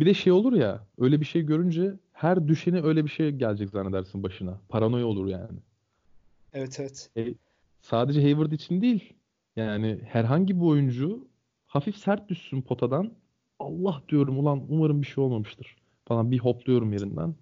Bir 0.02 0.06
de 0.06 0.14
şey 0.14 0.34
olur 0.34 0.54
ya 0.54 0.88
öyle 0.98 1.20
bir 1.20 1.26
şey 1.26 1.42
görünce 1.42 1.94
her 2.14 2.48
düşeni 2.48 2.82
öyle 2.82 3.06
bir 3.06 3.10
şey 3.10 3.32
gelecek 3.32 3.70
zannedersin 3.70 4.24
başına. 4.24 4.60
Paranoya 4.70 5.06
olur 5.06 5.28
yani. 5.28 5.60
Evet 6.54 6.80
evet. 6.80 7.10
E, 7.18 7.34
sadece 7.82 8.22
Hayward 8.22 8.52
için 8.52 8.82
değil. 8.82 9.14
Yani 9.56 10.00
herhangi 10.06 10.62
bir 10.62 10.66
oyuncu 10.66 11.28
hafif 11.66 11.98
sert 11.98 12.30
düşsün 12.30 12.62
potadan. 12.62 13.14
Allah 13.60 14.04
diyorum 14.10 14.40
ulan 14.40 14.66
umarım 14.70 15.02
bir 15.02 15.08
şey 15.08 15.24
olmamıştır. 15.24 15.78
Falan 16.06 16.32
bir 16.32 16.40
hopluyorum 16.40 16.94
yerinden. 16.94 17.36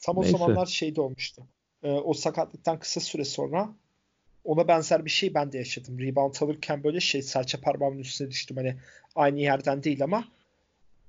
Tam 0.00 0.16
Neyse. 0.16 0.36
o 0.36 0.38
zamanlar 0.38 0.66
şeyde 0.66 1.00
olmuştu. 1.00 1.42
Ee, 1.82 1.92
o 1.92 2.12
sakatlıktan 2.14 2.78
kısa 2.78 3.00
süre 3.00 3.24
sonra 3.24 3.74
ona 4.44 4.68
benzer 4.68 5.04
bir 5.04 5.10
şey 5.10 5.34
ben 5.34 5.52
de 5.52 5.58
yaşadım. 5.58 5.98
Rebound 5.98 6.34
alırken 6.40 6.84
böyle 6.84 7.00
şey 7.00 7.22
serçe 7.22 7.60
parmağımın 7.60 7.98
üstüne 7.98 8.30
düştüm. 8.30 8.56
Hani 8.56 8.76
aynı 9.14 9.40
yerden 9.40 9.82
değil 9.82 10.04
ama 10.04 10.24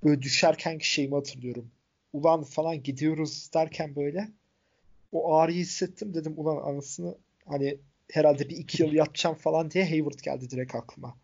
böyle 0.04 0.22
düşerken 0.22 0.78
şeyimi 0.78 1.16
hatırlıyorum. 1.16 1.72
Ulan 2.14 2.44
falan 2.44 2.84
gidiyoruz 2.84 3.50
derken 3.54 3.96
böyle 3.96 4.32
o 5.12 5.34
ağrıyı 5.36 5.60
hissettim 5.60 6.14
dedim 6.14 6.34
ulan 6.38 6.58
anasını 6.58 7.16
hani 7.46 7.78
herhalde 8.12 8.50
bir 8.50 8.58
iki 8.58 8.84
yıl 8.84 8.94
yatacağım 8.94 9.36
falan 9.36 9.72
diye 9.72 9.90
Hayward 9.90 10.20
geldi 10.24 10.50
direkt 10.50 10.76
aklıma. 10.76 11.16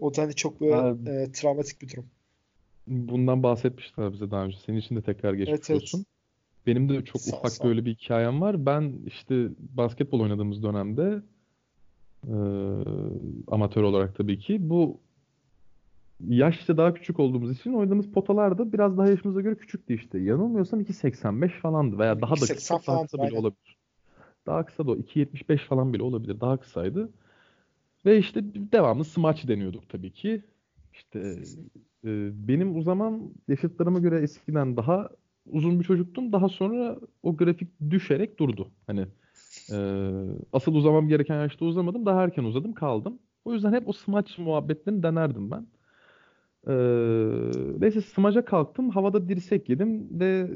O 0.00 0.14
da 0.14 0.22
hani 0.22 0.34
çok 0.34 0.60
böyle 0.60 0.74
Abi, 0.74 1.10
e, 1.10 1.32
travmatik 1.32 1.82
bir 1.82 1.88
durum. 1.88 2.06
Bundan 2.86 3.42
bahsetmişler 3.42 4.12
bize 4.12 4.30
daha 4.30 4.44
önce. 4.44 4.56
Senin 4.66 4.78
için 4.78 4.96
de 4.96 5.02
tekrar 5.02 5.34
geçmiş 5.34 5.60
evet, 5.70 5.82
olsun. 5.82 5.98
Evet. 5.98 6.06
Benim 6.66 6.88
de 6.88 7.04
çok 7.04 7.20
sağ, 7.20 7.36
ufak 7.36 7.52
sağ. 7.52 7.64
böyle 7.64 7.84
bir 7.84 7.94
hikayem 7.94 8.40
var. 8.40 8.66
Ben 8.66 8.94
işte 9.06 9.48
basketbol 9.58 10.20
oynadığımız 10.20 10.62
dönemde 10.62 11.22
e, 12.24 12.36
amatör 13.48 13.82
olarak 13.82 14.16
tabii 14.16 14.38
ki. 14.38 14.70
Bu 14.70 15.00
yaşça 16.26 16.76
daha 16.76 16.94
küçük 16.94 17.20
olduğumuz 17.20 17.58
için 17.58 17.72
oynadığımız 17.72 18.10
potalar 18.12 18.58
da 18.58 18.72
biraz 18.72 18.98
daha 18.98 19.08
yaşımıza 19.08 19.40
göre 19.40 19.54
küçüktü 19.54 19.94
işte. 19.94 20.18
Yanılmıyorsam 20.18 20.80
2.85 20.80 21.48
falandı 21.48 21.98
veya 21.98 22.20
daha 22.20 22.34
da 22.34 22.44
2.80 22.44 22.54
kısa, 22.54 22.74
daha 22.74 22.80
falan, 22.80 23.02
kısa 23.02 23.22
bile 23.22 23.38
olabilir. 23.38 23.78
Daha 24.46 24.64
kısa 24.64 24.86
da 24.86 24.90
o 24.90 24.96
2.75 24.96 25.58
falan 25.58 25.92
bile 25.92 26.02
olabilir. 26.02 26.40
Daha 26.40 26.56
kısaydı. 26.56 27.10
Ve 28.06 28.18
işte 28.18 28.40
devamlı 28.72 29.04
smaç 29.04 29.48
deniyorduk 29.48 29.88
tabii 29.88 30.12
ki. 30.12 30.42
İşte 30.92 31.18
e, 32.04 32.30
benim 32.48 32.76
o 32.76 32.82
zaman 32.82 33.30
yaşıtlarıma 33.48 33.98
göre 33.98 34.20
eskiden 34.20 34.76
daha 34.76 35.08
uzun 35.46 35.80
bir 35.80 35.84
çocuktum. 35.84 36.32
Daha 36.32 36.48
sonra 36.48 36.98
o 37.22 37.36
grafik 37.36 37.68
düşerek 37.90 38.38
durdu. 38.38 38.70
Hani 38.86 39.06
e, 39.72 39.76
asıl 40.52 40.74
uzamam 40.74 41.08
gereken 41.08 41.42
yaşta 41.42 41.64
uzamadım. 41.64 42.06
Daha 42.06 42.22
erken 42.22 42.44
uzadım 42.44 42.72
kaldım. 42.72 43.18
O 43.44 43.52
yüzden 43.52 43.72
hep 43.72 43.88
o 43.88 43.92
smaç 43.92 44.38
muhabbetlerini 44.38 45.02
denerdim 45.02 45.50
ben. 45.50 45.66
Ee, 46.66 46.72
neyse 47.78 48.00
smaca 48.00 48.44
kalktım. 48.44 48.90
Havada 48.90 49.28
dirsek 49.28 49.68
yedim 49.68 50.20
ve 50.20 50.50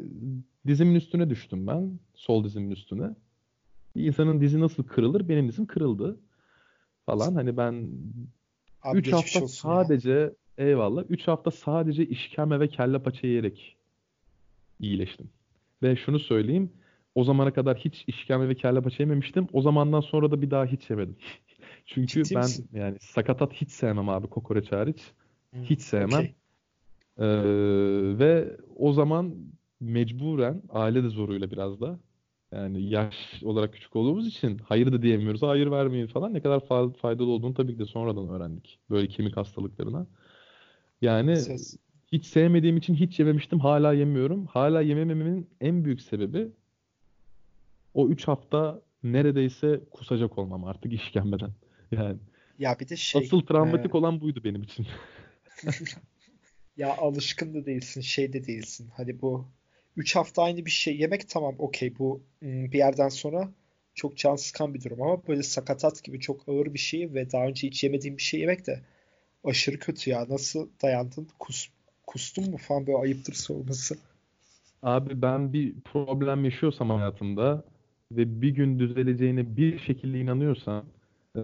dizimin 0.67 0.95
üstüne 0.95 1.31
düştüm 1.31 1.67
ben. 1.67 1.99
Sol 2.15 2.45
dizimin 2.45 2.71
üstüne. 2.71 3.11
Bir 3.97 4.05
insanın 4.05 4.41
dizi 4.41 4.61
nasıl 4.61 4.83
kırılır? 4.83 5.29
Benim 5.29 5.49
dizim 5.49 5.67
kırıldı. 5.67 6.17
Falan. 7.07 7.35
Hani 7.35 7.57
ben 7.57 7.89
Abi 8.83 8.99
3 8.99 9.05
geçmiş 9.05 9.35
hafta 9.35 9.45
olsun 9.45 9.69
ya. 9.71 9.75
sadece 9.85 10.35
eyvallah 10.59 11.05
3 11.09 11.29
hafta 11.29 11.51
sadece 11.51 12.07
işkembe 12.07 12.61
ve 12.61 12.69
kelle 12.69 12.99
paça 12.99 13.27
yiyerek 13.27 13.77
iyileştim. 14.81 15.29
Ve 15.83 15.97
şunu 15.97 16.19
söyleyeyim. 16.19 16.73
O 17.15 17.25
zamana 17.25 17.53
kadar 17.53 17.77
hiç 17.79 18.05
işkembe 18.07 18.49
ve 18.49 18.55
kelle 18.55 18.81
paça 18.81 19.03
yememiştim. 19.03 19.47
O 19.53 19.63
zamandan 19.63 20.01
sonra 20.01 20.31
da 20.31 20.43
bir 20.43 20.51
daha 20.51 20.67
hiç 20.67 20.91
yemedim. 20.91 21.17
Çünkü 21.87 22.23
Ciddi 22.25 22.35
ben 22.35 22.43
misin? 22.43 22.69
yani 22.73 22.97
sakatat 23.01 23.53
hiç 23.53 23.71
sevmem 23.71 24.09
abi 24.09 24.27
kokoreç 24.27 24.73
hariç. 24.73 25.03
Hiç 25.63 25.81
sevmem. 25.81 26.21
okey. 26.21 26.35
Ee, 27.19 27.27
ve 28.19 28.57
o 28.77 28.93
zaman 28.93 29.35
mecburen 29.81 30.63
aile 30.71 31.05
de 31.05 31.09
zoruyla 31.09 31.51
biraz 31.51 31.81
da 31.81 31.99
yani 32.53 32.83
yaş 32.83 33.43
olarak 33.43 33.73
küçük 33.73 33.97
olduğumuz 33.97 34.27
için 34.27 34.59
hayır 34.59 34.93
da 34.93 35.03
diyemiyoruz. 35.03 35.43
Hayır 35.43 35.71
vermeyin 35.71 36.07
falan. 36.07 36.35
Ne 36.35 36.43
kadar 36.43 36.59
fa- 36.59 36.97
faydalı 36.97 37.31
olduğunu 37.31 37.55
tabii 37.55 37.73
ki 37.73 37.79
de 37.79 37.85
sonradan 37.85 38.29
öğrendik. 38.29 38.79
Böyle 38.91 39.09
kemik 39.09 39.37
hastalıklarına. 39.37 40.07
Yani 41.03 41.37
Ses. 41.37 41.77
hiç 42.13 42.27
sevmediğim 42.27 42.77
için 42.77 42.95
hiç 42.95 43.19
yememiştim. 43.19 43.61
Hala 43.61 43.93
yemiyorum. 43.93 44.47
Hala 44.47 44.81
yemememin 44.81 45.49
en 45.61 45.85
büyük 45.85 46.01
sebebi 46.01 46.49
o 47.95 48.09
3 48.09 48.29
hafta 48.29 48.83
neredeyse 49.03 49.81
kusacak 49.91 50.39
olmam 50.39 50.65
artık 50.65 50.93
işkembeden. 51.03 51.51
Yani 51.91 52.19
Ya 52.59 52.77
bir 52.81 52.89
de 52.89 52.97
şey 52.97 53.23
asıl 53.25 53.41
travmatik 53.41 53.95
e, 53.95 53.99
olan 53.99 54.21
buydu 54.21 54.41
benim 54.45 54.63
için. 54.63 54.87
ya 56.77 56.97
alışkın 56.97 57.55
da 57.55 57.67
değilsin, 57.67 58.01
şey 58.01 58.33
de 58.33 58.47
değilsin. 58.47 58.89
Hani 58.97 59.23
bu 59.23 59.49
3 59.97 60.17
hafta 60.17 60.43
aynı 60.43 60.67
bir 60.67 60.71
şey 60.71 60.97
yemek 60.99 61.29
tamam 61.29 61.55
okey 61.59 61.99
bu 61.99 62.23
ım, 62.43 62.73
bir 62.73 62.79
yerden 62.79 63.09
sonra 63.09 63.51
çok 63.95 64.17
can 64.17 64.37
sıkan 64.37 64.75
bir 64.75 64.85
durum 64.85 65.03
ama 65.03 65.27
böyle 65.29 65.43
sakatat 65.43 66.05
gibi 66.05 66.21
çok 66.21 66.49
ağır 66.49 66.75
bir 66.75 66.79
şey 66.79 67.15
ve 67.15 67.33
daha 67.33 67.47
önce 67.47 67.67
hiç 67.69 67.85
yemediğim 67.85 68.17
bir 68.17 68.23
şey 68.23 68.41
yemek 68.41 68.67
de 68.67 68.81
aşırı 69.45 69.79
kötü 69.79 70.11
ya. 70.11 70.27
Nasıl 70.29 70.69
dayandın? 70.83 71.29
Kus, 71.39 71.69
kustun 72.07 72.51
mu 72.51 72.57
falan 72.59 72.87
böyle 72.87 72.99
ayıptır 72.99 73.35
sorması. 73.35 73.97
Abi 74.83 75.23
ben 75.23 75.53
bir 75.53 75.81
problem 75.81 76.45
yaşıyorsam 76.45 76.91
hayatımda 76.91 77.65
ve 78.13 78.43
bir 78.43 78.51
gün 78.51 78.79
düzeleceğine 78.79 79.57
bir 79.57 79.79
şekilde 79.79 80.21
inanıyorsam 80.21 80.87
eee, 81.37 81.43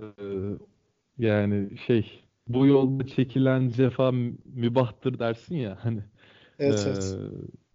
yani 1.19 1.79
şey 1.87 2.28
bu 2.49 2.67
yolda 2.67 3.07
çekilen 3.07 3.69
cefa 3.71 4.13
mü- 4.13 4.39
mübahtır 4.45 5.19
dersin 5.19 5.57
ya 5.57 5.79
hani 5.85 6.03
Evet 6.59 6.87
eee, 6.87 6.87
evet. 6.87 7.21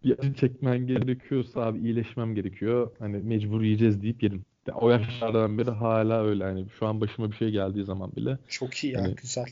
bir 0.03 0.19
acı 0.19 0.33
çekmen 0.33 0.87
gerekiyorsa 0.87 1.61
abi 1.61 1.79
iyileşmem 1.79 2.35
gerekiyor 2.35 2.91
hani 2.99 3.17
mecbur 3.17 3.61
yiyeceğiz 3.61 4.01
deyip 4.01 4.23
yedim. 4.23 4.45
Ya 4.67 4.75
O 4.75 4.89
yaşlardan 4.89 5.57
beri 5.57 5.71
hala 5.71 6.23
öyle 6.23 6.43
hani 6.43 6.69
şu 6.69 6.87
an 6.87 7.01
başıma 7.01 7.31
bir 7.31 7.35
şey 7.35 7.51
geldiği 7.51 7.83
zaman 7.85 8.11
bile 8.15 8.39
Çok 8.47 8.83
iyi 8.83 8.93
ya 8.93 9.01
hani 9.01 9.17
güzel. 9.17 9.47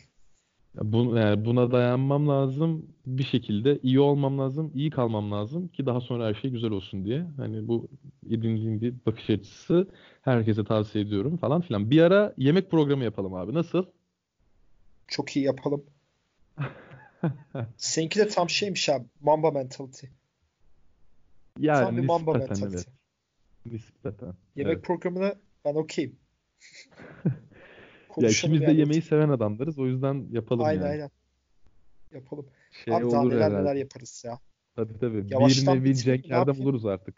ya 0.75 0.81
bu, 0.93 1.15
yani 1.17 1.45
buna 1.45 1.71
dayanmam 1.71 2.27
lazım. 2.27 2.87
Bir 3.05 3.23
şekilde 3.23 3.79
iyi 3.83 3.99
olmam 3.99 4.39
lazım, 4.39 4.71
iyi 4.75 4.89
kalmam 4.89 5.31
lazım 5.31 5.67
ki 5.67 5.85
daha 5.85 6.01
sonra 6.01 6.27
her 6.27 6.33
şey 6.33 6.51
güzel 6.51 6.71
olsun 6.71 7.05
diye. 7.05 7.25
Hani 7.37 7.67
bu 7.67 7.87
edindiğim 8.29 8.81
bir 8.81 8.93
bakış 9.05 9.29
açısı 9.29 9.87
herkese 10.21 10.63
tavsiye 10.63 11.03
ediyorum 11.03 11.37
falan 11.37 11.61
filan. 11.61 11.91
Bir 11.91 12.01
ara 12.01 12.33
yemek 12.37 12.71
programı 12.71 13.03
yapalım 13.03 13.33
abi. 13.33 13.53
Nasıl? 13.53 13.85
Çok 15.11 15.35
iyi 15.37 15.45
yapalım. 15.45 15.85
Seninki 17.77 18.19
de 18.19 18.27
tam 18.27 18.49
şeymiş 18.49 18.89
abi. 18.89 19.05
Mamba 19.21 19.51
mentality. 19.51 20.05
Tam 21.55 21.63
Yani 21.63 21.97
bir 21.97 22.05
Mamba 22.07 22.33
mentality. 22.33 22.65
evet. 22.75 22.87
Nispeten. 23.65 24.33
Yemek 24.55 24.73
Evet. 24.73 24.85
programına 24.85 25.35
ben 25.65 25.75
okeyim. 25.75 26.19
Ya 28.17 28.29
ikimiz 28.29 28.61
de 28.61 28.65
yani 28.65 28.79
yemeği 28.79 29.01
seven 29.01 29.29
adamlarız. 29.29 29.79
O 29.79 29.87
yüzden 29.87 30.27
yapalım 30.31 30.65
Aynen 30.65 30.81
yani. 30.81 30.89
aynen. 30.91 31.11
Yapalım. 32.11 32.47
Şey 32.85 32.93
Abi 32.93 33.11
daha 33.11 33.23
neler 33.23 33.53
neler 33.53 33.75
yaparız 33.75 34.23
ya. 34.25 34.39
Tabii 34.75 34.99
tabii. 34.99 35.25
Bir 35.25 35.31
Yavaştan 35.31 35.75
nevi 35.75 35.83
bitireyim 35.89 36.03
Cenk 36.21 36.25
mi? 36.25 36.31
Ne 36.31 36.35
Erdem 36.35 36.47
yapayım? 36.47 36.65
buluruz 36.65 36.85
artık. 36.85 37.15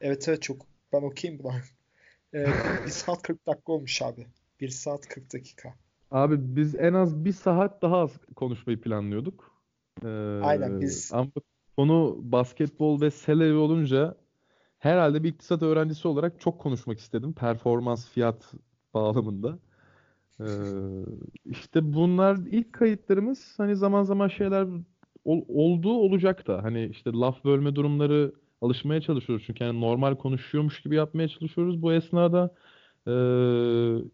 Evet 0.00 0.28
evet 0.28 0.42
çok. 0.42 0.66
Ben 0.92 1.02
okeyim 1.02 1.38
buna. 1.38 1.54
Ee, 2.34 2.46
1 2.86 2.90
saat 2.90 3.22
40 3.22 3.46
dakika 3.46 3.72
olmuş 3.72 4.02
abi. 4.02 4.26
1 4.60 4.68
saat 4.68 5.08
40 5.08 5.32
dakika. 5.32 5.74
Abi 6.10 6.56
biz 6.56 6.74
en 6.74 6.94
az 6.94 7.24
bir 7.24 7.32
saat 7.32 7.82
daha 7.82 7.98
az 7.98 8.18
konuşmayı 8.36 8.80
planlıyorduk. 8.80 9.52
Ee, 10.04 10.40
Aynen 10.42 10.80
biz 10.80 11.10
ama 11.14 11.30
konu 11.76 12.16
basketbol 12.22 13.00
ve 13.00 13.10
salary 13.10 13.56
olunca 13.56 14.16
herhalde 14.78 15.22
bir 15.22 15.28
iktisat 15.28 15.62
öğrencisi 15.62 16.08
olarak 16.08 16.40
çok 16.40 16.60
konuşmak 16.60 16.98
istedim. 16.98 17.32
Performans 17.32 18.08
fiyat 18.10 18.54
bağlamında. 18.94 19.58
Ee, 20.40 20.44
işte 21.44 21.92
bunlar 21.94 22.36
ilk 22.36 22.72
kayıtlarımız. 22.72 23.54
Hani 23.56 23.76
zaman 23.76 24.02
zaman 24.02 24.28
şeyler 24.28 24.66
ol, 25.24 25.44
olduğu 25.48 25.92
olacak 25.94 26.46
da. 26.46 26.62
Hani 26.62 26.86
işte 26.86 27.12
laf 27.12 27.44
bölme 27.44 27.74
durumları 27.74 28.32
alışmaya 28.60 29.00
çalışıyoruz. 29.00 29.44
Çünkü 29.46 29.64
yani 29.64 29.80
normal 29.80 30.14
konuşuyormuş 30.16 30.82
gibi 30.82 30.94
yapmaya 30.94 31.28
çalışıyoruz. 31.28 31.82
Bu 31.82 31.92
esnada 31.92 32.54
e, 33.06 33.12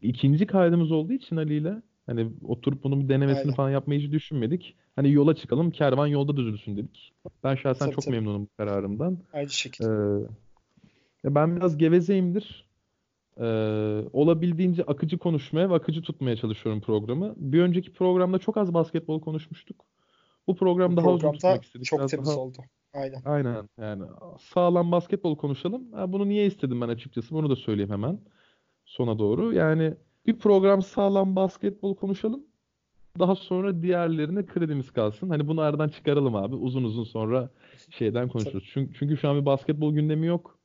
ikinci 0.02 0.46
kaydımız 0.46 0.92
olduğu 0.92 1.12
için 1.12 1.36
Ali 1.36 1.54
ile 1.54 1.82
hani 2.06 2.32
oturup 2.44 2.84
bunun 2.84 3.00
bir 3.00 3.08
denemesini 3.08 3.42
aynen. 3.42 3.54
falan 3.54 3.70
yapmayı 3.70 4.00
hiç 4.00 4.12
düşünmedik. 4.12 4.76
Hani 4.96 5.12
yola 5.12 5.34
çıkalım, 5.34 5.70
kervan 5.70 6.06
yolda 6.06 6.36
düzülsün 6.36 6.76
dedik. 6.76 7.12
Ben 7.44 7.54
şahsen 7.54 7.86
Tabii 7.86 7.94
çok 7.94 8.04
tabii. 8.04 8.14
memnunum 8.14 8.42
bu 8.42 8.48
kararımdan. 8.56 9.18
Aynı 9.32 9.46
Ee, 9.46 9.48
şekilde. 9.48 9.88
ya 11.24 11.34
ben 11.34 11.56
biraz 11.56 11.76
gevezeyimdir. 11.78 12.68
Ee, 13.40 13.44
olabildiğince 14.12 14.82
akıcı 14.82 15.18
konuşmaya 15.18 15.70
ve 15.70 15.74
akıcı 15.74 16.02
tutmaya 16.02 16.36
çalışıyorum 16.36 16.80
programı. 16.80 17.34
Bir 17.36 17.60
önceki 17.60 17.92
programda 17.92 18.38
çok 18.38 18.56
az 18.56 18.74
basketbol 18.74 19.20
konuşmuştuk. 19.20 19.84
Bu 20.46 20.52
Bu 20.52 20.56
program 20.56 20.96
daha 20.96 21.10
uzun 21.10 21.32
tutmak 21.32 21.64
istedik. 21.64 21.86
çok 21.86 21.98
Biraz 21.98 22.10
temiz 22.10 22.26
daha 22.28 22.36
oldu. 22.36 22.58
Aynen. 22.94 23.22
aynen 23.24 23.68
yani 23.78 24.04
sağlam 24.40 24.92
basketbol 24.92 25.36
konuşalım. 25.36 25.92
Ha, 25.92 26.12
bunu 26.12 26.28
niye 26.28 26.46
istedim 26.46 26.80
ben 26.80 26.88
açıkçası? 26.88 27.34
Bunu 27.34 27.50
da 27.50 27.56
söyleyeyim 27.56 27.90
hemen 27.90 28.18
sona 28.92 29.18
doğru. 29.18 29.52
Yani 29.52 29.94
bir 30.26 30.38
program 30.38 30.82
sağlam 30.82 31.36
basketbol 31.36 31.96
konuşalım. 31.96 32.44
Daha 33.18 33.34
sonra 33.34 33.82
diğerlerine 33.82 34.46
kredimiz 34.46 34.90
kalsın. 34.90 35.28
Hani 35.28 35.48
bunu 35.48 35.60
aradan 35.60 35.88
çıkaralım 35.88 36.36
abi. 36.36 36.54
Uzun 36.54 36.84
uzun 36.84 37.04
sonra 37.04 37.50
şeyden 37.90 38.28
konuşuruz. 38.28 38.70
Çünkü, 38.72 38.94
çünkü 38.98 39.16
şu 39.16 39.28
an 39.28 39.40
bir 39.40 39.46
basketbol 39.46 39.94
gündemi 39.94 40.26
yok. 40.26 40.58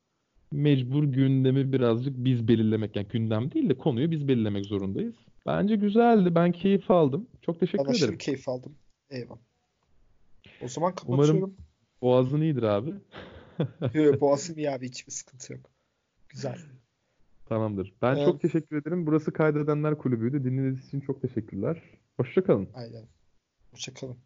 Mecbur 0.52 1.04
gündemi 1.04 1.74
birazcık 1.74 2.14
biz 2.18 2.48
belirlemek. 2.48 2.96
Yani 2.96 3.08
gündem 3.08 3.52
değil 3.52 3.70
de 3.70 3.78
konuyu 3.78 4.12
biz 4.12 4.28
belirlemek 4.28 4.66
zorundayız. 4.66 5.16
Bence 5.46 5.76
güzeldi. 5.76 6.36
Ben 6.36 6.52
keyif 6.52 6.92
aldım. 6.92 7.28
Çok 7.42 7.56
Ben 7.56 7.60
teşekkür 7.60 7.90
aşırı 7.90 8.06
ederim. 8.06 8.18
keyif 8.18 8.50
aldım. 8.50 8.76
Eyvallah. 9.10 9.40
O 10.62 10.68
zaman 10.68 10.94
Umarım 11.06 11.20
kapatıyorum. 11.26 11.56
boğazın 12.02 12.42
iyidir 12.42 12.64
abi. 12.64 12.94
Yo, 13.94 14.20
Boğazım 14.22 14.58
iyi 14.58 14.72
abi. 14.72 14.86
Hiçbir 14.86 15.12
sıkıntı 15.12 15.54
yok. 15.54 15.70
Güzel. 16.30 16.58
Tamamdır. 17.50 17.94
Ben 18.02 18.16
Ee, 18.16 18.26
çok 18.26 18.42
teşekkür 18.42 18.78
ederim. 18.78 19.08
Burası 19.08 19.34
Kaydedenler 19.34 19.98
Kulübü'ydü. 19.98 20.44
Dinlediğiniz 20.44 20.88
için 20.88 21.00
çok 21.00 21.22
teşekkürler. 21.22 21.84
Hoşça 22.18 22.44
kalın. 22.44 22.70
aynen. 22.74 23.06
Hoşça 23.72 23.94
kalın. 23.94 24.18